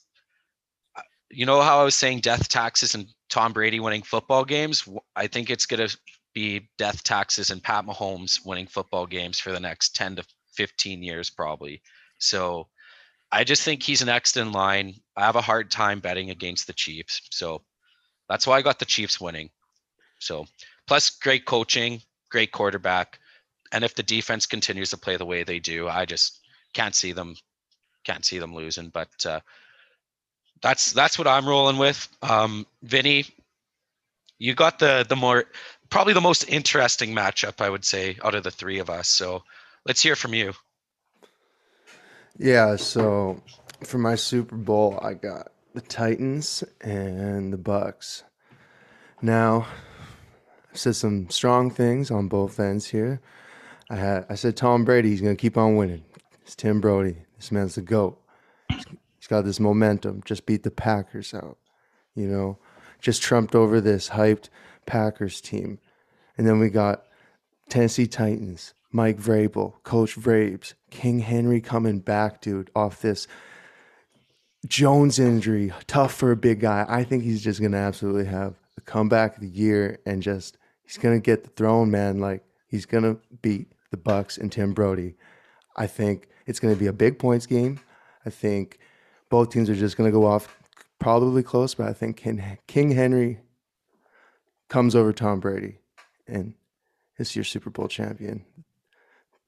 you 1.30 1.46
know 1.46 1.60
how 1.60 1.80
I 1.80 1.84
was 1.84 1.94
saying 1.94 2.20
death 2.20 2.48
taxes 2.48 2.94
and 2.94 3.06
Tom 3.32 3.54
Brady 3.54 3.80
winning 3.80 4.02
football 4.02 4.44
games? 4.44 4.86
I 5.16 5.26
think 5.26 5.48
it's 5.48 5.64
going 5.64 5.88
to 5.88 5.98
be 6.34 6.68
death 6.76 7.02
taxes 7.02 7.50
and 7.50 7.62
Pat 7.62 7.86
Mahomes 7.86 8.44
winning 8.44 8.66
football 8.66 9.06
games 9.06 9.40
for 9.40 9.52
the 9.52 9.58
next 9.58 9.96
10 9.96 10.16
to 10.16 10.24
15 10.54 11.02
years, 11.02 11.30
probably. 11.30 11.80
So 12.18 12.68
I 13.32 13.42
just 13.44 13.62
think 13.62 13.82
he's 13.82 14.04
next 14.04 14.36
in 14.36 14.52
line. 14.52 14.96
I 15.16 15.24
have 15.24 15.36
a 15.36 15.40
hard 15.40 15.70
time 15.70 16.00
betting 16.00 16.28
against 16.28 16.66
the 16.66 16.74
Chiefs. 16.74 17.22
So 17.30 17.62
that's 18.28 18.46
why 18.46 18.58
I 18.58 18.62
got 18.62 18.78
the 18.78 18.84
Chiefs 18.84 19.18
winning. 19.18 19.48
So 20.18 20.44
plus 20.86 21.08
great 21.08 21.46
coaching, 21.46 22.02
great 22.30 22.52
quarterback. 22.52 23.18
And 23.72 23.82
if 23.82 23.94
the 23.94 24.02
defense 24.02 24.44
continues 24.44 24.90
to 24.90 24.98
play 24.98 25.16
the 25.16 25.24
way 25.24 25.42
they 25.42 25.58
do, 25.58 25.88
I 25.88 26.04
just 26.04 26.40
can't 26.74 26.94
see 26.94 27.12
them 27.12 27.34
can't 28.04 28.26
see 28.26 28.38
them 28.38 28.54
losing. 28.54 28.90
But 28.90 29.08
uh 29.24 29.40
that's 30.62 30.92
that's 30.92 31.18
what 31.18 31.26
I'm 31.26 31.46
rolling 31.46 31.78
with. 31.78 32.08
Um 32.22 32.66
Vinny, 32.82 33.26
you 34.38 34.54
got 34.54 34.78
the 34.78 35.04
the 35.08 35.16
more 35.16 35.44
probably 35.90 36.14
the 36.14 36.20
most 36.20 36.48
interesting 36.48 37.14
matchup, 37.14 37.60
I 37.60 37.68
would 37.68 37.84
say, 37.84 38.16
out 38.24 38.34
of 38.34 38.44
the 38.44 38.50
three 38.50 38.78
of 38.78 38.88
us. 38.88 39.08
So 39.08 39.42
let's 39.86 40.02
hear 40.02 40.16
from 40.16 40.34
you. 40.34 40.54
Yeah, 42.38 42.76
so 42.76 43.42
for 43.84 43.98
my 43.98 44.14
Super 44.14 44.56
Bowl, 44.56 44.98
I 45.02 45.14
got 45.14 45.52
the 45.74 45.82
Titans 45.82 46.64
and 46.80 47.52
the 47.52 47.58
Bucs. 47.58 48.22
Now, 49.20 49.66
I 50.72 50.76
said 50.76 50.96
some 50.96 51.28
strong 51.30 51.70
things 51.70 52.10
on 52.10 52.28
both 52.28 52.58
ends 52.58 52.86
here. 52.86 53.20
I 53.90 53.96
had 53.96 54.26
I 54.30 54.34
said 54.34 54.56
Tom 54.56 54.84
Brady, 54.84 55.10
he's 55.10 55.20
gonna 55.20 55.36
keep 55.36 55.58
on 55.58 55.76
winning. 55.76 56.04
It's 56.42 56.56
Tim 56.56 56.80
Brody. 56.80 57.16
This 57.36 57.52
man's 57.52 57.74
the 57.74 57.82
GOAT. 57.82 58.18
Got 59.32 59.46
this 59.46 59.60
momentum. 59.60 60.20
Just 60.26 60.44
beat 60.44 60.62
the 60.62 60.70
Packers 60.70 61.32
out. 61.32 61.56
You 62.14 62.26
know, 62.26 62.58
just 63.00 63.22
trumped 63.22 63.54
over 63.54 63.80
this 63.80 64.10
hyped 64.10 64.50
Packers 64.84 65.40
team. 65.40 65.78
And 66.36 66.46
then 66.46 66.58
we 66.58 66.68
got 66.68 67.04
Tennessee 67.70 68.06
Titans, 68.06 68.74
Mike 68.90 69.16
Vrabel, 69.16 69.72
Coach 69.84 70.16
Vrabes, 70.16 70.74
King 70.90 71.20
Henry 71.20 71.62
coming 71.62 72.00
back, 72.00 72.42
dude, 72.42 72.70
off 72.76 73.00
this 73.00 73.26
Jones 74.66 75.18
injury. 75.18 75.72
Tough 75.86 76.12
for 76.12 76.30
a 76.30 76.36
big 76.36 76.60
guy. 76.60 76.84
I 76.86 77.02
think 77.02 77.24
he's 77.24 77.42
just 77.42 77.62
gonna 77.62 77.78
absolutely 77.78 78.26
have 78.26 78.56
a 78.76 78.82
comeback 78.82 79.36
of 79.36 79.40
the 79.40 79.48
year 79.48 79.98
and 80.04 80.22
just 80.22 80.58
he's 80.84 80.98
gonna 80.98 81.20
get 81.20 81.44
the 81.44 81.50
throne, 81.52 81.90
man. 81.90 82.20
Like 82.20 82.44
he's 82.66 82.84
gonna 82.84 83.16
beat 83.40 83.72
the 83.92 83.96
Bucs 83.96 84.36
and 84.36 84.52
Tim 84.52 84.74
Brody. 84.74 85.14
I 85.74 85.86
think 85.86 86.28
it's 86.44 86.60
gonna 86.60 86.76
be 86.76 86.88
a 86.88 86.92
big 86.92 87.18
points 87.18 87.46
game. 87.46 87.80
I 88.26 88.28
think 88.28 88.78
both 89.32 89.48
teams 89.48 89.70
are 89.70 89.74
just 89.74 89.96
gonna 89.96 90.10
go 90.12 90.26
off 90.26 90.54
probably 90.98 91.42
close, 91.42 91.74
but 91.74 91.88
I 91.88 91.94
think 91.94 92.18
King, 92.18 92.58
King 92.66 92.90
Henry 92.90 93.40
comes 94.68 94.94
over 94.94 95.10
Tom 95.10 95.40
Brady 95.40 95.78
and 96.28 96.52
it's 97.18 97.34
your 97.34 97.44
Super 97.46 97.70
Bowl 97.70 97.88
champion. 97.88 98.44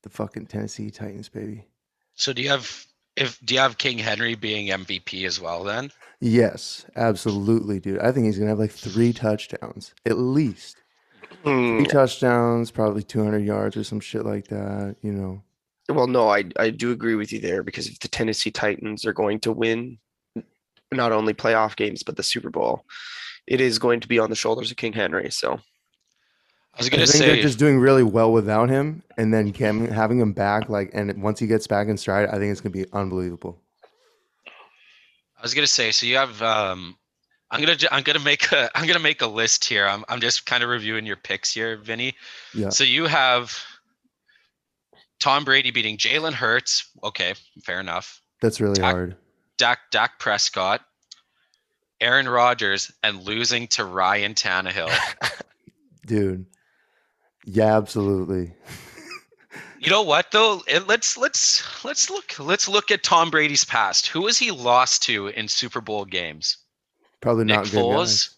The 0.03 0.09
fucking 0.09 0.47
Tennessee 0.47 0.91
Titans, 0.91 1.29
baby. 1.29 1.67
So 2.15 2.33
do 2.33 2.41
you 2.41 2.49
have 2.49 2.87
if 3.15 3.39
do 3.45 3.53
you 3.55 3.61
have 3.61 3.77
King 3.77 3.99
Henry 3.99 4.35
being 4.35 4.69
MVP 4.69 5.27
as 5.27 5.39
well 5.39 5.65
then? 5.65 5.91
Yes, 6.19 6.87
absolutely, 6.97 7.79
dude. 7.79 7.99
I 8.01 8.11
think 8.11 8.25
he's 8.25 8.39
gonna 8.39 8.51
have 8.51 8.59
like 8.59 8.71
three 8.73 9.13
touchdowns 9.13 9.95
at 10.07 10.17
least. 10.17 10.79
Hmm, 11.43 11.77
Three 11.79 11.87
touchdowns, 11.87 12.71
probably 12.71 13.03
200 13.03 13.41
yards 13.41 13.77
or 13.77 13.85
some 13.85 14.01
shit 14.01 14.25
like 14.25 14.49
that. 14.49 14.97
You 15.03 15.13
know. 15.13 15.43
Well, 15.89 16.07
no, 16.07 16.29
I 16.29 16.45
I 16.59 16.71
do 16.71 16.93
agree 16.93 17.15
with 17.15 17.33
you 17.33 17.41
there 17.41 17.63
because 17.63 17.87
if 17.87 17.99
the 18.01 18.09
Tennessee 18.09 18.51
Titans 18.51 19.05
are 19.05 19.13
going 19.13 19.41
to 19.41 19.53
win 19.53 19.99
not 20.93 21.13
only 21.13 21.35
playoff 21.35 21.77
games 21.77 22.03
but 22.03 22.17
the 22.17 22.23
Super 22.23 22.51
Bowl, 22.51 22.85
it 23.47 23.61
is 23.61 23.79
going 23.79 24.01
to 24.01 24.09
be 24.09 24.19
on 24.19 24.31
the 24.31 24.37
shoulders 24.37 24.71
of 24.71 24.77
King 24.77 24.93
Henry. 24.93 25.31
So 25.31 25.53
I 25.53 26.79
was 26.79 26.87
I 26.87 26.91
gonna 26.91 27.07
think 27.07 27.25
say 27.25 27.27
they're 27.27 27.43
just 27.43 27.59
doing 27.59 27.79
really 27.79 28.03
well 28.03 28.33
without 28.33 28.69
him, 28.69 29.03
and 29.17 29.33
then 29.33 29.53
Cam, 29.53 29.87
having 29.89 30.19
him 30.19 30.33
back, 30.33 30.69
like, 30.69 30.91
and 30.93 31.23
once 31.23 31.39
he 31.39 31.47
gets 31.47 31.67
back 31.67 31.89
in 31.89 31.97
stride, 31.97 32.29
I 32.29 32.39
think 32.39 32.51
it's 32.51 32.61
gonna 32.61 32.73
be 32.73 32.87
unbelievable. 32.93 33.61
I 34.47 35.43
was 35.43 35.55
gonna 35.55 35.67
say, 35.67 35.93
so 35.93 36.07
you 36.07 36.17
have 36.17 36.41
um 36.43 36.97
I'm 37.51 37.61
gonna 37.61 37.77
I'm 37.93 38.03
gonna 38.03 38.19
make 38.19 38.51
a 38.51 38.71
I'm 38.77 38.87
gonna 38.87 38.99
make 38.99 39.23
a 39.23 39.27
list 39.27 39.65
here. 39.65 39.87
I'm 39.87 40.05
I'm 40.09 40.21
just 40.21 40.47
kind 40.47 40.65
of 40.65 40.69
reviewing 40.71 41.07
your 41.07 41.17
picks 41.17 41.55
here, 41.55 41.77
Vinny. 41.77 42.15
Yeah. 42.55 42.71
So 42.71 42.83
you 42.83 43.07
have 43.07 43.57
Tom 45.21 45.45
Brady 45.45 45.71
beating 45.71 45.97
Jalen 45.97 46.33
Hurts. 46.33 46.89
Okay, 47.03 47.35
fair 47.63 47.81
enough. 47.81 48.21
That's 48.41 48.61
really 48.61 48.75
Dak- 48.75 48.85
hard. 48.95 49.17
Dak 49.57 49.79
Dak 49.91 50.19
Prescott, 50.19 50.81
Aaron 52.01 52.29
Rodgers, 52.29 52.91
and 53.03 53.23
losing 53.23 53.67
to 53.69 53.85
Ryan 53.85 54.35
Tannehill. 54.35 54.91
Dude. 56.07 56.47
Yeah, 57.47 57.77
absolutely. 57.77 58.55
you 59.81 59.91
know 59.91 60.03
what 60.03 60.31
though? 60.33 60.63
It- 60.67 60.87
let's 60.89 61.17
let's 61.17 61.85
let's 61.85 62.11
look 62.11 62.39
let's 62.39 62.69
look 62.69 62.91
at 62.91 63.03
Tom 63.03 63.31
Brady's 63.31 63.65
past. 63.65 64.07
Who 64.09 64.27
has 64.27 64.39
he 64.39 64.51
lost 64.51 65.03
to 65.05 65.29
in 65.29 65.49
Super 65.49 65.81
Bowl 65.81 66.05
games? 66.05 66.59
Probably 67.21 67.45
Nick 67.45 67.57
not 67.57 67.65
good 67.71 67.75
Foles 67.83 67.97
guys. 68.29 68.31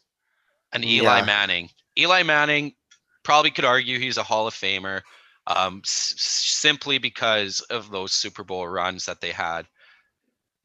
and 0.73 0.85
Eli 0.85 1.19
Yeah. 1.21 1.25
Manning. 1.25 1.71
Eli 1.99 2.23
Manning 2.23 2.73
probably 3.25 3.51
could 3.51 3.65
argue 3.65 3.99
he's 3.99 4.17
a 4.19 4.23
Hall 4.23 4.47
of 4.47 4.55
Famer 4.55 5.01
um, 5.47 5.83
s- 5.85 6.15
simply 6.19 6.99
because 6.99 7.61
of 7.71 7.91
those 7.91 8.13
Super 8.13 8.45
Bowl 8.45 8.67
runs 8.67 9.07
that 9.07 9.21
they 9.21 9.31
had. 9.31 9.67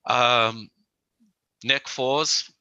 Um, 0.05 0.69
Nick 1.63 1.85
Foles 1.85 2.51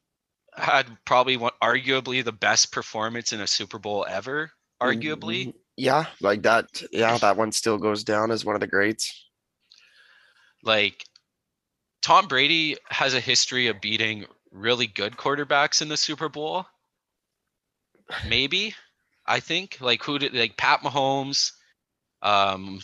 had 0.56 0.86
probably 1.04 1.36
one, 1.36 1.52
arguably 1.62 2.22
the 2.24 2.32
best 2.32 2.72
performance 2.72 3.32
in 3.32 3.40
a 3.40 3.46
Super 3.46 3.78
Bowl 3.78 4.04
ever. 4.08 4.50
Arguably, 4.82 5.46
Mm, 5.46 5.54
Yeah, 5.76 6.06
like 6.20 6.42
that. 6.42 6.66
Yeah, 6.92 7.16
that 7.18 7.36
one 7.36 7.52
still 7.52 7.78
goes 7.78 8.04
down 8.04 8.30
as 8.30 8.44
one 8.44 8.54
of 8.54 8.60
the 8.60 8.66
greats. 8.66 9.26
like 10.62 11.04
Tom 12.02 12.28
Brady 12.28 12.76
has 12.90 13.14
a 13.14 13.20
history 13.20 13.66
of 13.68 13.80
beating 13.80 14.26
really 14.52 14.86
good 14.86 15.16
quarterbacks 15.16 15.80
in 15.80 15.88
the 15.88 15.96
Super 15.96 16.28
Bowl. 16.28 16.66
Maybe, 18.28 18.74
I 19.26 19.40
think 19.40 19.78
like 19.80 20.02
who 20.02 20.18
did 20.18 20.34
like 20.34 20.56
Pat 20.56 20.80
Mahomes. 20.80 21.52
Um, 22.22 22.80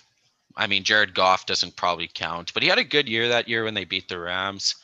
I 0.57 0.67
mean 0.67 0.85
Jared 0.85 1.15
Goff 1.15 1.47
doesn't 1.47 1.77
probably 1.77 2.09
count, 2.13 2.53
but 2.55 2.63
he 2.63 2.69
had 2.69 2.79
a 2.79 2.85
good 2.85 3.09
year 3.09 3.29
that 3.29 3.49
year 3.49 3.65
when 3.65 3.75
they 3.75 3.85
beat 3.85 4.09
the 4.09 4.19
Rams. 4.19 4.75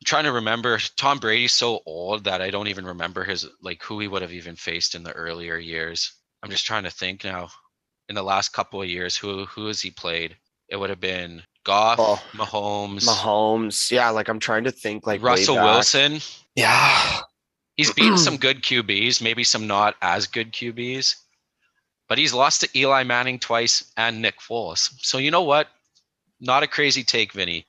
I'm 0.00 0.04
trying 0.06 0.24
to 0.24 0.32
remember 0.32 0.78
Tom 0.96 1.18
Brady's 1.18 1.52
so 1.52 1.80
old 1.86 2.24
that 2.24 2.42
I 2.42 2.50
don't 2.50 2.68
even 2.68 2.84
remember 2.86 3.24
his 3.24 3.46
like 3.62 3.82
who 3.82 3.98
he 4.00 4.08
would 4.08 4.22
have 4.22 4.32
even 4.32 4.56
faced 4.56 4.94
in 4.94 5.02
the 5.02 5.12
earlier 5.12 5.56
years. 5.58 6.12
I'm 6.42 6.50
just 6.50 6.66
trying 6.66 6.84
to 6.84 6.90
think 6.90 7.24
now. 7.24 7.48
In 8.08 8.14
the 8.14 8.22
last 8.22 8.52
couple 8.52 8.80
of 8.80 8.88
years, 8.88 9.16
who 9.16 9.46
who 9.46 9.66
has 9.66 9.80
he 9.80 9.90
played? 9.90 10.36
It 10.68 10.76
would 10.76 10.90
have 10.90 11.00
been 11.00 11.42
Goff, 11.64 11.98
Oh, 11.98 12.22
Mahomes, 12.34 13.04
Mahomes. 13.04 13.90
Yeah, 13.90 14.10
like 14.10 14.28
I'm 14.28 14.38
trying 14.38 14.62
to 14.64 14.70
think 14.70 15.06
like 15.08 15.22
Russell. 15.22 15.56
Wilson. 15.56 16.20
Yeah. 16.54 17.20
He's 17.76 17.92
beaten 17.92 18.16
some 18.16 18.36
good 18.46 18.62
QBs, 18.62 19.20
maybe 19.20 19.42
some 19.42 19.66
not 19.66 19.96
as 20.02 20.28
good 20.28 20.52
QBs, 20.52 21.16
but 22.08 22.18
he's 22.18 22.34
lost 22.34 22.60
to 22.60 22.78
Eli 22.78 23.02
Manning 23.04 23.38
twice 23.38 23.84
and 23.96 24.22
Nick 24.22 24.40
Foles. 24.40 24.92
So 25.02 25.18
you 25.18 25.30
know 25.30 25.42
what? 25.42 25.68
Not 26.40 26.62
a 26.62 26.66
crazy 26.66 27.02
take, 27.02 27.32
Vinny. 27.32 27.66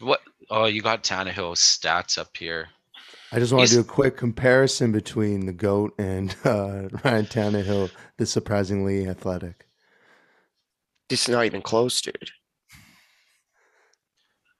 What? 0.00 0.20
Oh, 0.50 0.66
you 0.66 0.82
got 0.82 1.02
Tannehill's 1.02 1.60
stats 1.60 2.18
up 2.18 2.36
here. 2.36 2.68
I 3.32 3.38
just 3.38 3.52
want 3.52 3.68
to 3.68 3.74
do 3.74 3.80
a 3.80 3.84
quick 3.84 4.16
comparison 4.16 4.92
between 4.92 5.46
the 5.46 5.52
GOAT 5.52 5.94
and 5.98 6.34
uh, 6.44 6.88
Ryan 7.04 7.26
Tannehill, 7.26 7.90
the 8.18 8.26
surprisingly 8.26 9.08
athletic. 9.08 9.66
This 11.08 11.22
is 11.22 11.28
not 11.28 11.44
even 11.44 11.62
close, 11.62 12.00
dude. 12.00 12.30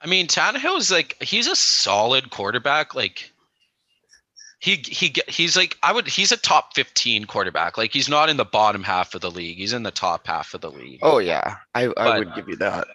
I 0.01 0.07
mean, 0.07 0.27
Tannehill 0.27 0.79
is 0.79 0.91
like 0.91 1.21
he's 1.23 1.47
a 1.47 1.57
solid 1.57 2.31
quarterback. 2.31 2.95
Like 2.95 3.33
he 4.59 4.77
he 4.87 5.11
ge- 5.11 5.21
he's 5.29 5.57
like 5.57 5.77
I 5.83 5.93
would 5.93 6.07
he's 6.09 6.33
a 6.33 6.37
top 6.37 6.75
15 6.75 7.27
quarterback. 7.27 7.77
Like 7.77 7.93
he's 7.93 8.09
not 8.09 8.29
in 8.29 8.37
the 8.37 8.45
bottom 8.45 8.83
half 8.83 9.15
of 9.15 9.21
the 9.21 9.31
league. 9.31 9.59
He's 9.59 9.73
in 9.73 9.83
the 9.83 9.91
top 9.91 10.27
half 10.27 10.55
of 10.55 10.61
the 10.63 10.71
league. 10.71 11.01
Oh 11.03 11.19
yeah, 11.19 11.57
I, 11.75 11.85
I 11.87 11.93
But- 11.95 12.19
would 12.21 12.35
give 12.35 12.49
you 12.49 12.57
that. 12.57 12.89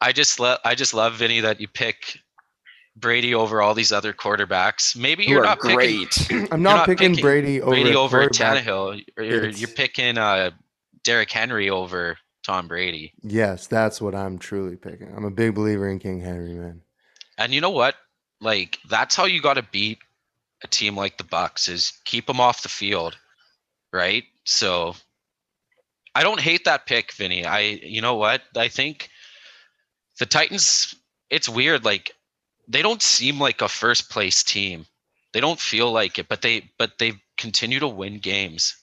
I 0.00 0.12
just 0.12 0.40
love 0.40 0.58
I 0.64 0.74
just 0.74 0.94
love 0.94 1.14
Vinny 1.14 1.40
that 1.40 1.60
you 1.60 1.68
pick 1.68 2.18
Brady 2.96 3.34
over 3.34 3.62
all 3.62 3.74
these 3.74 3.92
other 3.92 4.12
quarterbacks. 4.12 4.96
Maybe 4.96 5.24
You 5.24 5.30
you're 5.34 5.40
are 5.42 5.44
not 5.44 5.60
picking 5.60 5.76
great. 5.76 6.28
I'm 6.52 6.62
not, 6.62 6.76
not 6.76 6.86
picking, 6.86 7.10
picking 7.12 7.22
Brady 7.22 7.60
over 7.60 7.70
Brady 7.70 7.94
over 7.94 8.18
quarterback. 8.28 8.64
Tannehill. 8.64 9.02
You're, 9.16 9.48
you're 9.48 9.68
picking 9.68 10.18
uh 10.18 10.50
Derrick 11.04 11.30
Henry 11.30 11.70
over 11.70 12.16
Tom 12.44 12.68
Brady. 12.68 13.12
Yes, 13.22 13.66
that's 13.66 14.00
what 14.00 14.14
I'm 14.14 14.38
truly 14.38 14.76
picking. 14.76 15.12
I'm 15.16 15.24
a 15.24 15.30
big 15.30 15.54
believer 15.54 15.88
in 15.88 15.98
King 16.00 16.20
Henry, 16.20 16.54
man. 16.54 16.80
And 17.38 17.52
you 17.54 17.60
know 17.60 17.70
what? 17.70 17.94
Like 18.40 18.78
that's 18.88 19.14
how 19.14 19.24
you 19.26 19.40
got 19.40 19.54
to 19.54 19.62
beat 19.70 19.98
a 20.64 20.68
team 20.68 20.96
like 20.96 21.18
the 21.18 21.24
Bucs 21.24 21.68
is 21.68 21.92
keep 22.04 22.26
them 22.26 22.40
off 22.40 22.62
the 22.62 22.68
field, 22.68 23.16
right? 23.92 24.24
So 24.44 24.94
I 26.14 26.22
don't 26.22 26.40
hate 26.40 26.64
that 26.64 26.86
pick, 26.86 27.12
Vinny. 27.12 27.44
I 27.44 27.60
you 27.60 28.00
know 28.00 28.16
what? 28.16 28.42
I 28.56 28.68
think 28.68 29.08
the 30.18 30.26
Titans 30.26 30.94
it's 31.30 31.48
weird 31.48 31.84
like 31.84 32.12
they 32.68 32.82
don't 32.82 33.02
seem 33.02 33.40
like 33.40 33.62
a 33.62 33.68
first 33.68 34.10
place 34.10 34.42
team. 34.42 34.86
They 35.32 35.40
don't 35.40 35.60
feel 35.60 35.90
like 35.90 36.18
it, 36.18 36.28
but 36.28 36.42
they 36.42 36.70
but 36.78 36.98
they 36.98 37.14
continue 37.38 37.80
to 37.80 37.88
win 37.88 38.18
games. 38.18 38.76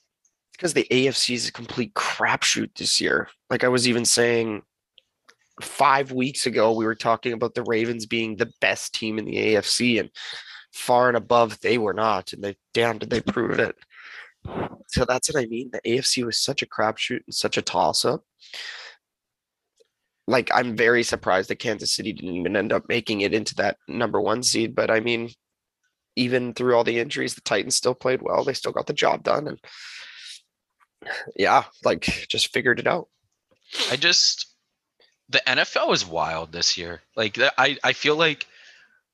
because 0.53 0.73
the 0.73 0.87
AFC 0.91 1.35
is 1.35 1.47
a 1.47 1.51
complete 1.51 1.93
crapshoot 1.93 2.75
this 2.75 2.99
year. 2.99 3.29
Like 3.49 3.63
I 3.63 3.69
was 3.69 3.87
even 3.87 4.03
saying 4.03 4.63
five 5.61 6.11
weeks 6.11 6.45
ago, 6.45 6.73
we 6.73 6.85
were 6.85 6.95
talking 6.95 7.33
about 7.33 7.53
the 7.53 7.63
Ravens 7.63 8.05
being 8.05 8.35
the 8.35 8.51
best 8.59 8.93
team 8.93 9.17
in 9.19 9.25
the 9.25 9.35
AFC, 9.35 9.99
and 9.99 10.09
far 10.71 11.07
and 11.07 11.17
above 11.17 11.59
they 11.61 11.77
were 11.77 11.93
not. 11.93 12.33
And 12.33 12.43
they 12.43 12.57
damn 12.73 12.97
did 12.97 13.09
they 13.09 13.21
prove 13.21 13.59
it. 13.59 13.75
So 14.87 15.05
that's 15.05 15.31
what 15.31 15.41
I 15.41 15.45
mean. 15.45 15.69
The 15.71 15.81
AFC 15.81 16.25
was 16.25 16.39
such 16.39 16.61
a 16.61 16.67
crapshoot 16.67 17.21
and 17.25 17.33
such 17.33 17.57
a 17.57 17.61
toss 17.61 18.05
up. 18.05 18.23
Like 20.27 20.49
I'm 20.53 20.75
very 20.75 21.03
surprised 21.03 21.49
that 21.49 21.57
Kansas 21.57 21.93
City 21.93 22.13
didn't 22.13 22.35
even 22.35 22.55
end 22.55 22.71
up 22.71 22.87
making 22.87 23.21
it 23.21 23.33
into 23.33 23.55
that 23.55 23.77
number 23.87 24.21
one 24.21 24.43
seed. 24.43 24.75
But 24.75 24.91
I 24.91 24.99
mean, 24.99 25.29
even 26.15 26.53
through 26.53 26.75
all 26.75 26.83
the 26.83 26.99
injuries, 26.99 27.35
the 27.35 27.41
Titans 27.41 27.75
still 27.75 27.95
played 27.95 28.21
well. 28.21 28.43
They 28.43 28.53
still 28.53 28.71
got 28.71 28.87
the 28.87 28.93
job 28.93 29.23
done, 29.23 29.47
and 29.47 29.59
yeah, 31.35 31.63
like 31.83 32.27
just 32.29 32.53
figured 32.53 32.79
it 32.79 32.87
out. 32.87 33.07
I 33.91 33.95
just 33.95 34.53
the 35.29 35.41
NFL 35.45 35.93
is 35.93 36.05
wild 36.05 36.51
this 36.51 36.77
year. 36.77 37.01
Like 37.15 37.39
I 37.57 37.77
I 37.83 37.93
feel 37.93 38.15
like 38.15 38.45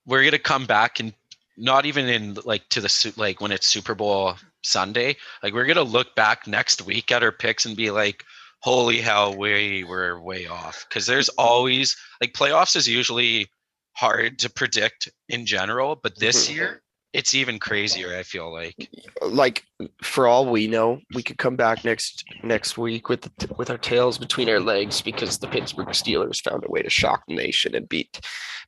we're 0.04 0.24
gonna 0.24 0.38
come 0.38 0.66
back 0.66 1.00
and 1.00 1.14
not 1.56 1.86
even 1.86 2.08
in 2.08 2.38
like 2.44 2.68
to 2.70 2.80
the 2.80 3.12
like 3.16 3.40
when 3.40 3.52
it's 3.52 3.66
Super 3.66 3.94
Bowl 3.94 4.34
Sunday. 4.62 5.16
Like 5.42 5.54
we're 5.54 5.66
gonna 5.66 5.82
look 5.82 6.14
back 6.14 6.46
next 6.46 6.82
week 6.82 7.10
at 7.10 7.22
our 7.22 7.32
picks 7.32 7.66
and 7.66 7.76
be 7.76 7.90
like, 7.90 8.24
holy 8.60 9.00
hell, 9.00 9.36
we 9.36 9.84
were 9.84 10.20
way 10.20 10.46
off. 10.46 10.86
Because 10.88 11.06
there's 11.06 11.28
always 11.30 11.96
like 12.20 12.32
playoffs 12.32 12.76
is 12.76 12.88
usually 12.88 13.48
hard 13.92 14.38
to 14.40 14.50
predict 14.50 15.08
in 15.28 15.46
general, 15.46 15.96
but 15.96 16.18
this 16.18 16.48
Mhm. 16.48 16.54
year 16.54 16.82
it's 17.16 17.34
even 17.34 17.58
crazier. 17.58 18.14
I 18.14 18.22
feel 18.22 18.52
like. 18.52 18.90
Like 19.22 19.64
for 20.02 20.26
all 20.26 20.44
we 20.50 20.66
know, 20.66 21.00
we 21.14 21.22
could 21.22 21.38
come 21.38 21.56
back 21.56 21.82
next 21.82 22.24
next 22.42 22.76
week 22.76 23.08
with 23.08 23.22
the, 23.22 23.54
with 23.56 23.70
our 23.70 23.78
tails 23.78 24.18
between 24.18 24.50
our 24.50 24.60
legs 24.60 25.00
because 25.00 25.38
the 25.38 25.48
Pittsburgh 25.48 25.88
Steelers 25.88 26.42
found 26.42 26.62
a 26.64 26.70
way 26.70 26.82
to 26.82 26.90
shock 26.90 27.22
the 27.26 27.34
nation 27.34 27.74
and 27.74 27.88
beat 27.88 28.20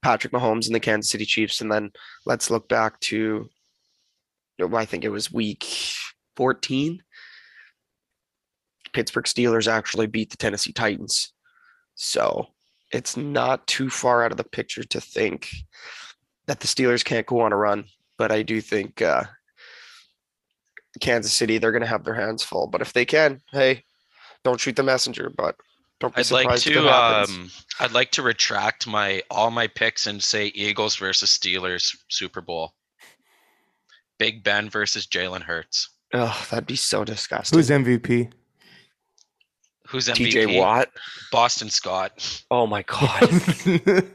Patrick 0.02 0.32
Mahomes 0.32 0.66
and 0.66 0.74
the 0.74 0.80
Kansas 0.80 1.10
City 1.12 1.26
Chiefs. 1.26 1.60
And 1.60 1.70
then 1.70 1.92
let's 2.24 2.50
look 2.50 2.68
back 2.70 2.98
to 3.00 3.50
oh, 4.62 4.74
I 4.74 4.86
think 4.86 5.04
it 5.04 5.10
was 5.10 5.30
week 5.30 5.66
14. 6.36 7.02
Pittsburgh 8.94 9.26
Steelers 9.26 9.70
actually 9.70 10.06
beat 10.06 10.30
the 10.30 10.38
Tennessee 10.38 10.72
Titans. 10.72 11.34
So 11.96 12.46
it's 12.90 13.14
not 13.14 13.66
too 13.66 13.90
far 13.90 14.24
out 14.24 14.30
of 14.30 14.38
the 14.38 14.44
picture 14.44 14.84
to 14.84 15.00
think 15.02 15.50
that 16.46 16.60
the 16.60 16.66
Steelers 16.66 17.04
can't 17.04 17.26
go 17.26 17.40
on 17.40 17.52
a 17.52 17.56
run. 17.56 17.84
But 18.18 18.32
I 18.32 18.42
do 18.42 18.60
think 18.60 19.00
uh, 19.00 19.24
Kansas 21.00 21.32
City, 21.32 21.58
they're 21.58 21.72
going 21.72 21.82
to 21.82 21.88
have 21.88 22.04
their 22.04 22.14
hands 22.14 22.42
full. 22.42 22.66
But 22.66 22.80
if 22.82 22.92
they 22.92 23.04
can, 23.04 23.40
hey, 23.52 23.84
don't 24.44 24.60
shoot 24.60 24.76
the 24.76 24.82
messenger. 24.82 25.30
But 25.34 25.56
don't 26.00 26.14
be 26.14 26.20
I'd 26.20 26.30
like 26.30 26.42
surprised 26.44 26.66
if 26.66 26.72
it 26.76 26.80
to 26.82 26.88
happens. 26.88 27.30
um 27.30 27.50
I'd 27.80 27.92
like 27.92 28.10
to 28.12 28.22
retract 28.22 28.86
my 28.86 29.22
all 29.30 29.50
my 29.50 29.66
picks 29.68 30.06
and 30.06 30.22
say 30.22 30.46
Eagles 30.48 30.96
versus 30.96 31.30
Steelers 31.30 31.96
Super 32.08 32.40
Bowl. 32.40 32.74
Big 34.18 34.42
Ben 34.42 34.68
versus 34.68 35.06
Jalen 35.06 35.42
Hurts. 35.42 35.90
oh, 36.12 36.46
that'd 36.50 36.66
be 36.66 36.74
so 36.76 37.04
disgusting. 37.04 37.56
Who's 37.56 37.70
MVP? 37.70 38.32
Who's 39.86 40.08
MVP? 40.08 40.32
TJ 40.32 40.58
Watt? 40.58 40.88
Boston 41.30 41.70
Scott. 41.70 42.42
Oh 42.50 42.66
my 42.66 42.82
God. 42.82 43.30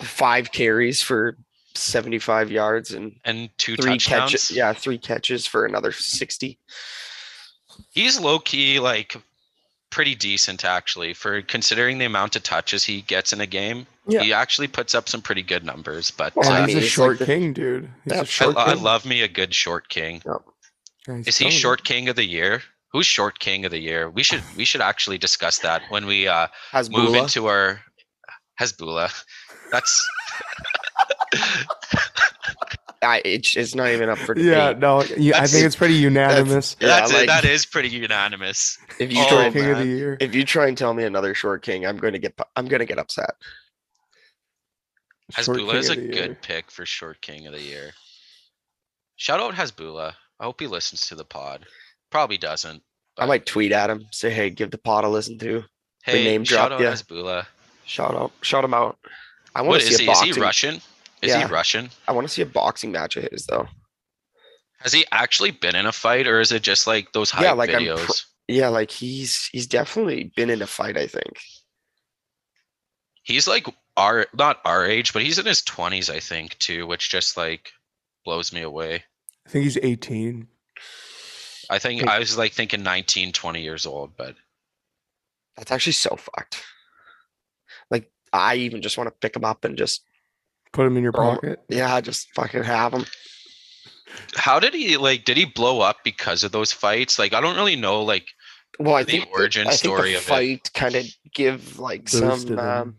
Five 0.00 0.50
carries 0.50 1.02
for 1.02 1.36
75 1.74 2.50
yards 2.50 2.92
and 2.92 3.16
and 3.24 3.48
two 3.58 3.76
three 3.76 3.92
touchdowns. 3.98 4.30
catches. 4.32 4.50
Yeah, 4.50 4.72
three 4.72 4.98
catches 4.98 5.46
for 5.46 5.64
another 5.66 5.92
60. 5.92 6.58
He's 7.90 8.20
low 8.20 8.38
key 8.38 8.78
like 8.80 9.16
pretty 9.90 10.14
decent 10.14 10.64
actually 10.64 11.12
for 11.14 11.42
considering 11.42 11.98
the 11.98 12.04
amount 12.06 12.34
of 12.36 12.42
touches 12.42 12.84
he 12.84 13.02
gets 13.02 13.32
in 13.32 13.40
a 13.40 13.46
game. 13.46 13.86
Yeah. 14.06 14.22
He 14.22 14.32
actually 14.32 14.68
puts 14.68 14.94
up 14.94 15.08
some 15.08 15.20
pretty 15.22 15.42
good 15.42 15.64
numbers, 15.64 16.10
but 16.10 16.34
Well, 16.34 16.50
uh, 16.50 16.66
he's 16.66 16.76
a 16.76 16.80
short 16.80 17.10
like 17.12 17.18
the- 17.20 17.26
king, 17.26 17.52
dude. 17.52 17.90
He's 18.04 18.12
Yeah, 18.14 18.24
short 18.24 18.56
I 18.56 18.72
king. 18.74 18.82
love 18.82 19.04
me 19.04 19.20
a 19.22 19.28
good 19.28 19.54
short 19.54 19.88
king. 19.90 20.22
Yeah, 20.26 21.16
Is 21.26 21.36
he 21.38 21.44
killing 21.44 21.56
it. 21.56 21.58
short 21.60 21.84
king 21.84 22.08
of 22.08 22.16
the 22.16 22.24
year? 22.24 22.62
Who's 22.92 23.06
short 23.06 23.38
king 23.38 23.64
of 23.64 23.70
the 23.70 23.78
year? 23.80 24.08
We 24.10 24.22
should 24.22 24.42
we 24.56 24.64
should 24.66 24.80
actually 24.82 25.18
discuss 25.18 25.58
that 25.60 25.82
when 25.90 26.04
we 26.06 26.26
uh 26.28 26.48
Has 26.72 26.90
move 26.90 27.14
into 27.14 27.46
our 27.46 27.80
Hasbulla. 28.60 29.10
That's 29.70 30.06
I, 33.04 33.20
it's, 33.24 33.56
it's 33.56 33.74
not 33.74 33.88
even 33.90 34.08
up 34.08 34.18
for 34.18 34.32
debate. 34.34 34.52
Yeah, 34.52 34.74
no, 34.78 35.02
yeah, 35.16 35.40
I 35.42 35.48
think 35.48 35.64
it's 35.66 35.74
pretty 35.74 35.94
unanimous. 35.94 36.76
Yeah, 36.80 36.86
that's 36.88 37.12
like- 37.12 37.26
that 37.26 37.44
is 37.44 37.66
pretty 37.66 37.88
unanimous. 37.88 38.78
If 39.00 39.12
you 39.12 39.18
Oh, 39.22 39.28
try 39.28 39.30
Short 39.30 39.44
and 39.46 39.54
king 39.54 39.70
of 39.70 39.78
the 39.78 39.86
year. 39.86 40.16
if 40.20 40.34
you 40.36 40.44
try 40.44 40.68
and 40.68 40.78
tell 40.78 40.94
me 40.94 41.02
another 41.02 41.34
short 41.34 41.62
king, 41.62 41.84
I'm 41.84 41.96
going 41.96 42.12
to 42.12 42.20
get 42.20 42.38
I'm 42.54 42.68
going 42.68 42.78
to 42.80 42.86
get 42.86 42.98
upset. 42.98 43.30
Short 45.32 45.58
Hasbullah 45.58 45.74
is 45.74 45.88
a 45.88 45.96
good 45.96 46.14
year. 46.14 46.38
pick 46.42 46.70
for 46.70 46.86
short 46.86 47.20
king 47.22 47.46
of 47.46 47.54
the 47.54 47.60
year. 47.62 47.90
Shout 49.16 49.40
out 49.40 49.54
Hasbula. 49.54 50.12
I 50.38 50.44
hope 50.44 50.60
he 50.60 50.66
listens 50.66 51.06
to 51.08 51.14
the 51.14 51.24
pod. 51.24 51.64
Probably 52.10 52.38
doesn't. 52.38 52.82
I 53.18 53.26
might 53.26 53.46
tweet 53.46 53.72
at 53.72 53.90
him, 53.90 54.06
say, 54.12 54.30
"Hey, 54.30 54.50
give 54.50 54.70
the 54.70 54.78
pod 54.78 55.04
a 55.04 55.08
listen 55.08 55.38
to." 55.38 55.64
Hey, 56.04 56.22
name 56.24 56.44
shout 56.44 56.68
drop 56.70 56.80
out 56.80 56.84
ya. 56.84 56.92
Hasbullah. 56.92 57.46
Shout 57.86 58.14
out, 58.14 58.32
shout 58.42 58.64
him 58.64 58.74
out. 58.74 58.98
I 59.54 59.60
want 59.62 59.70
What 59.70 59.80
to 59.82 59.86
is 59.88 59.96
see 59.96 60.04
he? 60.04 60.08
a 60.08 60.12
Is 60.12 60.18
boxing. 60.18 60.34
he 60.34 60.40
Russian? 60.40 60.80
Is 61.22 61.30
Yeah. 61.30 61.46
he 61.46 61.52
Russian? 61.52 61.90
I 62.08 62.12
want 62.12 62.26
to 62.26 62.32
see 62.32 62.42
a 62.42 62.46
boxing 62.46 62.92
match 62.92 63.16
of 63.16 63.24
his 63.30 63.46
though. 63.46 63.68
Has 64.80 64.92
he 64.92 65.06
actually 65.12 65.52
been 65.52 65.76
in 65.76 65.86
a 65.86 65.92
fight, 65.92 66.26
or 66.26 66.40
is 66.40 66.50
it 66.50 66.62
just 66.62 66.86
like 66.88 67.12
those 67.12 67.30
hype 67.30 67.44
Yeah, 67.44 67.52
like 67.52 67.70
videos? 67.70 68.04
pr- 68.06 68.12
Yeah, 68.48 68.68
like 68.68 68.90
he's 68.90 69.48
he's 69.52 69.66
definitely 69.68 70.32
been 70.36 70.50
in 70.50 70.60
a 70.62 70.66
fight. 70.66 70.96
I 70.96 71.06
think. 71.06 71.38
he's 73.22 73.46
like 73.46 73.66
our 73.96 74.26
not 74.34 74.58
our 74.64 74.84
age, 74.84 75.12
but 75.12 75.22
he's 75.22 75.38
in 75.38 75.46
his 75.46 75.62
twenties, 75.62 76.10
I 76.10 76.18
think, 76.18 76.58
too, 76.58 76.86
which 76.86 77.08
just 77.10 77.36
like 77.36 77.70
blows 78.24 78.52
me 78.52 78.62
away. 78.62 79.04
I 79.46 79.50
think 79.50 79.64
he's 79.64 79.78
18. 79.80 80.48
I 81.70 81.78
think 81.78 82.06
I 82.06 82.18
was 82.18 82.36
like 82.36 82.52
thinking 82.52 82.82
19, 82.82 83.32
20 83.32 83.62
years 83.62 83.86
old, 83.86 84.16
but 84.16 84.34
That's 85.56 85.70
actually 85.72 85.92
so 85.94 86.16
fucked. 86.16 86.64
Like 87.90 88.10
I 88.32 88.56
even 88.56 88.82
just 88.82 88.98
want 88.98 89.08
to 89.08 89.16
pick 89.20 89.36
him 89.36 89.44
up 89.44 89.64
and 89.64 89.76
just 89.78 90.02
Put 90.72 90.84
them 90.84 90.96
in 90.96 91.02
your 91.02 91.12
Bro. 91.12 91.34
pocket. 91.34 91.60
yeah, 91.68 92.00
just 92.00 92.32
fucking 92.34 92.62
have 92.64 92.92
them. 92.92 93.04
how 94.36 94.58
did 94.60 94.74
he 94.74 94.96
like 94.96 95.24
did 95.24 95.36
he 95.36 95.44
blow 95.44 95.80
up 95.80 95.98
because 96.04 96.42
of 96.44 96.52
those 96.52 96.72
fights? 96.72 97.18
Like 97.18 97.32
I 97.34 97.40
don't 97.40 97.56
really 97.56 97.76
know 97.76 98.02
like 98.02 98.26
Well, 98.78 98.94
I 98.94 99.04
The 99.04 99.12
think 99.12 99.24
the- 99.24 99.30
origin 99.30 99.66
I 99.66 99.70
think 99.70 99.78
story 99.80 100.10
the 100.12 100.16
of 100.18 100.22
it. 100.22 100.26
fight 100.26 100.70
kind 100.74 100.94
of 100.94 101.06
give 101.34 101.78
like 101.78 102.04
Boosted 102.10 102.48
some 102.48 102.58
um, 102.58 102.96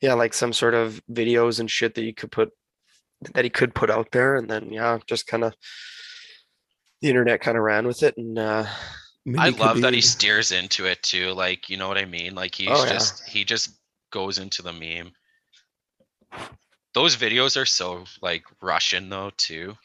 yeah, 0.00 0.14
like 0.14 0.34
some 0.34 0.52
sort 0.52 0.74
of 0.74 1.00
videos 1.10 1.60
and 1.60 1.70
shit 1.70 1.94
that 1.94 2.02
you 2.04 2.12
could 2.14 2.30
put 2.32 2.50
that 3.32 3.44
he 3.44 3.50
could 3.50 3.74
put 3.74 3.90
out 3.90 4.10
there, 4.12 4.36
and 4.36 4.50
then 4.50 4.70
yeah, 4.72 4.98
just 5.06 5.26
kind 5.26 5.44
of 5.44 5.54
the 7.00 7.08
internet 7.08 7.40
kind 7.40 7.56
of 7.56 7.62
ran 7.62 7.86
with 7.86 8.02
it, 8.02 8.16
and 8.18 8.38
uh, 8.38 8.66
I 9.38 9.48
love 9.50 9.80
that 9.82 9.94
he 9.94 10.00
steers 10.02 10.52
into 10.52 10.84
it 10.86 11.02
too. 11.02 11.32
Like, 11.32 11.70
you 11.70 11.76
know 11.78 11.88
what 11.88 11.96
I 11.96 12.04
mean? 12.04 12.34
Like 12.34 12.54
he's 12.54 12.68
Oh, 12.70 12.84
yeah. 12.84 12.92
just 12.92 13.26
he 13.28 13.44
just 13.44 13.70
goes 14.10 14.38
into 14.38 14.62
the 14.62 14.72
meme. 14.72 15.12
Those 16.94 17.16
videos 17.16 17.60
are 17.60 17.66
so 17.66 18.04
like 18.22 18.44
Russian 18.60 19.08
though 19.10 19.30
too. 19.36 19.76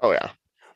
oh 0.00 0.12
yeah, 0.12 0.30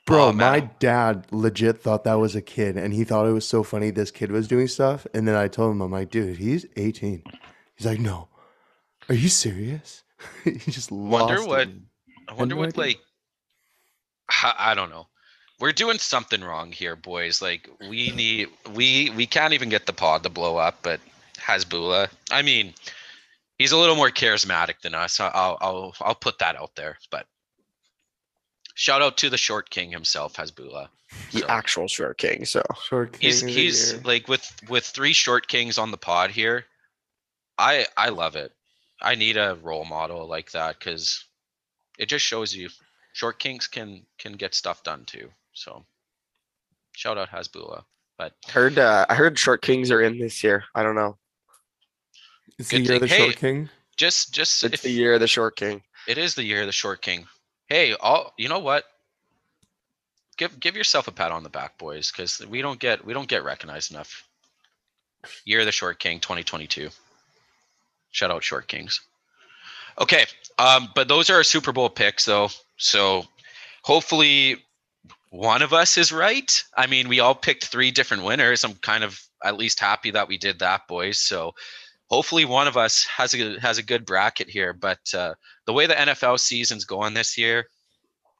Bro, 0.06 0.28
Oh, 0.28 0.32
my 0.32 0.60
dad 0.80 1.26
legit 1.30 1.80
thought 1.80 2.04
that 2.04 2.14
was 2.14 2.34
a 2.34 2.42
kid, 2.42 2.76
and 2.76 2.92
he 2.92 3.04
thought 3.04 3.26
it 3.26 3.32
was 3.32 3.46
so 3.46 3.62
funny 3.62 3.90
this 3.90 4.10
kid 4.10 4.32
was 4.32 4.48
doing 4.48 4.66
stuff. 4.68 5.06
And 5.14 5.28
then 5.28 5.36
I 5.36 5.46
told 5.48 5.70
him, 5.72 5.80
I'm 5.80 5.92
like, 5.92 6.10
dude, 6.10 6.36
he's 6.38 6.66
18. 6.76 7.22
He's 7.76 7.86
like, 7.86 8.00
no. 8.00 8.28
Are 9.08 9.14
you 9.14 9.28
serious? 9.28 10.02
he 10.44 10.52
just 10.70 10.90
Wonder 10.90 11.36
lost 11.36 11.48
what- 11.48 11.60
it. 11.68 11.74
I 12.28 12.34
wonder 12.34 12.56
what 12.56 12.68
idea. 12.70 12.80
like 12.80 13.00
I, 14.30 14.54
I 14.58 14.74
don't 14.74 14.90
know. 14.90 15.08
We're 15.60 15.72
doing 15.72 15.98
something 15.98 16.40
wrong 16.42 16.72
here, 16.72 16.96
boys. 16.96 17.40
Like 17.42 17.68
we 17.88 18.10
need 18.12 18.48
we 18.74 19.10
we 19.10 19.26
can't 19.26 19.52
even 19.52 19.68
get 19.68 19.86
the 19.86 19.92
pod 19.92 20.22
to 20.24 20.30
blow 20.30 20.56
up, 20.56 20.78
but 20.82 21.00
Hasbula, 21.38 22.08
I 22.30 22.42
mean, 22.42 22.74
he's 23.62 23.72
a 23.72 23.76
little 23.78 23.94
more 23.96 24.10
charismatic 24.10 24.80
than 24.82 24.94
us. 24.94 25.20
I- 25.20 25.28
I'll 25.28 25.56
I'll 25.60 25.94
I'll 26.00 26.14
put 26.14 26.38
that 26.40 26.56
out 26.56 26.74
there. 26.74 26.98
But 27.10 27.26
shout 28.74 29.02
out 29.02 29.16
to 29.18 29.30
the 29.30 29.38
short 29.38 29.70
king 29.70 29.90
himself, 29.90 30.34
Hasbula. 30.34 30.88
the 31.32 31.40
So- 31.40 31.46
actual 31.48 31.88
short 31.88 32.18
king. 32.18 32.44
So 32.44 32.62
Short 32.88 33.12
king 33.12 33.20
he's 33.20 33.40
he's 33.42 33.92
year. 33.92 34.00
like 34.04 34.28
with 34.28 34.50
with 34.68 34.84
three 34.84 35.12
short 35.12 35.46
kings 35.46 35.78
on 35.78 35.90
the 35.90 35.96
pod 35.98 36.30
here 36.30 36.64
i 37.58 37.86
i 37.98 38.08
love 38.08 38.34
it 38.34 38.50
i 39.02 39.14
need 39.14 39.36
a 39.36 39.58
role 39.62 39.84
model 39.84 40.26
like 40.26 40.50
that 40.52 40.78
because 40.78 41.22
it 41.98 42.06
just 42.08 42.24
shows 42.24 42.54
you 42.54 42.70
short 43.12 43.38
kings 43.38 43.66
can 43.66 44.06
can 44.18 44.32
get 44.32 44.54
stuff 44.54 44.82
done 44.82 45.04
too 45.04 45.28
so 45.52 45.84
shout 46.96 47.18
out 47.18 47.28
Hasbula. 47.28 47.84
but 48.16 48.32
heard 48.48 48.78
uh, 48.78 49.04
I 49.10 49.14
heard 49.14 49.38
short 49.38 49.60
kings 49.60 49.90
are 49.90 50.00
in 50.00 50.18
this 50.18 50.42
year. 50.42 50.64
I 50.74 50.82
don't 50.82 50.94
know. 50.94 51.18
It's 52.62 52.70
the 52.70 52.78
good 52.78 52.86
year 52.86 52.94
of 52.96 53.00
the 53.02 53.08
thing- 53.08 53.24
short 53.24 53.36
king. 53.36 53.68
just 53.96 54.32
just 54.32 54.64
It's 54.64 54.74
if, 54.74 54.82
the 54.82 54.90
year 54.90 55.14
of 55.14 55.20
the 55.20 55.28
short 55.28 55.56
king. 55.56 55.82
it 56.06 56.18
is 56.18 56.34
the 56.34 56.44
year 56.44 56.60
of 56.60 56.66
the 56.66 56.72
short 56.72 57.02
king. 57.02 57.26
Hey 57.68 57.94
all 57.94 58.32
you 58.38 58.48
know 58.48 58.58
what? 58.60 58.84
Give 60.36 60.58
give 60.58 60.76
yourself 60.76 61.08
a 61.08 61.12
pat 61.12 61.30
on 61.30 61.42
the 61.42 61.48
back 61.50 61.76
boys 61.78 62.10
because 62.10 62.44
we 62.46 62.62
don't 62.62 62.78
get 62.80 63.04
we 63.04 63.12
don't 63.12 63.28
get 63.28 63.44
recognized 63.44 63.90
enough. 63.90 64.24
Year 65.44 65.60
of 65.60 65.66
the 65.66 65.72
short 65.72 65.98
king 65.98 66.18
2022 66.20 66.88
shout 68.10 68.30
out 68.30 68.42
short 68.42 68.66
kings. 68.68 69.00
Okay 69.98 70.24
um 70.58 70.88
but 70.94 71.08
those 71.08 71.30
are 71.30 71.36
our 71.36 71.44
super 71.44 71.72
bowl 71.72 71.90
picks 71.90 72.24
though. 72.24 72.48
So 72.76 73.24
hopefully 73.82 74.64
one 75.30 75.62
of 75.62 75.72
us 75.72 75.96
is 75.98 76.12
right. 76.12 76.62
I 76.76 76.86
mean 76.86 77.08
we 77.08 77.20
all 77.20 77.34
picked 77.34 77.66
three 77.66 77.90
different 77.90 78.24
winners. 78.24 78.64
I'm 78.64 78.74
kind 78.76 79.04
of 79.04 79.20
at 79.44 79.56
least 79.58 79.80
happy 79.80 80.10
that 80.12 80.28
we 80.28 80.38
did 80.38 80.58
that 80.60 80.88
boys. 80.88 81.18
So 81.18 81.54
hopefully 82.12 82.44
one 82.44 82.68
of 82.68 82.76
us 82.76 83.04
has 83.04 83.34
a 83.34 83.58
has 83.58 83.78
a 83.78 83.82
good 83.82 84.04
bracket 84.04 84.48
here 84.48 84.72
but 84.72 85.00
uh 85.14 85.34
the 85.66 85.72
way 85.72 85.86
the 85.86 85.94
NFL 85.94 86.40
season's 86.40 86.84
going 86.84 87.14
this 87.14 87.38
year, 87.38 87.66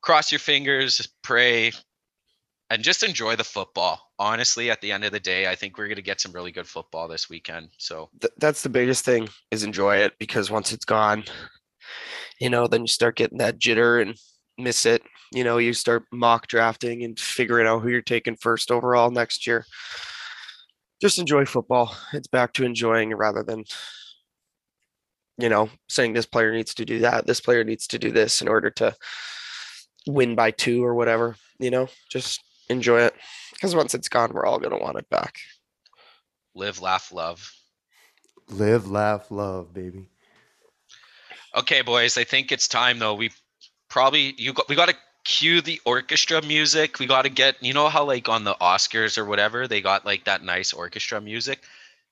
cross 0.03 0.33
your 0.33 0.39
fingers, 0.39 1.07
pray, 1.23 1.73
and 2.71 2.83
just 2.83 3.03
enjoy 3.03 3.37
the 3.37 3.45
football. 3.45 4.01
Honestly, 4.19 4.71
at 4.71 4.81
the 4.81 4.93
end 4.93 5.05
of 5.05 5.13
the 5.13 5.21
day, 5.21 5.49
I 5.49 5.55
think 5.55 5.77
we're 5.77 5.87
going 5.87 5.97
to 5.97 6.03
get 6.03 6.21
some 6.21 6.33
really 6.33 6.53
good 6.53 6.67
football 6.67 7.09
this 7.09 7.29
weekend. 7.29 7.69
So, 7.79 8.11
Th- 8.21 8.33
that's 8.39 8.63
the 8.63 8.69
biggest 8.69 9.05
thing 9.05 9.29
is 9.51 9.65
enjoy 9.65 9.97
it 9.97 10.15
because 10.19 10.51
once 10.51 10.73
it's 10.73 10.85
gone, 10.85 11.25
you 12.41 12.51
know, 12.51 12.67
then 12.67 12.83
you 12.83 12.89
start 12.89 13.17
getting 13.17 13.39
that 13.39 13.59
jitter 13.59 14.03
and 14.03 14.17
miss 14.59 14.87
it. 14.87 15.03
You 15.33 15.45
know, 15.45 15.59
you 15.59 15.73
start 15.73 16.05
mock 16.13 16.47
drafting 16.47 17.05
and 17.05 17.19
figuring 17.19 17.67
out 17.67 17.83
who 17.83 17.89
you're 17.89 18.03
taking 18.03 18.37
first 18.37 18.71
overall 18.71 19.11
next 19.11 19.47
year. 19.47 19.65
Just 21.03 21.19
enjoy 21.19 21.45
football. 21.45 21.97
It's 22.13 22.29
back 22.29 22.53
to 22.53 22.65
enjoying 22.65 23.13
rather 23.13 23.43
than, 23.43 23.65
you 25.37 25.49
know, 25.49 25.69
saying 25.89 26.13
this 26.13 26.27
player 26.27 26.53
needs 26.53 26.75
to 26.75 26.85
do 26.85 27.01
that, 27.01 27.27
this 27.27 27.41
player 27.41 27.65
needs 27.65 27.89
to 27.89 27.99
do 27.99 28.13
this 28.13 28.41
in 28.41 28.47
order 28.47 28.71
to 28.71 28.95
win 30.07 30.37
by 30.37 30.53
two 30.53 30.85
or 30.85 30.95
whatever. 30.95 31.35
You 31.59 31.73
know, 31.73 31.89
just 32.09 32.41
enjoy 32.69 33.01
it 33.01 33.17
because 33.51 33.75
once 33.75 33.95
it's 33.95 34.09
gone, 34.09 34.31
we're 34.33 34.47
all 34.47 34.61
going 34.61 34.71
to 34.71 34.83
want 34.83 34.97
it 34.97 35.11
back. 35.11 35.39
live, 36.55 36.81
laugh, 36.81 37.11
love. 37.11 37.53
Live, 38.49 38.89
laugh, 38.89 39.29
love, 39.33 39.75
baby. 39.75 40.09
Okay, 41.57 41.83
boys, 41.83 42.17
I 42.17 42.23
think 42.23 42.53
it's 42.53 42.69
time 42.69 43.01
though. 43.01 43.15
We 43.15 43.33
probably 43.91 44.35
you 44.39 44.53
got 44.53 44.69
we 44.69 44.77
got 44.77 44.89
to 44.89 44.95
cue 45.25 45.61
the 45.61 45.81
orchestra 45.85 46.43
music. 46.43 46.99
We 46.99 47.07
got 47.07 47.23
to 47.23 47.29
get 47.31 47.63
you 47.63 47.73
know 47.75 47.89
how 47.89 48.05
like 48.05 48.29
on 48.29 48.45
the 48.45 48.55
Oscars 48.55 49.19
or 49.19 49.25
whatever 49.25 49.69
they 49.69 49.81
got 49.81 50.05
like 50.05 50.25
that 50.25 50.43
nice 50.45 50.73
orchestra 50.73 51.21
music. 51.21 51.61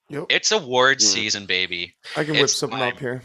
Yep. 0.09 0.27
It's 0.28 0.53
award 0.53 0.99
Mm. 0.99 1.03
season, 1.03 1.47
baby. 1.47 1.95
I 2.16 2.24
can 2.24 2.35
whip 2.35 2.49
something 2.51 2.78
time. 2.78 2.95
up 2.95 2.99
here. 2.99 3.23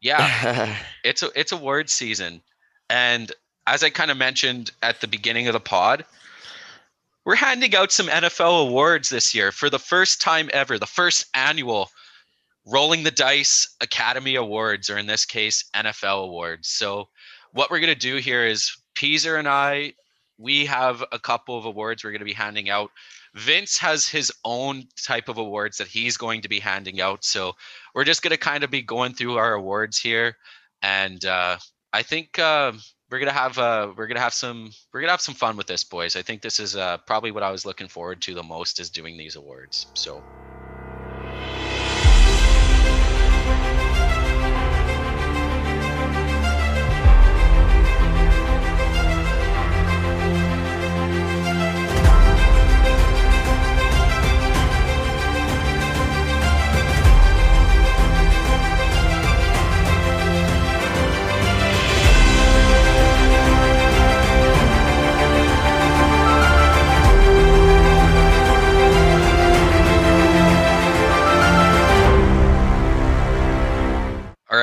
Yeah, 0.00 0.76
it's 1.04 1.22
a, 1.22 1.30
it's 1.34 1.52
award 1.52 1.88
season 1.88 2.42
and 2.90 3.32
as 3.66 3.82
i 3.82 3.88
kind 3.88 4.10
of 4.10 4.16
mentioned 4.18 4.70
at 4.82 5.00
the 5.00 5.08
beginning 5.08 5.46
of 5.46 5.54
the 5.54 5.60
pod 5.60 6.04
we're 7.24 7.34
handing 7.34 7.74
out 7.74 7.90
some 7.90 8.08
nfl 8.08 8.68
awards 8.68 9.08
this 9.08 9.34
year 9.34 9.50
for 9.50 9.70
the 9.70 9.78
first 9.78 10.20
time 10.20 10.50
ever 10.52 10.78
the 10.78 10.84
first 10.86 11.24
annual 11.34 11.88
rolling 12.66 13.04
the 13.04 13.10
dice 13.10 13.74
academy 13.80 14.34
awards 14.34 14.90
or 14.90 14.98
in 14.98 15.06
this 15.06 15.24
case 15.24 15.64
nfl 15.74 16.24
awards 16.24 16.68
so 16.68 17.08
what 17.52 17.70
we're 17.70 17.80
going 17.80 17.88
to 17.88 17.98
do 17.98 18.16
here 18.16 18.44
is 18.44 18.76
peaser 18.94 19.38
and 19.38 19.48
i 19.48 19.92
we 20.38 20.66
have 20.66 21.04
a 21.12 21.18
couple 21.18 21.56
of 21.56 21.64
awards 21.64 22.02
we're 22.02 22.10
going 22.10 22.18
to 22.18 22.24
be 22.24 22.32
handing 22.32 22.68
out 22.68 22.90
vince 23.34 23.78
has 23.78 24.08
his 24.08 24.32
own 24.44 24.84
type 25.02 25.28
of 25.28 25.38
awards 25.38 25.78
that 25.78 25.88
he's 25.88 26.16
going 26.16 26.42
to 26.42 26.48
be 26.48 26.58
handing 26.58 27.00
out 27.00 27.24
so 27.24 27.52
we're 27.94 28.04
just 28.04 28.22
going 28.22 28.30
to 28.30 28.36
kind 28.36 28.64
of 28.64 28.70
be 28.70 28.82
going 28.82 29.12
through 29.12 29.36
our 29.36 29.54
awards 29.54 29.98
here 29.98 30.36
and 30.84 31.24
uh, 31.24 31.56
I 31.94 32.02
think 32.02 32.38
uh, 32.38 32.72
we're 33.10 33.18
gonna 33.20 33.32
have 33.32 33.58
uh, 33.58 33.92
we're 33.96 34.06
gonna 34.06 34.20
have 34.20 34.34
some 34.34 34.70
we're 34.92 35.00
gonna 35.00 35.12
have 35.12 35.20
some 35.20 35.34
fun 35.34 35.56
with 35.56 35.66
this, 35.66 35.82
boys. 35.82 36.14
I 36.14 36.22
think 36.22 36.42
this 36.42 36.60
is 36.60 36.76
uh, 36.76 36.98
probably 37.06 37.30
what 37.30 37.42
I 37.42 37.50
was 37.50 37.64
looking 37.64 37.88
forward 37.88 38.20
to 38.22 38.34
the 38.34 38.42
most 38.42 38.78
is 38.78 38.90
doing 38.90 39.16
these 39.16 39.36
awards. 39.36 39.86
So. 39.94 40.22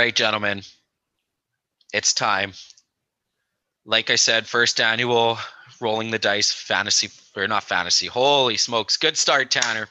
Right, 0.01 0.15
gentlemen, 0.15 0.63
it's 1.93 2.11
time. 2.11 2.53
Like 3.85 4.09
I 4.09 4.15
said, 4.15 4.47
first 4.47 4.81
annual 4.81 5.37
rolling 5.79 6.09
the 6.09 6.17
dice 6.17 6.51
fantasy 6.51 7.09
or 7.35 7.47
not 7.47 7.63
fantasy. 7.63 8.07
Holy 8.07 8.57
smokes! 8.57 8.97
Good 8.97 9.15
start, 9.15 9.51
Tanner. 9.51 9.87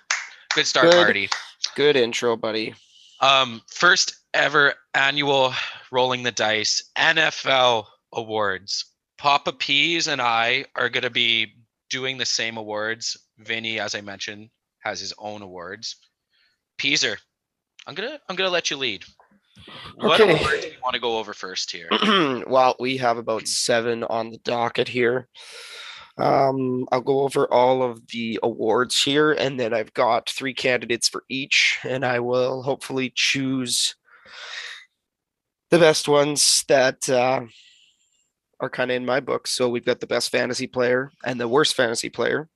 Good 0.52 0.66
start, 0.66 0.90
Good. 0.90 0.96
Marty. 0.96 1.28
Good 1.76 1.94
intro, 1.94 2.36
buddy. 2.36 2.74
Um, 3.20 3.62
first 3.68 4.16
ever 4.34 4.74
annual 4.94 5.54
rolling 5.92 6.24
the 6.24 6.32
dice 6.32 6.90
NFL 6.98 7.86
awards. 8.12 8.86
Papa 9.16 9.52
Peas 9.52 10.08
and 10.08 10.20
I 10.20 10.64
are 10.74 10.88
going 10.88 11.04
to 11.04 11.10
be 11.10 11.52
doing 11.88 12.18
the 12.18 12.26
same 12.26 12.56
awards. 12.56 13.16
Vinny, 13.38 13.78
as 13.78 13.94
I 13.94 14.00
mentioned, 14.00 14.50
has 14.80 14.98
his 14.98 15.14
own 15.18 15.42
awards. 15.42 15.94
Peaser, 16.78 17.16
I'm 17.86 17.94
gonna 17.94 18.18
I'm 18.28 18.34
gonna 18.34 18.50
let 18.50 18.72
you 18.72 18.76
lead. 18.76 19.04
What 19.96 20.20
Okay. 20.20 20.32
award 20.32 20.60
do 20.62 20.68
you 20.68 20.78
want 20.82 20.94
to 20.94 21.00
go 21.00 21.18
over 21.18 21.34
first 21.34 21.70
here? 21.70 21.88
well, 22.46 22.76
we 22.78 22.96
have 22.98 23.18
about 23.18 23.46
seven 23.46 24.04
on 24.04 24.30
the 24.30 24.38
docket 24.38 24.88
here. 24.88 25.28
Um, 26.18 26.86
I'll 26.92 27.00
go 27.00 27.20
over 27.20 27.50
all 27.52 27.82
of 27.82 28.06
the 28.08 28.38
awards 28.42 29.02
here, 29.02 29.32
and 29.32 29.58
then 29.58 29.72
I've 29.72 29.92
got 29.94 30.28
three 30.28 30.52
candidates 30.54 31.08
for 31.08 31.24
each, 31.28 31.78
and 31.84 32.04
I 32.04 32.20
will 32.20 32.62
hopefully 32.62 33.12
choose 33.14 33.94
the 35.70 35.78
best 35.78 36.08
ones 36.08 36.64
that 36.68 37.08
uh, 37.08 37.42
are 38.60 38.70
kind 38.70 38.90
of 38.90 38.96
in 38.96 39.06
my 39.06 39.20
book. 39.20 39.46
So 39.46 39.68
we've 39.68 39.84
got 39.84 40.00
the 40.00 40.06
best 40.06 40.30
fantasy 40.30 40.66
player 40.66 41.10
and 41.24 41.40
the 41.40 41.48
worst 41.48 41.74
fantasy 41.74 42.10
player. 42.10 42.48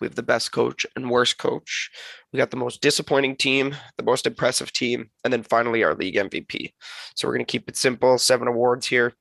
We 0.00 0.06
have 0.06 0.14
the 0.14 0.22
best 0.22 0.52
coach 0.52 0.86
and 0.94 1.10
worst 1.10 1.38
coach. 1.38 1.90
We 2.32 2.36
got 2.36 2.50
the 2.50 2.56
most 2.56 2.82
disappointing 2.82 3.36
team, 3.36 3.74
the 3.96 4.02
most 4.04 4.26
impressive 4.26 4.72
team, 4.72 5.10
and 5.24 5.32
then 5.32 5.42
finally 5.42 5.82
our 5.82 5.94
league 5.94 6.16
MVP. 6.16 6.72
So 7.14 7.26
we're 7.26 7.34
going 7.34 7.46
to 7.46 7.50
keep 7.50 7.68
it 7.68 7.76
simple, 7.76 8.18
seven 8.18 8.48
awards 8.48 8.86
here. 8.86 9.14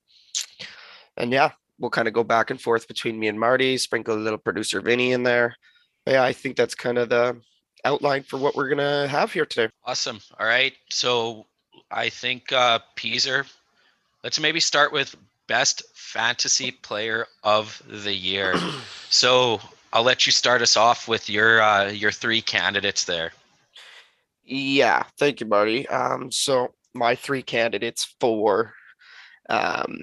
And 1.18 1.32
yeah, 1.32 1.52
we'll 1.80 1.92
kind 1.92 2.08
of 2.08 2.14
go 2.14 2.24
back 2.24 2.52
and 2.52 2.60
forth 2.60 2.88
between 2.88 3.20
me 3.20 3.28
and 3.28 3.40
Marty, 3.40 3.78
sprinkle 3.78 4.16
a 4.16 4.18
little 4.18 4.38
producer 4.38 4.82
Vinny 4.82 5.14
in 5.14 5.24
there. 5.24 5.56
But 6.06 6.14
yeah, 6.14 6.24
I 6.24 6.34
think 6.34 6.56
that's 6.56 6.76
kind 6.76 6.98
of 6.98 7.10
the 7.10 7.40
outline 7.84 8.24
for 8.24 8.38
what 8.38 8.56
we're 8.56 8.68
going 8.68 8.80
to 8.80 9.08
have 9.08 9.32
here 9.32 9.46
today. 9.46 9.72
Awesome. 9.86 10.20
All 10.40 10.46
right. 10.46 10.74
So 10.90 11.46
I 11.92 12.10
think 12.10 12.52
uh 12.52 12.80
Peaser, 12.96 13.46
let's 14.24 14.40
maybe 14.40 14.60
start 14.60 14.92
with 14.92 15.16
best 15.48 15.84
fantasy 15.94 16.72
player 16.72 17.28
of 17.44 17.82
the 17.88 18.14
year. 18.14 18.56
so 19.10 19.62
I'll 19.96 20.04
let 20.04 20.26
you 20.26 20.34
start 20.34 20.62
us 20.62 20.76
off 20.76 21.08
with 21.08 21.30
your 21.30 21.62
uh 21.62 21.90
your 21.90 22.12
three 22.12 22.42
candidates 22.42 23.06
there. 23.06 23.32
Yeah, 24.44 25.04
thank 25.18 25.40
you, 25.40 25.48
Marty. 25.48 25.88
Um, 25.88 26.32
so 26.32 26.74
my 26.94 27.16
three 27.16 27.42
candidates 27.42 28.14
for 28.20 28.74
um, 29.50 30.02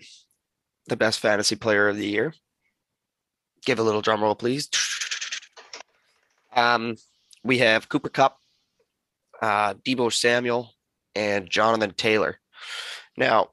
the 0.87 0.97
best 0.97 1.21
fantasy 1.21 1.57
player 1.57 1.91
of 1.91 1.99
the 1.99 2.07
year. 2.07 2.33
Give 3.67 3.79
a 3.79 3.83
little 3.83 4.01
drum 4.01 4.23
roll, 4.23 4.35
please. 4.35 4.71
Um, 6.57 6.97
we 7.45 7.59
have 7.59 7.91
Cooper 7.91 8.09
Kupp, 8.09 8.39
uh, 9.43 9.75
Deebo 9.75 10.11
Samuel, 10.11 10.71
and 11.15 11.51
Jonathan 11.51 11.93
Taylor. 11.93 12.41
Now, 13.19 13.51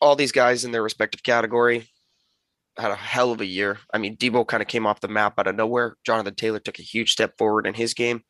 all 0.00 0.14
these 0.14 0.32
guys 0.32 0.64
in 0.64 0.70
their 0.70 0.84
respective 0.84 1.24
category 1.24 1.88
had 2.78 2.90
a 2.90 2.96
hell 2.96 3.32
of 3.32 3.40
a 3.40 3.46
year. 3.46 3.78
I 3.92 3.98
mean, 3.98 4.16
Deebo 4.16 4.46
kind 4.46 4.62
of 4.62 4.68
came 4.68 4.86
off 4.86 5.00
the 5.00 5.08
map 5.08 5.38
out 5.38 5.46
of 5.46 5.54
nowhere. 5.54 5.96
Jonathan 6.04 6.34
Taylor 6.34 6.58
took 6.58 6.78
a 6.78 6.82
huge 6.82 7.12
step 7.12 7.36
forward 7.38 7.66
in 7.66 7.74
his 7.74 7.94
game. 7.94 8.22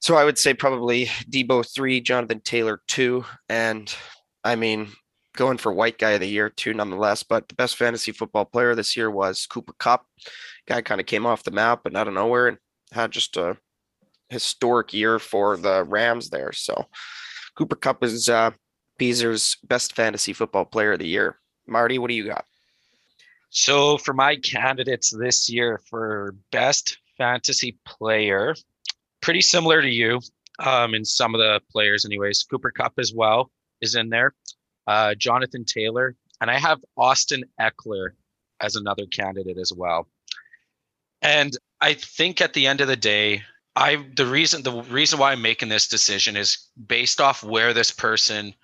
So 0.00 0.16
I 0.16 0.24
would 0.24 0.38
say 0.38 0.54
probably 0.54 1.06
Deebo 1.30 1.66
three, 1.74 2.00
Jonathan 2.00 2.40
Taylor 2.40 2.80
two, 2.88 3.24
and 3.48 3.94
I 4.44 4.56
mean 4.56 4.88
going 5.36 5.58
for 5.58 5.72
white 5.72 5.98
guy 5.98 6.10
of 6.12 6.20
the 6.20 6.28
year 6.28 6.48
too, 6.48 6.72
nonetheless. 6.74 7.22
But 7.22 7.48
the 7.48 7.54
best 7.54 7.76
fantasy 7.76 8.12
football 8.12 8.44
player 8.44 8.74
this 8.74 8.96
year 8.96 9.10
was 9.10 9.46
Cooper 9.46 9.74
Kupp. 9.78 10.06
Guy 10.66 10.80
kind 10.82 11.00
of 11.00 11.06
came 11.06 11.26
off 11.26 11.42
the 11.44 11.50
map 11.50 11.86
and 11.86 11.96
out 11.96 12.08
of 12.08 12.14
nowhere 12.14 12.48
and 12.48 12.58
had 12.92 13.10
just 13.10 13.36
a 13.36 13.56
historic 14.30 14.94
year 14.94 15.18
for 15.18 15.56
the 15.56 15.84
Rams 15.84 16.30
there. 16.30 16.52
So 16.52 16.86
Cooper 17.56 17.76
Kupp 17.76 18.02
is 18.02 18.28
uh 18.28 18.52
Beezer's 18.98 19.56
best 19.64 19.94
fantasy 19.94 20.32
football 20.32 20.64
player 20.64 20.92
of 20.92 20.98
the 20.98 21.06
year. 21.06 21.38
Marty, 21.66 21.98
what 21.98 22.08
do 22.08 22.14
you 22.14 22.26
got? 22.26 22.44
So 23.50 23.98
for 23.98 24.14
my 24.14 24.36
candidates 24.36 25.10
this 25.10 25.50
year 25.50 25.80
for 25.88 26.34
best 26.52 26.98
fantasy 27.18 27.76
player, 27.84 28.54
pretty 29.20 29.42
similar 29.42 29.82
to 29.82 29.88
you 29.88 30.20
um, 30.60 30.94
in 30.94 31.04
some 31.04 31.34
of 31.34 31.40
the 31.40 31.60
players, 31.70 32.04
anyways. 32.04 32.44
Cooper 32.44 32.70
Kupp 32.70 32.94
as 32.98 33.12
well 33.12 33.50
is 33.80 33.94
in 33.94 34.08
there. 34.08 34.34
Uh, 34.86 35.14
Jonathan 35.14 35.64
Taylor, 35.64 36.16
and 36.40 36.50
I 36.50 36.58
have 36.58 36.80
Austin 36.96 37.44
Ekeler 37.60 38.10
as 38.60 38.76
another 38.76 39.06
candidate 39.06 39.58
as 39.58 39.72
well. 39.72 40.08
And 41.22 41.56
I 41.80 41.94
think 41.94 42.40
at 42.40 42.54
the 42.54 42.66
end 42.66 42.80
of 42.80 42.88
the 42.88 42.96
day, 42.96 43.42
I 43.76 44.04
the 44.16 44.26
reason 44.26 44.62
the 44.62 44.82
reason 44.82 45.18
why 45.18 45.32
I'm 45.32 45.42
making 45.42 45.68
this 45.68 45.86
decision 45.86 46.36
is 46.36 46.58
based 46.86 47.20
off 47.20 47.44
where 47.44 47.72
this 47.72 47.90
person 47.90 48.54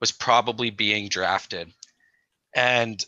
was 0.00 0.12
probably 0.12 0.70
being 0.70 1.08
drafted. 1.08 1.72
And 2.54 3.04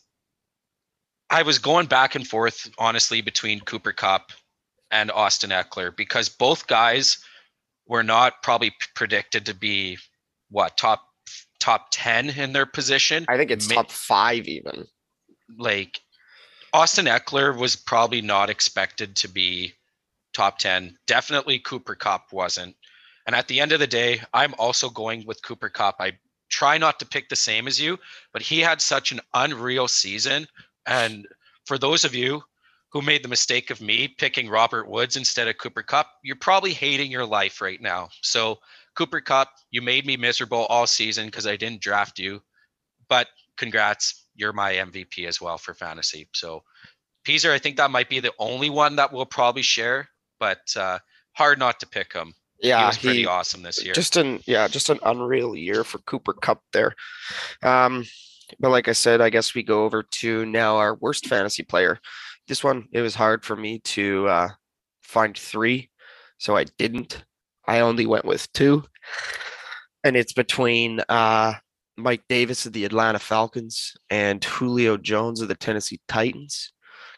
I 1.33 1.43
was 1.43 1.59
going 1.59 1.87
back 1.87 2.15
and 2.15 2.29
forth, 2.29 2.71
honestly, 2.77 3.23
between 3.23 3.61
Cooper 3.61 3.93
Kupp 3.93 4.33
and 4.91 5.11
Austin 5.11 5.49
Ekeler 5.49 5.97
because 5.97 6.29
both 6.29 6.67
guys 6.67 7.19
were 7.89 8.03
not 8.03 8.43
probably 8.43 8.75
predicted 8.95 9.47
to 9.47 9.55
be 9.55 9.97
what 10.51 10.77
top 10.77 11.09
top 11.59 11.87
10 11.91 12.31
in 12.31 12.53
their 12.53 12.67
position. 12.67 13.25
I 13.29 13.39
think 13.39 13.51
it's 13.51 13.67
top 13.67 13.91
five 13.91 14.47
even. 14.47 14.87
Like 15.59 16.01
Austin 16.75 17.07
Ekeler 17.07 17.57
was 17.57 17.77
probably 17.77 18.21
not 18.21 18.51
expected 18.51 19.17
to 19.17 19.29
be 19.29 19.73
top 20.35 20.59
10. 20.59 20.99
Definitely 21.07 21.61
Cooper 21.61 21.95
Kupp 21.95 22.33
wasn't. 22.33 22.77
And 23.27 23.35
at 23.35 23.49
the 23.49 23.61
end 23.61 23.73
of 23.73 23.81
the 23.81 23.87
day, 23.87 24.21
I'm 24.35 24.55
also 24.59 24.91
going 24.91 25.25
with 25.27 25.43
Cooper 25.43 25.71
Kupp. 25.71 25.97
I 25.99 26.13
try 26.51 26.77
not 26.77 26.99
to 26.99 27.07
pick 27.07 27.31
the 27.31 27.37
same 27.37 27.67
as 27.67 27.81
you, 27.81 27.99
but 28.33 28.43
he 28.43 28.61
had 28.61 28.83
such 28.83 29.13
an 29.13 29.21
unreal 29.33 29.89
season. 29.89 30.47
And 30.87 31.27
for 31.67 31.79
those 31.79 32.05
of 32.05 32.15
you 32.15 32.43
who 32.93 33.03
made 33.03 33.25
the 33.25 33.29
mistake 33.29 33.71
of 33.71 33.81
me 33.81 34.09
picking 34.09 34.49
Robert 34.49 34.89
Woods 34.89 35.17
instead 35.17 35.49
of 35.49 35.59
Cooper 35.59 35.83
Kupp, 35.83 36.09
you're 36.23 36.37
probably 36.37 36.73
hating 36.73 37.11
your 37.11 37.25
life 37.25 37.61
right 37.61 37.81
now. 37.81 38.09
So, 38.21 38.59
Cooper 38.95 39.21
Kupp, 39.21 39.49
you 39.71 39.81
made 39.81 40.05
me 40.05 40.17
miserable 40.19 40.67
all 40.67 40.87
season 40.87 41.27
because 41.27 41.47
I 41.47 41.57
didn't 41.57 41.81
draft 41.81 42.19
you. 42.19 42.43
But 43.09 43.29
congrats, 43.57 44.27
you're 44.35 44.53
my 44.53 44.75
MVP 44.75 45.27
as 45.27 45.41
well 45.41 45.57
for 45.57 45.73
fantasy. 45.73 46.29
So, 46.35 46.63
Peaser, 47.27 47.51
I 47.51 47.59
think 47.59 47.77
that 47.77 47.91
might 47.91 48.11
be 48.11 48.21
the 48.21 48.35
only 48.39 48.69
one 48.69 48.97
that 48.97 49.13
we'll 49.13 49.27
probably 49.27 49.63
share, 49.63 50.09
but 50.39 50.61
uh, 50.77 50.99
hard 51.33 51.59
not 51.59 51.81
to 51.81 51.87
pick 51.87 52.13
him. 52.13 52.35
Yeah, 52.61 52.81
he 52.81 52.87
was 52.87 52.99
pretty 52.99 53.27
awesome 53.27 53.63
this 53.63 53.85
year. 53.85 53.93
just 53.93 54.17
an 54.17 54.41
yeah 54.47 54.69
just 54.69 54.89
an 54.89 55.01
unreal 55.03 55.57
year 55.57 55.83
for 55.83 55.99
Cooper 55.99 56.33
Kupp 56.33 56.63
there 56.73 56.95
um 57.63 58.05
but 58.61 58.71
like 58.71 58.89
i 58.89 58.93
said 58.93 59.21
i 59.21 59.31
guess 59.31 59.55
we 59.55 59.63
go 59.63 59.85
over 59.85 60.03
to 60.03 60.45
now 60.47 60.77
our 60.77 60.95
worst 60.97 61.27
fantasy 61.27 61.63
player. 61.63 61.99
This 62.49 62.65
one 62.65 62.89
it 62.93 63.01
was 63.01 63.15
hard 63.15 63.45
for 63.45 63.57
me 63.57 63.79
to 63.81 64.27
uh 64.29 64.49
find 65.03 65.37
three 65.37 65.91
so 66.39 66.57
i 66.57 66.65
didn't. 66.79 67.25
I 67.67 67.81
only 67.81 68.07
went 68.07 68.25
with 68.25 68.53
two. 68.53 68.85
And 70.05 70.17
it's 70.17 70.33
between 70.33 71.01
uh 71.09 71.55
mike 71.97 72.23
davis 72.29 72.67
of 72.67 72.73
the 72.73 72.85
atlanta 72.85 73.19
falcons 73.19 73.93
and 74.11 74.43
julio 74.43 74.97
jones 74.97 75.41
of 75.41 75.49
the 75.49 75.55
tennessee 75.55 76.01
titans. 76.09 76.73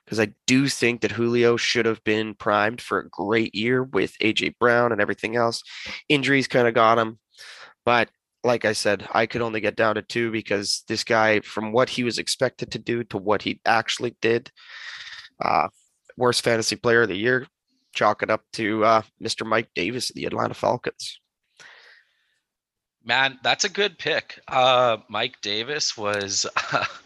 Because 0.05 0.20
I 0.20 0.35
do 0.47 0.69
think 0.69 1.01
that 1.01 1.12
Julio 1.12 1.56
should 1.56 1.86
have 1.86 2.05
been 2.05 2.35
primed 2.35 2.82
for 2.82 2.98
a 2.98 3.09
great 3.09 3.55
year 3.55 3.82
with 3.82 4.12
AJ 4.20 4.59
Brown 4.61 4.93
and 4.93 5.01
everything 5.01 5.35
else. 5.35 5.62
Injuries 6.11 6.47
kind 6.47 6.69
of 6.69 6.74
got 6.74 6.98
him. 6.98 7.19
But 7.86 8.11
like 8.45 8.65
I 8.65 8.75
said, 8.75 9.09
I 9.12 9.27
could 9.27 9.43
only 9.43 9.61
get 9.61 9.75
down 9.75 9.95
to 9.95 10.03
two 10.03 10.31
because 10.31 10.85
this 10.87 11.03
guy, 11.03 11.41
from 11.41 11.73
what 11.73 11.89
he 11.89 12.05
was 12.05 12.19
expected 12.19 12.71
to 12.73 12.79
do 12.79 13.03
to 13.05 13.19
what 13.19 13.43
he 13.43 13.61
actually 13.65 14.16
did, 14.21 14.51
uh, 15.43 15.69
worst 16.16 16.45
fantasy 16.45 16.77
player 16.77 17.03
of 17.03 17.09
the 17.09 17.16
year, 17.16 17.47
chalk 17.95 18.23
it 18.23 18.31
up 18.31 18.43
to 18.53 18.85
uh, 18.85 19.03
Mr. 19.23 19.47
Mike 19.47 19.71
Davis 19.75 20.11
of 20.11 20.16
the 20.16 20.27
Atlanta 20.27 20.55
Falcons. 20.55 21.21
Man, 23.03 23.39
that's 23.43 23.65
a 23.65 23.69
good 23.69 23.99
pick. 23.99 24.41
Uh, 24.47 24.99
Mike 25.09 25.41
Davis 25.41 25.97
was. 25.97 26.47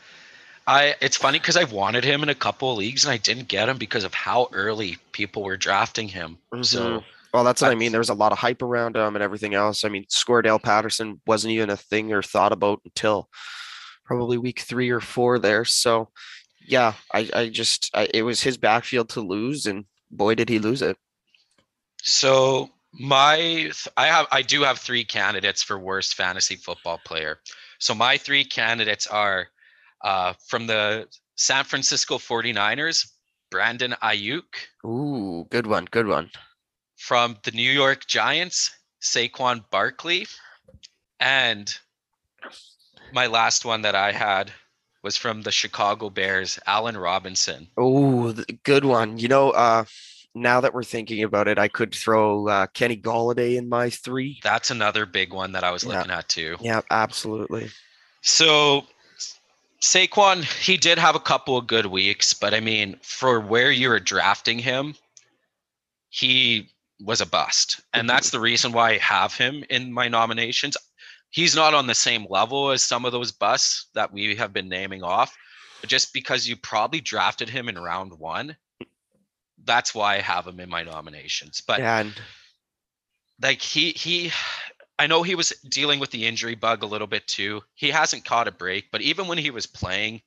I. 0.66 0.94
It's 1.00 1.16
funny 1.16 1.38
because 1.38 1.56
I 1.56 1.64
wanted 1.64 2.04
him 2.04 2.22
in 2.22 2.28
a 2.28 2.34
couple 2.34 2.70
of 2.70 2.78
leagues 2.78 3.04
and 3.04 3.12
I 3.12 3.16
didn't 3.16 3.48
get 3.48 3.68
him 3.68 3.78
because 3.78 4.04
of 4.04 4.14
how 4.14 4.48
early 4.52 4.98
people 5.12 5.42
were 5.42 5.56
drafting 5.56 6.06
him. 6.06 6.38
So 6.62 7.02
Well, 7.32 7.44
that's 7.44 7.60
what 7.60 7.70
I 7.70 7.74
mean. 7.74 7.78
That's- 7.78 7.92
There 7.92 8.00
was 8.00 8.08
a 8.08 8.14
lot 8.14 8.32
of 8.32 8.38
hype 8.38 8.62
around 8.62 8.96
him 8.96 9.14
and 9.16 9.22
everything 9.22 9.54
else. 9.54 9.84
I 9.84 9.88
mean, 9.88 10.04
Cordarrelle 10.04 10.62
Patterson 10.62 11.20
wasn't 11.26 11.52
even 11.52 11.70
a 11.70 11.76
thing 11.76 12.12
or 12.12 12.22
thought 12.22 12.52
about 12.52 12.80
until 12.84 13.28
probably 14.04 14.38
week 14.38 14.60
three 14.60 14.88
or 14.90 15.00
four 15.00 15.38
there. 15.38 15.64
So, 15.64 16.08
yeah, 16.66 16.94
I, 17.12 17.28
I 17.34 17.48
just, 17.48 17.90
I, 17.94 18.08
it 18.14 18.22
was 18.22 18.40
his 18.42 18.56
backfield 18.56 19.10
to 19.10 19.20
lose, 19.20 19.66
and 19.66 19.84
boy, 20.10 20.34
did 20.34 20.48
he 20.48 20.58
lose 20.58 20.82
it. 20.82 20.96
So 22.02 22.70
my 22.92 23.70
I 23.96 24.06
have 24.06 24.26
I 24.30 24.42
do 24.42 24.62
have 24.62 24.78
three 24.78 25.04
candidates 25.04 25.62
for 25.62 25.78
worst 25.78 26.14
fantasy 26.14 26.56
football 26.56 27.00
player. 27.04 27.38
So 27.78 27.94
my 27.94 28.16
three 28.16 28.44
candidates 28.44 29.06
are 29.06 29.48
uh, 30.04 30.32
from 30.46 30.66
the 30.66 31.06
San 31.36 31.64
Francisco 31.64 32.18
49ers, 32.18 33.08
Brandon 33.50 33.94
Aiyuk, 34.02 34.42
Ooh, 34.86 35.46
good 35.50 35.66
one, 35.66 35.86
good 35.90 36.06
one. 36.06 36.30
From 36.98 37.36
the 37.44 37.52
New 37.52 37.70
York 37.70 38.06
Giants, 38.06 38.70
Saquon 39.00 39.64
Barkley, 39.70 40.26
and 41.20 41.72
my 43.12 43.26
last 43.26 43.64
one 43.64 43.82
that 43.82 43.94
I 43.94 44.12
had 44.12 44.52
was 45.02 45.16
from 45.16 45.42
the 45.42 45.52
Chicago 45.52 46.10
Bears, 46.10 46.58
Allen 46.66 46.96
Robinson. 46.96 47.68
Oh, 47.76 48.34
good 48.64 48.84
one. 48.84 49.16
You 49.16 49.28
know, 49.28 49.50
uh, 49.52 49.84
now 50.34 50.60
that 50.60 50.74
we're 50.74 50.82
thinking 50.82 51.22
about 51.22 51.48
it, 51.48 51.58
I 51.58 51.68
could 51.68 51.94
throw 51.94 52.48
uh, 52.48 52.66
Kenny 52.66 52.96
Golladay 52.96 53.56
in 53.56 53.68
my 53.68 53.90
three. 53.90 54.40
That's 54.42 54.70
another 54.70 55.06
big 55.06 55.32
one 55.32 55.52
that 55.52 55.64
I 55.64 55.70
was 55.70 55.84
Yeah. 55.84 55.90
looking 55.98 56.10
at 56.10 56.28
too. 56.28 56.56
Yeah, 56.60 56.80
absolutely. 56.90 57.70
So 58.22 58.82
Saquon, 59.80 60.42
he 60.62 60.76
did 60.76 60.98
have 60.98 61.14
a 61.14 61.20
couple 61.20 61.56
of 61.56 61.68
good 61.68 61.86
weeks, 61.86 62.34
but 62.34 62.52
I 62.52 62.60
mean, 62.60 62.98
for 63.02 63.40
where 63.40 63.70
you 63.70 63.88
were 63.88 64.00
drafting 64.00 64.58
him, 64.58 64.96
he 66.10 66.68
was 67.00 67.20
a 67.20 67.26
bust. 67.26 67.80
And 67.92 68.08
that's 68.08 68.30
the 68.30 68.40
reason 68.40 68.72
why 68.72 68.90
I 68.90 68.98
have 68.98 69.34
him 69.34 69.64
in 69.70 69.92
my 69.92 70.08
nominations. 70.08 70.76
He's 71.30 71.54
not 71.54 71.74
on 71.74 71.86
the 71.86 71.94
same 71.94 72.26
level 72.28 72.70
as 72.70 72.82
some 72.82 73.04
of 73.04 73.12
those 73.12 73.32
busts 73.32 73.86
that 73.94 74.12
we 74.12 74.34
have 74.36 74.52
been 74.52 74.68
naming 74.68 75.02
off, 75.02 75.36
but 75.80 75.90
just 75.90 76.12
because 76.12 76.48
you 76.48 76.56
probably 76.56 77.00
drafted 77.00 77.48
him 77.48 77.68
in 77.68 77.78
round 77.78 78.12
one, 78.18 78.56
that's 79.64 79.94
why 79.94 80.16
I 80.16 80.20
have 80.20 80.46
him 80.46 80.60
in 80.60 80.70
my 80.70 80.82
nominations. 80.82 81.62
But 81.66 81.80
and 81.80 82.14
like 83.40 83.60
he 83.60 83.92
he 83.92 84.32
I 84.98 85.06
know 85.06 85.22
he 85.22 85.34
was 85.34 85.50
dealing 85.68 86.00
with 86.00 86.10
the 86.10 86.26
injury 86.26 86.54
bug 86.54 86.82
a 86.82 86.86
little 86.86 87.06
bit 87.06 87.26
too. 87.26 87.62
He 87.74 87.90
hasn't 87.90 88.24
caught 88.24 88.48
a 88.48 88.52
break, 88.52 88.90
but 88.90 89.02
even 89.02 89.28
when 89.28 89.38
he 89.38 89.50
was 89.50 89.66
playing, 89.66 90.22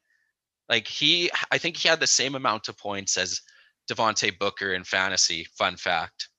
like 0.69 0.87
he 0.87 1.31
I 1.51 1.57
think 1.57 1.77
he 1.77 1.89
had 1.89 1.99
the 1.99 2.07
same 2.07 2.35
amount 2.35 2.69
of 2.69 2.77
points 2.77 3.17
as 3.17 3.41
Devontae 3.89 4.37
Booker 4.37 4.73
in 4.73 4.83
fantasy. 4.83 5.47
Fun 5.57 5.75
fact. 5.75 6.29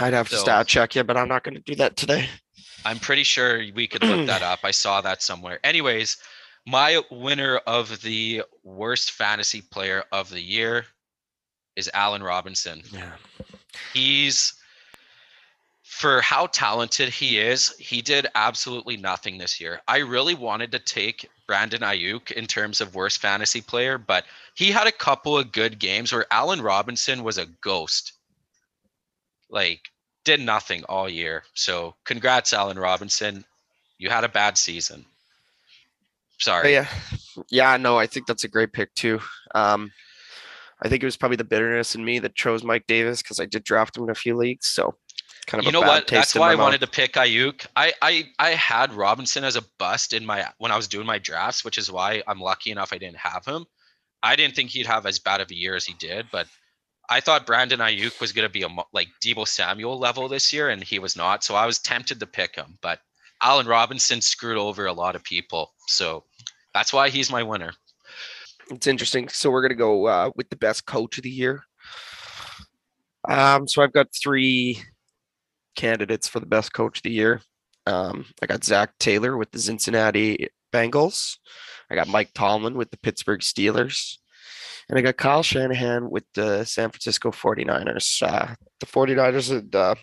I'd 0.00 0.12
have 0.12 0.28
to 0.28 0.36
So- 0.36 0.42
stat 0.42 0.66
check 0.66 0.94
you, 0.94 1.04
but 1.04 1.16
I'm 1.16 1.28
not 1.28 1.42
going 1.44 1.54
to 1.54 1.60
do 1.60 1.74
that 1.76 1.96
today. 1.96 2.28
I'm 2.84 2.98
pretty 2.98 3.22
sure 3.22 3.58
we 3.74 3.86
could 3.86 4.02
look 4.02 4.26
that 4.26 4.42
up. 4.42 4.60
I 4.62 4.70
saw 4.70 5.00
that 5.00 5.22
somewhere. 5.22 5.58
Anyways, 5.64 6.18
my 6.66 7.02
winner 7.10 7.56
of 7.66 8.02
the 8.02 8.42
worst 8.62 9.12
fantasy 9.12 9.62
player 9.62 10.04
of 10.12 10.28
the 10.28 10.40
year 10.40 10.84
is 11.76 11.90
Allen 11.94 12.22
Robinson. 12.22 12.82
Yeah. 12.92 13.12
he's 13.92 14.52
for 15.82 16.20
how 16.22 16.46
talented 16.48 17.08
he 17.08 17.38
is, 17.38 17.74
he 17.78 18.02
did 18.02 18.26
absolutely 18.34 18.96
nothing 18.96 19.38
this 19.38 19.60
year. 19.60 19.80
I 19.86 19.98
really 19.98 20.34
wanted 20.34 20.72
to 20.72 20.78
take 20.78 21.28
Brandon 21.46 21.82
Aiyuk 21.82 22.32
in 22.32 22.46
terms 22.46 22.80
of 22.80 22.94
worst 22.94 23.20
fantasy 23.20 23.60
player, 23.60 23.96
but 23.96 24.24
he 24.54 24.70
had 24.70 24.86
a 24.86 24.92
couple 24.92 25.38
of 25.38 25.52
good 25.52 25.78
games 25.78 26.12
where 26.12 26.26
Allen 26.32 26.60
Robinson 26.62 27.22
was 27.22 27.38
a 27.38 27.46
ghost. 27.60 28.12
Like 29.54 29.88
did 30.24 30.40
nothing 30.40 30.84
all 30.84 31.08
year. 31.08 31.44
So 31.54 31.94
congrats, 32.04 32.52
Allen 32.52 32.78
Robinson. 32.78 33.44
You 33.98 34.10
had 34.10 34.24
a 34.24 34.28
bad 34.28 34.58
season. 34.58 35.06
But 36.38 36.44
Sorry. 36.44 36.72
yeah, 36.72 36.88
yeah, 37.48 37.76
no, 37.76 37.96
I 37.96 38.06
think 38.06 38.26
that's 38.26 38.42
a 38.42 38.48
great 38.48 38.72
pick 38.72 38.92
too. 38.94 39.20
Um, 39.54 39.92
I 40.82 40.88
think 40.88 41.02
it 41.02 41.06
was 41.06 41.16
probably 41.16 41.36
the 41.36 41.44
bitterness 41.44 41.94
in 41.94 42.04
me 42.04 42.18
that 42.18 42.34
chose 42.34 42.64
Mike 42.64 42.86
Davis 42.88 43.22
because 43.22 43.38
I 43.38 43.46
did 43.46 43.62
draft 43.62 43.96
him 43.96 44.04
in 44.04 44.10
a 44.10 44.14
few 44.14 44.36
leagues. 44.36 44.66
So 44.66 44.96
kind 45.46 45.60
of 45.60 45.66
you 45.66 45.72
know 45.72 45.80
what? 45.80 46.08
That's 46.08 46.34
why 46.34 46.50
I 46.50 46.56
wanted 46.56 46.80
to 46.80 46.88
pick 46.88 47.12
Aiyuk. 47.12 47.66
I, 47.76 47.92
I 48.02 48.24
I 48.40 48.50
had 48.50 48.92
Robinson 48.92 49.44
as 49.44 49.54
a 49.54 49.62
bust 49.78 50.12
in 50.12 50.26
my 50.26 50.48
when 50.58 50.72
I 50.72 50.76
was 50.76 50.88
doing 50.88 51.06
my 51.06 51.18
drafts, 51.18 51.64
which 51.64 51.78
is 51.78 51.90
why 51.90 52.22
I'm 52.26 52.40
lucky 52.40 52.72
enough 52.72 52.92
I 52.92 52.98
didn't 52.98 53.18
have 53.18 53.44
him. 53.44 53.64
I 54.22 54.34
didn't 54.34 54.56
think 54.56 54.70
he'd 54.70 54.86
have 54.86 55.06
as 55.06 55.20
bad 55.20 55.40
of 55.40 55.50
a 55.50 55.54
year 55.54 55.76
as 55.76 55.84
he 55.84 55.94
did, 55.94 56.26
but 56.32 56.48
I 57.10 57.20
thought 57.20 57.46
Brandon 57.46 57.80
Aiyuk 57.80 58.20
was 58.20 58.32
going 58.32 58.46
to 58.46 58.52
be 58.52 58.62
a 58.62 58.68
like 58.92 59.08
Deebo 59.22 59.46
Samuel 59.46 59.98
level 59.98 60.28
this 60.28 60.52
year, 60.52 60.70
and 60.70 60.82
he 60.82 60.98
was 60.98 61.16
not. 61.16 61.44
So 61.44 61.54
I 61.54 61.66
was 61.66 61.78
tempted 61.78 62.20
to 62.20 62.26
pick 62.26 62.54
him, 62.54 62.78
but 62.80 63.00
Allen 63.42 63.66
Robinson 63.66 64.20
screwed 64.20 64.56
over 64.56 64.86
a 64.86 64.92
lot 64.92 65.16
of 65.16 65.24
people. 65.24 65.72
So 65.88 66.24
that's 66.72 66.92
why 66.92 67.10
he's 67.10 67.30
my 67.30 67.42
winner. 67.42 67.72
It's 68.70 68.86
interesting. 68.86 69.28
So 69.28 69.50
we're 69.50 69.62
gonna 69.62 69.74
go 69.74 70.06
uh, 70.06 70.30
with 70.36 70.48
the 70.48 70.56
best 70.56 70.86
coach 70.86 71.18
of 71.18 71.24
the 71.24 71.30
year. 71.30 71.62
Um, 73.28 73.68
so 73.68 73.82
I've 73.82 73.92
got 73.92 74.08
three 74.14 74.80
candidates 75.76 76.28
for 76.28 76.40
the 76.40 76.46
best 76.46 76.72
coach 76.72 76.98
of 76.98 77.02
the 77.02 77.10
year. 77.10 77.42
Um, 77.86 78.24
I 78.42 78.46
got 78.46 78.64
Zac 78.64 78.96
Taylor 78.98 79.36
with 79.36 79.50
the 79.50 79.58
Cincinnati 79.58 80.48
Bengals. 80.72 81.38
I 81.90 81.94
got 81.94 82.08
Mike 82.08 82.30
Tomlin 82.34 82.74
with 82.74 82.90
the 82.90 82.98
Pittsburgh 82.98 83.40
Steelers. 83.40 84.18
And 84.88 84.98
I 84.98 85.02
got 85.02 85.16
Kyle 85.16 85.42
Shanahan 85.42 86.10
with 86.10 86.24
the 86.34 86.64
San 86.64 86.90
Francisco 86.90 87.30
49ers. 87.30 88.22
Uh, 88.22 88.54
the 88.80 88.86
49ers 88.86 89.50
had 89.50 89.74
uh, 89.74 89.94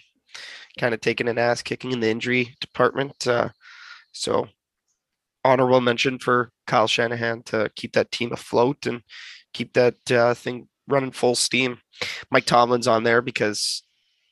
kind 0.79 0.93
of 0.93 1.01
taken 1.01 1.27
an 1.27 1.37
ass 1.37 1.61
kicking 1.61 1.91
in 1.91 1.99
the 1.99 2.09
injury 2.09 2.55
department. 2.59 3.27
Uh, 3.27 3.49
so 4.11 4.47
honorable 5.43 5.81
mention 5.81 6.19
for 6.19 6.51
Kyle 6.67 6.87
Shanahan 6.87 7.43
to 7.43 7.71
keep 7.75 7.93
that 7.93 8.11
team 8.11 8.31
afloat 8.31 8.85
and 8.85 9.01
keep 9.53 9.73
that 9.73 10.11
uh, 10.11 10.33
thing 10.33 10.67
running 10.87 11.11
full 11.11 11.35
steam. 11.35 11.79
Mike 12.29 12.45
Tomlin's 12.45 12.87
on 12.87 13.03
there 13.03 13.21
because 13.21 13.83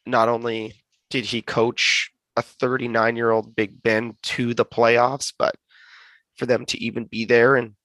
not 0.06 0.30
only 0.30 0.74
did 1.10 1.26
he 1.26 1.42
coach 1.42 2.12
a 2.36 2.42
39 2.42 3.16
year 3.16 3.32
old 3.32 3.56
Big 3.56 3.82
Ben 3.82 4.16
to 4.24 4.54
the 4.54 4.66
playoffs, 4.66 5.34
but 5.38 5.56
for 6.38 6.46
them 6.46 6.66
to 6.68 6.82
even 6.84 7.06
be 7.06 7.26
there 7.26 7.56
and 7.56 7.76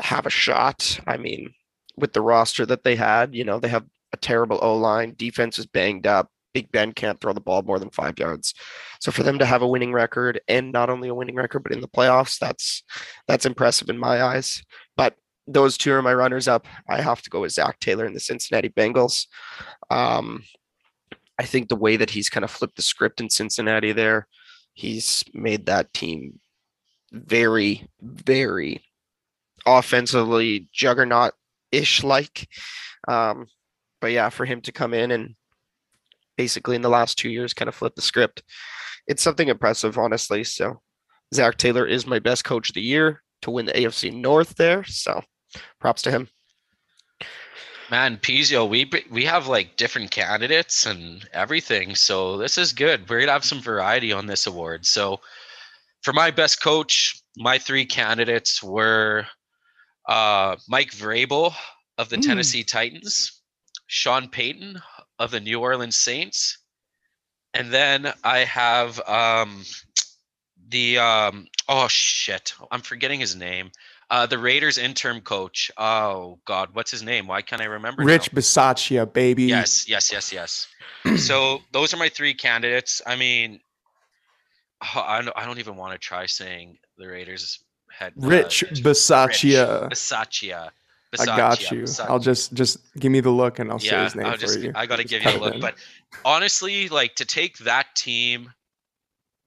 have 0.00 0.26
a 0.26 0.30
shot, 0.30 0.98
I 1.06 1.16
mean, 1.18 1.52
with 2.00 2.12
the 2.12 2.22
roster 2.22 2.66
that 2.66 2.84
they 2.84 2.96
had, 2.96 3.34
you 3.34 3.44
know, 3.44 3.60
they 3.60 3.68
have 3.68 3.84
a 4.12 4.16
terrible 4.16 4.58
O 4.62 4.76
line, 4.76 5.14
defense 5.16 5.58
is 5.58 5.66
banged 5.66 6.06
up. 6.06 6.30
Big 6.52 6.72
Ben 6.72 6.92
can't 6.92 7.20
throw 7.20 7.32
the 7.32 7.40
ball 7.40 7.62
more 7.62 7.78
than 7.78 7.90
five 7.90 8.18
yards. 8.18 8.54
So 9.00 9.12
for 9.12 9.22
them 9.22 9.38
to 9.38 9.46
have 9.46 9.62
a 9.62 9.68
winning 9.68 9.92
record 9.92 10.40
and 10.48 10.72
not 10.72 10.90
only 10.90 11.08
a 11.08 11.14
winning 11.14 11.36
record, 11.36 11.62
but 11.62 11.72
in 11.72 11.80
the 11.80 11.88
playoffs, 11.88 12.38
that's 12.38 12.82
that's 13.28 13.46
impressive 13.46 13.88
in 13.88 13.98
my 13.98 14.20
eyes. 14.22 14.62
But 14.96 15.14
those 15.46 15.78
two 15.78 15.92
are 15.92 16.02
my 16.02 16.12
runners 16.14 16.48
up. 16.48 16.66
I 16.88 17.02
have 17.02 17.22
to 17.22 17.30
go 17.30 17.40
with 17.40 17.52
Zac 17.52 17.78
Taylor 17.78 18.04
and 18.04 18.16
the 18.16 18.20
Cincinnati 18.20 18.68
Bengals. 18.68 19.26
Um, 19.90 20.42
I 21.38 21.44
think 21.44 21.68
the 21.68 21.76
way 21.76 21.96
that 21.96 22.10
he's 22.10 22.28
kind 22.28 22.44
of 22.44 22.50
flipped 22.50 22.76
the 22.76 22.82
script 22.82 23.20
in 23.20 23.30
Cincinnati 23.30 23.92
there, 23.92 24.26
he's 24.74 25.24
made 25.32 25.66
that 25.66 25.92
team 25.94 26.40
very, 27.12 27.88
very 28.00 28.84
offensively 29.66 30.68
juggernaut 30.72 31.32
ish 31.72 32.02
like. 32.02 32.48
Um, 33.08 33.46
but 34.00 34.12
yeah, 34.12 34.28
for 34.28 34.44
him 34.44 34.60
to 34.62 34.72
come 34.72 34.94
in 34.94 35.10
and 35.10 35.34
basically 36.36 36.76
in 36.76 36.82
the 36.82 36.88
last 36.88 37.18
two 37.18 37.28
years 37.28 37.54
kind 37.54 37.68
of 37.68 37.74
flip 37.74 37.94
the 37.94 38.02
script, 38.02 38.42
it's 39.06 39.22
something 39.22 39.48
impressive, 39.48 39.98
honestly. 39.98 40.44
So 40.44 40.80
Zac 41.34 41.56
Taylor 41.56 41.86
is 41.86 42.06
my 42.06 42.18
best 42.18 42.44
coach 42.44 42.70
of 42.70 42.74
the 42.74 42.82
year 42.82 43.22
to 43.42 43.50
win 43.50 43.66
the 43.66 43.72
AFC 43.72 44.12
North 44.12 44.56
there. 44.56 44.84
So 44.84 45.22
props 45.80 46.02
to 46.02 46.10
him. 46.10 46.28
Man, 47.90 48.18
Pizio, 48.18 48.68
we 48.68 48.88
we 49.10 49.24
have 49.24 49.48
like 49.48 49.76
different 49.76 50.12
candidates 50.12 50.86
and 50.86 51.28
everything, 51.32 51.96
so 51.96 52.36
this 52.36 52.56
is 52.56 52.72
good. 52.72 53.08
We're 53.08 53.18
gonna 53.18 53.32
have 53.32 53.44
some 53.44 53.60
variety 53.60 54.12
on 54.12 54.26
this 54.26 54.46
award. 54.46 54.86
So, 54.86 55.18
for 56.02 56.12
my 56.12 56.30
best 56.30 56.62
coach, 56.62 57.20
my 57.36 57.58
three 57.58 57.84
candidates 57.84 58.62
were 58.62 59.26
uh, 60.06 60.56
Mike 60.68 60.90
Vrabel 60.92 61.54
of 61.98 62.08
the 62.08 62.16
Mm. 62.16 62.26
Tennessee 62.26 62.64
Titans, 62.64 63.42
Sean 63.86 64.28
Payton 64.28 64.80
of 65.18 65.30
the 65.30 65.40
New 65.40 65.60
Orleans 65.60 65.96
Saints, 65.96 66.58
and 67.54 67.70
then 67.70 68.12
I 68.24 68.38
have 68.38 69.00
um, 69.08 69.64
the 70.68 70.98
um 70.98 71.46
oh 71.68 71.88
shit, 71.88 72.54
I'm 72.70 72.80
forgetting 72.80 73.20
his 73.20 73.34
name. 73.36 73.70
Uh, 74.08 74.26
the 74.26 74.38
Raiders 74.38 74.76
interim 74.76 75.20
coach. 75.20 75.70
Oh 75.76 76.40
God, 76.44 76.70
what's 76.72 76.90
his 76.90 77.02
name? 77.02 77.26
Why 77.28 77.42
can't 77.42 77.62
I 77.62 77.66
remember? 77.66 78.02
now? 78.02 78.08
Rich 78.08 78.32
Bisaccia, 78.32 79.10
baby. 79.12 79.44
Yes, 79.44 79.88
yes, 79.88 80.10
yes, 80.10 80.32
yes. 80.32 80.66
so 81.16 81.60
those 81.72 81.94
are 81.94 81.96
my 81.96 82.08
three 82.08 82.34
candidates. 82.34 83.00
I 83.06 83.14
mean, 83.16 83.60
I 84.80 85.22
don't, 85.22 85.36
I 85.36 85.44
don't 85.44 85.58
even 85.58 85.76
want 85.76 85.92
to 85.92 85.98
try 85.98 86.26
saying 86.26 86.78
the 86.98 87.06
Raiders 87.06 87.62
head. 87.90 88.12
uh, 88.20 88.26
Rich 88.26 88.64
Bisaccia. 88.82 89.90
Bisaccia. 89.90 90.70
I 91.18 91.26
got 91.26 91.70
you. 91.70 91.82
Bisac- 91.82 92.08
I'll 92.08 92.18
just 92.20 92.54
just 92.54 92.78
give 92.94 93.10
me 93.10 93.20
the 93.20 93.30
look 93.30 93.58
and 93.58 93.70
I'll 93.70 93.78
say 93.80 93.86
yeah, 93.88 94.04
his 94.04 94.14
name 94.14 94.26
I'll 94.26 94.32
for 94.34 94.38
just 94.38 94.60
you. 94.60 94.72
I 94.74 94.86
got 94.86 94.96
to 94.96 95.04
give 95.04 95.24
you 95.24 95.30
a 95.30 95.38
look. 95.38 95.54
in. 95.54 95.60
But 95.60 95.74
honestly, 96.24 96.88
like 96.88 97.16
to 97.16 97.24
take 97.24 97.58
that 97.58 97.86
team, 97.96 98.52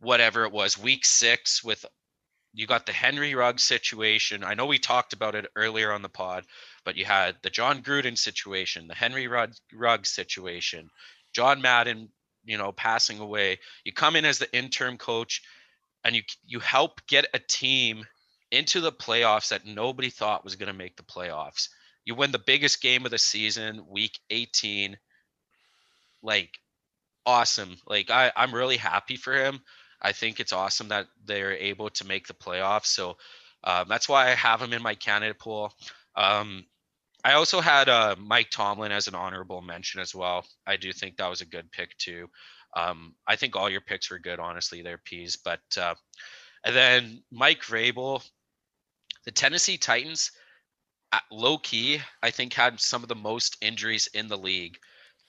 whatever 0.02 0.44
it 0.44 0.52
was, 0.52 0.78
week 0.78 1.06
six 1.06 1.64
with 1.64 1.86
you 2.54 2.68
got 2.68 2.86
the 2.86 2.92
Henry 2.92 3.34
Rugg 3.34 3.60
situation. 3.60 4.44
I 4.44 4.54
know 4.54 4.66
we 4.66 4.78
talked 4.78 5.14
about 5.14 5.36
it 5.36 5.48
earlier 5.56 5.92
on 5.92 6.02
the 6.02 6.10
pod, 6.10 6.46
but 6.86 6.96
you 6.98 7.06
had 7.06 7.36
the 7.42 7.50
Jon 7.50 7.82
Gruden 7.82 8.18
situation, 8.18 8.88
the 8.88 8.94
Henry 8.94 9.28
Rugg- 9.28 9.56
Ruggs 9.74 10.10
situation, 10.10 10.90
John 11.34 11.62
Madden, 11.62 12.10
you 12.46 12.58
know, 12.58 12.72
passing 12.74 13.20
away. 13.20 13.58
You 13.86 13.94
come 13.94 14.16
in 14.16 14.26
as 14.26 14.38
the 14.38 14.54
interim 14.56 14.98
coach 14.98 15.42
and 16.04 16.16
you 16.16 16.22
you 16.46 16.60
help 16.60 17.00
get 17.08 17.26
a 17.34 17.40
team 17.40 18.06
into 18.54 18.82
the 18.82 18.92
playoffs 18.92 19.50
that 19.50 19.66
nobody 19.66 20.10
thought 20.10 20.44
was 20.44 20.56
going 20.56 20.72
to 20.72 20.78
make 20.78 20.96
the 20.96 21.04
playoffs. 21.04 21.70
You 22.06 22.16
win 22.16 22.32
the 22.32 22.40
biggest 22.40 22.82
game 22.82 23.04
of 23.04 23.12
the 23.12 23.18
season, 23.18 23.86
week 23.90 24.20
18. 24.30 24.98
Like 26.22 26.60
awesome. 27.26 27.78
Like 27.88 28.10
I 28.10 28.32
I'm 28.36 28.54
really 28.54 28.78
happy 28.78 29.16
for 29.16 29.34
him. 29.34 29.60
I 30.02 30.12
think 30.12 30.40
it's 30.40 30.54
awesome 30.54 30.90
that 30.90 31.08
they're 31.26 31.54
able 31.54 31.90
to 31.90 32.06
make 32.06 32.28
the 32.28 32.34
playoffs. 32.34 32.88
So 32.88 33.18
um, 33.64 33.86
that's 33.88 34.08
why 34.08 34.28
I 34.28 34.36
have 34.36 34.62
him 34.62 34.74
in 34.74 34.84
my 34.84 34.96
candidate 34.96 35.40
pool. 35.40 35.74
Um, 36.16 36.66
I 37.24 37.34
also 37.34 37.62
had 37.62 37.88
uh, 37.88 38.16
Mike 38.20 38.50
Tomlin 38.52 38.92
as 38.92 39.08
an 39.08 39.16
honorable 39.16 39.62
mention 39.62 40.02
as 40.02 40.14
well. 40.14 40.46
I 40.68 40.76
do 40.76 40.92
think 40.92 41.18
that 41.18 41.30
was 41.30 41.42
a 41.42 41.46
good 41.46 41.72
pick 41.72 41.98
too. 41.98 42.28
Um, 42.76 43.16
I 43.26 43.38
think 43.38 43.56
all 43.56 43.70
your 43.70 43.82
picks 43.82 44.12
were 44.12 44.20
good, 44.20 44.40
honestly. 44.40 44.82
They're 44.82 44.98
peas, 44.98 45.38
but 45.38 45.62
uh, 45.80 45.96
and 46.66 46.76
then 46.76 47.24
Mike 47.32 47.62
Vrabel, 47.62 48.28
the 49.26 49.32
Tennessee 49.32 49.78
Titans, 49.78 50.32
uh, 51.12 51.20
low 51.32 51.58
key, 51.60 52.00
I 52.22 52.30
think 52.32 52.54
had 52.54 52.80
some 52.80 53.04
of 53.04 53.10
the 53.10 53.16
most 53.16 53.58
injuries 53.62 54.08
in 54.14 54.28
the 54.28 54.38
league. 54.38 54.78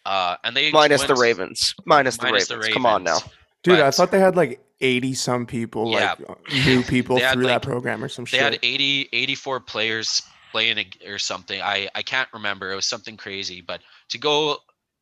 Uh, 0.06 0.36
and 0.44 0.56
they 0.56 0.70
Minus 0.70 1.04
the 1.04 1.14
Ravens. 1.14 1.74
Minus 1.86 2.16
the 2.18 2.24
minus 2.24 2.50
Ravens. 2.50 2.74
Come 2.74 2.86
on 2.86 3.04
now. 3.04 3.14
Ravens. 3.14 3.30
Dude, 3.62 3.80
I 3.80 3.90
thought 3.90 4.10
they 4.10 4.20
had 4.20 4.36
like 4.36 4.60
80 4.82 5.14
some 5.14 5.46
people, 5.46 5.90
Yeah. 5.92 6.14
like 6.28 6.38
new 6.66 6.82
people 6.94 7.18
through 7.18 7.44
like- 7.44 7.62
that 7.62 7.62
program 7.62 8.04
or 8.04 8.08
some 8.08 8.24
they 8.26 8.30
shit. 8.38 8.40
had 8.40 8.58
80 8.62 9.08
84 9.12 9.60
players 9.60 10.20
playing 10.52 10.78
a- 10.78 11.10
or 11.10 11.18
something 11.18 11.60
i 11.62 11.88
i 11.96 12.02
can't 12.02 12.28
remember 12.32 12.70
it 12.70 12.76
was 12.76 12.86
something 12.86 13.16
crazy 13.16 13.60
but 13.60 13.80
to 14.08 14.18
go 14.18 14.56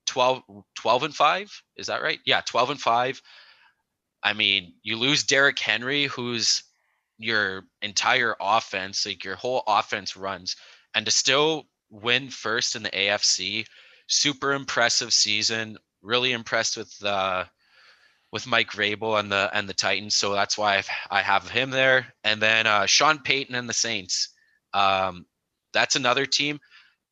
12 0.06 0.42
12 0.76 1.02
and 1.02 1.14
5 1.14 1.62
is 1.76 1.88
that 1.88 2.00
right 2.02 2.20
yeah 2.24 2.40
12 2.46 2.70
and 2.70 2.80
5 2.80 3.20
i 4.22 4.32
mean 4.32 4.72
you 4.82 4.96
lose 4.96 5.24
Derrick 5.24 5.58
henry 5.58 6.04
who's 6.06 6.62
your 7.22 7.64
entire 7.82 8.36
offense 8.40 9.06
like 9.06 9.24
your 9.24 9.36
whole 9.36 9.62
offense 9.66 10.16
runs 10.16 10.56
and 10.94 11.06
to 11.06 11.12
still 11.12 11.64
win 11.90 12.28
first 12.28 12.76
in 12.76 12.82
the 12.82 12.90
afc 12.90 13.66
super 14.08 14.52
impressive 14.52 15.12
season 15.12 15.76
really 16.02 16.32
impressed 16.32 16.76
with 16.76 16.94
uh 17.04 17.44
with 18.32 18.46
Mike 18.46 18.72
Vrabel 18.72 19.20
and 19.20 19.30
the 19.30 19.50
and 19.52 19.68
the 19.68 19.74
Titans, 19.74 20.14
so 20.14 20.32
that's 20.32 20.56
why 20.56 20.78
I've, 20.78 20.88
I 21.10 21.20
have 21.20 21.48
him 21.50 21.70
there. 21.70 22.06
And 22.24 22.40
then 22.40 22.66
uh, 22.66 22.86
Sean 22.86 23.18
Payton 23.18 23.54
and 23.54 23.68
the 23.68 23.74
Saints. 23.74 24.30
Um, 24.72 25.26
that's 25.72 25.96
another 25.96 26.24
team. 26.24 26.58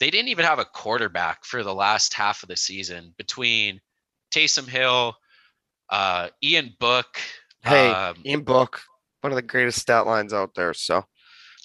They 0.00 0.10
didn't 0.10 0.28
even 0.28 0.46
have 0.46 0.58
a 0.58 0.64
quarterback 0.64 1.44
for 1.44 1.62
the 1.62 1.74
last 1.74 2.14
half 2.14 2.42
of 2.42 2.48
the 2.48 2.56
season 2.56 3.12
between 3.18 3.80
Taysom 4.34 4.66
Hill, 4.66 5.14
uh, 5.90 6.28
Ian 6.42 6.74
Book. 6.80 7.20
Hey, 7.62 7.90
um, 7.90 8.16
Ian 8.24 8.42
Book, 8.42 8.80
one 9.20 9.32
of 9.32 9.36
the 9.36 9.42
greatest 9.42 9.78
stat 9.78 10.06
lines 10.06 10.32
out 10.32 10.54
there. 10.54 10.74
So 10.74 11.04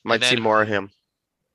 might 0.04 0.24
see 0.24 0.36
more 0.36 0.62
of 0.62 0.68
him. 0.68 0.92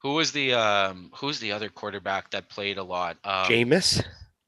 who 0.02 0.14
was 0.14 0.32
the 0.32 0.54
um, 0.54 1.10
who's 1.14 1.40
the 1.40 1.52
other 1.52 1.68
quarterback 1.68 2.30
that 2.30 2.48
played 2.48 2.78
a 2.78 2.82
lot? 2.82 3.16
Um, 3.24 3.46
Jameis. 3.46 4.02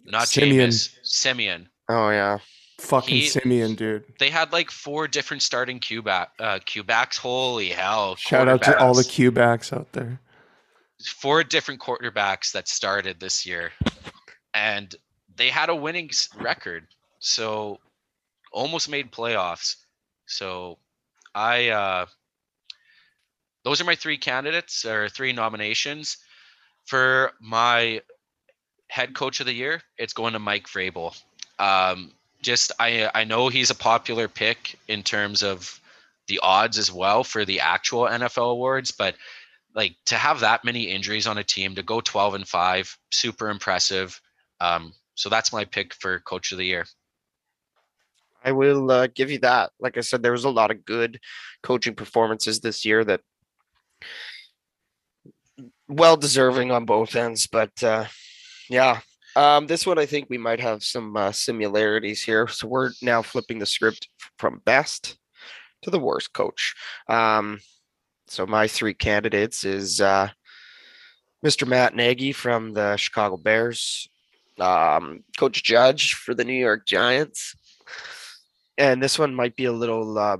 not 0.04 0.28
Siemian. 0.28 0.70
Jameis, 0.70 0.94
Siemian. 1.02 1.68
Oh 1.88 2.10
yeah. 2.10 2.38
Fucking 2.80 3.14
he- 3.14 3.28
Siemian, 3.28 3.74
dude. 3.76 4.04
They 4.18 4.30
had 4.30 4.52
like 4.52 4.70
four 4.70 5.06
different 5.06 5.42
starting 5.42 5.78
Q 5.78 6.02
back 6.02 6.30
uh, 6.40 6.58
Q 6.64 6.82
backs. 6.82 7.16
Holy 7.18 7.68
hell! 7.68 8.16
Shout 8.16 8.48
out 8.48 8.62
to 8.62 8.78
all 8.78 8.94
the 8.94 9.02
quarterbacks. 9.02 9.10
Q 9.10 9.30
backs 9.30 9.72
out 9.72 9.92
there. 9.92 10.20
four 11.04 11.44
different 11.44 11.80
quarterbacks 11.80 12.52
that 12.52 12.68
started 12.68 13.18
this 13.20 13.44
year 13.46 13.72
and 14.54 14.94
they 15.36 15.48
had 15.48 15.68
a 15.68 15.74
winning 15.74 16.08
record 16.38 16.86
so 17.18 17.78
almost 18.52 18.88
made 18.88 19.10
playoffs 19.10 19.76
so 20.26 20.78
i 21.34 21.68
uh 21.68 22.06
those 23.64 23.80
are 23.80 23.84
my 23.84 23.94
three 23.94 24.18
candidates 24.18 24.84
or 24.84 25.08
three 25.08 25.32
nominations. 25.32 26.16
For 26.84 27.32
my 27.40 28.02
head 28.88 29.14
coach 29.14 29.40
of 29.40 29.46
the 29.46 29.52
year 29.54 29.80
it's 29.96 30.12
going 30.12 30.32
to 30.32 30.38
mike 30.38 30.66
vrabel. 30.66 31.16
Um 31.58 32.12
just 32.42 32.72
i 32.80 33.10
i 33.14 33.24
know 33.24 33.48
he's 33.48 33.70
a 33.70 33.74
popular 33.74 34.28
pick 34.28 34.78
in 34.88 35.02
terms 35.02 35.42
of 35.42 35.80
the 36.26 36.40
odds 36.42 36.76
as 36.76 36.90
well 36.90 37.22
for 37.24 37.44
the 37.44 37.60
actual 37.60 38.04
nfl 38.04 38.50
awards 38.52 38.90
but 38.90 39.14
like 39.74 39.94
to 40.06 40.16
have 40.16 40.40
that 40.40 40.64
many 40.64 40.84
injuries 40.84 41.26
on 41.26 41.38
a 41.38 41.44
team 41.44 41.74
to 41.76 41.82
go 41.82 42.00
12 42.00 42.34
and 42.34 42.48
5 42.48 42.98
super 43.10 43.48
impressive. 43.48 44.20
Um 44.60 44.92
so 45.14 45.28
that's 45.28 45.52
my 45.52 45.64
pick 45.64 45.94
for 45.94 46.18
coach 46.20 46.52
of 46.52 46.58
the 46.58 46.66
year 46.66 46.86
I 48.44 48.52
will 48.52 48.90
uh, 48.90 49.08
give 49.14 49.30
you 49.30 49.38
that. 49.40 49.70
Like 49.80 49.96
I 49.96 50.00
said, 50.00 50.22
there 50.22 50.32
was 50.32 50.44
a 50.44 50.50
lot 50.50 50.70
of 50.70 50.84
good 50.84 51.20
coaching 51.62 51.94
performances 51.94 52.60
this 52.60 52.84
year 52.84 53.04
that 53.04 53.20
well 55.88 56.16
deserving 56.16 56.70
on 56.70 56.84
both 56.84 57.14
ends. 57.14 57.46
But 57.46 57.82
uh, 57.82 58.06
yeah, 58.68 59.00
um, 59.36 59.66
this 59.66 59.86
one 59.86 59.98
I 59.98 60.06
think 60.06 60.28
we 60.28 60.38
might 60.38 60.60
have 60.60 60.82
some 60.82 61.16
uh, 61.16 61.32
similarities 61.32 62.22
here. 62.22 62.48
So 62.48 62.66
we're 62.66 62.90
now 63.00 63.22
flipping 63.22 63.58
the 63.58 63.66
script 63.66 64.08
from 64.38 64.62
best 64.64 65.18
to 65.82 65.90
the 65.90 66.00
worst 66.00 66.32
coach. 66.32 66.74
Um, 67.08 67.60
so 68.26 68.46
my 68.46 68.66
three 68.66 68.94
candidates 68.94 69.64
is 69.64 70.00
uh, 70.00 70.28
Mr. 71.44 71.66
Matt 71.66 71.94
Nagy 71.94 72.32
from 72.32 72.72
the 72.72 72.96
Chicago 72.96 73.36
Bears, 73.36 74.08
um, 74.60 75.24
Coach 75.36 75.62
Judge 75.62 76.14
for 76.14 76.34
the 76.34 76.44
New 76.44 76.52
York 76.52 76.86
Giants 76.86 77.54
and 78.78 79.02
this 79.02 79.18
one 79.18 79.34
might 79.34 79.56
be 79.56 79.66
a 79.66 79.72
little 79.72 80.18
uh, 80.18 80.38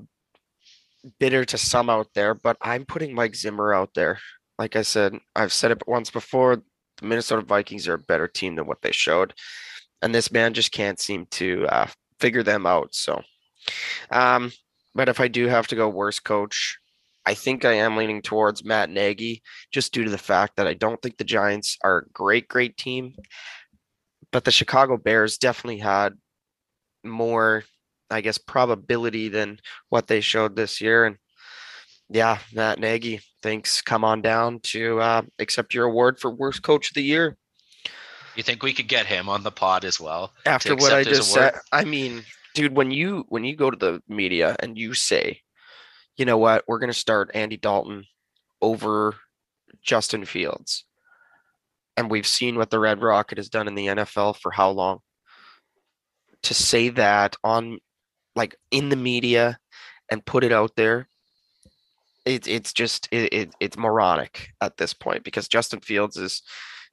bitter 1.18 1.44
to 1.44 1.59
some 1.59 1.90
out 1.90 2.09
there, 2.14 2.34
but 2.34 2.56
I'm 2.60 2.84
putting 2.84 3.14
Mike 3.14 3.34
Zimmer 3.34 3.74
out 3.74 3.90
there. 3.94 4.18
Like 4.59 4.76
I 4.76 4.82
said, 4.82 5.18
I've 5.34 5.52
said 5.52 5.70
it 5.70 5.86
once 5.86 6.10
before. 6.10 6.56
The 6.98 7.06
Minnesota 7.06 7.42
Vikings 7.42 7.88
are 7.88 7.94
a 7.94 7.98
better 7.98 8.28
team 8.28 8.56
than 8.56 8.66
what 8.66 8.82
they 8.82 8.92
showed, 8.92 9.34
and 10.02 10.14
this 10.14 10.30
man 10.30 10.54
just 10.54 10.72
can't 10.72 11.00
seem 11.00 11.26
to 11.32 11.66
uh, 11.66 11.86
figure 12.20 12.42
them 12.42 12.66
out. 12.66 12.94
So, 12.94 13.22
um, 14.10 14.52
but 14.94 15.09
if 15.09 15.18
I 15.20 15.28
do 15.28 15.48
have 15.48 15.66
to 15.68 15.76
go 15.76 15.88
worst 15.88 16.24
coach, 16.24 16.78
I 17.24 17.34
think 17.34 17.64
I 17.64 17.74
am 17.74 17.96
leaning 17.96 18.22
towards 18.22 18.64
Matt 18.64 18.90
Nagy, 18.90 19.42
just 19.72 19.92
due 19.92 20.04
to 20.04 20.10
the 20.10 20.18
fact 20.18 20.56
that 20.56 20.66
I 20.66 20.74
don't 20.74 21.00
think 21.00 21.16
the 21.16 21.24
Giants 21.24 21.78
are 21.82 21.98
a 21.98 22.09
great, 22.10 22.48
great 22.48 22.76
team, 22.76 23.14
but 24.32 24.44
the 24.44 24.50
Chicago 24.50 24.96
Bears 24.96 25.38
definitely 25.38 25.78
had 25.78 26.14
more 27.04 27.64
I 28.12 28.20
guess, 28.20 28.39
probability 28.39 29.28
than 29.28 29.59
what 29.89 30.06
they 30.06 30.20
showed 30.20 30.55
this 30.56 30.80
year. 30.80 31.05
And 31.06 31.16
yeah, 32.09 32.39
Matt 32.52 32.78
Nagy, 32.78 33.20
thanks. 33.43 33.80
Come 33.82 34.05
on 34.05 34.22
down 34.22 34.60
to 34.64 35.01
uh, 35.01 35.22
accept 35.39 35.74
your 35.74 35.86
award 35.86 36.20
for 36.20 36.30
worst 36.30 36.62
coach 36.62 36.90
of 36.90 36.94
the 36.94 37.02
year. 37.02 37.36
you 38.36 38.43
think 38.43 38.62
we 38.62 38.72
could 38.72 38.89
get 38.89 39.06
him 39.06 39.28
on 39.28 39.43
the 39.43 39.51
pod 39.51 39.84
as 39.84 39.98
well 40.01 40.32
After 40.47 40.74
what 40.76 40.93
I 40.93 41.05
just 41.05 41.34
award? 41.36 41.55
said, 41.55 41.60
I 41.72 41.84
mean, 41.84 42.22
dude, 42.55 42.76
when 42.76 42.90
you 42.90 43.24
when 43.28 43.44
you 43.44 43.56
go 43.56 43.70
to 43.70 43.76
the 43.76 44.02
media 44.09 44.56
and 44.60 44.76
you 44.78 44.94
say, 44.94 45.40
you 46.16 46.24
know 46.26 46.39
what, 46.39 46.64
we're 46.68 46.78
gonna 46.78 46.93
start 46.93 47.30
Andy 47.34 47.56
Dalton 47.56 48.05
over 48.60 49.16
Justin 49.82 50.24
Fields, 50.24 50.84
and 51.97 52.10
we've 52.10 52.26
seen 52.26 52.56
what 52.56 52.70
the 52.70 52.78
Red 52.78 53.01
Rocket 53.02 53.39
has 53.39 53.48
done 53.48 53.68
in 53.68 53.74
the 53.74 53.86
NFL 53.86 54.36
for 54.36 54.51
how 54.52 54.70
long. 54.70 54.98
To 56.44 56.55
say 56.55 56.89
that 56.90 57.36
on 57.44 57.78
like 58.36 58.56
in 58.70 58.88
the 58.88 58.96
media 58.96 59.59
and 60.10 60.24
put 60.24 60.44
it 60.44 60.52
out 60.52 60.72
there 60.76 61.09
it, 62.24 62.46
it's 62.46 62.72
just 62.72 63.09
it, 63.10 63.32
it 63.32 63.54
it's 63.60 63.76
moronic 63.76 64.48
at 64.60 64.76
this 64.76 64.94
point 64.94 65.24
because 65.24 65.48
justin 65.48 65.80
fields 65.80 66.16
is 66.16 66.42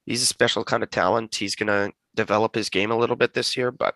he's 0.06 0.24
a 0.24 0.26
special 0.28 0.64
kind 0.64 0.84
of 0.84 0.90
talent 0.90 1.36
he's 1.36 1.56
going 1.56 1.68
to 1.68 1.92
develop 2.16 2.56
his 2.56 2.70
game 2.70 2.92
a 2.92 2.98
little 2.98 3.16
bit 3.16 3.34
this 3.34 3.56
year 3.56 3.72
but 3.72 3.96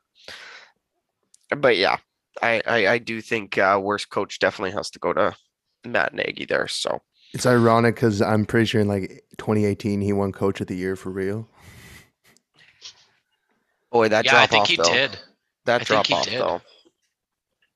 but 1.57 1.75
yeah 1.77 1.97
I 2.41 2.61
I, 2.65 2.87
I 2.93 2.97
do 2.97 3.21
think 3.21 3.57
uh, 3.57 3.79
worst 3.81 4.09
coach 4.09 4.39
definitely 4.39 4.71
has 4.71 4.89
to 4.91 4.99
go 4.99 5.13
to 5.13 5.35
Matt 5.85 6.13
Nagy 6.13 6.45
there. 6.45 6.67
So 6.67 7.01
It's 7.33 7.45
ironic 7.45 7.95
because 7.95 8.21
I'm 8.21 8.45
pretty 8.45 8.65
sure 8.65 8.81
in 8.81 8.87
like 8.87 9.23
2018 9.37 10.01
he 10.01 10.13
won 10.13 10.31
Coach 10.31 10.61
of 10.61 10.67
the 10.67 10.75
Year 10.75 10.95
for 10.95 11.11
real. 11.11 11.47
boy, 13.91 14.09
that 14.09 14.25
drop 14.25 14.33
off 14.35 14.39
yeah, 14.39 14.43
I 14.43 14.47
think 14.47 14.61
off 14.63 14.69
he 14.69 14.75
though. 14.77 14.83
did. 14.83 15.19
That 15.65 15.81
I 15.81 15.83
drop 15.83 16.07
think 16.07 16.07
he 16.07 16.13
off 16.13 16.25
did. 16.25 16.41
though. 16.41 16.61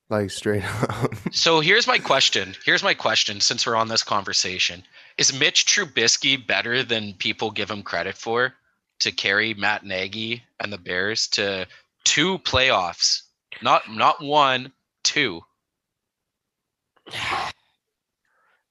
Like 0.09 0.31
straight 0.31 0.63
up. 0.89 1.13
So 1.31 1.59
here's 1.59 1.87
my 1.87 1.99
question. 1.99 2.55
Here's 2.65 2.83
my 2.83 2.93
question 2.93 3.41
since 3.41 3.65
we're 3.67 3.75
on 3.75 3.89
this 3.89 4.03
conversation. 4.03 4.83
Is 5.17 5.37
Mitch 5.37 5.65
Trubisky 5.65 6.45
better 6.45 6.83
than 6.83 7.13
people 7.13 7.51
give 7.51 7.69
him 7.69 7.83
credit 7.83 8.15
for 8.15 8.53
to 8.99 9.11
carry 9.11 9.53
Matt 9.53 9.85
Nagy 9.85 10.43
and 10.59 10.71
the 10.71 10.77
Bears 10.77 11.27
to 11.29 11.67
two 12.05 12.39
playoffs? 12.39 13.23
Not 13.61 13.91
not 13.91 14.21
one, 14.23 14.71
two. 15.03 15.41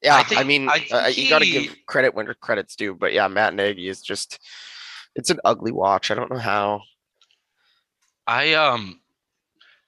Yeah, 0.03 0.17
I, 0.17 0.23
think- 0.23 0.47
mean, 0.47 0.69
I 0.69 0.87
uh, 0.91 1.05
think 1.05 1.19
you 1.19 1.29
got 1.29 1.41
to 1.41 1.47
give 1.47 1.77
credit 1.87 2.15
when 2.15 2.33
credit's 2.41 2.77
due. 2.77 2.95
But 2.95 3.13
yeah, 3.13 3.29
Matt 3.29 3.55
Nagy 3.55 3.89
is 3.89 4.01
just. 4.01 4.39
It's 5.15 5.31
an 5.31 5.41
ugly 5.45 5.73
watch. 5.73 6.11
I 6.11 6.15
don't 6.15 6.31
know 6.31 6.39
how. 6.39 6.83
I 8.27 8.55
um 8.55 9.01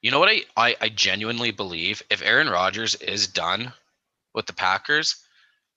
you 0.02 0.10
know 0.10 0.18
what 0.20 0.30
I, 0.30 0.42
I 0.56 0.76
I 0.80 0.88
genuinely 0.88 1.50
believe 1.50 2.02
if 2.10 2.22
Aaron 2.22 2.48
Rodgers 2.48 2.94
is 2.96 3.26
done 3.26 3.72
with 4.34 4.46
the 4.46 4.52
Packers, 4.52 5.16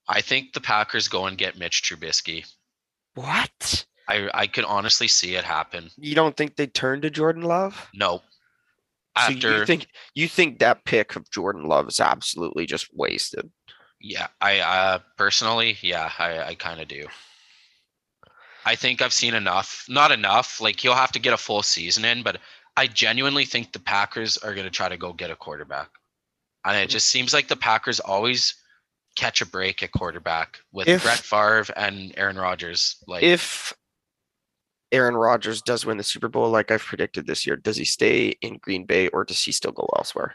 I 0.08 0.20
think 0.20 0.52
the 0.52 0.60
Packers 0.60 1.08
go 1.08 1.26
and 1.26 1.38
get 1.38 1.58
Mitch 1.58 1.82
Trubisky. 1.82 2.46
What? 3.14 3.84
I 4.08 4.28
I 4.34 4.46
could 4.46 4.64
honestly 4.64 5.08
see 5.08 5.34
it 5.34 5.44
happen. 5.44 5.90
You 5.96 6.14
don't 6.14 6.36
think 6.36 6.56
they 6.56 6.66
turn 6.66 7.00
to 7.02 7.10
Jordan 7.10 7.42
Love? 7.42 7.88
No. 7.94 8.22
So 9.18 9.32
After 9.32 9.58
you 9.58 9.66
think 9.66 9.88
you 10.14 10.28
think 10.28 10.58
that 10.58 10.84
pick 10.84 11.16
of 11.16 11.30
Jordan 11.30 11.64
Love 11.64 11.88
is 11.88 12.00
absolutely 12.00 12.66
just 12.66 12.88
wasted? 12.94 13.50
Yeah, 14.00 14.28
I 14.40 14.60
uh 14.60 14.98
personally, 15.16 15.78
yeah, 15.82 16.10
I 16.18 16.42
I 16.42 16.54
kind 16.54 16.80
of 16.80 16.88
do. 16.88 17.06
I 18.64 18.76
think 18.76 19.02
I've 19.02 19.12
seen 19.12 19.34
enough. 19.34 19.84
Not 19.88 20.12
enough. 20.12 20.60
Like 20.60 20.80
he'll 20.80 20.94
have 20.94 21.12
to 21.12 21.18
get 21.18 21.34
a 21.34 21.38
full 21.38 21.62
season 21.62 22.04
in, 22.04 22.22
but 22.22 22.38
I 22.76 22.86
genuinely 22.86 23.44
think 23.44 23.72
the 23.72 23.78
Packers 23.80 24.36
are 24.38 24.54
going 24.54 24.64
to 24.66 24.70
try 24.70 24.88
to 24.88 24.96
go 24.96 25.12
get 25.12 25.30
a 25.30 25.36
quarterback. 25.36 25.90
And 26.64 26.76
it 26.76 26.88
just 26.88 27.08
seems 27.08 27.32
like 27.34 27.48
the 27.48 27.56
Packers 27.56 28.00
always 28.00 28.54
catch 29.16 29.42
a 29.42 29.46
break 29.46 29.82
at 29.82 29.92
quarterback 29.92 30.58
with 30.72 30.88
If- 30.88 31.02
Brett 31.02 31.18
Favre 31.18 31.66
and 31.76 32.14
Aaron 32.16 32.36
Rodgers. 32.36 32.96
Like 33.06 33.22
If 33.22 33.74
Aaron 34.90 35.14
Rodgers 35.16 35.60
does 35.60 35.84
win 35.84 35.96
the 35.98 36.02
Super 36.04 36.28
Bowl, 36.28 36.48
like 36.50 36.70
I've 36.70 36.82
predicted 36.82 37.26
this 37.26 37.46
year, 37.46 37.56
does 37.56 37.76
he 37.76 37.84
stay 37.84 38.28
in 38.40 38.58
Green 38.58 38.84
Bay 38.86 39.08
or 39.08 39.24
does 39.24 39.42
he 39.42 39.52
still 39.52 39.72
go 39.72 39.88
elsewhere? 39.96 40.34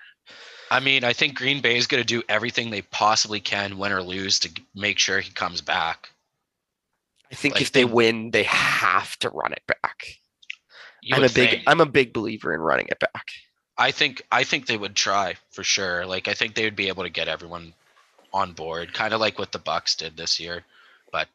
I 0.70 0.80
mean, 0.82 1.04
I 1.06 1.14
think 1.14 1.36
Green 1.36 1.62
Bay 1.62 1.78
is 1.78 1.88
going 1.88 2.02
to 2.04 2.08
do 2.08 2.22
everything 2.28 2.70
they 2.70 2.82
possibly 2.82 3.40
can, 3.40 3.78
win 3.78 3.94
or 3.94 4.04
lose, 4.04 4.38
to 4.40 4.50
make 4.76 5.00
sure 5.00 5.22
he 5.22 5.32
comes 5.32 5.62
back. 5.62 6.10
I 7.32 7.36
think 7.36 7.56
Like 7.56 7.62
if 7.62 7.72
they 7.72 7.82
they- 7.84 7.86
win, 7.86 8.32
they 8.32 8.44
have 8.44 9.18
to 9.20 9.30
run 9.30 9.54
it 9.54 9.64
back. 9.66 10.08
I'm 11.16 11.24
a 11.24 11.30
big 11.30 11.50
think. 11.50 11.64
I'm 11.68 11.82
a 11.82 11.86
big 11.86 12.14
believer 12.14 12.54
in 12.54 12.62
running 12.62 12.88
it 12.90 13.00
back. 13.00 13.28
I 13.78 13.92
think 13.92 14.24
I 14.32 14.44
think 14.44 14.66
they 14.66 14.78
would 14.78 14.96
try 14.96 15.36
for 15.52 15.64
sure. 15.64 16.06
Like 16.06 16.28
I 16.28 16.34
think 16.34 16.56
they 16.56 16.64
would 16.64 16.76
be 16.76 16.88
able 16.88 17.04
to 17.04 17.10
get 17.10 17.28
everyone 17.28 17.74
on 18.34 18.54
board, 18.54 18.94
kind 18.94 19.14
of 19.14 19.20
like 19.20 19.40
what 19.40 19.52
the 19.52 19.60
Bucs 19.60 19.96
did 19.96 20.18
this 20.18 20.40
year. 20.40 20.64
But 21.12 21.28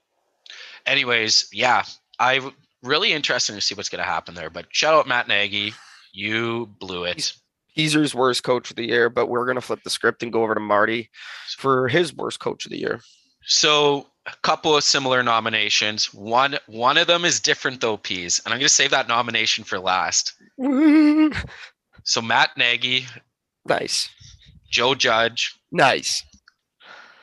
anyways, 0.86 1.48
yeah, 1.52 1.84
I 2.18 2.40
really 2.82 3.12
interested 3.12 3.54
to 3.54 3.60
see 3.60 3.74
what's 3.74 3.88
going 3.88 4.02
to 4.02 4.10
happen 4.10 4.34
there. 4.34 4.50
But 4.50 4.66
shout 4.70 4.94
out 4.94 5.08
Matt 5.08 5.28
Nagy, 5.28 5.72
you 6.12 6.66
blew 6.78 7.04
it. 7.04 7.32
Heezer's 7.74 8.14
worst 8.14 8.42
coach 8.42 8.70
of 8.70 8.76
the 8.76 8.86
year, 8.86 9.08
but 9.08 9.26
we're 9.26 9.46
gonna 9.46 9.62
flip 9.62 9.82
the 9.82 9.90
script 9.90 10.22
and 10.22 10.32
go 10.32 10.42
over 10.42 10.54
to 10.54 10.60
Marty 10.60 11.08
for 11.56 11.88
his 11.88 12.14
worst 12.14 12.38
coach 12.38 12.66
of 12.66 12.70
the 12.70 12.78
year. 12.78 13.00
So 13.44 14.08
a 14.26 14.32
couple 14.42 14.76
of 14.76 14.84
similar 14.84 15.22
nominations. 15.22 16.12
One 16.14 16.56
one 16.66 16.96
of 16.98 17.06
them 17.06 17.24
is 17.24 17.40
different 17.40 17.80
though, 17.80 17.96
Peas, 17.96 18.40
and 18.44 18.52
I'm 18.54 18.58
going 18.60 18.68
to 18.68 18.74
save 18.74 18.90
that 18.90 19.08
nomination 19.08 19.64
for 19.64 19.78
last. 19.78 20.34
So 22.04 22.20
Matt 22.20 22.56
Nagy, 22.56 23.06
nice. 23.64 24.08
Joe 24.70 24.94
Judge, 24.96 25.54
Nice. 25.70 26.24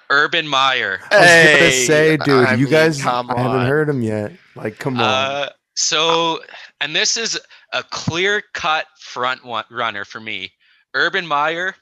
Urban 0.10 0.48
Meyer. 0.48 1.00
I 1.12 1.18
was 1.18 1.60
gonna 1.60 1.72
say, 1.72 2.18
dude, 2.18 2.48
I 2.48 2.54
you 2.54 2.64
mean, 2.66 2.72
guys, 2.72 3.06
I 3.06 3.12
haven't 3.12 3.38
on. 3.38 3.68
heard 3.68 3.90
him 3.90 4.02
yet. 4.02 4.32
Like, 4.56 4.80
come 4.80 4.96
on. 4.98 5.04
Uh, 5.04 5.50
so, 5.76 6.40
and 6.80 6.96
this 6.96 7.18
is 7.18 7.38
a 7.74 7.84
clear 7.84 8.42
cut 8.54 8.86
front 9.00 9.44
one, 9.44 9.66
runner 9.70 10.06
for 10.06 10.20
me. 10.22 10.52
Urban 10.94 11.28
Meyer, 11.28 11.76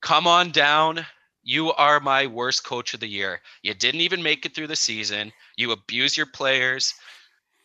come 0.00 0.26
on 0.28 0.50
down. 0.50 1.04
You 1.48 1.72
are 1.72 1.98
my 1.98 2.26
worst 2.26 2.62
coach 2.64 2.92
of 2.92 3.00
the 3.00 3.06
year. 3.08 3.40
You 3.62 3.72
didn't 3.72 4.02
even 4.02 4.22
make 4.22 4.44
it 4.44 4.54
through 4.54 4.66
the 4.66 4.76
season. 4.76 5.32
You 5.56 5.70
abuse 5.72 6.14
your 6.14 6.26
players. 6.26 6.92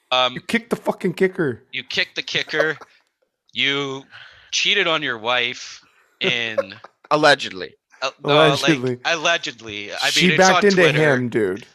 Um, 0.10 0.35
you 0.35 0.39
kicked 0.39 0.69
the 0.69 0.77
fucking 0.77 1.15
kicker. 1.15 1.64
you 1.73 1.84
kicked 1.84 2.15
the 2.15 2.22
kicker. 2.22 2.77
You 3.51 4.03
cheated 4.53 4.88
on 4.88 5.03
your 5.03 5.18
wife 5.18 5.81
in 6.22 6.76
Allegedly. 7.11 7.76
uh, 8.01 8.11
no, 8.23 8.47
Allegedly. 8.53 8.89
like 8.91 9.01
allegedly. 9.03 9.91
I 9.91 9.95
mean, 10.05 10.11
she 10.11 10.27
it's 10.30 10.38
backed 10.38 10.57
on 10.60 10.65
into 10.65 10.76
Twitter. 10.77 11.14
him, 11.15 11.27
dude. 11.27 11.65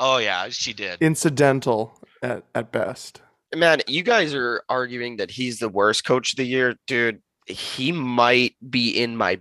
Oh 0.00 0.16
yeah, 0.18 0.48
she 0.48 0.72
did. 0.72 1.00
Incidental 1.00 2.00
at, 2.20 2.42
at 2.56 2.72
best. 2.72 3.22
Man, 3.54 3.80
you 3.86 4.02
guys 4.02 4.34
are 4.34 4.64
arguing 4.68 5.18
that 5.18 5.30
he's 5.30 5.60
the 5.60 5.68
worst 5.68 6.04
coach 6.04 6.32
of 6.32 6.36
the 6.36 6.44
year, 6.44 6.74
dude. 6.88 7.22
He 7.46 7.92
might 7.92 8.56
be 8.68 8.90
in 8.90 9.16
my 9.16 9.38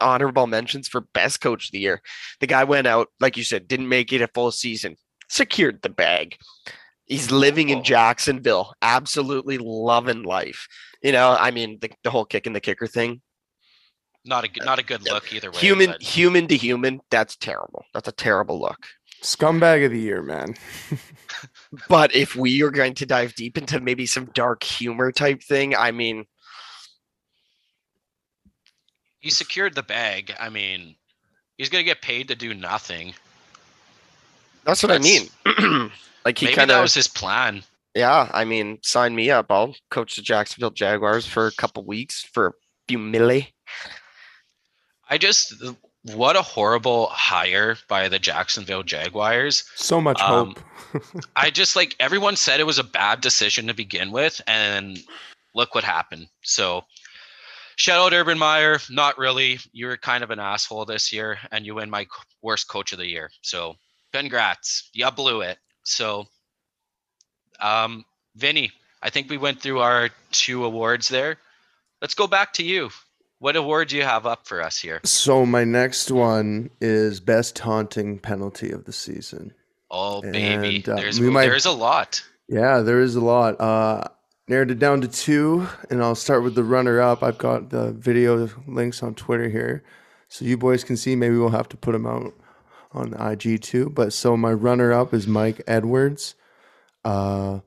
honorable 0.00 0.46
mentions 0.46 0.88
for 0.88 1.02
best 1.12 1.40
coach 1.40 1.66
of 1.68 1.72
the 1.72 1.78
year. 1.80 2.02
The 2.40 2.46
guy 2.46 2.64
went 2.64 2.86
out, 2.86 3.08
like 3.20 3.36
you 3.36 3.44
said, 3.44 3.68
didn't 3.68 3.88
make 3.88 4.12
it 4.12 4.22
a 4.22 4.28
full 4.28 4.50
season, 4.50 4.96
secured 5.28 5.82
the 5.82 5.88
bag. 5.88 6.36
He's 7.06 7.30
living 7.30 7.68
in. 7.68 7.84
Jacksonville, 7.84 8.74
absolutely 8.82 9.58
loving 9.58 10.22
life. 10.24 10.66
You 11.02 11.12
know, 11.12 11.36
I 11.38 11.50
mean, 11.52 11.78
the, 11.80 11.90
the 12.02 12.10
whole 12.10 12.24
kick 12.24 12.46
and 12.46 12.56
the 12.56 12.60
kicker 12.60 12.88
thing, 12.88 13.20
Not 14.24 14.42
a 14.44 14.48
good, 14.48 14.64
not 14.64 14.78
a 14.80 14.82
good 14.82 15.02
look 15.04 15.32
either 15.32 15.50
way. 15.52 15.58
human, 15.58 15.90
but- 15.92 16.02
human 16.02 16.48
to 16.48 16.56
human, 16.56 17.00
that's 17.10 17.36
terrible. 17.36 17.84
That's 17.94 18.08
a 18.08 18.12
terrible 18.12 18.60
look. 18.60 18.86
Scumbag 19.22 19.84
of 19.86 19.92
the 19.92 20.00
year, 20.00 20.22
man. 20.22 20.54
But 21.88 22.14
if 22.14 22.34
we 22.36 22.62
are 22.62 22.70
going 22.70 22.94
to 22.94 23.06
dive 23.06 23.34
deep 23.34 23.58
into 23.58 23.80
maybe 23.80 24.06
some 24.06 24.26
dark 24.26 24.62
humor 24.62 25.12
type 25.12 25.42
thing, 25.42 25.74
I 25.74 25.90
mean, 25.90 26.24
he 29.26 29.30
secured 29.30 29.74
the 29.74 29.82
bag. 29.82 30.32
I 30.38 30.48
mean, 30.50 30.94
he's 31.58 31.68
gonna 31.68 31.82
get 31.82 32.00
paid 32.00 32.28
to 32.28 32.36
do 32.36 32.54
nothing. 32.54 33.12
that's 34.64 34.84
what 34.84 34.92
I 34.92 34.98
mean. 34.98 35.28
like 36.24 36.38
he 36.38 36.46
Maybe 36.46 36.54
kind 36.56 36.70
that 36.70 36.76
of, 36.76 36.82
was 36.82 36.94
his 36.94 37.08
plan. 37.08 37.64
yeah. 37.96 38.30
I 38.32 38.44
mean, 38.44 38.78
sign 38.82 39.16
me 39.16 39.32
up. 39.32 39.46
I'll 39.50 39.74
coach 39.90 40.14
the 40.14 40.22
Jacksonville 40.22 40.70
Jaguars 40.70 41.26
for 41.26 41.48
a 41.48 41.52
couple 41.52 41.84
weeks 41.84 42.22
for 42.22 42.46
a 42.46 42.52
few 42.86 42.98
milli. 42.98 43.48
I 45.10 45.18
just 45.18 45.54
what 46.14 46.36
a 46.36 46.42
horrible 46.42 47.08
hire 47.08 47.76
by 47.88 48.08
the 48.08 48.20
Jacksonville 48.20 48.84
Jaguars. 48.84 49.64
So 49.74 50.00
much 50.00 50.20
Um, 50.22 50.54
hope. 50.92 51.02
I 51.36 51.50
just 51.50 51.74
like 51.74 51.96
everyone 51.98 52.36
said 52.36 52.60
it 52.60 52.66
was 52.66 52.78
a 52.78 52.84
bad 52.84 53.20
decision 53.22 53.66
to 53.66 53.74
begin 53.74 54.12
with, 54.12 54.40
and 54.46 55.00
look 55.56 55.74
what 55.74 55.82
happened. 55.82 56.28
So 56.42 56.84
shout 57.76 57.98
out 57.98 58.12
Urban 58.16 58.38
Meyer. 58.38 58.78
Not 58.90 59.16
really. 59.18 59.58
You 59.72 59.86
were 59.86 59.96
kind 59.96 60.24
of 60.24 60.30
an 60.30 60.38
asshole 60.40 60.84
this 60.84 61.12
year, 61.12 61.38
and 61.52 61.64
you 61.64 61.74
win 61.76 61.88
my 61.88 62.06
worst 62.42 62.68
coach 62.68 62.92
of 62.92 62.98
the 62.98 63.06
year. 63.08 63.30
So 63.42 63.76
congrats. 64.12 64.90
You 64.92 65.10
blew 65.10 65.42
it. 65.42 65.58
So 65.84 66.26
um 67.60 68.04
Vinny, 68.36 68.70
I 69.02 69.10
think 69.10 69.30
we 69.30 69.38
went 69.38 69.60
through 69.62 69.80
our 69.80 70.10
two 70.32 70.64
awards 70.64 71.08
there. 71.08 71.38
Let's 72.02 72.14
go 72.14 72.26
back 72.26 72.52
to 72.54 72.62
you. 72.62 72.90
What 73.38 73.56
award 73.56 73.88
do 73.88 73.96
you 73.96 74.02
have 74.02 74.26
up 74.26 74.46
for 74.46 74.62
us 74.62 74.78
here? 74.78 75.00
So 75.04 75.44
my 75.46 75.64
next 75.64 76.10
one 76.10 76.70
is 76.80 77.20
best 77.20 77.54
taunting 77.56 78.18
penalty 78.18 78.72
of 78.72 78.84
the 78.84 78.92
season. 78.92 79.52
Oh 79.90 80.20
baby, 80.22 80.76
And, 80.76 80.88
uh, 80.88 80.96
there's 80.96 81.20
might- 81.20 81.46
there's 81.46 81.66
a 81.66 81.70
lot. 81.70 82.22
Yeah, 82.48 82.80
there 82.80 83.00
is 83.00 83.16
a 83.16 83.20
lot. 83.20 83.60
Uh, 83.60 84.04
narrowed 84.48 84.70
it 84.70 84.78
down 84.78 85.00
to 85.00 85.08
two, 85.08 85.66
and 85.90 86.02
I'll 86.02 86.14
start 86.14 86.42
with 86.42 86.54
the 86.54 86.64
runner 86.64 87.00
up. 87.00 87.22
I've 87.22 87.38
got 87.38 87.70
the 87.70 87.92
video 87.92 88.48
links 88.66 89.02
on 89.02 89.14
Twitter 89.14 89.48
here, 89.48 89.82
so 90.28 90.44
you 90.44 90.56
boys 90.56 90.84
can 90.84 90.96
see. 90.96 91.16
Maybe 91.16 91.36
we'll 91.36 91.50
have 91.50 91.68
to 91.70 91.76
put 91.76 91.92
them 91.92 92.06
out 92.06 92.32
on 92.92 93.14
IG 93.14 93.62
too. 93.62 93.90
But 93.90 94.12
so 94.12 94.36
my 94.36 94.52
runner 94.52 94.92
up 94.92 95.12
is 95.12 95.26
Mike 95.26 95.62
Edwards, 95.66 96.34
uh, 97.04 97.60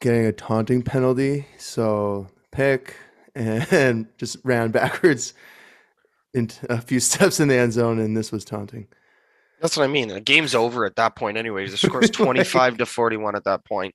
getting 0.00 0.26
a 0.26 0.32
taunting 0.32 0.82
penalty. 0.82 1.46
So 1.58 2.28
pick 2.50 2.96
and 3.34 4.06
just 4.18 4.38
ran 4.44 4.70
backwards 4.72 5.34
into 6.34 6.72
a 6.72 6.80
few 6.80 7.00
steps 7.00 7.40
in 7.40 7.48
the 7.48 7.56
end 7.56 7.72
zone, 7.72 7.98
and 7.98 8.16
this 8.16 8.32
was 8.32 8.44
taunting. 8.44 8.88
That's 9.60 9.76
what 9.76 9.84
I 9.84 9.86
mean. 9.86 10.08
The 10.08 10.20
game's 10.20 10.54
over 10.54 10.84
at 10.84 10.96
that 10.96 11.16
point, 11.16 11.38
anyways. 11.38 11.70
The 11.70 11.78
score's 11.78 12.10
25 12.10 12.76
to 12.78 12.86
41 12.86 13.36
at 13.36 13.44
that 13.44 13.64
point. 13.64 13.94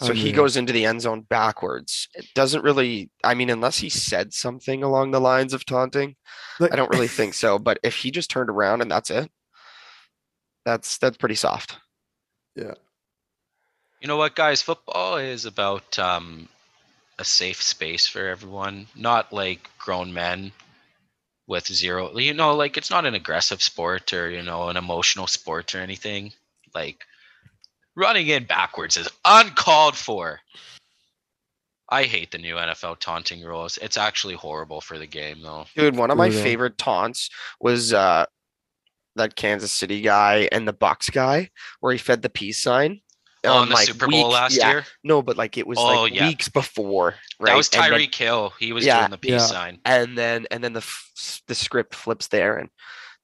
So 0.00 0.12
he 0.14 0.30
Unreal. 0.30 0.36
goes 0.36 0.56
into 0.56 0.72
the 0.72 0.86
end 0.86 1.02
zone 1.02 1.22
backwards. 1.28 2.08
It 2.14 2.26
doesn't 2.34 2.64
really, 2.64 3.10
I 3.22 3.34
mean, 3.34 3.50
unless 3.50 3.78
he 3.78 3.90
said 3.90 4.32
something 4.32 4.82
along 4.82 5.10
the 5.10 5.20
lines 5.20 5.52
of 5.52 5.66
taunting, 5.66 6.16
Like- 6.58 6.72
I 6.72 6.76
don't 6.76 6.90
really 6.90 7.08
think 7.08 7.34
so. 7.34 7.58
But 7.58 7.78
if 7.82 7.96
he 7.96 8.10
just 8.10 8.30
turned 8.30 8.48
around 8.50 8.80
and 8.80 8.90
that's 8.90 9.10
it, 9.10 9.30
that's 10.64 10.98
that's 10.98 11.16
pretty 11.18 11.34
soft. 11.34 11.76
Yeah. 12.56 12.74
You 14.00 14.08
know 14.08 14.16
what, 14.16 14.34
guys? 14.34 14.62
Football 14.62 15.18
is 15.18 15.44
about 15.44 15.98
um, 15.98 16.48
a 17.18 17.24
safe 17.24 17.60
space 17.62 18.06
for 18.06 18.26
everyone, 18.26 18.86
not 18.96 19.32
like 19.32 19.68
grown 19.78 20.12
men 20.14 20.52
with 21.46 21.66
zero. 21.66 22.16
You 22.18 22.32
know, 22.32 22.54
like 22.56 22.76
it's 22.78 22.90
not 22.90 23.04
an 23.04 23.14
aggressive 23.14 23.60
sport 23.62 24.12
or 24.14 24.30
you 24.30 24.42
know 24.42 24.68
an 24.70 24.76
emotional 24.78 25.26
sport 25.26 25.74
or 25.74 25.78
anything. 25.80 26.32
Like 26.74 27.04
running 27.96 28.28
in 28.28 28.44
backwards 28.44 28.96
is 28.96 29.08
uncalled 29.24 29.96
for. 29.96 30.40
I 31.92 32.04
hate 32.04 32.30
the 32.30 32.38
new 32.38 32.54
NFL 32.54 33.00
taunting 33.00 33.42
rules. 33.42 33.76
It's 33.78 33.96
actually 33.96 34.34
horrible 34.34 34.80
for 34.80 34.96
the 34.98 35.06
game, 35.08 35.42
though. 35.42 35.64
Dude, 35.74 35.96
one 35.96 36.10
of 36.10 36.16
my 36.16 36.28
Brutal. 36.28 36.44
favorite 36.44 36.78
taunts 36.78 37.30
was 37.60 37.92
uh 37.92 38.26
that 39.16 39.34
Kansas 39.34 39.72
City 39.72 40.00
guy 40.02 40.48
and 40.52 40.68
the 40.68 40.72
Bucs 40.72 41.10
guy 41.12 41.50
where 41.80 41.92
he 41.92 41.98
fed 41.98 42.22
the 42.22 42.30
peace 42.30 42.62
sign. 42.62 43.00
On 43.44 43.50
um, 43.50 43.62
Oh, 43.62 43.64
the 43.66 43.74
like, 43.74 43.86
Super 43.88 44.06
Bowl 44.06 44.24
weeks- 44.28 44.34
last 44.34 44.56
yeah, 44.56 44.70
year, 44.70 44.84
No, 45.02 45.20
but 45.22 45.36
like 45.36 45.58
it 45.58 45.66
was 45.66 45.78
Oh, 45.80 46.02
like 46.02 46.14
yeah. 46.14 46.28
weeks 46.28 46.48
before. 46.48 47.16
Right? 47.40 47.50
that 47.50 47.56
was 47.56 47.68
Tyree 47.68 47.90
then- 47.90 48.08
Tyreek 48.08 48.14
Hill. 48.14 48.52
He 48.60 48.72
was 48.72 48.84
Yeah. 48.84 48.98
doing 49.00 49.10
the 49.10 49.18
peace 49.18 49.30
Yeah. 49.32 49.38
sign. 49.46 49.80
and 49.84 50.16
then 50.16 50.46
and 50.52 50.62
then 50.62 50.74
the 50.74 50.80
f- 50.80 51.10
s- 51.16 51.42
the 51.48 51.54
script 51.56 51.94
flips 51.94 52.28
there 52.28 52.56
and 52.58 52.68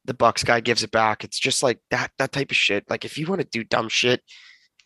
the 0.07 0.15
bucs 0.15 0.45
guy 0.45 0.61
gives 0.61 0.83
it 0.85 0.91
back 0.93 1.23
it's 1.25 1.39
just 1.39 1.63
like 1.65 1.81
that 1.91 2.11
that 2.19 2.31
type 2.33 2.51
of 2.53 2.57
shit 2.57 2.85
like 2.89 3.05
if 3.05 3.19
you 3.19 3.27
want 3.27 3.41
to 3.41 3.47
do 3.51 3.63
dumb 3.65 3.89
shit 3.89 4.23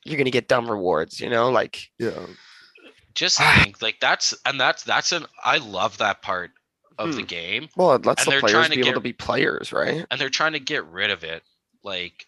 you're 0.04 0.16
gonna 0.18 0.30
get 0.30 0.48
dumb 0.48 0.70
rewards 0.70 1.20
you 1.20 1.28
know 1.30 1.50
like 1.50 1.90
Yeah. 1.98 2.26
Just 3.14 3.38
think, 3.56 3.82
like 3.82 3.98
that's 4.00 4.32
and 4.46 4.58
that's 4.60 4.82
that's 4.84 5.10
an. 5.12 5.26
I 5.44 5.58
love 5.58 5.98
that 5.98 6.22
part 6.22 6.52
of 6.98 7.14
the 7.14 7.20
Hmm. 7.22 7.26
game. 7.26 7.68
well 7.76 7.92
it 7.94 8.06
lets 8.06 8.22
And 8.22 8.26
the 8.26 8.30
they're 8.32 8.40
players 8.40 8.54
trying 8.54 8.70
to 8.70 8.76
be 8.76 8.80
able 8.82 8.90
get- 8.90 8.94
to 8.94 9.00
be 9.00 9.12
players 9.12 9.72
right 9.72 10.06
and 10.10 10.20
they're 10.20 10.28
trying 10.30 10.52
to 10.52 10.60
get 10.60 10.84
rid 10.86 11.10
of 11.10 11.24
it 11.24 11.42
like 11.82 12.26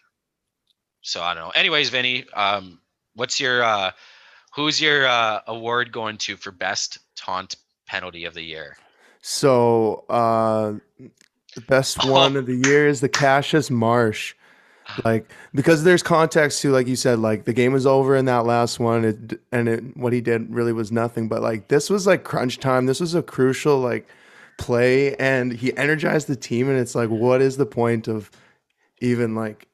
so 1.01 1.21
i 1.21 1.33
don't 1.33 1.43
know 1.43 1.49
anyways 1.51 1.89
vinny 1.89 2.25
um 2.33 2.79
what's 3.15 3.39
your 3.39 3.63
uh 3.63 3.91
who's 4.55 4.81
your 4.81 5.05
uh 5.07 5.41
award 5.47 5.91
going 5.91 6.17
to 6.17 6.35
for 6.37 6.51
best 6.51 6.97
taunt 7.15 7.55
penalty 7.87 8.25
of 8.25 8.33
the 8.33 8.41
year 8.41 8.75
So 9.21 10.05
uh 10.09 10.73
the 11.55 11.61
best 11.61 12.03
one 12.09 12.35
of 12.35 12.45
the 12.47 12.55
year 12.55 12.87
is 12.87 12.99
the 12.99 13.09
Cassius 13.09 13.69
Marsh. 13.69 14.33
Like 15.05 15.31
because 15.53 15.83
there's 15.83 16.03
context 16.03 16.61
to 16.61 16.71
like 16.71 16.87
you 16.87 16.95
said 16.95 17.19
like 17.19 17.45
the 17.45 17.53
game 17.53 17.73
was 17.73 17.85
over 17.85 18.15
in 18.15 18.25
that 18.25 18.45
last 18.45 18.79
one 18.79 19.05
it, 19.05 19.41
and 19.51 19.69
it, 19.69 19.97
what 19.97 20.13
he 20.13 20.21
did 20.21 20.53
really 20.53 20.73
was 20.73 20.91
nothing 20.91 21.29
but 21.29 21.41
like 21.41 21.69
this 21.69 21.89
was 21.89 22.05
like 22.05 22.23
crunch 22.23 22.59
time 22.59 22.85
this 22.85 22.99
was 22.99 23.15
a 23.15 23.23
crucial 23.23 23.79
like 23.79 24.07
play 24.57 25.15
and 25.15 25.53
he 25.53 25.75
energized 25.77 26.27
the 26.27 26.35
team 26.35 26.69
and 26.69 26.77
it's 26.77 26.95
like 26.95 27.09
what 27.09 27.41
is 27.41 27.57
the 27.57 27.65
point 27.65 28.07
of 28.07 28.29
even 28.99 29.35
like 29.35 29.67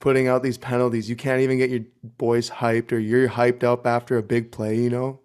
putting 0.00 0.26
out 0.26 0.42
these 0.42 0.58
penalties? 0.58 1.08
You 1.08 1.16
can't 1.16 1.40
even 1.40 1.58
get 1.58 1.70
your 1.70 1.84
boys 2.18 2.50
hyped 2.50 2.92
or 2.92 2.98
you're 2.98 3.28
hyped 3.28 3.62
up 3.62 3.86
after 3.86 4.18
a 4.18 4.22
big 4.22 4.50
play 4.50 4.76
you 4.76 4.90
know 4.90 5.21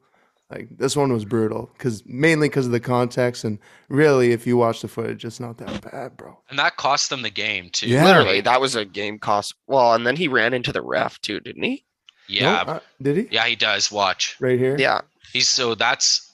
like 0.49 0.69
this 0.77 0.95
one 0.95 1.11
was 1.11 1.25
brutal 1.25 1.69
because 1.73 2.03
mainly 2.05 2.47
because 2.47 2.65
of 2.65 2.71
the 2.71 2.79
context 2.79 3.43
and 3.43 3.59
really 3.89 4.31
if 4.31 4.47
you 4.47 4.55
watch 4.55 4.81
the 4.81 4.87
footage 4.87 5.25
it's 5.25 5.39
not 5.39 5.57
that 5.57 5.81
bad 5.81 6.15
bro. 6.15 6.37
And 6.49 6.57
that 6.57 6.77
cost 6.77 7.09
them 7.09 7.21
the 7.21 7.29
game 7.29 7.69
too. 7.69 7.87
Yeah. 7.87 8.05
literally 8.05 8.41
that 8.41 8.61
was 8.61 8.75
a 8.75 8.85
game 8.85 9.19
cost 9.19 9.55
well 9.67 9.93
and 9.93 10.07
then 10.07 10.15
he 10.15 10.27
ran 10.27 10.53
into 10.53 10.71
the 10.71 10.81
ref 10.81 11.19
too 11.21 11.39
didn't 11.39 11.63
he? 11.63 11.83
Yeah. 12.29 12.63
No? 12.63 12.73
Uh, 12.73 12.79
did 13.01 13.17
he? 13.17 13.27
Yeah 13.31 13.45
he 13.45 13.55
does. 13.55 13.91
Watch. 13.91 14.37
Right 14.39 14.59
here? 14.59 14.77
Yeah. 14.77 15.01
He's 15.33 15.49
so 15.49 15.75
that's 15.75 16.31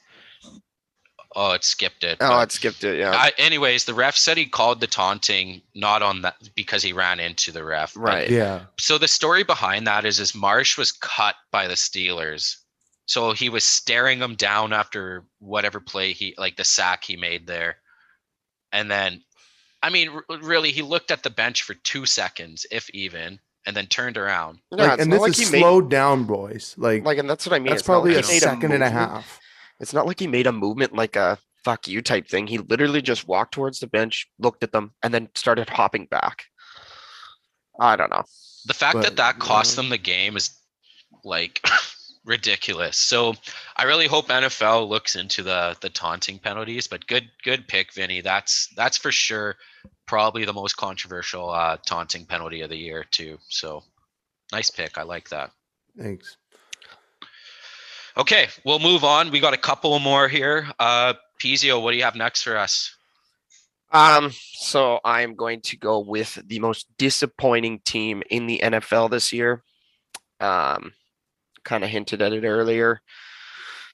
oh 1.36 1.54
it 1.54 1.64
skipped 1.64 2.04
it 2.04 2.18
oh 2.22 2.42
it 2.42 2.52
skipped 2.52 2.84
it 2.84 3.00
yeah. 3.00 3.12
I, 3.12 3.32
anyways 3.40 3.86
the 3.86 3.96
ref 3.96 4.16
said 4.16 4.38
he 4.38 4.46
called 4.46 4.80
the 4.80 4.86
taunting 4.86 5.64
not 5.74 6.04
on 6.04 6.22
that 6.22 6.36
because 6.54 6.84
he 6.84 6.94
ran 6.94 7.20
into 7.20 7.52
the 7.52 7.64
ref 7.64 7.96
but 7.96 8.02
right. 8.02 8.30
Yeah. 8.30 8.66
So 8.78 9.00
the 9.00 9.08
story 9.08 9.44
behind 9.44 9.88
that 9.88 10.06
is 10.06 10.20
is 10.20 10.36
Marsh 10.36 10.78
was 10.78 10.92
cut 10.92 11.34
by 11.52 11.68
the 11.68 11.74
Steelers. 11.74 12.58
So 13.06 13.34
he 13.34 13.50
was 13.50 13.66
staring 13.66 14.20
him 14.20 14.36
down 14.36 14.74
after 14.74 15.26
whatever 15.40 15.80
play 15.80 16.14
he 16.14 16.34
like 16.38 16.56
the 16.56 16.64
sack 16.64 17.04
he 17.04 17.18
made 17.18 17.48
there. 17.48 17.78
And 18.72 18.90
then 18.90 19.22
I 19.82 19.90
mean 19.90 20.10
r- 20.10 20.38
really 20.42 20.72
he 20.72 20.82
looked 20.82 21.12
at 21.12 21.24
the 21.24 21.30
bench 21.30 21.64
for 21.64 21.74
2 21.74 22.06
seconds 22.06 22.66
if 22.72 22.90
even 22.92 23.40
and 23.66 23.76
then 23.76 23.88
turned 23.88 24.18
around. 24.18 24.60
yeah, 24.72 24.88
like, 24.88 25.00
and 25.00 25.12
this 25.12 25.22
like 25.22 25.30
is 25.32 25.38
he 25.38 25.52
made 25.52 25.60
slowed 25.60 25.90
down 25.90 26.26
boys 26.26 26.76
like, 26.78 27.06
like 27.06 27.18
and 27.18 27.30
that's 27.30 27.46
what 27.46 27.54
i 27.56 27.60
mean 27.60 27.68
that's 27.68 27.82
it's 27.82 27.86
probably 27.88 28.14
like 28.14 28.24
a 28.24 28.28
he 28.28 28.34
made 28.34 28.42
second 28.42 28.72
and 28.74 28.84
a 28.84 28.90
half 28.90 29.40
It's 29.80 29.94
not 29.94 30.06
like 30.06 30.20
he 30.20 30.28
made 30.28 30.48
a 30.48 30.52
movement 30.52 30.94
like 30.94 31.16
a 31.16 31.38
fuck 31.64 31.88
you 31.88 32.02
type 32.02 32.28
thing. 32.28 32.48
He 32.48 32.58
literally 32.58 33.02
just 33.02 33.28
walked 33.28 33.54
towards 33.54 33.80
the 33.80 33.88
bench, 33.88 34.28
looked 34.40 34.64
at 34.64 34.72
them, 34.72 34.94
and 35.02 35.14
then 35.14 35.30
started 35.36 35.70
hopping 35.70 36.06
back. 36.06 36.46
I 37.80 37.96
don't 37.96 38.12
know. 38.12 38.24
The 38.66 38.74
fact 38.74 38.96
But, 38.96 39.04
that 39.04 39.16
that 39.18 39.40
cost 39.40 39.76
yeah. 39.76 39.82
them 39.82 39.90
the 39.90 39.98
game 39.98 40.38
is 40.38 40.52
like 41.24 41.66
ridiculous. 42.26 42.98
So 42.98 43.36
I 43.76 43.84
really 43.84 44.08
hope 44.08 44.28
NFL 44.28 44.88
looks 44.88 45.16
into 45.16 45.44
the 45.44 45.76
the 45.82 45.90
taunting 45.90 46.40
penalties. 46.40 46.88
But 46.88 47.08
good 47.08 47.30
good 47.44 47.68
pick, 47.68 47.94
Vinny. 47.94 48.22
That's 48.22 48.68
that's 48.76 48.98
for 48.98 49.12
sure 49.12 49.56
probably 50.06 50.46
the 50.46 50.54
most 50.54 50.78
controversial 50.78 51.50
uh, 51.50 51.78
taunting 51.86 52.26
penalty 52.26 52.62
of 52.62 52.70
the 52.70 52.78
year 52.78 53.06
too. 53.10 53.38
So 53.50 53.84
nice 54.52 54.70
pick. 54.70 54.98
I 54.98 55.04
like 55.04 55.30
that. 55.30 55.52
thanks 55.98 56.38
Okay, 58.16 58.48
we'll 58.64 58.80
move 58.80 59.04
on. 59.04 59.32
We 59.32 59.40
got 59.40 59.56
a 59.56 59.58
couple 59.58 59.98
more 59.98 60.28
here. 60.28 60.68
Uh, 60.80 61.16
Pizio, 61.42 61.82
what 61.82 61.92
do 61.92 61.98
you 61.98 62.04
have 62.04 62.16
next 62.16 62.44
for 62.44 62.56
us? 62.56 62.96
Um, 63.92 64.32
so 64.32 65.00
I'm 65.04 65.34
going 65.34 65.62
to 65.62 65.78
go 65.78 66.00
with 66.00 66.40
the 66.46 66.60
most 66.60 66.88
disappointing 66.98 67.80
team 67.80 68.22
in 68.30 68.46
the 68.46 68.60
NFL 68.64 69.10
this 69.10 69.34
year. 69.34 69.64
Um, 70.40 70.94
kind 71.64 71.84
of 71.84 71.90
hinted 71.90 72.22
at 72.22 72.34
it 72.34 72.46
earlier, 72.46 73.02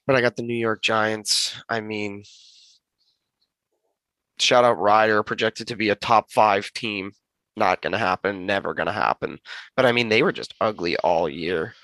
but 0.06 0.16
I 0.16 0.20
got 0.20 0.36
the 0.36 0.42
New 0.42 0.54
York 0.54 0.82
Giants. 0.82 1.56
I 1.68 1.80
mean, 1.80 2.24
shout 4.38 4.64
out 4.64 4.78
Ryder, 4.78 5.22
projected 5.22 5.68
to 5.68 5.76
be 5.76 5.90
a 5.90 5.94
top 5.94 6.30
five 6.30 6.72
team. 6.72 7.12
Not 7.56 7.82
going 7.82 7.92
to 7.92 7.98
happen. 7.98 8.46
Never 8.46 8.74
going 8.74 8.86
to 8.86 8.92
happen. 8.92 9.38
But 9.76 9.84
I 9.84 9.92
mean, 9.92 10.08
they 10.08 10.22
were 10.22 10.32
just 10.32 10.54
ugly 10.60 10.96
all 10.98 11.28
year. 11.28 11.74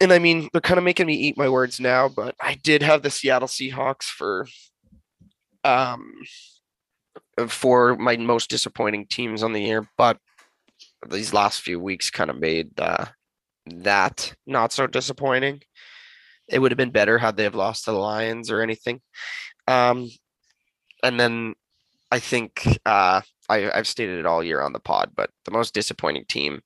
And 0.00 0.12
I 0.12 0.18
mean, 0.18 0.48
they're 0.52 0.60
kind 0.60 0.78
of 0.78 0.84
making 0.84 1.06
me 1.06 1.14
eat 1.14 1.38
my 1.38 1.48
words 1.48 1.80
now, 1.80 2.08
but 2.08 2.34
I 2.40 2.54
did 2.54 2.82
have 2.82 3.02
the 3.02 3.10
Seattle 3.10 3.48
Seahawks 3.48 4.04
for 4.04 4.46
um 5.62 6.12
for 7.48 7.96
my 7.96 8.16
most 8.16 8.50
disappointing 8.50 9.06
teams 9.06 9.42
on 9.42 9.52
the 9.52 9.62
year, 9.62 9.88
but 9.96 10.18
these 11.10 11.32
last 11.32 11.60
few 11.60 11.80
weeks 11.80 12.10
kind 12.10 12.30
of 12.30 12.38
made 12.38 12.78
uh, 12.78 13.06
that 13.66 14.34
not 14.46 14.72
so 14.72 14.86
disappointing. 14.86 15.62
It 16.48 16.58
would 16.58 16.70
have 16.70 16.78
been 16.78 16.90
better 16.90 17.18
had 17.18 17.36
they 17.36 17.44
have 17.44 17.54
lost 17.54 17.84
to 17.84 17.92
the 17.92 17.98
Lions 17.98 18.50
or 18.50 18.60
anything. 18.60 19.00
Um, 19.66 20.10
and 21.02 21.18
then 21.18 21.54
I 22.10 22.18
think 22.18 22.78
uh, 22.84 23.22
I, 23.48 23.70
I've 23.70 23.86
stated 23.86 24.18
it 24.18 24.26
all 24.26 24.44
year 24.44 24.60
on 24.60 24.72
the 24.72 24.80
pod, 24.80 25.12
but 25.14 25.30
the 25.44 25.50
most 25.50 25.74
disappointing 25.74 26.24
team 26.28 26.60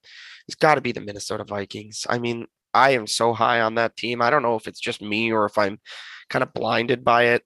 has 0.47 0.55
got 0.55 0.75
to 0.75 0.81
be 0.81 0.91
the 0.91 1.01
Minnesota 1.01 1.43
Vikings. 1.43 2.05
I 2.09 2.19
mean, 2.19 2.45
I 2.73 2.91
am 2.91 3.07
so 3.07 3.33
high 3.33 3.61
on 3.61 3.75
that 3.75 3.95
team. 3.95 4.21
I 4.21 4.29
don't 4.29 4.43
know 4.43 4.55
if 4.55 4.67
it's 4.67 4.79
just 4.79 5.01
me 5.01 5.31
or 5.31 5.45
if 5.45 5.57
I'm 5.57 5.79
kind 6.29 6.43
of 6.43 6.53
blinded 6.53 7.03
by 7.03 7.23
it. 7.27 7.43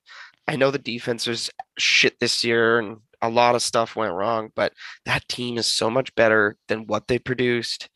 I 0.48 0.56
know 0.56 0.72
the 0.72 0.80
defense 0.80 1.26
was 1.28 1.50
shit 1.78 2.20
this 2.20 2.44
year 2.44 2.80
and 2.80 2.98
a 3.22 3.30
lot 3.30 3.56
of 3.56 3.62
stuff 3.62 3.96
went 3.96 4.14
wrong, 4.14 4.50
but 4.56 4.74
that 5.06 5.28
team 5.30 5.58
is 5.58 5.66
so 5.66 5.90
much 5.90 6.14
better 6.16 6.58
than 6.68 6.88
what 6.88 7.08
they 7.08 7.18
produced. 7.18 7.90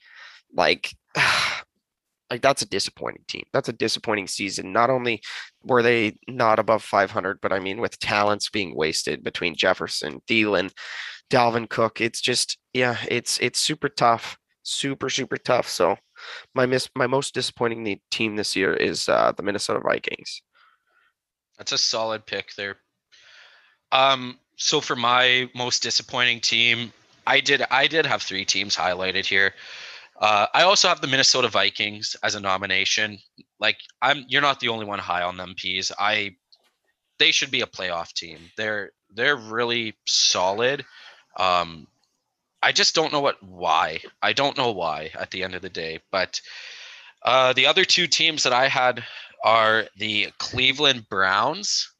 Like, 0.55 0.93
like 2.29 2.41
that's 2.41 2.61
a 2.61 2.67
disappointing 2.67 3.23
team. 3.27 3.43
That's 3.53 3.69
a 3.69 3.73
disappointing 3.73 4.27
season. 4.27 4.71
Not 4.71 4.89
only 4.89 5.21
were 5.63 5.81
they 5.81 6.17
not 6.27 6.59
above 6.59 6.83
500, 6.83 7.39
but 7.41 7.53
I 7.53 7.59
mean, 7.59 7.79
with 7.79 7.99
talents 7.99 8.49
being 8.49 8.75
wasted 8.75 9.23
between 9.23 9.55
Jefferson, 9.55 10.21
Thielen, 10.29 10.71
Dalvin 11.29 11.69
Cook, 11.69 12.01
it's 12.01 12.21
just 12.21 12.57
yeah, 12.73 12.97
it's 13.09 13.39
it's 13.39 13.59
super 13.59 13.89
tough, 13.89 14.37
super 14.63 15.09
super 15.09 15.37
tough. 15.37 15.67
So, 15.67 15.97
my 16.55 16.65
miss 16.65 16.89
my 16.95 17.07
most 17.07 17.33
disappointing 17.33 17.99
team 18.11 18.35
this 18.35 18.55
year 18.55 18.73
is 18.73 19.09
uh, 19.09 19.33
the 19.35 19.43
Minnesota 19.43 19.79
Vikings. 19.79 20.41
That's 21.57 21.71
a 21.71 21.77
solid 21.77 22.25
pick 22.25 22.53
there. 22.55 22.77
Um, 23.91 24.37
so 24.57 24.81
for 24.81 24.95
my 24.95 25.49
most 25.55 25.83
disappointing 25.83 26.41
team, 26.41 26.91
I 27.25 27.39
did 27.39 27.63
I 27.71 27.87
did 27.87 28.05
have 28.05 28.21
three 28.21 28.45
teams 28.45 28.75
highlighted 28.75 29.25
here. 29.25 29.53
Uh, 30.19 30.47
I 30.53 30.63
also 30.63 30.87
have 30.87 31.01
the 31.01 31.07
Minnesota 31.07 31.47
Vikings 31.47 32.15
as 32.23 32.35
a 32.35 32.39
nomination. 32.39 33.19
Like 33.59 33.77
I'm, 34.01 34.25
you're 34.27 34.41
not 34.41 34.59
the 34.59 34.69
only 34.69 34.85
one 34.85 34.99
high 34.99 35.23
on 35.23 35.37
them, 35.37 35.53
Peas. 35.55 35.91
I, 35.97 36.35
they 37.19 37.31
should 37.31 37.51
be 37.51 37.61
a 37.61 37.67
playoff 37.67 38.13
team. 38.13 38.39
They're 38.57 38.91
they're 39.13 39.37
really 39.37 39.95
solid. 40.07 40.85
Um, 41.37 41.87
I 42.61 42.71
just 42.71 42.95
don't 42.95 43.13
know 43.13 43.21
what 43.21 43.41
why. 43.43 43.99
I 44.21 44.33
don't 44.33 44.57
know 44.57 44.71
why 44.71 45.11
at 45.19 45.31
the 45.31 45.43
end 45.43 45.55
of 45.55 45.61
the 45.61 45.69
day, 45.69 45.99
but 46.11 46.41
Uh, 47.23 47.51
the 47.53 47.65
other 47.65 47.83
two 47.83 48.07
teams 48.07 48.43
that 48.43 48.53
I 48.53 48.69
had 48.69 49.03
are 49.43 49.87
the 49.97 50.31
Cleveland 50.37 51.09
Browns 51.09 51.91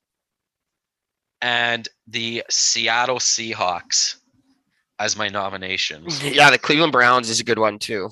and 1.41 1.89
the 2.05 2.43
Seattle 2.49 3.19
Seahawks 3.19 4.17
as 4.99 5.15
my 5.15 5.27
nominations. 5.27 6.23
Yeah, 6.23 6.49
the 6.49 6.57
Cleveland 6.57 6.91
Browns 6.91 7.29
is 7.29 7.39
a 7.39 7.43
good 7.43 7.59
one 7.59 7.79
too. 7.79 8.09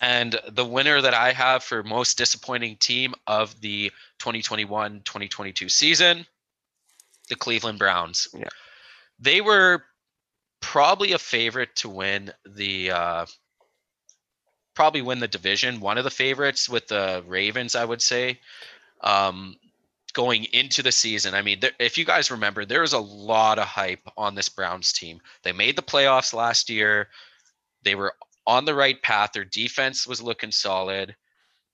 And 0.00 0.38
the 0.50 0.64
winner 0.64 1.00
that 1.00 1.14
I 1.14 1.32
have 1.32 1.62
for 1.62 1.82
most 1.82 2.18
disappointing 2.18 2.76
team 2.76 3.14
of 3.26 3.58
the 3.60 3.90
2021 4.18 5.00
2022 5.04 5.68
season, 5.68 6.26
the 7.28 7.36
Cleveland 7.36 7.78
Browns. 7.78 8.28
Yeah. 8.34 8.48
They 9.18 9.40
were 9.40 9.84
probably 10.60 11.12
a 11.12 11.18
favorite 11.18 11.74
to 11.76 11.88
win 11.88 12.32
the 12.44 12.90
uh, 12.90 13.26
probably 14.74 15.02
win 15.02 15.20
the 15.20 15.28
division. 15.28 15.80
One 15.80 15.98
of 15.98 16.04
the 16.04 16.10
favorites 16.10 16.68
with 16.68 16.88
the 16.88 17.22
Ravens, 17.26 17.74
I 17.74 17.84
would 17.84 18.02
say. 18.02 18.40
Um, 19.00 19.56
going 20.14 20.44
into 20.52 20.82
the 20.82 20.92
season, 20.92 21.34
I 21.34 21.42
mean, 21.42 21.60
there, 21.60 21.72
if 21.78 21.98
you 21.98 22.04
guys 22.04 22.30
remember, 22.30 22.64
there 22.64 22.80
was 22.80 22.94
a 22.94 22.98
lot 22.98 23.58
of 23.58 23.66
hype 23.66 24.08
on 24.16 24.34
this 24.34 24.48
Browns 24.48 24.92
team. 24.92 25.20
They 25.42 25.52
made 25.52 25.76
the 25.76 25.82
playoffs 25.82 26.32
last 26.32 26.70
year. 26.70 27.08
They 27.82 27.94
were 27.94 28.14
on 28.46 28.64
the 28.64 28.74
right 28.74 29.00
path. 29.02 29.32
Their 29.32 29.44
defense 29.44 30.06
was 30.06 30.22
looking 30.22 30.52
solid. 30.52 31.14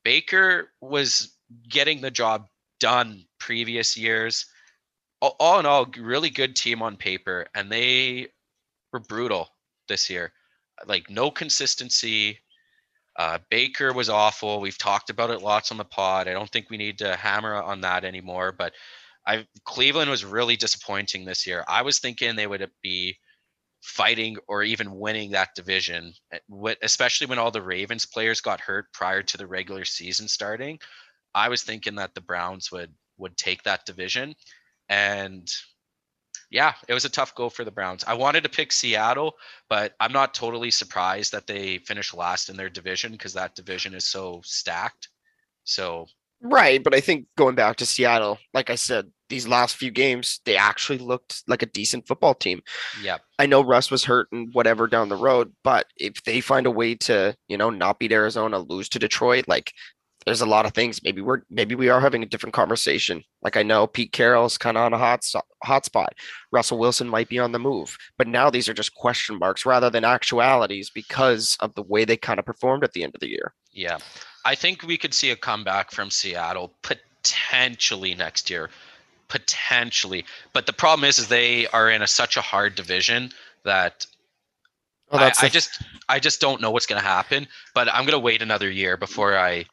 Baker 0.05 0.73
was 0.81 1.37
getting 1.69 2.01
the 2.01 2.11
job 2.11 2.47
done 2.81 3.25
previous 3.39 3.97
years. 3.97 4.47
All, 5.21 5.37
all 5.39 5.61
in 5.61 5.67
all, 5.67 5.87
really 5.99 6.31
good 6.31 6.57
team 6.57 6.83
on 6.83 6.97
paper, 6.97 7.47
and 7.55 7.71
they 7.71 8.29
were 8.93 9.01
brutal 9.01 9.49
this 9.89 10.09
year. 10.09 10.33
Like 10.87 11.11
no 11.11 11.31
consistency. 11.31 12.39
Uh, 13.21 13.39
Baker 13.51 13.93
was 13.93 14.09
awful. 14.09 14.63
We've 14.63 14.79
talked 14.79 15.11
about 15.11 15.29
it 15.29 15.43
lots 15.43 15.71
on 15.71 15.77
the 15.77 15.85
pod. 15.85 16.27
I 16.27 16.33
don't 16.33 16.49
think 16.49 16.71
we 16.71 16.79
need 16.79 16.97
to 17.01 17.17
hammer 17.17 17.55
on 17.55 17.83
that 17.83 18.03
anymore. 18.03 18.51
But 18.51 18.73
I 19.27 19.47
Cleveland 19.65 20.11
was 20.11 20.25
really 20.25 20.57
disappointing 20.57 21.27
this 21.27 21.47
year. 21.47 21.63
I 21.69 21.83
was 21.83 21.99
thinking 21.99 22.35
they 22.35 22.47
would 22.47 22.67
be 22.83 23.19
fighting 23.83 24.39
or 24.49 24.63
even 24.63 24.99
winning 24.99 25.33
that 25.33 25.55
division, 25.55 26.15
eh, 26.33 26.75
especially 26.81 27.27
when 27.27 27.39
all 27.39 27.51
the 27.51 27.61
Ravens 27.61 28.07
players 28.07 28.41
got 28.41 28.59
hurt 28.59 28.87
prior 28.95 29.23
to 29.23 29.37
the 29.37 29.47
regular 29.47 29.85
season 29.85 30.27
starting. 30.27 30.79
I 31.35 31.51
was 31.51 31.63
thinking 31.63 31.97
that 31.97 32.15
the 32.15 32.23
Browns 32.23 32.73
would 32.73 32.95
would 33.19 33.37
take 33.37 33.63
that 33.65 33.85
division, 33.85 34.35
and 34.89 35.47
yeah, 36.51 36.75
it 36.89 36.95
was 36.95 37.05
a 37.05 37.11
tough 37.11 37.35
go 37.35 37.49
for 37.49 37.65
the 37.65 37.71
Browns. 37.71 38.05
I 38.07 38.15
wanted 38.15 38.43
to 38.43 38.51
pick 38.51 38.73
Seattle, 38.73 39.35
but 39.69 39.95
I'm 40.01 40.13
not 40.13 40.35
totally 40.35 40.71
surprised 40.71 41.33
that 41.33 41.47
they 41.47 41.79
finished 41.79 42.15
last 42.15 42.49
in 42.49 42.57
their 42.57 42.69
division 42.69 43.13
because 43.13 43.35
that 43.35 43.55
division 43.55 43.95
is 43.95 44.07
so 44.07 44.41
stacked. 44.45 45.09
So 45.65 46.07
Right, 46.43 46.83
but 46.83 46.95
I 46.95 47.01
think 47.01 47.27
going 47.37 47.55
back 47.55 47.77
to 47.77 47.87
Seattle, 47.87 48.39
like 48.55 48.71
I 48.71 48.75
said, 48.75 49.11
these 49.29 49.47
last 49.47 49.77
few 49.77 49.91
games, 49.91 50.41
they 50.47 50.57
actually 50.57 50.99
looked 50.99 51.43
like 51.47 51.63
a 51.63 51.67
decent 51.67 52.09
football 52.09 52.35
team. 52.35 52.63
yeah, 53.03 53.19
I 53.39 53.45
know 53.45 53.63
Russ 53.63 53.91
was 53.91 54.05
hurt 54.05 54.29
and 54.33 54.49
whatever 54.55 54.87
down 54.87 55.11
the 55.11 55.17
road, 55.17 55.53
but 55.63 55.87
if 55.97 56.25
they 56.25 56.41
find 56.41 56.67
a 56.67 56.71
way 56.71 56.95
to, 56.95 57.37
you 57.47 57.59
know, 57.59 57.69
not 57.69 57.99
beat 57.99 58.13
Arizona, 58.13 58.59
lose 58.59 58.89
to 58.91 58.99
Detroit, 58.99 59.45
like 59.49 59.75
there's 60.27 60.41
a 60.43 60.47
lot 60.47 60.67
of 60.67 60.75
things. 60.75 61.03
Maybe 61.03 61.21
we're 61.23 61.43
maybe 61.51 61.75
we 61.75 61.89
are 61.89 62.01
having 62.01 62.23
a 62.23 62.27
different 62.27 62.55
conversation. 62.55 63.25
Like 63.43 63.57
I 63.57 63.63
know 63.63 63.87
Pete 63.87 64.13
Carroll's 64.13 64.59
kind 64.59 64.77
of 64.77 64.85
on 64.85 64.93
a 64.93 64.99
hot 64.99 65.25
hot 65.63 65.85
spot. 65.85 66.15
Russell 66.53 66.79
Wilson 66.79 67.09
might 67.09 67.29
be 67.29 67.39
on 67.39 67.53
the 67.53 67.59
move, 67.59 67.97
but 68.19 68.29
now 68.29 68.51
these 68.51 68.69
are 68.69 68.75
just 68.75 68.95
question 68.95 69.39
marks 69.39 69.65
rather 69.65 69.91
than 69.91 70.05
actualities 70.05 70.91
because 70.91 71.57
of 71.61 71.75
the 71.75 71.83
way 71.83 72.05
they 72.05 72.17
kind 72.17 72.39
of 72.39 72.47
performed 72.47 72.85
at 72.85 72.93
the 72.93 73.03
end 73.03 73.15
of 73.15 73.21
the 73.21 73.31
year. 73.31 73.55
yeah. 73.73 73.99
I 74.45 74.55
think 74.55 74.83
we 74.83 74.97
could 74.97 75.13
see 75.13 75.31
a 75.31 75.37
comeback 75.37 75.91
from 75.91 76.11
Seattle 76.11 76.73
potentially 76.83 78.15
next 78.15 78.49
year, 78.49 78.71
potentially. 79.29 80.25
But 80.53 80.67
the 80.67 80.73
problem 80.73 81.07
is, 81.07 81.19
is 81.19 81.29
they 81.29 81.67
are 81.69 81.91
in 81.91 82.03
a, 82.03 82.07
such 82.07 82.37
a 82.37 82.41
hard 82.41 82.75
division 82.75 83.33
that 83.65 84.07
Well, 85.13 85.31
I 85.41 85.49
just 85.49 85.83
I 86.09 86.19
just 86.21 86.41
don't 86.41 86.61
know 86.61 86.71
what's 86.71 86.87
going 86.87 87.01
to 87.01 87.07
happen. 87.07 87.47
But 87.75 87.89
I'm 87.89 88.05
going 88.05 88.13
to 88.13 88.19
wait 88.19 88.43
another 88.43 88.71
year 88.71 88.97
before 88.97 89.37
I 89.37 89.67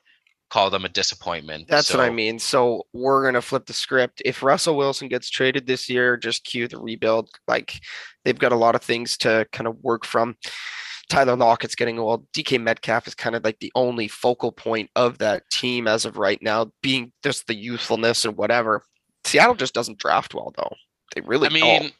call 0.49 0.69
them 0.69 0.86
a 0.86 0.90
disappointment. 0.90 1.68
That's 1.68 1.94
what 1.94 2.03
I 2.03 2.10
mean. 2.10 2.40
So 2.40 2.84
we're 2.94 3.24
gonna 3.24 3.41
flip 3.41 3.65
the 3.65 3.74
script. 3.74 4.22
If 4.26 4.44
Russell 4.44 4.78
Wilson 4.78 5.07
gets 5.07 5.30
traded 5.30 5.68
this 5.68 5.90
year, 5.90 6.18
just 6.18 6.45
cue 6.45 6.68
the 6.68 6.80
rebuild. 6.80 7.30
Like 7.48 7.80
they've 8.24 8.38
got 8.38 8.52
a 8.52 8.57
lot 8.57 8.76
of 8.76 8.82
things 8.82 9.18
to 9.18 9.48
kind 9.52 9.68
of 9.68 9.78
work 9.82 10.06
from. 10.06 10.38
Tyler 11.10 11.38
Lockett's 11.38 11.76
getting 11.76 11.99
old. 11.99 12.30
DK 12.34 12.61
Metcalf 12.61 13.07
is 13.07 13.15
kind 13.15 13.36
of 13.36 13.44
like 13.44 13.60
the 13.60 13.72
only 13.76 14.07
focal 14.07 14.52
point 14.52 14.90
of 14.95 15.18
that 15.19 15.49
team 15.49 15.88
as 15.88 16.06
of 16.06 16.18
right 16.18 16.41
now, 16.41 16.72
being 16.82 17.14
just 17.24 17.48
the 17.48 17.56
youthfulness 17.56 18.26
and 18.26 18.36
whatever. 18.36 18.84
Seattle 19.24 19.56
just 19.56 19.74
doesn't 19.74 19.99
draft 19.99 20.34
well 20.34 20.53
though. 20.57 20.74
They 21.15 21.22
really 21.22 21.48
I 21.48 21.52
mean, 21.52 21.91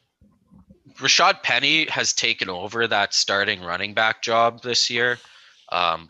Rashad 0.98 1.42
Penny 1.42 1.86
has 1.86 2.12
taken 2.12 2.50
over 2.50 2.86
that 2.86 3.14
starting 3.14 3.62
running 3.62 3.94
back 3.94 4.22
job 4.22 4.62
this 4.62 4.90
year. 4.90 5.18
Um, 5.70 6.08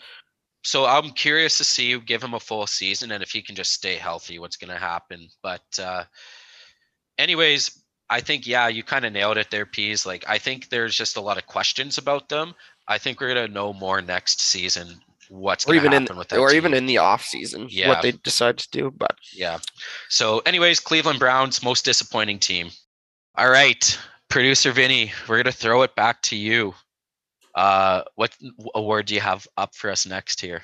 so 0.63 0.87
I'm 0.87 1.11
curious 1.11 1.59
to 1.59 1.65
see 1.65 1.87
you 1.89 2.01
give 2.01 2.23
him 2.23 2.35
a 2.35 2.41
full 2.41 2.67
season 2.67 3.13
and 3.13 3.23
if 3.23 3.31
he 3.31 3.43
can 3.43 3.55
just 3.55 3.73
stay 3.73 3.97
healthy, 3.97 4.39
what's 4.39 4.57
going 4.57 4.73
to 4.73 4.79
happen. 4.81 5.29
But, 5.43 5.63
uh, 5.81 6.05
anyways, 7.19 7.83
I 8.11 8.21
think 8.21 8.47
yeah, 8.47 8.69
you 8.69 8.83
kind 8.83 9.05
of 9.05 9.13
nailed 9.13 9.37
it 9.37 9.51
there, 9.51 9.67
Peas. 9.67 10.07
Like 10.07 10.25
I 10.27 10.39
think 10.39 10.71
there's 10.71 10.97
just 10.97 11.17
a 11.17 11.21
lot 11.21 11.37
of 11.39 11.47
questions 11.47 11.99
about 11.99 12.29
them. 12.29 12.55
I 12.87 12.97
think 12.99 13.21
we're 13.21 13.29
gonna 13.35 13.49
know 13.49 13.73
more 13.73 14.01
next 14.01 14.41
season 14.41 15.01
what's 15.29 15.67
or 15.67 15.75
going 15.75 15.81
to 15.81 15.87
even 15.87 15.93
in 15.93 16.03
happen 16.05 16.17
with 16.17 16.29
that 16.29 16.39
or 16.39 16.49
team. 16.49 16.57
even 16.57 16.75
in 16.75 16.87
the 16.87 16.97
off 16.97 17.23
season, 17.23 17.67
Yeah. 17.69 17.89
what 17.89 18.01
they 18.01 18.13
decide 18.13 18.57
to 18.59 18.71
do. 18.71 18.91
But 18.91 19.15
Yeah. 19.35 19.59
So, 20.09 20.39
anyways, 20.41 20.81
Cleveland 20.81 21.19
Browns 21.19 21.63
most 21.63 21.85
disappointing 21.85 22.39
team. 22.39 22.71
All 23.37 23.51
right, 23.51 23.99
producer 24.31 24.73
Vinny, 24.73 25.13
we're 25.29 25.37
gonna 25.37 25.53
throw 25.53 25.83
it 25.83 25.95
back 25.95 26.23
to 26.23 26.37
you. 26.37 26.75
Uh, 27.55 28.03
what 28.15 28.37
award 28.75 29.07
do 29.07 29.15
you 29.15 29.21
have 29.21 29.47
up 29.57 29.75
for 29.75 29.91
us 29.91 30.07
next 30.07 30.41
here? 30.41 30.63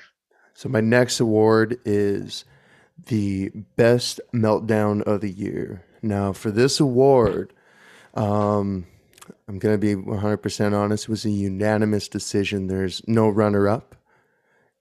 So 0.53 0.69
my 0.69 0.81
next 0.81 1.19
award 1.19 1.79
is 1.83 2.45
the 3.07 3.49
best 3.75 4.21
meltdown 4.33 5.01
of 5.03 5.21
the 5.21 5.29
year. 5.29 5.83
Now, 6.01 6.31
for 6.33 6.51
this 6.51 6.79
award, 6.79 7.51
um, 8.13 8.85
I'm 9.47 9.59
gonna 9.59 9.77
be 9.77 9.95
100% 9.95 10.73
honest. 10.73 11.05
It 11.05 11.09
was 11.09 11.25
a 11.25 11.29
unanimous 11.29 12.07
decision. 12.07 12.67
There's 12.67 13.01
no 13.07 13.27
runner-up, 13.27 13.95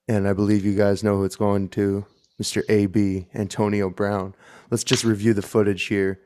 and 0.07 0.29
I 0.29 0.33
believe 0.33 0.65
you 0.65 0.77
guys 0.77 1.03
know 1.03 1.17
who 1.17 1.25
it's 1.25 1.37
going 1.37 1.71
to, 1.71 2.07
Mr. 2.41 2.63
AB 2.69 3.27
Antonio 3.35 3.91
Brown. 3.91 4.35
Let's 4.71 4.85
just 4.85 5.05
review 5.05 5.35
the 5.35 5.43
footage 5.43 5.87
here. 5.87 6.21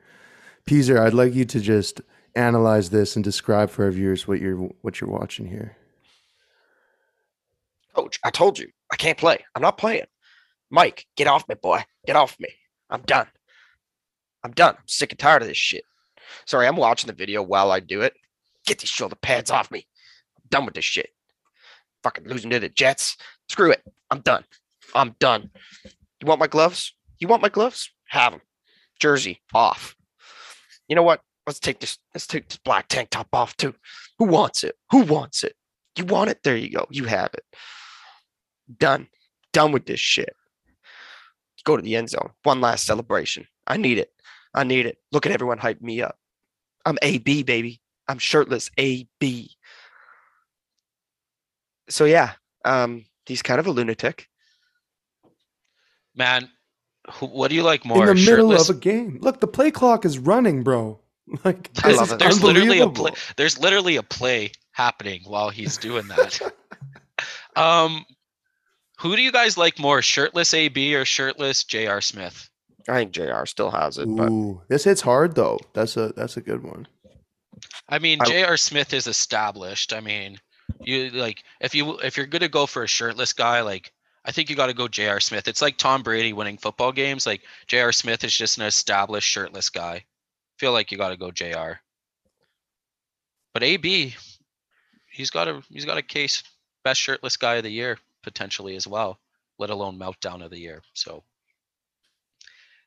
Peaser, 0.67 0.99
I'd 0.99 1.13
like 1.13 1.33
you 1.33 1.45
to 1.45 1.59
just 1.59 2.01
analyze 2.35 2.89
this 2.89 3.15
and 3.15 3.23
describe 3.23 3.69
for 3.69 3.85
our 3.85 3.91
viewers 3.91 4.27
what 4.27 4.39
you're 4.39 4.57
what 4.81 4.99
you're 4.99 5.09
watching 5.09 5.47
here. 5.47 5.75
coach, 7.95 8.19
I 8.23 8.29
told 8.29 8.59
you 8.59 8.69
I 8.91 8.95
can't 8.95 9.17
play. 9.17 9.43
I'm 9.55 9.61
not 9.61 9.77
playing. 9.77 10.05
Mike, 10.71 11.05
get 11.15 11.27
off 11.27 11.47
me, 11.49 11.55
boy. 11.55 11.83
Get 12.05 12.15
off 12.15 12.37
me. 12.39 12.49
I'm 12.89 13.01
done. 13.01 13.27
I'm 14.43 14.51
done. 14.51 14.75
I'm 14.75 14.87
sick 14.87 15.11
and 15.11 15.19
tired 15.19 15.41
of 15.41 15.47
this 15.47 15.57
shit. 15.57 15.83
Sorry, 16.45 16.67
I'm 16.67 16.75
watching 16.75 17.07
the 17.07 17.13
video 17.13 17.41
while 17.41 17.71
I 17.71 17.79
do 17.79 18.01
it. 18.01 18.13
Get 18.65 18.79
these 18.79 18.89
shoulder 18.89 19.15
pads 19.15 19.51
off 19.51 19.71
me. 19.71 19.87
I'm 20.37 20.43
done 20.49 20.65
with 20.65 20.75
this 20.75 20.85
shit. 20.85 21.09
Fucking 22.03 22.27
losing 22.27 22.49
to 22.51 22.59
the 22.59 22.69
Jets. 22.69 23.17
Screw 23.49 23.71
it. 23.71 23.83
I'm 24.11 24.21
done. 24.21 24.43
I'm 24.95 25.15
done. 25.19 25.49
You 26.21 26.27
want 26.27 26.39
my 26.39 26.47
gloves? 26.47 26.93
You 27.19 27.27
want 27.27 27.41
my 27.41 27.49
gloves? 27.49 27.91
Have 28.07 28.33
them. 28.33 28.41
Jersey 28.99 29.41
off. 29.53 29.95
You 30.87 30.95
know 30.95 31.03
what? 31.03 31.21
Let's 31.49 31.59
take 31.59 31.79
this. 31.79 31.97
Let's 32.13 32.27
take 32.27 32.47
this 32.47 32.59
black 32.59 32.89
tank 32.89 33.09
top 33.09 33.29
off 33.33 33.57
too. 33.57 33.73
Who 34.19 34.25
wants 34.25 34.63
it? 34.63 34.75
Who 34.91 35.01
wants 35.01 35.43
it? 35.43 35.55
You 35.97 36.05
want 36.05 36.29
it? 36.29 36.43
There 36.43 36.55
you 36.55 36.69
go. 36.69 36.85
You 36.91 37.05
have 37.05 37.31
it. 37.33 37.43
Done. 38.77 39.07
Done 39.51 39.71
with 39.71 39.87
this 39.87 39.99
shit. 39.99 40.35
Go 41.63 41.75
to 41.75 41.81
the 41.81 41.95
end 41.95 42.11
zone. 42.11 42.29
One 42.43 42.61
last 42.61 42.85
celebration. 42.85 43.47
I 43.65 43.77
need 43.77 43.97
it. 43.97 44.11
I 44.53 44.63
need 44.63 44.85
it. 44.85 44.99
Look 45.11 45.25
at 45.25 45.31
everyone 45.31 45.57
hype 45.57 45.81
me 45.81 46.03
up. 46.03 46.19
I'm 46.85 46.99
AB, 47.01 47.41
baby. 47.41 47.81
I'm 48.07 48.19
shirtless 48.19 48.69
AB. 48.77 49.49
So 51.89 52.05
yeah, 52.05 52.33
um, 52.63 53.05
he's 53.25 53.41
kind 53.41 53.59
of 53.59 53.65
a 53.65 53.71
lunatic. 53.71 54.27
Man, 56.15 56.47
who, 57.13 57.25
what 57.25 57.47
do 57.47 57.55
you 57.55 57.63
like 57.63 57.85
more? 57.85 58.01
in 58.01 58.05
the 58.05 58.13
middle 58.13 58.51
shirtless? 58.51 58.69
of 58.69 58.75
a 58.75 58.79
game. 58.79 59.17
Look, 59.19 59.39
the 59.39 59.47
play 59.47 59.71
clock 59.71 60.05
is 60.05 60.19
running, 60.19 60.61
bro. 60.61 60.99
Like 61.45 61.69
I 61.83 61.91
love 61.91 62.11
it. 62.11 62.19
there's 62.19 62.43
literally 62.43 62.79
a 62.79 62.89
play. 62.89 63.11
There's 63.37 63.59
literally 63.59 63.97
a 63.97 64.03
play 64.03 64.51
happening 64.71 65.21
while 65.25 65.49
he's 65.49 65.77
doing 65.77 66.07
that. 66.07 66.41
um, 67.55 68.05
who 68.99 69.15
do 69.15 69.21
you 69.21 69.31
guys 69.31 69.57
like 69.57 69.79
more, 69.79 70.01
shirtless 70.01 70.53
AB 70.53 70.95
or 70.95 71.05
shirtless 71.05 71.63
J.R. 71.63 72.01
Smith? 72.01 72.49
I 72.87 72.95
think 72.95 73.11
JR 73.11 73.45
still 73.45 73.69
has 73.69 73.97
it, 73.97 74.07
but 74.07 74.29
Ooh, 74.29 74.61
this 74.69 74.85
hits 74.85 75.01
hard 75.01 75.35
though. 75.35 75.59
That's 75.73 75.95
a 75.97 76.13
that's 76.15 76.37
a 76.37 76.41
good 76.41 76.63
one. 76.63 76.87
I 77.87 77.99
mean, 77.99 78.19
I- 78.21 78.25
J.R. 78.25 78.57
Smith 78.57 78.93
is 78.93 79.05
established. 79.05 79.93
I 79.93 79.99
mean, 79.99 80.39
you 80.81 81.09
like 81.11 81.43
if 81.61 81.75
you 81.75 81.99
if 81.99 82.17
you're 82.17 82.25
gonna 82.25 82.47
go 82.47 82.65
for 82.65 82.83
a 82.83 82.87
shirtless 82.87 83.33
guy, 83.33 83.61
like 83.61 83.91
I 84.25 84.31
think 84.31 84.49
you 84.49 84.55
got 84.55 84.67
to 84.67 84.73
go 84.73 84.87
J.R. 84.87 85.19
Smith. 85.19 85.47
It's 85.47 85.61
like 85.61 85.77
Tom 85.77 86.03
Brady 86.03 86.33
winning 86.33 86.57
football 86.57 86.91
games. 86.91 87.25
Like 87.25 87.41
J.R. 87.67 87.91
Smith 87.91 88.23
is 88.23 88.35
just 88.35 88.57
an 88.57 88.65
established 88.65 89.27
shirtless 89.29 89.69
guy. 89.69 90.03
Feel 90.59 90.73
like 90.73 90.91
you 90.91 90.97
got 90.97 91.09
to 91.09 91.17
go 91.17 91.31
Jr. 91.31 91.79
But 93.53 93.63
AB, 93.63 94.15
he's 95.09 95.29
got 95.29 95.47
a 95.47 95.61
he's 95.69 95.85
got 95.85 95.97
a 95.97 96.01
case 96.03 96.43
best 96.83 96.99
shirtless 96.99 97.37
guy 97.37 97.55
of 97.55 97.63
the 97.63 97.69
year 97.69 97.97
potentially 98.23 98.75
as 98.75 98.85
well, 98.85 99.19
let 99.57 99.69
alone 99.69 99.97
meltdown 99.97 100.43
of 100.43 100.51
the 100.51 100.59
year. 100.59 100.81
So 100.93 101.23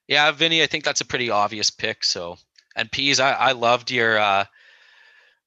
yeah, 0.06 0.30
Vinny, 0.32 0.62
I 0.62 0.66
think 0.66 0.84
that's 0.84 1.00
a 1.00 1.06
pretty 1.06 1.30
obvious 1.30 1.70
pick. 1.70 2.04
So 2.04 2.36
and 2.76 2.92
Peas, 2.92 3.20
I, 3.20 3.32
I 3.32 3.52
loved 3.52 3.90
your 3.90 4.18
uh 4.18 4.44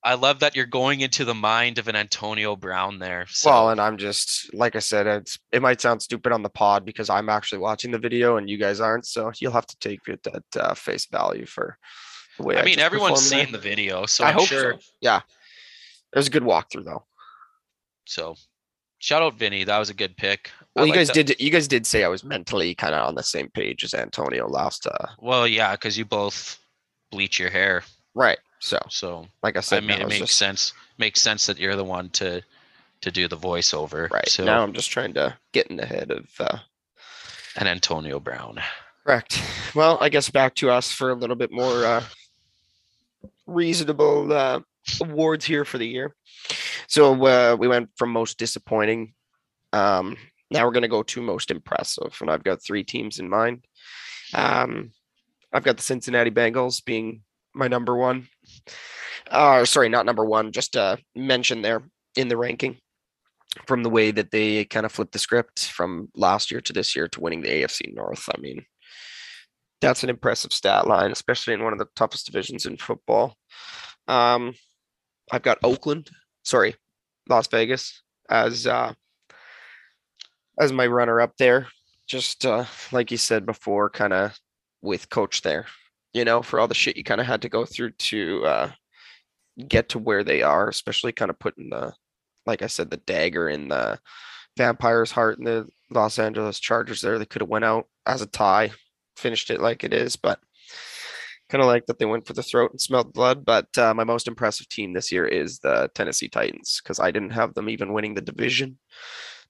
I 0.04 0.14
love 0.14 0.40
that 0.40 0.56
you're 0.56 0.68
going 0.68 1.02
into 1.02 1.26
the 1.26 1.34
mind 1.34 1.80
of 1.80 1.88
an 1.88 1.96
Antonio 1.96 2.56
Brown 2.56 3.00
there. 3.00 3.26
So 3.28 3.50
Well, 3.50 3.70
and 3.70 3.82
I'm 3.82 3.98
just 3.98 4.54
like 4.54 4.76
I 4.76 4.80
said, 4.80 5.06
it's 5.06 5.38
it 5.52 5.62
might 5.62 5.82
sound 5.82 6.02
stupid 6.02 6.32
on 6.32 6.42
the 6.42 6.50
pod 6.50 6.86
because 6.86 7.10
I'm 7.10 7.30
actually 7.30 7.60
watching 7.60 7.92
the 7.92 8.00
video 8.00 8.38
and 8.38 8.50
you 8.50 8.58
guys 8.58 8.80
aren't. 8.80 9.06
So 9.06 9.32
you'll 9.40 9.52
have 9.52 9.68
to 9.68 9.78
take 9.78 10.02
it 10.08 10.26
at 10.28 10.44
uh, 10.60 10.74
face 10.74 11.06
value 11.06 11.46
for 11.46 11.78
way. 12.44 12.58
I 12.58 12.64
mean, 12.66 12.80
everyone's 12.80 13.30
there. 13.30 13.44
seen 13.46 13.52
the 13.52 13.58
video, 13.60 14.06
so 14.06 14.24
I 14.24 14.30
I'm 14.30 14.36
hope 14.36 14.48
sure. 14.48 14.74
so. 14.74 14.80
Yeah, 15.02 15.22
it 16.14 16.18
was 16.18 16.28
a 16.28 16.32
good 16.32 16.44
walkthrough 16.44 16.86
though. 16.86 17.04
So 18.06 18.36
shout 19.00 19.22
out 19.22 19.36
Vinny. 19.36 19.64
That 19.64 19.78
was 19.80 19.90
a 19.90 19.94
good 19.94 20.16
pick. 20.18 20.52
I 20.62 20.82
Well, 20.82 20.88
you 20.88 20.94
guys 20.94 21.08
that- 21.10 21.26
did. 21.26 21.40
You 21.40 21.50
guys 21.52 21.68
did 21.68 21.86
say 21.88 22.04
I 22.04 22.08
was 22.08 22.24
mentally 22.24 22.76
kind 22.76 22.94
of 22.96 23.08
on 23.08 23.16
the 23.16 23.24
same 23.24 23.50
page 23.50 23.84
as 23.84 23.94
Antonio 23.94 24.48
last. 24.48 24.86
Uh, 24.88 25.08
Well, 25.20 25.48
yeah, 25.48 25.72
because 25.74 25.98
you 25.98 26.06
both 26.06 26.60
bleach 27.12 27.40
your 27.40 27.50
hair. 27.50 27.84
right. 28.14 28.40
So, 28.60 28.80
So 28.90 29.28
like 29.44 29.58
I 29.58 29.60
said, 29.60 29.84
I 29.84 29.86
mean, 29.86 30.02
it 30.02 30.08
makes 30.08 30.20
just- 30.28 30.38
sense. 30.38 30.74
Makes 30.98 31.22
sense 31.22 31.46
that 31.46 31.60
you're 31.60 31.76
the 31.76 31.84
one 31.84 32.10
to 32.12 32.42
to 33.02 33.12
do 33.12 33.28
the 33.28 33.38
voiceover. 33.38 34.10
Right 34.10 34.28
So 34.30 34.44
now, 34.46 34.64
I'm 34.64 34.74
just 34.74 34.90
trying 34.90 35.14
to 35.16 35.38
get 35.52 35.68
in 35.68 35.76
the 35.76 35.86
head 35.86 36.10
of. 36.12 36.28
Uh, 36.40 36.58
and 37.58 37.68
Antonio 37.70 38.20
Brown. 38.20 38.62
correct. 39.06 39.40
Well, 39.76 39.98
I 40.02 40.10
guess 40.10 40.30
back 40.30 40.56
to 40.56 40.70
us 40.72 40.92
for 40.92 41.10
a 41.12 41.14
little 41.16 41.36
bit 41.36 41.52
more 41.52 41.86
uh, 41.86 42.04
reasonable 43.48 44.32
uh, 44.32 44.60
awards 45.02 45.46
here 45.46 45.66
for 45.66 45.78
the 45.78 45.88
year. 45.88 46.16
So 46.88 47.14
uh, 47.26 47.56
we 47.58 47.68
went 47.68 47.90
from 47.98 48.12
most 48.12 48.38
disappointing. 48.38 49.14
Um, 49.74 50.18
now 50.52 50.66
we're 50.66 50.72
going 50.72 50.84
to 50.84 50.88
go 50.88 51.04
to 51.04 51.22
most 51.22 51.52
impressive, 51.52 52.16
and 52.22 52.30
I've 52.30 52.44
got 52.44 52.64
three 52.64 52.84
teams 52.84 53.20
in 53.20 53.30
mind. 53.30 53.66
Um, 54.34 54.92
I've 55.52 55.64
got 55.64 55.78
the 55.78 55.84
Cincinnati 55.84 56.32
Bengals 56.32 56.84
being 56.84 57.22
my 57.54 57.68
number 57.68 57.96
one. 57.96 58.28
Uh, 59.30 59.66
sorry, 59.66 59.90
not 59.90 60.06
number 60.06 60.24
one, 60.24 60.52
just 60.52 60.78
uh, 60.78 60.98
mention 61.16 61.62
there 61.62 61.84
in 62.16 62.28
the 62.28 62.38
ranking 62.38 62.78
from 63.66 63.84
the 63.84 63.90
way 63.90 64.12
that 64.12 64.32
they 64.32 64.66
kind 64.66 64.86
of 64.86 64.92
flipped 64.92 65.14
the 65.14 65.20
script 65.20 65.68
from 65.68 66.10
last 66.16 66.52
year 66.52 66.62
to 66.62 66.74
this 66.74 66.96
year 66.96 67.08
to 67.08 67.22
winning 67.22 67.42
the 67.42 67.50
AFC 67.50 67.94
North. 67.94 68.30
I 68.34 68.40
mean, 68.40 68.66
that's 69.86 70.04
an 70.04 70.10
impressive 70.10 70.52
stat 70.52 70.88
line, 70.88 71.12
especially 71.12 71.54
in 71.54 71.64
one 71.64 71.72
of 71.72 71.78
the 71.78 71.86
toughest 71.96 72.26
divisions 72.26 72.66
in 72.66 72.76
football. 72.76 73.36
Um, 74.08 74.56
I've 75.32 75.44
got 75.44 75.60
Oakland, 75.64 76.10
sorry, 76.42 76.76
Las 77.30 77.48
Vegas 77.48 78.02
as 78.28 78.66
uh, 78.66 78.94
as 80.60 80.74
my 80.74 80.88
runner 80.88 81.22
up 81.22 81.38
there. 81.38 81.68
Just 82.08 82.48
uh, 82.48 82.66
like 82.92 83.12
you 83.12 83.18
said 83.18 83.46
before, 83.46 83.92
kind 83.92 84.12
of 84.14 84.36
with 84.82 85.12
coach 85.12 85.44
there, 85.44 85.68
you 86.14 86.26
know, 86.26 86.42
for 86.42 86.60
all 86.60 86.68
the 86.68 86.74
shit 86.74 86.98
you 86.98 87.04
kind 87.04 87.22
of 87.22 87.28
had 87.28 87.44
to 87.44 87.50
go 87.50 87.64
through 87.64 87.92
to 87.92 88.44
uh, 88.44 88.72
get 89.68 89.90
to 89.90 90.00
where 90.00 90.24
they 90.24 90.42
are, 90.42 90.68
especially 90.68 91.12
kind 91.12 91.30
of 91.30 91.38
putting 91.38 91.70
the, 91.70 91.94
like 92.48 92.64
I 92.64 92.68
said, 92.68 92.90
the 92.90 92.98
dagger 92.98 93.50
in 93.50 93.68
the 93.68 94.00
vampire's 94.58 95.12
heart 95.12 95.38
in 95.38 95.44
the 95.44 95.68
Los 95.92 96.18
Angeles 96.18 96.60
Chargers 96.60 97.02
there. 97.02 97.20
They 97.20 97.26
could 97.28 97.44
have 97.44 97.50
went 97.50 97.66
out 97.66 97.86
as 98.08 98.24
a 98.24 98.28
tie, 98.28 98.72
finished 99.16 99.50
it 99.50 99.62
like 99.62 99.84
it 99.84 99.94
is, 99.94 100.16
but 100.16 100.40
kind 101.50 101.62
of 101.62 101.68
like 101.68 101.86
that 101.86 102.00
they 102.00 102.06
went 102.06 102.26
for 102.26 102.34
the 102.34 102.44
throat 102.44 102.72
and 102.72 102.82
smelled 102.82 103.14
blood. 103.14 103.46
But 103.46 103.78
uh, 103.78 103.94
my 103.94 104.04
most 104.04 104.28
impressive 104.28 104.68
team 104.70 104.94
this 104.94 105.12
year 105.12 105.26
is 105.26 105.60
the 105.60 105.90
Tennessee 105.94 106.28
Titans 106.28 106.82
because 106.84 107.00
I 107.00 107.12
didn't 107.12 107.32
have 107.32 107.54
them 107.54 107.70
even 107.70 107.94
winning 107.94 108.16
the 108.16 108.22
division. 108.22 108.78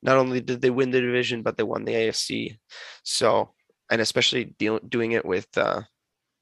Not 0.01 0.17
only 0.17 0.41
did 0.41 0.61
they 0.61 0.69
win 0.69 0.91
the 0.91 1.01
division, 1.01 1.41
but 1.41 1.57
they 1.57 1.63
won 1.63 1.85
the 1.85 1.93
AFC. 1.93 2.57
So, 3.03 3.51
and 3.89 4.01
especially 4.01 4.45
deal, 4.45 4.79
doing 4.79 5.13
it 5.13 5.25
with 5.25 5.47
uh, 5.57 5.81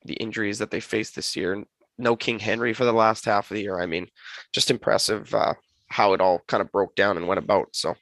the 0.05 0.15
injuries 0.15 0.59
that 0.59 0.71
they 0.71 0.79
faced 0.79 1.15
this 1.15 1.35
year. 1.35 1.63
No 1.97 2.15
King 2.15 2.39
Henry 2.39 2.73
for 2.73 2.85
the 2.85 2.91
last 2.91 3.25
half 3.25 3.51
of 3.51 3.55
the 3.55 3.61
year. 3.61 3.79
I 3.79 3.85
mean, 3.85 4.07
just 4.51 4.71
impressive 4.71 5.33
uh, 5.33 5.53
how 5.87 6.13
it 6.13 6.21
all 6.21 6.41
kind 6.47 6.61
of 6.61 6.71
broke 6.71 6.95
down 6.95 7.17
and 7.17 7.27
went 7.27 7.37
about. 7.37 7.67
So, 7.73 7.95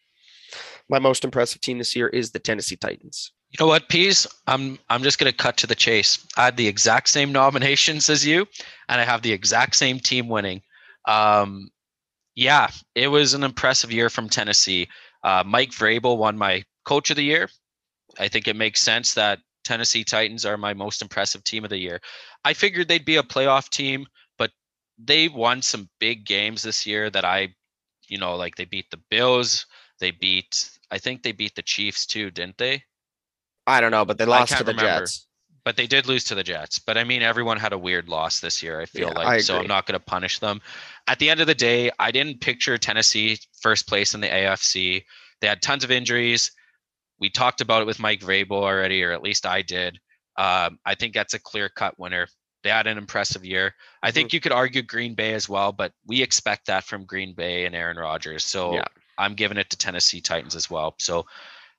my 0.89 0.99
most 0.99 1.23
impressive 1.23 1.61
team 1.61 1.77
this 1.77 1.95
year 1.95 2.07
is 2.07 2.31
the 2.31 2.39
Tennessee 2.39 2.75
Titans. 2.77 3.33
You 3.51 3.57
know 3.59 3.67
what, 3.67 3.89
Peas? 3.89 4.25
I'm 4.47 4.79
I'm 4.89 5.03
just 5.03 5.19
gonna 5.19 5.33
cut 5.33 5.57
to 5.57 5.67
the 5.67 5.75
chase. 5.75 6.25
I 6.37 6.45
had 6.45 6.57
the 6.57 6.67
exact 6.67 7.09
same 7.09 7.31
nominations 7.33 8.09
as 8.09 8.25
you, 8.25 8.47
and 8.87 9.01
I 9.01 9.03
have 9.03 9.21
the 9.21 9.33
exact 9.33 9.75
same 9.75 9.99
team 9.99 10.29
winning. 10.29 10.61
Um, 11.05 11.69
yeah, 12.35 12.69
it 12.95 13.09
was 13.09 13.33
an 13.33 13.43
impressive 13.43 13.91
year 13.91 14.09
from 14.09 14.29
Tennessee. 14.29 14.87
Uh, 15.23 15.43
Mike 15.45 15.71
Vrabel 15.71 16.17
won 16.17 16.37
my 16.37 16.63
Coach 16.85 17.09
of 17.09 17.17
the 17.17 17.23
Year. 17.23 17.49
I 18.19 18.27
think 18.29 18.47
it 18.47 18.55
makes 18.55 18.81
sense 18.81 19.13
that 19.15 19.39
Tennessee 19.65 20.03
Titans 20.03 20.45
are 20.45 20.57
my 20.57 20.73
most 20.73 21.01
impressive 21.01 21.43
team 21.43 21.63
of 21.63 21.69
the 21.69 21.77
year. 21.77 22.01
I 22.45 22.53
figured 22.53 22.87
they'd 22.87 23.05
be 23.05 23.17
a 23.17 23.23
playoff 23.23 23.69
team, 23.69 24.07
but 24.37 24.51
they 24.97 25.27
won 25.27 25.61
some 25.61 25.89
big 25.99 26.25
games 26.25 26.63
this 26.63 26.85
year 26.85 27.09
that 27.09 27.25
I, 27.25 27.53
you 28.07 28.17
know, 28.17 28.35
like 28.35 28.55
they 28.55 28.65
beat 28.65 28.89
the 28.91 29.01
Bills. 29.09 29.65
They 29.99 30.11
beat, 30.11 30.69
I 30.89 30.97
think 30.97 31.21
they 31.21 31.31
beat 31.33 31.55
the 31.55 31.61
Chiefs 31.61 32.05
too, 32.05 32.31
didn't 32.31 32.57
they? 32.57 32.83
I 33.67 33.81
don't 33.81 33.91
know, 33.91 34.05
but 34.05 34.17
they 34.17 34.25
lost 34.25 34.57
to 34.57 34.63
the 34.63 34.71
remember. 34.71 34.99
Jets. 35.01 35.27
but 35.63 35.77
they 35.77 35.85
did 35.87 36.07
lose 36.07 36.23
to 36.25 36.35
the 36.35 36.43
Jets. 36.43 36.79
But 36.79 36.97
I 36.97 37.03
mean, 37.03 37.21
everyone 37.21 37.57
had 37.57 37.73
a 37.73 37.77
weird 37.77 38.09
loss 38.09 38.39
this 38.39 38.63
year. 38.63 38.81
I 38.81 38.85
feel 38.85 39.09
Yeah, 39.09 39.13
like 39.13 39.27
I 39.27 39.37
so 39.39 39.59
I'm 39.59 39.67
not 39.67 39.85
going 39.85 39.99
to 39.99 40.03
punish 40.05 40.39
them. 40.39 40.61
At 41.07 41.19
the 41.19 41.29
end 41.29 41.39
of 41.39 41.47
the 41.47 41.55
day, 41.55 41.91
I 41.99 42.11
didn't 42.11 42.41
picture 42.41 42.77
Tennessee 42.77 43.37
first 43.61 43.87
place 43.87 44.13
in 44.15 44.21
the 44.21 44.27
AFC. 44.27 45.03
They 45.39 45.47
had 45.47 45.61
tons 45.61 45.83
of 45.83 45.91
injuries. 45.91 46.51
We 47.19 47.29
talked 47.29 47.61
about 47.61 47.81
it 47.81 47.85
with 47.85 47.99
Mike 47.99 48.21
Vrabel 48.21 48.51
already, 48.63 49.03
or 49.03 49.11
at 49.11 49.21
least 49.23 49.45
I 49.45 49.61
did. 49.61 49.99
Um, 50.37 50.79
I 50.85 50.95
think 50.95 51.13
that's 51.13 51.35
a 51.35 51.39
clear 51.39 51.69
cut 51.69 51.99
winner. 51.99 52.27
They 52.63 52.69
had 52.71 52.87
an 52.87 52.97
impressive 52.97 53.45
year. 53.45 53.75
I 54.01 54.11
Mm-hmm. 54.13 54.13
think 54.15 54.33
you 54.33 54.39
could 54.39 54.51
argue 54.51 54.81
Green 54.81 55.13
Bay 55.13 55.33
as 55.33 55.47
well, 55.49 55.71
but 55.71 55.93
we 56.07 56.21
expect 56.23 56.65
that 56.67 56.83
from 56.85 57.05
Green 57.05 57.33
Bay 57.35 57.65
and 57.65 57.75
Aaron 57.75 57.97
Rodgers. 57.97 58.43
So 58.43 58.73
Yeah. 58.75 58.85
I'm 59.17 59.35
giving 59.35 59.57
it 59.57 59.69
to 59.69 59.77
Tennessee 59.77 60.21
Titans 60.21 60.55
as 60.55 60.69
well. 60.69 60.95
So 60.99 61.25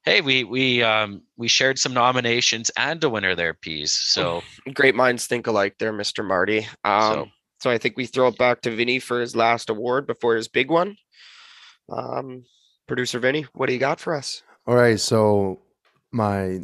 hey, 0.04 0.20
we 0.20 0.44
we 0.44 0.82
um 0.82 1.22
we 1.36 1.48
shared 1.48 1.78
some 1.78 1.94
nominations 1.94 2.70
and 2.76 3.02
a 3.04 3.10
winner 3.10 3.34
there, 3.34 3.54
Peas. 3.54 3.92
So 3.92 4.42
Great 4.74 4.94
minds 4.94 5.26
think 5.26 5.46
alike 5.46 5.76
there, 5.78 5.92
Mr. 5.92 6.24
Marty. 6.26 6.66
Um, 6.84 7.30
so. 7.60 7.70
I 7.70 7.78
think 7.78 7.96
we 7.96 8.06
throw 8.06 8.28
it 8.28 8.38
back 8.38 8.60
to 8.62 8.74
Vinny 8.74 8.98
for 8.98 9.20
his 9.20 9.36
last 9.36 9.70
award 9.70 10.06
before 10.06 10.34
his 10.34 10.48
big 10.48 10.70
one. 10.70 10.96
Um, 11.88 12.44
Producer 12.88 13.18
Vinny, 13.18 13.46
what 13.52 13.66
do 13.66 13.72
you 13.72 13.78
got 13.78 14.00
for 14.00 14.14
us? 14.14 14.42
All 14.66 14.74
right, 14.74 14.98
so 14.98 15.60
my 16.10 16.60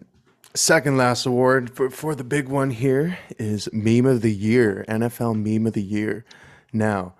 second 0.54 0.96
last 0.96 1.26
award 1.26 1.70
for, 1.74 1.90
for 1.90 2.14
the 2.14 2.24
big 2.24 2.48
one 2.48 2.70
here 2.70 3.18
is 3.38 3.68
Meme 3.72 4.06
of 4.06 4.22
the 4.22 4.32
Year, 4.32 4.84
NFL 4.88 5.36
Meme 5.36 5.66
of 5.66 5.72
the 5.72 5.82
Year. 5.82 6.24
Now, 6.72 7.14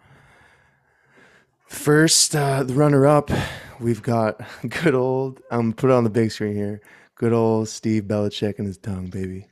first, 1.67 2.35
uh, 2.35 2.65
the 2.65 2.75
runner 2.75 3.07
up, 3.07 3.31
we've 3.81 4.03
got 4.03 4.41
good 4.83 4.95
old, 4.95 5.41
I'm 5.51 5.73
put 5.73 5.91
it 5.91 5.95
on 5.95 6.05
the 6.05 6.11
big 6.11 6.31
screen 6.33 6.55
here, 6.57 6.81
good 7.15 7.33
old 7.33 7.69
Steve 7.69 8.05
Belichick 8.05 8.59
and 8.59 8.67
his 8.67 8.79
tongue, 8.79 9.09
baby. 9.09 9.47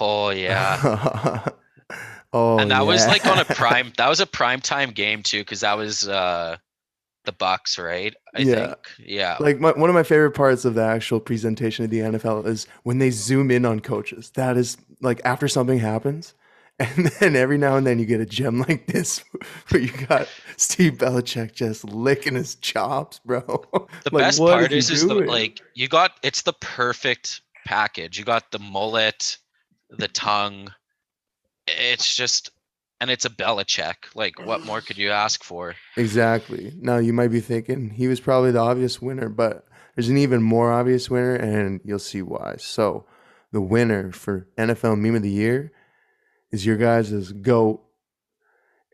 oh 0.00 0.30
yeah. 0.30 1.46
oh, 2.32 2.58
and 2.58 2.70
that 2.70 2.86
was 2.86 3.06
like 3.06 3.26
on 3.26 3.38
a 3.38 3.44
prime 3.54 3.92
that 3.96 4.08
was 4.08 4.20
a 4.20 4.26
prime 4.26 4.60
time 4.60 4.90
game 4.90 5.22
too, 5.22 5.40
because 5.40 5.60
that 5.60 5.76
was 5.76 6.08
uh 6.08 6.56
the 7.24 7.32
Bucs, 7.32 7.82
right? 7.82 8.14
I 8.34 8.40
Yeah. 8.40 8.54
think. 8.66 8.78
Yeah. 8.98 9.36
Like 9.38 9.60
my, 9.60 9.72
one 9.72 9.90
of 9.90 9.94
my 9.94 10.02
favorite 10.02 10.30
parts 10.32 10.64
of 10.64 10.74
the 10.74 10.82
actual 10.84 11.20
presentation 11.20 11.84
of 11.84 11.90
the 11.90 11.98
NFL 12.00 12.46
is 12.46 12.66
when 12.84 12.98
they 12.98 13.10
zoom 13.10 13.50
in 13.50 13.66
on 13.66 13.80
coaches. 13.80 14.30
That 14.34 14.56
is 14.56 14.78
like 15.02 15.20
after 15.24 15.46
something 15.46 15.78
happens, 15.78 16.32
and 16.96 17.06
then 17.06 17.34
every 17.36 17.58
now 17.58 17.76
and 17.76 17.86
then 17.86 17.98
you 17.98 18.06
get 18.06 18.20
a 18.20 18.26
gem 18.26 18.60
like 18.60 18.86
this 18.86 19.24
where 19.68 19.80
you 19.82 19.90
got 20.06 20.28
Steve 20.56 20.94
Belichick 20.94 21.52
just 21.52 21.84
licking 21.84 22.34
his 22.34 22.54
chops, 22.56 23.20
bro. 23.24 23.40
the 24.04 24.10
Like, 24.12 24.22
best 24.24 24.38
part 24.38 24.72
is 24.72 24.88
is 24.90 25.06
the 25.06 25.14
like 25.14 25.60
you 25.74 25.88
got 25.88 26.12
it's 26.22 26.42
the 26.42 26.52
perfect 26.54 27.40
package. 27.66 28.18
You 28.18 28.24
got 28.24 28.50
the 28.52 28.58
mullet, 28.60 29.38
the 29.90 30.08
tongue. 30.08 30.72
It's 31.66 32.14
just 32.14 32.50
and 33.00 33.10
it's 33.10 33.24
a 33.24 33.30
Belichick. 33.30 34.14
Like 34.14 34.38
what 34.38 34.64
more 34.64 34.80
could 34.80 34.98
you 34.98 35.10
ask 35.10 35.42
for? 35.42 35.74
Exactly. 35.96 36.72
Now 36.80 36.98
you 36.98 37.12
might 37.12 37.28
be 37.28 37.40
thinking 37.40 37.90
he 37.90 38.06
was 38.06 38.20
probably 38.20 38.52
the 38.52 38.60
obvious 38.60 39.02
winner, 39.02 39.28
but 39.28 39.66
there's 39.96 40.08
an 40.08 40.16
even 40.18 40.42
more 40.42 40.72
obvious 40.72 41.10
winner, 41.10 41.34
and 41.34 41.80
you'll 41.84 41.98
see 41.98 42.22
why. 42.22 42.54
So, 42.58 43.04
the 43.50 43.60
winner 43.60 44.12
for 44.12 44.46
NFL 44.56 44.96
Meme 44.96 45.16
of 45.16 45.22
the 45.22 45.30
Year 45.30 45.72
is 46.50 46.64
your 46.64 46.76
guys' 46.76 47.32
goat, 47.32 47.82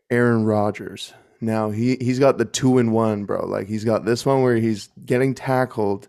Aaron 0.09 0.45
Rodgers. 0.45 1.13
Now 1.41 1.69
he 1.71 1.97
he's 1.99 2.19
got 2.19 2.37
the 2.37 2.45
two 2.45 2.77
in 2.77 2.91
one, 2.91 3.25
bro. 3.25 3.45
Like 3.45 3.67
he's 3.67 3.83
got 3.83 4.05
this 4.05 4.25
one 4.25 4.41
where 4.41 4.55
he's 4.55 4.89
getting 5.05 5.33
tackled, 5.35 6.07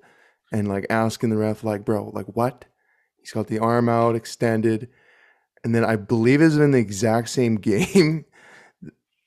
and 0.52 0.68
like 0.68 0.86
asking 0.90 1.30
the 1.30 1.36
ref, 1.36 1.64
like, 1.64 1.84
bro, 1.84 2.10
like 2.14 2.26
what? 2.26 2.64
He's 3.20 3.32
got 3.32 3.48
the 3.48 3.58
arm 3.58 3.88
out 3.88 4.14
extended. 4.14 4.88
And 5.64 5.74
then 5.74 5.84
I 5.84 5.96
believe 5.96 6.40
it's 6.40 6.54
in 6.54 6.70
the 6.70 6.78
exact 6.78 7.28
same 7.28 7.56
game. 7.60 8.24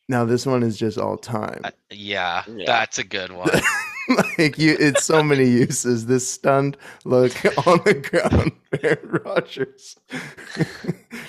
Now 0.08 0.24
this 0.26 0.46
one 0.46 0.64
is 0.64 0.78
just 0.78 0.98
all 0.98 1.18
time. 1.18 1.62
Uh, 1.66 1.72
yeah, 1.92 2.44
Yeah. 2.48 2.66
that's 2.66 2.98
a 2.98 3.04
good 3.04 3.32
one. 3.32 3.50
like 4.38 4.58
you 4.58 4.76
it's 4.80 5.04
so 5.04 5.22
many 5.24 5.46
uses. 5.46 6.06
This 6.08 6.28
stunned 6.30 6.78
look 7.06 7.34
on 7.68 7.80
the 7.86 7.94
ground, 7.94 8.52
Aaron 8.84 9.22
Rodgers. 9.26 9.96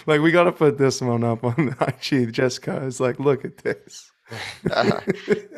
like 0.06 0.20
we 0.20 0.30
gotta 0.32 0.52
put 0.52 0.78
this 0.78 1.00
one 1.00 1.24
up 1.24 1.44
on 1.44 1.54
the 1.78 1.94
IG. 2.12 2.32
Jessica 2.32 2.82
is 2.84 3.00
like, 3.00 3.18
look 3.20 3.44
at 3.44 3.58
this. 3.58 4.10
Uh, 4.70 5.00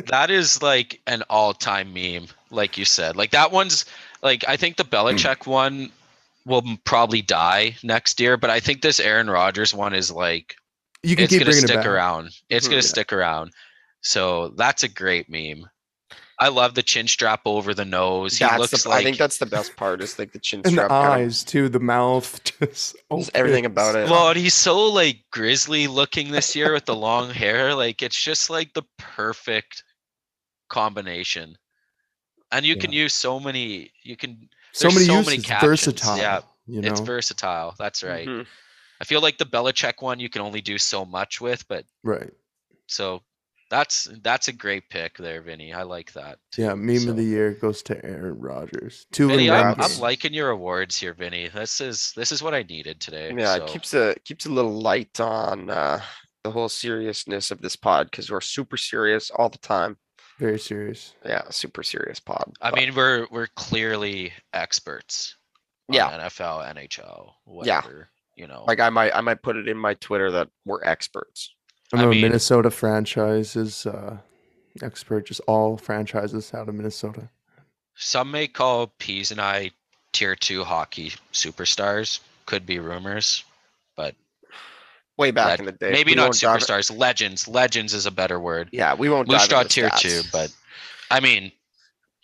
that 0.07 0.31
is 0.31 0.62
like 0.62 1.01
an 1.07 1.23
all-time 1.28 1.93
meme, 1.93 2.27
like 2.51 2.78
you 2.78 2.85
said. 2.86 3.16
Like 3.16 3.31
that 3.32 3.53
one's 3.53 3.85
like 4.23 4.44
I 4.49 4.57
think 4.57 4.77
the 4.77 4.85
Belichick 4.85 5.47
one 5.47 5.90
will 6.47 6.62
probably 6.85 7.23
die 7.23 7.77
next 7.82 8.19
year, 8.19 8.36
but 8.36 8.51
I 8.51 8.61
think 8.61 8.81
this 8.82 8.99
Aaron 8.99 9.28
Rodgers 9.31 9.74
one 9.74 9.94
is 9.94 10.11
like 10.11 10.57
you 11.03 11.16
can 11.16 11.24
it's 11.24 11.31
keep 11.32 11.40
gonna 11.40 11.51
bringing 11.51 11.65
it 11.65 11.69
stick 11.69 11.86
around. 11.86 12.31
It's 12.49 12.66
gonna 12.66 12.77
Yeah. 12.77 12.82
stick 12.89 13.12
around. 13.12 13.53
So 14.01 14.49
that's 14.57 14.82
a 14.82 14.89
great 14.89 15.28
meme. 15.28 15.69
I 16.43 16.48
love 16.48 16.74
the 16.74 16.82
chin 16.82 17.06
strap 17.06 17.43
over 17.47 17.73
the 17.73 17.85
nose. 17.85 18.36
He 18.36 18.44
that's 18.44 18.59
looks 18.59 18.82
the, 18.82 18.89
like 18.89 19.01
I 19.01 19.05
think 19.05 19.16
that's 19.16 19.39
the 19.39 19.47
best 19.47 19.77
part 19.77 20.02
is 20.02 20.19
like 20.19 20.32
the 20.32 20.40
chin 20.40 20.59
And 20.64 20.64
the 20.64 20.70
strap. 20.70 20.89
kind 20.90 21.23
of- 21.23 21.27
eyes 21.28 21.44
too, 21.44 21.69
the 21.69 21.78
mouth, 21.78 22.43
just, 22.60 22.97
just 23.12 23.31
everything 23.35 23.64
about 23.64 23.94
it. 23.94 24.10
Well, 24.10 24.31
and 24.31 24.36
he's 24.36 24.55
so 24.55 24.89
like 24.89 25.24
grizzly 25.31 25.86
looking 25.86 26.32
this 26.32 26.56
year 26.56 26.73
with 26.73 26.85
the 26.86 26.97
long 26.97 27.31
hair. 27.31 27.74
Like 27.77 28.02
it's 28.02 28.20
just 28.20 28.51
like 28.51 28.74
the 28.74 28.82
perfect 28.98 29.85
combination. 30.69 31.56
And 32.51 32.66
you 32.66 32.77
can 32.77 32.93
use 32.93 33.14
so 33.14 33.39
many. 33.40 33.93
You 34.02 34.16
can. 34.16 34.48
So 34.73 34.89
many 34.89 35.05
so 35.06 35.12
uses, 35.19 35.27
many 35.27 35.43
captions, 35.43 35.69
versatile. 35.85 36.19
yeah. 36.19 36.40
you 36.66 36.81
know. 36.81 36.89
It's 36.89 37.01
versatile. 37.01 37.74
That's 37.78 38.02
right. 38.02 38.27
Mhm. 38.27 38.47
I 39.01 39.05
feel 39.05 39.20
like 39.20 39.39
the 39.39 39.47
Belichick 39.47 40.01
one 40.01 40.19
you 40.20 40.28
can 40.28 40.43
only 40.43 40.60
do 40.60 40.77
so 40.78 41.05
much 41.05 41.40
with, 41.40 41.66
but 41.69 41.85
right. 42.05 42.31
so 42.86 43.23
that's 43.73 44.07
that's 44.23 44.49
a 44.49 44.53
great 44.53 44.90
pick 44.90 45.16
there, 45.16 45.40
Vinny. 45.40 45.73
I 45.73 45.82
like 45.82 46.12
that. 46.12 46.39
Yeah, 46.59 46.74
meme 46.74 46.99
so. 46.99 47.11
of 47.11 47.16
the 47.16 47.24
year 47.24 47.53
goes 47.53 47.82
to 47.85 48.05
Aaron 48.05 48.39
Rodgers. 48.39 49.07
Two 49.12 49.28
Vinny, 49.28 49.51
I'm. 49.51 49.81
I'm 49.81 49.99
liking 49.99 50.35
your 50.35 50.51
awards 50.51 50.99
here, 50.99 51.15
Vinny. 51.15 51.49
This 51.49 51.81
is 51.81 52.12
this 52.15 52.32
is 52.32 52.43
what 52.43 52.53
I 52.53 52.65
needed 52.65 53.01
today. 53.01 53.32
Yeah, 53.35 53.57
so. 53.57 53.65
it 53.65 53.70
keeps 53.70 53.94
a 53.94 54.15
keeps 54.27 54.44
a 54.44 54.51
little 54.51 54.78
light 54.78 55.19
on 55.20 55.70
uh, 55.70 56.03
the 56.44 56.51
whole 56.51 56.69
seriousness 56.69 57.51
of 57.51 57.62
this 57.62 57.74
pod 57.74 58.11
because 58.11 58.31
we're 58.31 58.43
super 58.43 58.77
serious 58.77 59.31
all 59.31 59.49
the 59.49 59.59
time. 59.59 59.97
Very 60.39 60.59
serious. 60.59 61.15
Yeah, 61.24 61.44
super 61.49 61.82
serious 61.82 62.20
pod. 62.20 62.53
I 62.61 62.70
but 62.70 62.78
mean, 62.78 62.94
we're 62.94 63.27
we're 63.31 63.49
clearly 63.57 64.35
experts. 64.53 65.36
on 65.89 65.94
Yeah. 65.94 66.11
NFL, 66.11 66.74
NHL, 66.74 67.31
Yeah. 67.65 67.81
You 68.36 68.49
know, 68.49 68.65
like 68.66 68.81
I 68.81 68.90
might 68.90 69.15
I 69.15 69.23
might 69.23 69.43
put 69.43 69.57
it 69.57 69.66
in 69.66 69.78
my 69.78 69.94
Twitter 69.94 70.31
that 70.32 70.49
we're 70.66 70.85
experts. 70.85 71.55
I 71.93 71.98
I 71.98 72.02
know 72.02 72.09
mean- 72.10 72.23
Minnesota 72.23 72.70
franchises 72.70 73.86
uh, 73.86 74.19
expert, 74.82 75.27
just 75.27 75.40
all 75.47 75.77
franchises 75.77 76.52
out 76.55 76.69
of 76.69 76.74
Minnesota. 76.74 77.28
some 77.94 78.31
may 78.31 78.48
call 78.48 78.89
Peas 78.98 79.31
and 79.31 79.40
I 79.40 79.70
tier 80.12 80.35
two 80.36 80.64
hockey 80.64 81.12
superstars. 81.32 82.20
Could 82.47 82.66
be 82.66 82.78
rumors, 82.78 83.44
but 83.97 84.14
Way 85.19 85.31
back 85.31 85.47
Leg- 85.51 85.60
in 85.60 85.66
the 85.66 85.73
day. 85.73 85.93
maybe 85.93 86.14
not 86.14 86.24
won't 86.31 86.40
dive- 86.40 86.60
superstars. 86.60 86.97
Legends. 86.97 87.47
Legends 87.47 87.93
is 87.94 88.06
a 88.06 88.10
better 88.10 88.40
word. 88.40 88.69
Yeah, 88.73 88.94
we 88.94 89.09
won't. 89.10 89.28
dive 89.28 89.51
Moose 89.51 89.69
tier 89.74 89.89
stats. 89.90 90.01
two, 90.01 90.23
but 90.32 90.51
I 91.10 91.20
mean, 91.20 91.52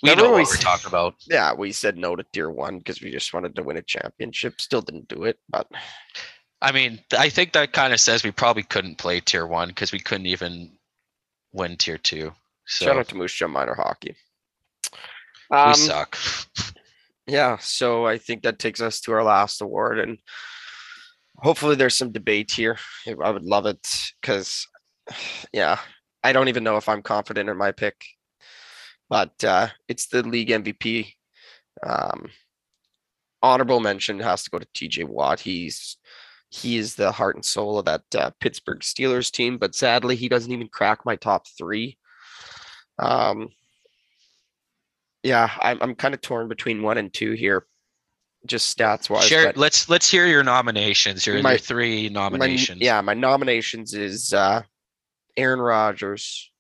we 0.03 0.09
Remember 0.11 0.25
know 0.25 0.33
when 0.33 0.43
what 0.43 0.51
we 0.51 0.57
we're 0.57 0.63
talking 0.63 0.89
about. 0.89 1.15
yeah, 1.27 1.53
we 1.53 1.71
said 1.73 1.99
no 1.99 2.17
to 2.17 2.25
tier 2.33 2.51
one 2.51 2.79
because 2.79 3.01
we 3.03 3.11
just 3.11 3.33
wanted 3.35 3.55
to 3.57 3.63
win 3.63 3.77
a 3.77 3.83
championship. 3.83 4.61
Still 4.61 4.81
didn't 4.81 5.07
do 5.09 5.25
it, 5.25 5.39
but 5.51 5.69
I 6.61 6.73
mean, 6.73 7.01
I 7.17 7.29
think 7.29 7.53
that 7.53 7.73
kind 7.73 7.93
of 7.93 8.01
says 8.01 8.25
we 8.25 8.33
probably 8.33 8.65
couldn't 8.65 8.99
play 8.99 9.21
tier 9.21 9.47
one 9.47 9.69
because 9.69 9.93
we 9.93 10.01
couldn't 10.01 10.27
even 10.27 10.73
win 11.53 11.77
tier 11.77 11.99
two. 11.99 12.33
So 12.67 12.87
shout 12.87 12.99
out 12.99 13.09
to 13.09 13.17
Moose 13.17 13.33
Jaw 13.35 13.49
Minor 13.49 13.75
Hockey. 13.75 14.17
we 15.51 15.57
Um, 15.57 15.75
suck. 15.75 16.19
yeah, 17.27 17.59
so 17.59 18.07
I 18.07 18.19
think 18.19 18.43
that 18.43 18.59
takes 18.59 18.81
us 18.81 19.01
to 19.03 19.13
our 19.13 19.23
last 19.23 19.61
award, 19.61 20.01
and 20.01 20.19
hopefully 21.37 21.77
there's 21.77 21.97
some 21.97 22.13
debate 22.13 22.51
here. 22.51 22.79
I 23.07 23.13
I 23.13 23.31
would 23.31 23.45
love 23.45 23.67
it 23.67 24.13
because, 24.21 24.67
yeah, 25.53 25.79
I 26.25 26.33
don't 26.33 26.49
even 26.49 26.65
know 26.65 26.77
if 26.77 26.89
I'm 26.89 27.03
confident 27.03 27.49
in 27.49 27.57
my 27.57 27.73
pick, 27.73 28.05
but 29.09 29.45
uh, 29.45 29.69
it's 29.87 30.09
the 30.09 30.23
league 30.23 30.49
MVP. 30.49 31.13
Um, 31.87 32.31
honorable 33.43 33.79
mention 33.81 34.19
has 34.21 34.43
to 34.43 34.51
go 34.51 34.59
to 34.59 34.67
TJ 34.75 35.05
Watt. 35.05 35.41
He's 35.41 35.98
he 36.51 36.79
is 36.79 36.95
the 36.95 37.13
heart 37.13 37.35
and 37.37 37.45
soul 37.45 37.79
of 37.79 37.85
that 37.85 38.03
uh, 38.15 38.31
Pittsburgh 38.41 38.81
Steelers 38.81 39.31
team, 39.31 39.59
but 39.59 39.75
sadly 39.75 40.17
he 40.17 40.29
doesn't 40.29 40.53
even 40.53 40.69
crack 40.69 41.05
my 41.05 41.17
top 41.17 41.47
three. 41.57 41.99
Um, 42.99 43.49
yeah, 45.23 45.51
I'm 45.61 45.79
I'm 45.83 45.95
kind 45.95 46.15
of 46.15 46.21
torn 46.21 46.49
between 46.49 46.83
one 46.83 46.97
and 46.99 47.13
two 47.13 47.33
here, 47.33 47.67
just 48.47 48.77
stats 48.77 49.11
wise. 49.11 49.25
Share, 49.27 49.53
let's 49.57 49.89
let's 49.89 50.11
hear 50.11 50.27
your 50.27 50.43
nominations. 50.43 51.27
Your, 51.27 51.43
My- 51.43 51.53
your 51.53 51.59
three 51.59 52.09
my 52.09 52.21
nominations. 52.21 52.81
yeah, 52.81 53.01
my 53.01 53.15
nominations 53.15 53.95
is 53.95 54.33
uh, 54.33 54.63
Aaron 55.37 55.61
Rodgers 55.61 56.51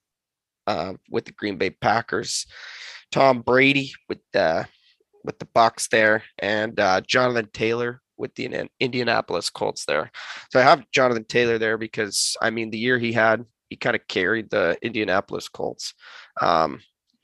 uh, 0.67 0.95
with 1.11 1.25
the 1.25 1.33
Green 1.33 1.57
Bay 1.57 1.71
Packers, 1.71 2.47
Tom 3.11 3.41
Brady 3.41 3.93
with 4.09 4.19
the 4.33 4.67
with 5.25 5.39
the 5.39 5.47
Bucs 5.47 5.89
there, 5.89 6.25
and 6.39 6.79
uh, 6.79 7.01
Jonathan 7.01 7.49
Taylor 7.53 8.03
with 8.19 8.35
the 8.35 8.69
Indianapolis 8.81 9.51
Colts 9.51 9.85
there. 9.85 10.11
So 10.51 10.61
I 10.61 10.63
have 10.63 10.91
Jonathan 10.93 11.25
Taylor 11.25 11.59
there 11.59 11.79
because 11.79 12.37
I 12.43 12.51
mean 12.51 12.71
the 12.71 12.79
year 12.79 12.99
he 12.99 13.13
had, 13.13 13.45
he 13.71 13.77
kind 13.77 13.97
of 13.97 14.07
carried 14.09 14.51
the 14.51 14.77
Indianapolis 14.83 15.49
Colts. 15.49 15.95
Um, 16.41 16.81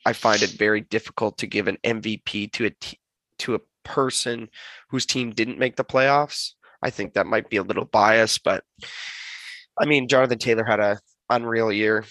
I 0.06 0.12
find 0.12 0.42
it 0.42 0.50
very 0.50 0.82
difficult 0.82 1.38
to 1.38 1.46
give 1.46 1.68
an 1.68 1.78
MVP 1.84 2.52
to 2.52 2.66
a 2.66 2.70
t- 2.70 2.98
to 3.40 3.54
a 3.54 3.60
person 3.84 4.48
whose 4.90 5.06
team 5.06 5.32
didn't 5.32 5.58
make 5.58 5.76
the 5.76 5.84
playoffs. 5.84 6.52
I 6.82 6.90
think 6.90 7.14
that 7.14 7.26
might 7.26 7.48
be 7.48 7.56
a 7.56 7.62
little 7.62 7.86
biased, 7.86 8.44
but 8.44 8.64
I 9.78 9.86
mean, 9.86 10.08
Jonathan 10.08 10.38
Taylor 10.38 10.64
had 10.64 10.80
a 10.80 11.00
unreal 11.30 11.72
year, 11.72 12.04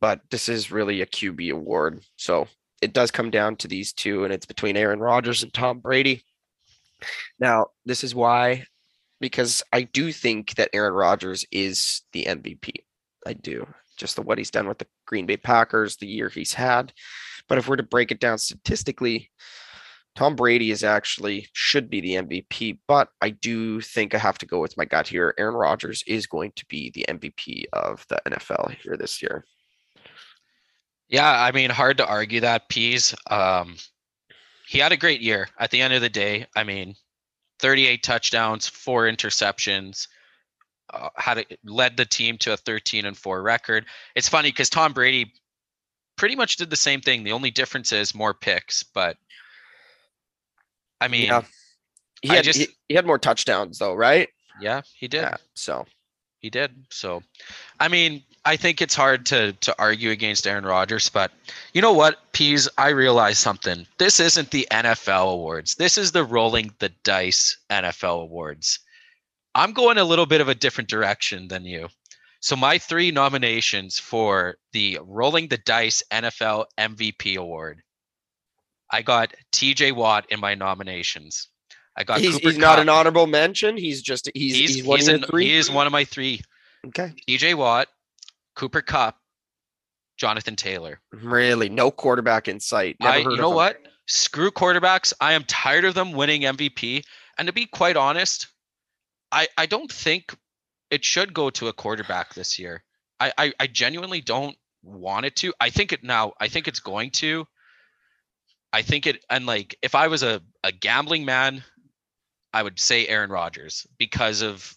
but 0.00 0.20
this 0.30 0.48
is 0.48 0.72
really 0.72 1.02
a 1.02 1.06
QB 1.06 1.52
award. 1.52 2.02
So 2.16 2.48
it 2.82 2.92
does 2.92 3.10
come 3.10 3.30
down 3.30 3.56
to 3.56 3.68
these 3.68 3.92
two, 3.92 4.24
and 4.24 4.32
it's 4.32 4.46
between 4.46 4.76
Aaron 4.76 5.00
Rodgers 5.00 5.42
and 5.42 5.52
Tom 5.52 5.80
Brady. 5.80 6.24
Now, 7.38 7.68
this 7.84 8.04
is 8.04 8.14
why, 8.14 8.64
because 9.20 9.62
I 9.72 9.82
do 9.82 10.12
think 10.12 10.54
that 10.54 10.70
Aaron 10.72 10.94
Rodgers 10.94 11.44
is 11.50 12.02
the 12.12 12.24
MVP. 12.24 12.72
I 13.26 13.32
do. 13.34 13.66
Just 13.96 14.16
the 14.16 14.22
what 14.22 14.38
he's 14.38 14.50
done 14.50 14.68
with 14.68 14.78
the 14.78 14.86
Green 15.06 15.26
Bay 15.26 15.36
Packers, 15.36 15.96
the 15.96 16.06
year 16.06 16.28
he's 16.28 16.52
had. 16.52 16.92
But 17.48 17.58
if 17.58 17.68
we're 17.68 17.76
to 17.76 17.82
break 17.82 18.10
it 18.10 18.20
down 18.20 18.38
statistically, 18.38 19.30
Tom 20.16 20.34
Brady 20.34 20.70
is 20.70 20.82
actually 20.82 21.46
should 21.52 21.90
be 21.90 22.00
the 22.00 22.14
MVP, 22.14 22.78
but 22.88 23.10
I 23.20 23.30
do 23.30 23.82
think 23.82 24.14
I 24.14 24.18
have 24.18 24.38
to 24.38 24.46
go 24.46 24.60
with 24.60 24.76
my 24.76 24.86
gut 24.86 25.06
here. 25.06 25.34
Aaron 25.38 25.54
Rodgers 25.54 26.02
is 26.06 26.26
going 26.26 26.52
to 26.56 26.64
be 26.66 26.90
the 26.90 27.04
MVP 27.08 27.64
of 27.74 28.04
the 28.08 28.20
NFL 28.26 28.74
here 28.82 28.96
this 28.96 29.20
year. 29.20 29.44
Yeah, 31.08 31.30
I 31.30 31.52
mean, 31.52 31.70
hard 31.70 31.98
to 31.98 32.06
argue 32.06 32.40
that. 32.40 32.68
Peas, 32.68 33.14
um, 33.30 33.76
he 34.66 34.78
had 34.78 34.92
a 34.92 34.96
great 34.96 35.20
year. 35.20 35.48
At 35.58 35.70
the 35.70 35.80
end 35.80 35.94
of 35.94 36.00
the 36.02 36.08
day, 36.08 36.46
I 36.56 36.64
mean, 36.64 36.94
38 37.60 38.02
touchdowns, 38.02 38.66
four 38.66 39.04
interceptions, 39.04 40.08
uh, 40.92 41.08
had 41.16 41.38
a, 41.38 41.44
led 41.64 41.96
the 41.96 42.04
team 42.04 42.36
to 42.38 42.52
a 42.52 42.56
13 42.56 43.06
and 43.06 43.16
four 43.16 43.42
record. 43.42 43.86
It's 44.14 44.28
funny 44.28 44.50
because 44.50 44.68
Tom 44.70 44.92
Brady 44.92 45.32
pretty 46.16 46.36
much 46.36 46.56
did 46.56 46.70
the 46.70 46.76
same 46.76 47.00
thing. 47.00 47.24
The 47.24 47.32
only 47.32 47.50
difference 47.50 47.92
is 47.92 48.14
more 48.14 48.34
picks, 48.34 48.82
but 48.82 49.16
I 51.00 51.08
mean, 51.08 51.26
Yeah. 51.26 51.42
He 52.22 52.30
I 52.30 52.36
had, 52.36 52.44
just- 52.44 52.58
he, 52.58 52.68
he 52.88 52.94
had 52.94 53.06
more 53.06 53.18
touchdowns 53.18 53.78
though, 53.78 53.94
right? 53.94 54.28
yeah, 54.60 54.80
he 54.94 55.06
did. 55.06 55.20
Yeah. 55.22 55.36
So 55.54 55.86
He 56.38 56.48
did. 56.50 56.72
So, 56.90 57.22
I 57.78 57.88
mean, 57.88 58.22
I 58.46 58.56
think 58.56 58.80
it's 58.80 58.94
hard 58.94 59.26
to 59.26 59.52
to 59.52 59.74
argue 59.78 60.10
against 60.10 60.46
Aaron 60.46 60.64
Rodgers, 60.64 61.08
but 61.08 61.32
you 61.72 61.82
know 61.82 61.92
what, 61.92 62.32
Peas? 62.32 62.68
I 62.78 62.90
realize 62.90 63.38
something. 63.38 63.86
This 63.98 64.20
isn't 64.20 64.52
the 64.52 64.66
NFL 64.70 65.32
awards. 65.32 65.74
This 65.74 65.98
is 65.98 66.12
the 66.12 66.24
rolling 66.24 66.72
the 66.78 66.90
dice 67.02 67.58
NFL 67.70 68.22
awards. 68.22 68.78
I'm 69.56 69.72
going 69.72 69.98
a 69.98 70.04
little 70.04 70.26
bit 70.26 70.40
of 70.40 70.48
a 70.48 70.54
different 70.54 70.88
direction 70.88 71.48
than 71.48 71.64
you. 71.64 71.88
So 72.40 72.54
my 72.54 72.78
three 72.78 73.10
nominations 73.10 73.98
for 73.98 74.56
the 74.72 75.00
rolling 75.02 75.48
the 75.48 75.58
dice 75.58 76.02
NFL 76.12 76.66
MVP 76.78 77.36
award. 77.36 77.82
I 78.92 79.02
got 79.02 79.34
TJ 79.52 79.92
Watt 79.92 80.26
in 80.28 80.38
my 80.38 80.54
nominations. 80.54 81.48
I 81.96 82.04
got 82.04 82.20
he's, 82.20 82.34
Cooper 82.34 82.50
he's 82.50 82.58
not 82.58 82.78
an 82.78 82.88
honorable 82.88 83.26
mention. 83.26 83.76
He's 83.76 84.02
just 84.02 84.30
he's 84.34 84.54
he's, 84.54 84.74
he's, 84.76 84.84
one 84.84 84.98
he's 84.98 85.08
of 85.08 85.14
an- 85.16 85.22
three. 85.22 85.46
he 85.46 85.54
is 85.54 85.68
one 85.68 85.86
of 85.86 85.92
my 85.92 86.04
three. 86.04 86.42
Okay. 86.86 87.12
TJ 87.28 87.54
Watt, 87.56 87.88
Cooper 88.56 88.82
Kupp, 88.82 89.16
Jonathan 90.16 90.56
Taylor. 90.56 91.00
Really, 91.12 91.68
no 91.68 91.90
quarterback 91.90 92.48
in 92.48 92.58
sight. 92.58 92.96
Never 93.00 93.14
I, 93.14 93.18
you 93.18 93.36
know 93.36 93.50
what? 93.50 93.78
screw 94.06 94.50
quarterbacks. 94.50 95.12
I 95.20 95.32
am 95.34 95.44
tired 95.44 95.84
of 95.84 95.94
them 95.94 96.12
winning 96.12 96.42
MVP. 96.42 97.04
And 97.38 97.46
to 97.46 97.52
be 97.52 97.66
quite 97.66 97.96
honest, 97.96 98.48
I 99.30 99.48
I 99.58 99.66
don't 99.66 99.90
think 99.90 100.34
it 100.90 101.04
should 101.04 101.34
go 101.34 101.50
to 101.50 101.68
a 101.68 101.72
quarterback 101.72 102.34
this 102.34 102.58
year. 102.58 102.82
I 103.20 103.32
I, 103.36 103.52
I 103.60 103.66
genuinely 103.66 104.20
don't 104.20 104.56
want 104.82 105.26
it 105.26 105.36
to. 105.36 105.52
I 105.60 105.70
think 105.70 105.92
it 105.92 106.02
now. 106.02 106.32
I 106.40 106.48
think 106.48 106.68
it's 106.68 106.80
going 106.80 107.10
to. 107.12 107.46
I 108.72 108.82
think 108.82 109.06
it 109.06 109.24
and 109.30 109.46
like 109.46 109.76
if 109.82 109.94
I 109.94 110.08
was 110.08 110.22
a 110.22 110.40
a 110.64 110.72
gambling 110.72 111.24
man, 111.24 111.62
I 112.52 112.62
would 112.62 112.78
say 112.78 113.06
Aaron 113.06 113.30
Rodgers 113.30 113.86
because 113.98 114.42
of 114.42 114.74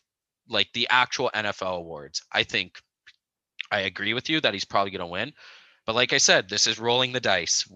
like 0.49 0.69
the 0.73 0.87
actual 0.89 1.29
NFL 1.33 1.77
awards. 1.77 2.23
I 2.31 2.43
think 2.43 2.81
I 3.71 3.81
agree 3.81 4.13
with 4.13 4.29
you 4.29 4.41
that 4.41 4.53
he's 4.53 4.65
probably 4.65 4.91
going 4.91 4.99
to 4.99 5.05
win. 5.07 5.33
But 5.85 5.95
like 5.95 6.13
I 6.13 6.17
said, 6.17 6.49
this 6.49 6.67
is 6.67 6.79
rolling 6.79 7.11
the 7.11 7.19
dice. 7.19 7.67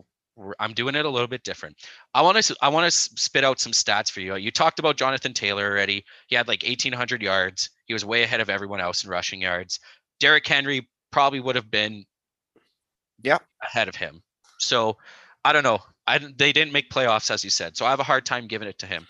I'm 0.59 0.73
doing 0.73 0.95
it 0.95 1.05
a 1.05 1.09
little 1.09 1.27
bit 1.27 1.43
different. 1.43 1.77
I 2.13 2.21
want 2.23 2.41
to 2.41 2.55
I 2.61 2.69
want 2.69 2.85
to 2.85 2.91
spit 2.91 3.43
out 3.43 3.59
some 3.59 3.71
stats 3.71 4.09
for 4.09 4.19
you. 4.19 4.35
You 4.35 4.49
talked 4.51 4.79
about 4.79 4.97
Jonathan 4.97 5.33
Taylor 5.33 5.69
already. 5.69 6.03
He 6.27 6.35
had 6.35 6.47
like 6.47 6.63
1800 6.63 7.21
yards. 7.21 7.69
He 7.85 7.93
was 7.93 8.03
way 8.03 8.23
ahead 8.23 8.41
of 8.41 8.49
everyone 8.49 8.79
else 8.81 9.03
in 9.03 9.09
rushing 9.11 9.41
yards. 9.41 9.79
Derrick 10.19 10.47
Henry 10.47 10.89
probably 11.11 11.39
would 11.39 11.55
have 11.55 11.69
been 11.69 12.05
Yeah. 13.21 13.37
ahead 13.63 13.87
of 13.87 13.95
him. 13.95 14.23
So 14.57 14.97
I 15.45 15.53
don't 15.53 15.63
know. 15.63 15.79
I 16.07 16.17
they 16.17 16.51
didn't 16.51 16.73
make 16.73 16.89
playoffs 16.89 17.29
as 17.29 17.43
you 17.43 17.49
said. 17.51 17.77
So 17.77 17.85
I 17.85 17.91
have 17.91 17.99
a 17.99 18.03
hard 18.03 18.25
time 18.25 18.47
giving 18.47 18.67
it 18.67 18.79
to 18.79 18.87
him. 18.87 19.05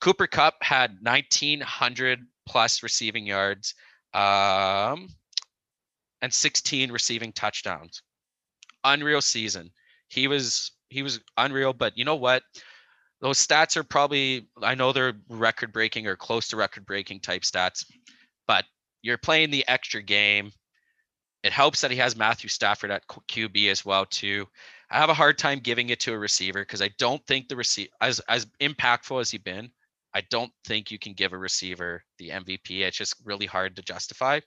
Cooper 0.00 0.26
Kupp 0.26 0.54
had 0.62 1.02
1900 1.02 2.26
plus 2.46 2.82
receiving 2.82 3.26
yards 3.26 3.74
um 4.14 5.08
and 6.22 6.32
16 6.32 6.90
receiving 6.92 7.32
touchdowns. 7.32 8.02
Unreal 8.84 9.20
season. 9.20 9.70
He 10.08 10.28
was 10.28 10.72
he 10.88 11.02
was 11.02 11.20
unreal, 11.36 11.72
but 11.72 11.96
you 11.96 12.04
know 12.04 12.16
what? 12.16 12.42
Those 13.20 13.44
stats 13.44 13.76
are 13.76 13.84
probably 13.84 14.48
I 14.62 14.74
know 14.74 14.92
they're 14.92 15.14
record 15.28 15.72
breaking 15.72 16.06
or 16.06 16.16
close 16.16 16.48
to 16.48 16.56
record 16.56 16.86
breaking 16.86 17.20
type 17.20 17.42
stats, 17.42 17.84
but 18.46 18.64
you're 19.02 19.18
playing 19.18 19.50
the 19.50 19.66
extra 19.68 20.02
game. 20.02 20.52
It 21.42 21.52
helps 21.52 21.80
that 21.80 21.90
he 21.90 21.96
has 21.96 22.16
Matthew 22.16 22.48
Stafford 22.48 22.92
at 22.92 23.06
QB 23.08 23.68
as 23.70 23.84
well 23.84 24.06
too. 24.06 24.46
I 24.90 24.98
have 24.98 25.10
a 25.10 25.14
hard 25.14 25.38
time 25.38 25.58
giving 25.58 25.88
it 25.88 26.00
to 26.00 26.12
a 26.12 26.18
receiver 26.18 26.60
because 26.60 26.82
I 26.82 26.90
don't 26.98 27.24
think 27.26 27.48
the 27.48 27.56
receiver 27.56 27.90
as 28.00 28.20
as 28.28 28.46
impactful 28.60 29.20
as 29.20 29.30
he 29.30 29.38
been, 29.38 29.70
I 30.14 30.22
don't 30.30 30.52
think 30.64 30.90
you 30.90 30.98
can 30.98 31.14
give 31.14 31.32
a 31.32 31.38
receiver 31.38 32.04
the 32.18 32.30
MVP. 32.30 32.80
It's 32.80 32.96
just 32.96 33.14
really 33.24 33.46
hard 33.46 33.76
to 33.76 33.82
justify. 33.82 34.40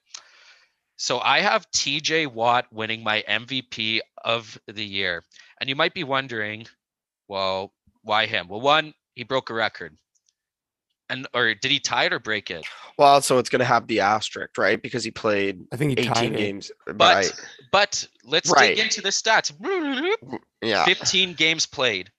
So 0.97 1.19
I 1.19 1.41
have 1.41 1.69
TJ 1.71 2.27
Watt 2.27 2.67
winning 2.71 3.03
my 3.03 3.23
MVP 3.27 3.99
of 4.23 4.57
the 4.67 4.85
year. 4.85 5.23
And 5.59 5.69
you 5.69 5.75
might 5.75 5.93
be 5.93 6.03
wondering, 6.03 6.65
well, 7.27 7.73
why 8.03 8.25
him? 8.27 8.47
Well, 8.47 8.61
one, 8.61 8.93
he 9.13 9.23
broke 9.23 9.49
a 9.49 9.53
record. 9.53 9.97
And 11.09 11.27
or 11.33 11.53
did 11.53 11.69
he 11.69 11.79
tie 11.79 12.05
it 12.05 12.13
or 12.13 12.19
break 12.19 12.49
it? 12.49 12.65
Well, 12.97 13.21
so 13.21 13.37
it's 13.37 13.49
going 13.49 13.59
to 13.59 13.65
have 13.65 13.85
the 13.85 13.99
asterisk, 13.99 14.57
right? 14.57 14.81
Because 14.81 15.03
he 15.03 15.11
played 15.11 15.61
I 15.71 15.75
think 15.75 15.99
he 15.99 16.07
18 16.07 16.33
games. 16.33 16.71
Uh, 16.89 16.93
but 16.93 17.15
Right. 17.15 17.31
but 17.71 18.07
let's 18.23 18.49
Right. 18.49 18.75
dig 18.75 18.85
into 18.85 19.01
the 19.01 19.09
stats. 19.09 19.51
Yeah. 20.63 20.85
15 20.85 21.33
games 21.35 21.67
played. 21.67 22.11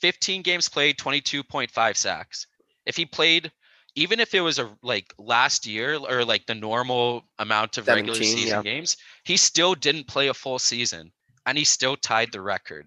15 0.00 0.42
games 0.42 0.68
played, 0.68 0.98
22.5 0.98 1.96
sacks. 1.96 2.46
If 2.86 2.96
he 2.96 3.04
played, 3.04 3.50
even 3.96 4.20
if 4.20 4.34
it 4.34 4.42
was 4.42 4.58
a 4.58 4.70
like 4.82 5.12
last 5.18 5.66
year 5.66 5.94
or 5.96 6.24
like 6.24 6.46
the 6.46 6.54
normal 6.54 7.24
amount 7.38 7.78
of 7.78 7.88
regular 7.88 8.14
season 8.14 8.58
yeah. 8.58 8.62
games, 8.62 8.98
he 9.24 9.36
still 9.36 9.74
didn't 9.74 10.06
play 10.06 10.28
a 10.28 10.34
full 10.34 10.58
season 10.58 11.10
and 11.46 11.56
he 11.56 11.64
still 11.64 11.96
tied 11.96 12.30
the 12.30 12.40
record. 12.40 12.86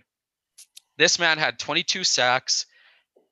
This 0.97 1.17
man 1.17 1.37
had 1.39 1.57
22 1.57 2.03
sacks 2.03 2.67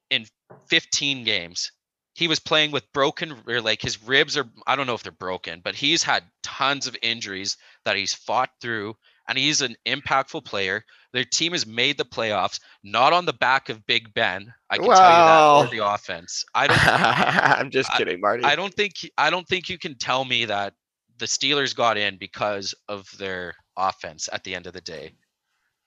in 0.10 0.26
15 0.70 1.24
games. 1.24 1.72
He 2.16 2.28
was 2.28 2.40
playing 2.40 2.72
with 2.72 2.91
broken 2.94 3.36
or 3.48 3.62
like 3.62 3.82
his 3.82 4.02
ribs 4.04 4.38
are 4.38 4.49
I 4.66 4.76
don't 4.76 4.88
know 4.88 4.95
if 4.95 5.04
they're 5.04 5.12
broken, 5.12 5.62
but 5.64 5.76
he's 5.76 6.02
had 6.02 6.24
tons 6.41 6.88
of 6.88 6.98
injuries 7.04 7.58
that 7.86 7.95
he's 7.95 8.14
fought 8.14 8.49
through 8.60 8.95
and 9.28 9.38
he's 9.38 9.62
an 9.62 9.76
impactful 9.86 10.45
player. 10.45 10.84
Their 11.14 11.24
team 11.24 11.54
has 11.54 11.66
made 11.66 11.98
the 11.98 12.06
playoffs, 12.06 12.60
not 12.84 13.14
on 13.14 13.26
the 13.26 13.34
back 13.34 13.70
of 13.70 13.86
Big 13.88 14.14
Ben. 14.14 14.54
I 14.70 14.78
can 14.78 14.86
tell 14.86 14.91
you 14.94 14.98
that 14.98 15.68
or 15.68 15.68
the 15.78 15.86
offense. 15.94 16.45
I 16.54 16.68
don't 16.68 16.78
I'm 17.60 17.72
just 17.72 17.91
I- 17.91 17.98
kidding, 17.98 18.20
Marty. 18.22 18.44
I 18.44 18.56
don't 18.56 18.74
think 18.74 18.94
I 19.18 19.30
don't 19.30 19.48
think 19.48 19.70
you 19.70 19.78
can 19.78 19.98
tell 19.98 20.26
me 20.26 20.45
that 20.45 20.74
the 21.18 21.26
Steelers 21.26 21.76
got 21.76 21.98
in 21.98 22.18
because 22.18 22.76
of 22.88 23.08
their 23.18 23.56
offense 23.76 24.30
at 24.32 24.44
the 24.44 24.54
end 24.54 24.68
of 24.68 24.74
the 24.74 24.82
day. 24.82 25.14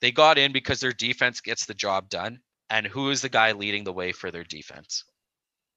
They 0.01 0.11
got 0.11 0.39
in 0.39 0.53
because 0.53 0.81
their 0.81 0.93
defense 0.93 1.41
gets 1.41 1.67
the 1.67 1.75
job 1.75 2.09
done. 2.09 2.41
And 2.71 2.87
who 2.87 3.11
is 3.11 3.21
the 3.21 3.29
guy 3.29 3.53
leading 3.53 3.85
the 3.85 3.93
way 3.93 4.13
for 4.13 4.31
their 4.31 4.45
defense? 4.45 5.05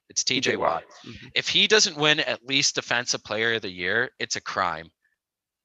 It's 0.09 0.23
TJ 0.23 0.57
Watt. 0.57 0.83
Mhm. 1.05 1.31
If 1.33 1.47
he 1.49 1.67
doesn't 1.67 1.97
win 1.97 2.19
at 2.19 2.45
least 2.45 2.75
defensive 2.75 3.23
player 3.23 3.55
of 3.55 3.63
the 3.63 3.71
year, 3.71 4.11
it's 4.19 4.35
a 4.35 4.41
crime. 4.41 4.91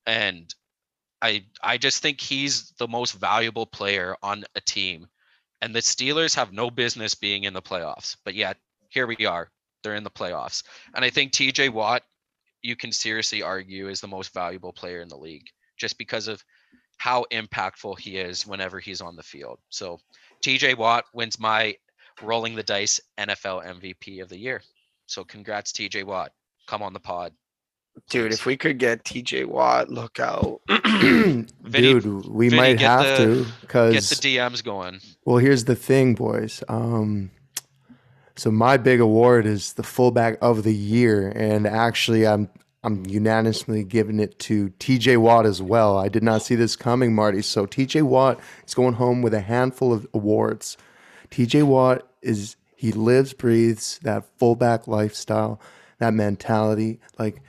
And 0.06 0.52
I 1.20 1.44
I 1.62 1.78
just 1.78 2.02
think 2.02 2.20
he's 2.20 2.70
the 2.78 2.88
most 2.88 3.12
valuable 3.12 3.66
player 3.66 4.16
on 4.22 4.44
a 4.54 4.60
team. 4.60 5.06
And 5.60 5.74
the 5.74 5.80
Steelers 5.80 6.36
have 6.36 6.52
no 6.52 6.70
business 6.70 7.14
being 7.14 7.44
in 7.44 7.52
the 7.52 7.62
playoffs. 7.62 8.16
But 8.24 8.34
yet 8.34 8.58
here 8.88 9.06
we 9.06 9.26
are. 9.26 9.50
They're 9.82 9.96
in 9.96 10.04
the 10.04 10.10
playoffs. 10.10 10.62
And 10.94 11.04
I 11.04 11.10
think 11.10 11.32
TJ 11.32 11.70
Watt, 11.70 12.02
you 12.62 12.76
can 12.76 12.92
seriously 12.92 13.42
argue, 13.42 13.88
is 13.88 14.00
the 14.00 14.08
most 14.08 14.32
valuable 14.32 14.72
player 14.72 15.00
in 15.00 15.08
the 15.08 15.16
league 15.16 15.46
just 15.76 15.98
because 15.98 16.28
of 16.28 16.42
how 16.96 17.24
impactful 17.32 17.98
he 17.98 18.18
is 18.18 18.46
whenever 18.46 18.80
he's 18.80 19.00
on 19.00 19.16
the 19.16 19.22
field. 19.22 19.58
So 19.68 20.00
TJ 20.44 20.76
Watt 20.76 21.04
wins 21.14 21.38
my 21.38 21.76
rolling 22.22 22.54
the 22.54 22.62
dice 22.62 23.00
NFL 23.18 23.64
MVP 23.64 24.20
of 24.20 24.28
the 24.28 24.38
year. 24.38 24.62
So 25.06 25.24
congrats, 25.24 25.72
TJ 25.72 26.04
Watt. 26.04 26.32
Come 26.66 26.82
on 26.82 26.92
the 26.92 27.00
pod. 27.00 27.32
Dude, 28.08 28.32
if 28.32 28.46
we 28.46 28.56
could 28.56 28.78
get 28.78 29.04
TJ 29.04 29.46
Watt, 29.46 29.88
look 29.90 30.18
out. 30.20 30.60
Vinny- 30.68 31.46
Dude, 31.70 32.26
we 32.26 32.48
Vinny, 32.48 32.60
might 32.60 32.80
have 32.80 33.18
the- 33.18 33.24
to 33.44 33.46
because 33.60 33.94
Get 33.94 34.02
the 34.22 34.36
DMs 34.36 34.62
going. 34.64 35.00
well, 35.24 35.38
here's 35.38 35.64
the 35.64 35.76
thing, 35.76 36.14
boys. 36.14 36.62
Um, 36.68 37.30
so 38.36 38.50
my 38.50 38.76
big 38.76 39.00
award 39.00 39.46
is 39.46 39.72
the 39.74 39.82
fullback 39.82 40.38
of 40.40 40.62
the 40.62 40.74
year, 40.74 41.28
and 41.34 41.66
actually, 41.66 42.26
I'm 42.26 42.48
I'm 42.84 43.04
unanimously 43.06 43.82
giving 43.82 44.20
it 44.20 44.38
to 44.40 44.68
T.J. 44.78 45.16
Watt 45.16 45.44
as 45.46 45.60
well. 45.60 45.98
I 45.98 46.08
did 46.08 46.22
not 46.22 46.42
see 46.42 46.54
this 46.54 46.76
coming, 46.76 47.12
Marty. 47.14 47.42
So 47.42 47.66
T.J. 47.66 48.02
Watt 48.02 48.38
is 48.66 48.74
going 48.74 48.94
home 48.94 49.20
with 49.20 49.34
a 49.34 49.40
handful 49.40 49.92
of 49.92 50.06
awards. 50.14 50.76
T.J. 51.30 51.64
Watt 51.64 52.06
is 52.22 52.54
he 52.76 52.92
lives, 52.92 53.32
breathes 53.32 53.98
that 54.04 54.24
fullback 54.38 54.86
lifestyle, 54.86 55.60
that 55.98 56.14
mentality. 56.14 57.00
Like 57.18 57.42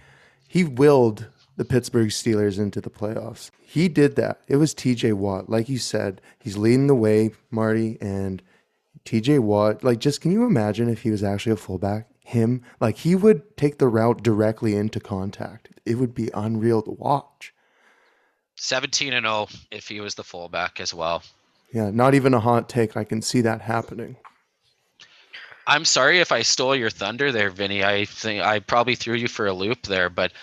he 0.50 0.64
willed 0.64 1.28
the 1.58 1.64
Pittsburgh 1.64 2.10
Steelers 2.10 2.58
into 2.58 2.82
the 2.82 2.90
playoffs. 2.90 3.52
He 3.62 3.88
did 3.88 4.16
that. 4.16 4.42
It 4.48 4.56
was 4.56 4.74
TJ 4.74 5.14
Watt. 5.14 5.48
Like 5.48 5.70
you 5.70 5.78
said, 5.78 6.22
he's 6.40 6.58
leading 6.58 6.88
the 6.88 6.96
way, 6.96 7.32
Marty, 7.52 8.00
and 8.02 8.42
TJ 9.06 9.40
Watt. 9.42 9.84
Like, 9.84 10.00
just 10.00 10.22
can 10.22 10.32
you 10.32 10.44
imagine 10.44 10.90
if 10.90 11.04
he 11.04 11.12
was 11.12 11.24
actually 11.24 11.52
a 11.52 11.58
fullback? 11.58 12.08
Him, 12.22 12.64
like, 12.82 12.98
he 12.98 13.14
would 13.14 13.58
take 13.58 13.78
the 13.78 13.88
route 13.88 14.24
directly 14.24 14.76
into 14.76 15.00
contact. 15.00 15.70
It 15.86 15.96
would 15.96 16.16
be 16.16 16.32
unreal 16.34 16.82
to 16.82 16.92
watch. 16.92 17.54
17 18.56 19.14
and 19.14 19.26
0 19.26 19.48
if 19.70 19.88
he 19.88 20.02
was 20.02 20.16
the 20.16 20.24
fullback 20.24 20.80
as 20.80 20.94
well. 20.94 21.22
Yeah, 21.72 21.92
not 21.92 22.16
even 22.16 22.34
a 22.34 22.40
hot 22.40 22.68
take. 22.70 22.98
I 22.98 23.04
can 23.04 23.22
see 23.22 23.42
that 23.42 23.62
happening. 23.62 24.18
I'm 25.70 25.86
sorry 25.86 26.20
if 26.20 26.32
I 26.32 26.42
stole 26.42 26.76
your 26.76 26.90
thunder 26.90 27.32
there, 27.32 27.52
Vinny. 27.52 27.84
I 27.84 28.06
think 28.06 28.44
I 28.44 28.60
probably 28.60 28.96
threw 28.96 29.16
you 29.16 29.28
for 29.28 29.46
a 29.46 29.54
loop 29.54 29.84
there, 29.84 30.10
but 30.10 30.34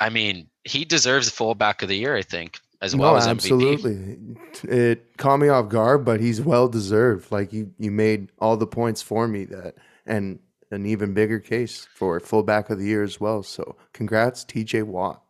I 0.00 0.08
mean, 0.08 0.48
he 0.64 0.86
deserves 0.86 1.28
fullback 1.28 1.82
of 1.82 1.88
the 1.88 1.96
year, 1.96 2.16
I 2.16 2.22
think, 2.22 2.58
as 2.80 2.96
well 2.96 3.12
no, 3.12 3.18
as 3.18 3.26
MVP. 3.26 3.30
absolutely. 3.30 4.16
It 4.64 5.16
caught 5.18 5.36
me 5.36 5.48
off 5.48 5.68
guard, 5.68 6.06
but 6.06 6.20
he's 6.20 6.40
well 6.40 6.68
deserved. 6.68 7.30
Like 7.30 7.52
you, 7.52 7.70
you 7.78 7.90
made 7.90 8.30
all 8.38 8.56
the 8.56 8.66
points 8.66 9.02
for 9.02 9.28
me 9.28 9.44
that, 9.44 9.74
and 10.06 10.38
an 10.70 10.86
even 10.86 11.12
bigger 11.12 11.38
case 11.38 11.86
for 11.94 12.18
fullback 12.18 12.70
of 12.70 12.78
the 12.78 12.86
year 12.86 13.02
as 13.02 13.20
well. 13.20 13.42
So, 13.42 13.76
congrats, 13.92 14.44
TJ 14.44 14.84
Watt. 14.84 15.22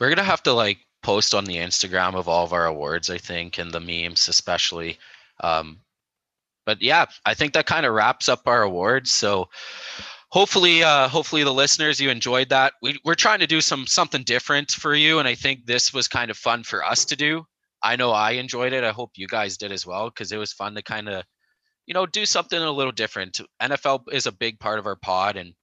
We're 0.00 0.08
gonna 0.08 0.22
have 0.22 0.42
to 0.44 0.54
like 0.54 0.78
post 1.02 1.34
on 1.34 1.44
the 1.44 1.56
Instagram 1.56 2.14
of 2.14 2.26
all 2.26 2.44
of 2.44 2.54
our 2.54 2.64
awards, 2.64 3.10
I 3.10 3.18
think, 3.18 3.58
and 3.58 3.70
the 3.70 3.80
memes 3.80 4.28
especially. 4.28 4.98
Um, 5.40 5.80
but 6.68 6.82
yeah, 6.82 7.06
I 7.24 7.32
think 7.32 7.54
that 7.54 7.64
kind 7.64 7.86
of 7.86 7.94
wraps 7.94 8.28
up 8.28 8.42
our 8.46 8.60
awards. 8.60 9.10
So 9.10 9.48
hopefully, 10.28 10.82
uh, 10.82 11.08
hopefully 11.08 11.42
the 11.42 11.50
listeners 11.50 11.98
you 11.98 12.10
enjoyed 12.10 12.50
that. 12.50 12.74
We, 12.82 13.00
we're 13.06 13.14
trying 13.14 13.38
to 13.38 13.46
do 13.46 13.62
some 13.62 13.86
something 13.86 14.22
different 14.22 14.72
for 14.72 14.94
you, 14.94 15.18
and 15.18 15.26
I 15.26 15.34
think 15.34 15.64
this 15.64 15.94
was 15.94 16.08
kind 16.08 16.30
of 16.30 16.36
fun 16.36 16.64
for 16.64 16.84
us 16.84 17.06
to 17.06 17.16
do. 17.16 17.46
I 17.82 17.96
know 17.96 18.10
I 18.10 18.32
enjoyed 18.32 18.74
it. 18.74 18.84
I 18.84 18.90
hope 18.90 19.12
you 19.16 19.26
guys 19.26 19.56
did 19.56 19.72
as 19.72 19.86
well 19.86 20.10
because 20.10 20.30
it 20.30 20.36
was 20.36 20.52
fun 20.52 20.74
to 20.74 20.82
kind 20.82 21.08
of, 21.08 21.24
you 21.86 21.94
know, 21.94 22.04
do 22.04 22.26
something 22.26 22.60
a 22.60 22.70
little 22.70 22.92
different. 22.92 23.40
NFL 23.62 24.02
is 24.12 24.26
a 24.26 24.32
big 24.32 24.60
part 24.60 24.78
of 24.78 24.84
our 24.84 24.96
pod, 24.96 25.38
and 25.38 25.54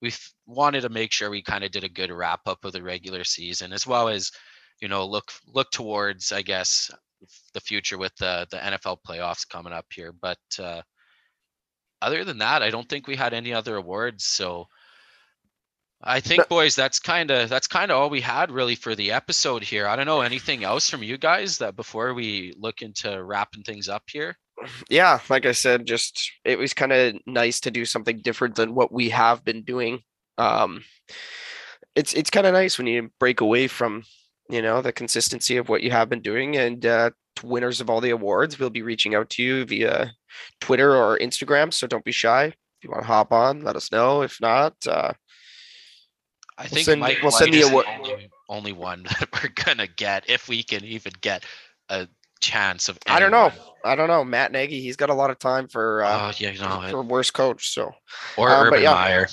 we 0.00 0.12
wanted 0.46 0.82
to 0.82 0.90
make 0.90 1.10
sure 1.10 1.28
we 1.28 1.42
kind 1.42 1.64
of 1.64 1.72
did 1.72 1.82
a 1.82 1.88
good 1.88 2.12
wrap 2.12 2.42
up 2.46 2.64
of 2.64 2.70
the 2.70 2.84
regular 2.84 3.24
season 3.24 3.72
as 3.72 3.84
well 3.84 4.06
as 4.06 4.30
you 4.80 4.86
know 4.86 5.04
look 5.06 5.32
look 5.46 5.70
towards 5.70 6.32
i 6.32 6.42
guess 6.42 6.90
the 7.54 7.60
future 7.60 7.98
with 7.98 8.14
the 8.16 8.46
the 8.50 8.56
NFL 8.56 8.98
playoffs 9.06 9.48
coming 9.48 9.72
up 9.72 9.86
here. 9.92 10.12
But 10.12 10.38
uh, 10.58 10.82
other 12.00 12.24
than 12.24 12.38
that, 12.38 12.62
I 12.62 12.70
don't 12.70 12.88
think 12.88 13.06
we 13.06 13.16
had 13.16 13.34
any 13.34 13.52
other 13.52 13.76
awards. 13.76 14.24
So 14.24 14.66
I 16.04 16.20
think, 16.20 16.48
boys, 16.48 16.74
that's 16.74 16.98
kind 16.98 17.30
of 17.30 17.48
that's 17.48 17.68
kind 17.68 17.92
of 17.92 17.98
all 17.98 18.10
we 18.10 18.20
had 18.20 18.50
really 18.50 18.74
for 18.74 18.94
the 18.94 19.12
episode 19.12 19.62
here. 19.62 19.86
I 19.86 19.94
don't 19.94 20.06
know 20.06 20.20
anything 20.20 20.64
else 20.64 20.90
from 20.90 21.02
you 21.02 21.16
guys 21.16 21.58
that 21.58 21.76
before 21.76 22.12
we 22.12 22.54
look 22.58 22.82
into 22.82 23.22
wrapping 23.22 23.62
things 23.62 23.88
up 23.88 24.02
here. 24.08 24.36
Yeah, 24.90 25.20
like 25.28 25.46
I 25.46 25.52
said, 25.52 25.86
just 25.86 26.32
it 26.44 26.58
was 26.58 26.74
kind 26.74 26.92
of 26.92 27.14
nice 27.26 27.60
to 27.60 27.70
do 27.70 27.84
something 27.84 28.20
different 28.20 28.56
than 28.56 28.74
what 28.74 28.92
we 28.92 29.10
have 29.10 29.44
been 29.44 29.62
doing. 29.62 30.00
Um, 30.38 30.82
it's 31.94 32.14
it's 32.14 32.30
kind 32.30 32.46
of 32.46 32.52
nice 32.52 32.78
when 32.78 32.88
you 32.88 33.10
break 33.20 33.40
away 33.40 33.68
from 33.68 34.02
you 34.50 34.60
know 34.62 34.82
the 34.82 34.92
consistency 34.92 35.56
of 35.56 35.68
what 35.68 35.82
you 35.82 35.90
have 35.90 36.08
been 36.08 36.20
doing 36.22 36.56
and 36.56 36.84
uh, 36.86 37.10
winners 37.42 37.80
of 37.80 37.88
all 37.88 38.00
the 38.00 38.10
awards 38.10 38.58
we'll 38.58 38.70
be 38.70 38.82
reaching 38.82 39.14
out 39.14 39.30
to 39.30 39.42
you 39.42 39.64
via 39.64 40.12
twitter 40.60 40.94
or 40.96 41.18
instagram 41.18 41.72
so 41.72 41.86
don't 41.86 42.04
be 42.04 42.12
shy 42.12 42.44
if 42.46 42.54
you 42.82 42.90
want 42.90 43.02
to 43.02 43.06
hop 43.06 43.32
on 43.32 43.62
let 43.62 43.76
us 43.76 43.90
know 43.92 44.22
if 44.22 44.40
not 44.40 44.74
uh, 44.86 45.12
I 46.58 46.62
We'll 46.64 46.68
think 46.68 46.84
send- 46.84 47.00
Mike 47.00 47.18
we'll 47.22 47.30
send 47.30 47.52
the 47.54 47.62
award- 47.62 47.86
only, 47.98 48.30
only 48.48 48.72
one 48.72 49.02
that 49.20 49.28
we're 49.32 49.48
gonna 49.64 49.86
get 49.86 50.28
if 50.28 50.48
we 50.48 50.62
can 50.62 50.84
even 50.84 51.12
get 51.20 51.44
a 51.88 52.06
chance 52.40 52.88
of. 52.88 52.98
i 53.06 53.20
don't 53.20 53.30
know 53.30 53.52
i 53.84 53.94
don't 53.94 54.08
know 54.08 54.24
matt 54.24 54.50
nagy 54.52 54.80
he's 54.80 54.96
got 54.96 55.10
a 55.10 55.14
lot 55.14 55.30
of 55.30 55.38
time 55.38 55.68
for 55.68 56.02
uh, 56.02 56.28
Oh 56.28 56.32
yeah, 56.38 56.50
you 56.50 56.60
know, 56.60 56.86
for 56.90 57.00
worst 57.02 57.34
coach 57.34 57.70
so 57.70 57.92
or 58.36 58.48
but 58.48 58.66
Urban 58.66 58.82
yeah. 58.82 58.92
Meyer. 58.94 59.28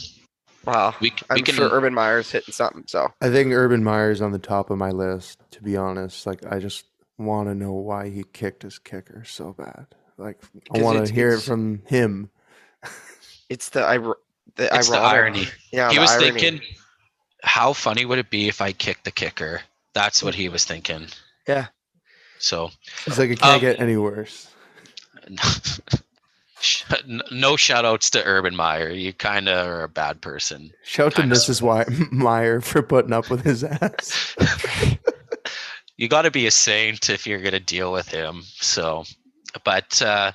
Wow 0.69 0.95
We, 1.01 1.09
we 1.11 1.15
i'm 1.29 1.43
can. 1.43 1.55
sure 1.55 1.69
urban 1.71 1.93
meyer's 1.93 2.29
hitting 2.31 2.53
something 2.53 2.83
so 2.87 3.11
I 3.21 3.29
think 3.29 3.51
Urban 3.53 3.83
Meyer's 3.83 4.21
on 4.21 4.31
the 4.31 4.39
top 4.39 4.69
of 4.69 4.77
my 4.77 4.91
list, 4.91 5.39
to 5.51 5.61
be 5.63 5.75
honest. 5.77 6.25
Like, 6.25 6.45
I 6.51 6.59
just 6.59 6.85
want 7.17 7.49
to 7.49 7.55
know 7.55 7.73
why 7.73 8.09
he 8.09 8.23
kicked 8.33 8.63
his 8.63 8.79
kicker 8.79 9.23
so 9.25 9.53
bad. 9.53 9.87
Like, 10.17 10.37
I 10.73 10.81
want 10.81 11.05
to 11.05 11.13
hear 11.13 11.31
it 11.33 11.41
from 11.41 11.81
him. 11.85 12.29
it's 13.49 13.69
the 13.69 13.81
ir- 13.93 14.15
the, 14.55 14.73
it's 14.75 14.89
the 14.89 14.97
ironic- 14.97 15.13
irony. 15.13 15.47
yeah 15.71 15.89
he 15.89 15.95
the 15.95 16.01
was 16.01 16.11
irony. 16.11 16.31
thinking, 16.39 16.61
how 17.43 17.73
funny 17.73 18.05
would 18.05 18.19
it 18.19 18.29
be 18.29 18.47
if 18.47 18.61
I 18.61 18.71
kicked 18.71 19.05
the 19.05 19.11
kicker? 19.11 19.61
That's 19.93 20.23
what 20.23 20.35
he 20.35 20.49
was 20.49 20.63
thinking. 20.65 21.07
Yeah. 21.47 21.67
So, 22.39 22.69
It's 23.05 23.17
like, 23.17 23.31
it 23.31 23.39
can't 23.39 23.55
Um, 23.55 23.59
get 23.61 23.79
any 23.81 23.97
worse. 23.97 24.47
no 27.31 27.55
shout 27.55 27.85
outs 27.85 28.09
to 28.11 28.23
Urban 28.23 28.55
Meyer. 28.55 28.89
You 28.89 29.13
kind 29.13 29.47
of 29.47 29.67
are 29.67 29.83
a 29.83 29.89
bad 29.89 30.21
person. 30.21 30.71
Shout 30.83 31.15
to 31.15 31.21
Mrs. 31.23 31.61
Wy- 31.61 31.85
Meyer 32.11 32.61
for 32.61 32.81
putting 32.81 33.13
up 33.13 33.29
with 33.29 33.43
his 33.43 33.63
ass. 33.63 34.35
you 35.97 36.07
got 36.07 36.23
to 36.23 36.31
be 36.31 36.47
a 36.47 36.51
saint 36.51 37.09
if 37.09 37.25
you're 37.25 37.41
going 37.41 37.51
to 37.51 37.59
deal 37.59 37.91
with 37.91 38.09
him. 38.09 38.41
So, 38.43 39.03
but 39.63 40.01
uh, 40.01 40.31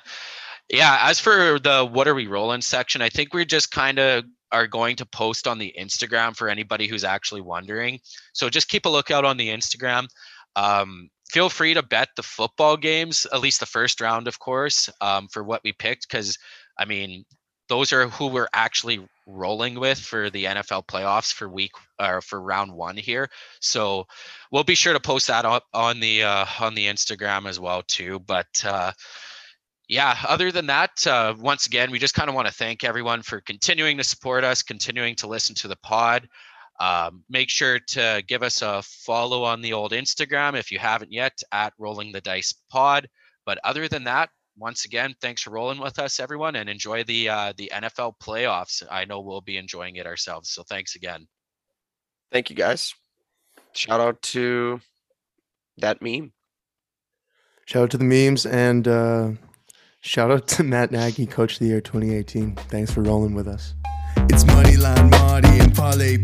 yeah, 0.69 0.99
as 1.01 1.19
for 1.19 1.59
the 1.59 1.85
what 1.85 2.07
are 2.07 2.15
we 2.15 2.27
rolling 2.27 2.61
section, 2.61 3.01
I 3.01 3.09
think 3.09 3.33
we're 3.33 3.45
just 3.45 3.71
kind 3.71 3.99
of 3.99 4.25
are 4.51 4.67
going 4.67 4.95
to 4.95 5.05
post 5.05 5.47
on 5.47 5.57
the 5.57 5.73
Instagram 5.77 6.35
for 6.35 6.49
anybody 6.49 6.87
who's 6.87 7.03
actually 7.03 7.41
wondering. 7.41 7.99
So 8.33 8.49
just 8.49 8.69
keep 8.69 8.85
a 8.85 8.89
lookout 8.89 9.25
on 9.25 9.37
the 9.37 9.49
Instagram. 9.49 10.07
Um, 10.55 11.09
feel 11.29 11.49
free 11.49 11.73
to 11.73 11.83
bet 11.83 12.09
the 12.15 12.23
football 12.23 12.77
games, 12.77 13.25
at 13.33 13.41
least 13.41 13.59
the 13.59 13.65
first 13.65 14.01
round, 14.01 14.27
of 14.27 14.39
course, 14.39 14.89
um, 15.01 15.27
for 15.27 15.43
what 15.43 15.61
we 15.63 15.71
picked, 15.73 16.07
because 16.07 16.37
I 16.77 16.85
mean, 16.85 17.25
those 17.67 17.91
are 17.93 18.07
who 18.07 18.27
we're 18.27 18.47
actually 18.53 19.07
rolling 19.27 19.79
with 19.79 19.99
for 19.99 20.29
the 20.29 20.45
NFL 20.45 20.85
playoffs 20.87 21.33
for 21.33 21.49
week 21.49 21.71
or 21.99 22.21
for 22.21 22.39
round 22.39 22.71
one 22.71 22.95
here. 22.95 23.29
So 23.59 24.05
we'll 24.51 24.63
be 24.63 24.75
sure 24.75 24.93
to 24.93 24.99
post 24.99 25.27
that 25.27 25.45
up 25.45 25.63
on 25.73 25.99
the 25.99 26.23
uh, 26.23 26.45
on 26.59 26.75
the 26.75 26.85
Instagram 26.85 27.47
as 27.47 27.59
well 27.59 27.81
too. 27.87 28.19
But 28.19 28.63
uh, 28.63 28.91
yeah, 29.87 30.15
other 30.27 30.51
than 30.51 30.67
that, 30.67 31.05
uh, 31.07 31.35
once 31.39 31.65
again, 31.65 31.91
we 31.91 31.99
just 31.99 32.13
kind 32.13 32.29
of 32.29 32.35
want 32.35 32.47
to 32.47 32.53
thank 32.53 32.83
everyone 32.83 33.21
for 33.21 33.41
continuing 33.41 33.97
to 33.97 34.03
support 34.03 34.43
us, 34.43 34.61
continuing 34.61 35.15
to 35.15 35.27
listen 35.27 35.55
to 35.55 35.67
the 35.67 35.77
pod. 35.77 36.27
Um, 36.79 37.23
make 37.29 37.49
sure 37.49 37.79
to 37.79 38.23
give 38.27 38.43
us 38.43 38.61
a 38.61 38.81
follow 38.83 39.43
on 39.43 39.61
the 39.61 39.73
old 39.73 39.91
Instagram 39.91 40.57
if 40.57 40.71
you 40.71 40.79
haven't 40.79 41.11
yet 41.11 41.37
at 41.51 41.73
Rolling 41.77 42.11
the 42.11 42.21
Dice 42.21 42.53
Pod. 42.69 43.07
But 43.45 43.59
other 43.63 43.87
than 43.87 44.03
that, 44.05 44.29
once 44.57 44.85
again, 44.85 45.15
thanks 45.21 45.41
for 45.41 45.51
rolling 45.51 45.79
with 45.79 45.99
us, 45.99 46.19
everyone, 46.19 46.55
and 46.55 46.69
enjoy 46.69 47.03
the 47.03 47.29
uh, 47.29 47.53
the 47.57 47.71
NFL 47.73 48.13
playoffs. 48.21 48.83
I 48.89 49.05
know 49.05 49.21
we'll 49.21 49.41
be 49.41 49.57
enjoying 49.57 49.97
it 49.97 50.07
ourselves. 50.07 50.49
So 50.49 50.63
thanks 50.63 50.95
again. 50.95 51.27
thank 52.31 52.49
you 52.49 52.55
guys 52.55 52.93
shout 53.73 53.99
out 53.99 54.21
to 54.21 54.79
that 55.77 56.01
meme 56.01 56.31
Shout 57.65 57.83
out 57.83 57.91
to 57.91 57.97
the 57.97 58.03
memes 58.03 58.45
and 58.45 58.87
uh, 58.87 59.31
shout 59.99 60.29
out 60.29 60.47
to 60.49 60.63
Matt 60.63 60.91
Nagy, 60.91 61.25
Coach 61.25 61.53
of 61.53 61.59
the 61.59 61.65
Year 61.65 61.81
2018. 61.81 62.55
Thanks 62.55 62.91
for 62.91 63.01
rolling 63.01 63.33
with 63.33 63.47
us. 63.47 63.73
It's 64.29 64.43
Moneyline 64.43 65.09
Marty 65.11 65.59
and 65.59 65.73
Parlay 65.75 66.17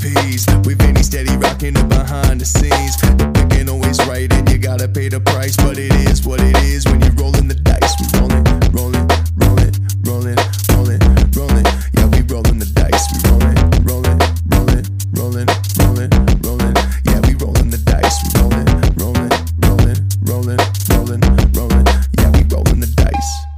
We've 0.65 0.78
been 0.78 0.95
steady 1.03 1.36
rocking 1.38 1.76
it 1.76 1.90
behind 1.90 2.41
the 2.41 2.45
scenes. 2.45 2.95
The 3.02 3.32
pick 3.34 3.60
ain't 3.60 3.69
always 3.69 3.99
right 4.07 4.32
and 4.32 4.49
you 4.49 4.57
gotta 4.57 4.88
pay 4.88 5.10
the 5.10 5.19
price. 5.19 5.56
But 5.57 5.78
it 5.78 5.94
is 6.10 6.26
what 6.26 6.40
it 6.41 6.57
is 6.64 6.86
when 6.86 7.02
you're 7.02 7.11
rolling 7.14 7.48
the 7.48 7.56
dice. 7.56 7.94
We 7.99 8.07
rolling, 8.19 8.44
rolling, 8.72 9.07
rolling, 9.36 9.73
rolling, 10.06 10.40
rolling, 10.72 11.02
rolling. 11.36 11.65
Yeah, 11.94 12.07
we 12.07 12.22
rolling 12.32 12.60
the 12.60 12.69
dice. 12.73 13.06
We 13.11 13.19
rolling, 13.30 13.57
rolling, 13.84 14.19
rolling, 14.49 14.86
rolling, 15.14 15.49
rolling, 15.78 16.11
rolling. 16.41 16.76
Yeah, 17.06 17.19
we 17.28 17.34
rolling 17.44 17.69
the 17.69 17.82
dice. 17.86 18.18
We 18.23 18.30
rolling, 18.40 18.68
rolling, 18.98 19.32
rolling, 19.68 19.99
rolling, 20.26 20.61
rolling, 20.90 21.22
rolling. 21.53 21.86
Yeah, 22.18 22.30
we 22.32 22.41
rolling 22.49 22.80
the 22.80 22.91
dice. 22.95 23.51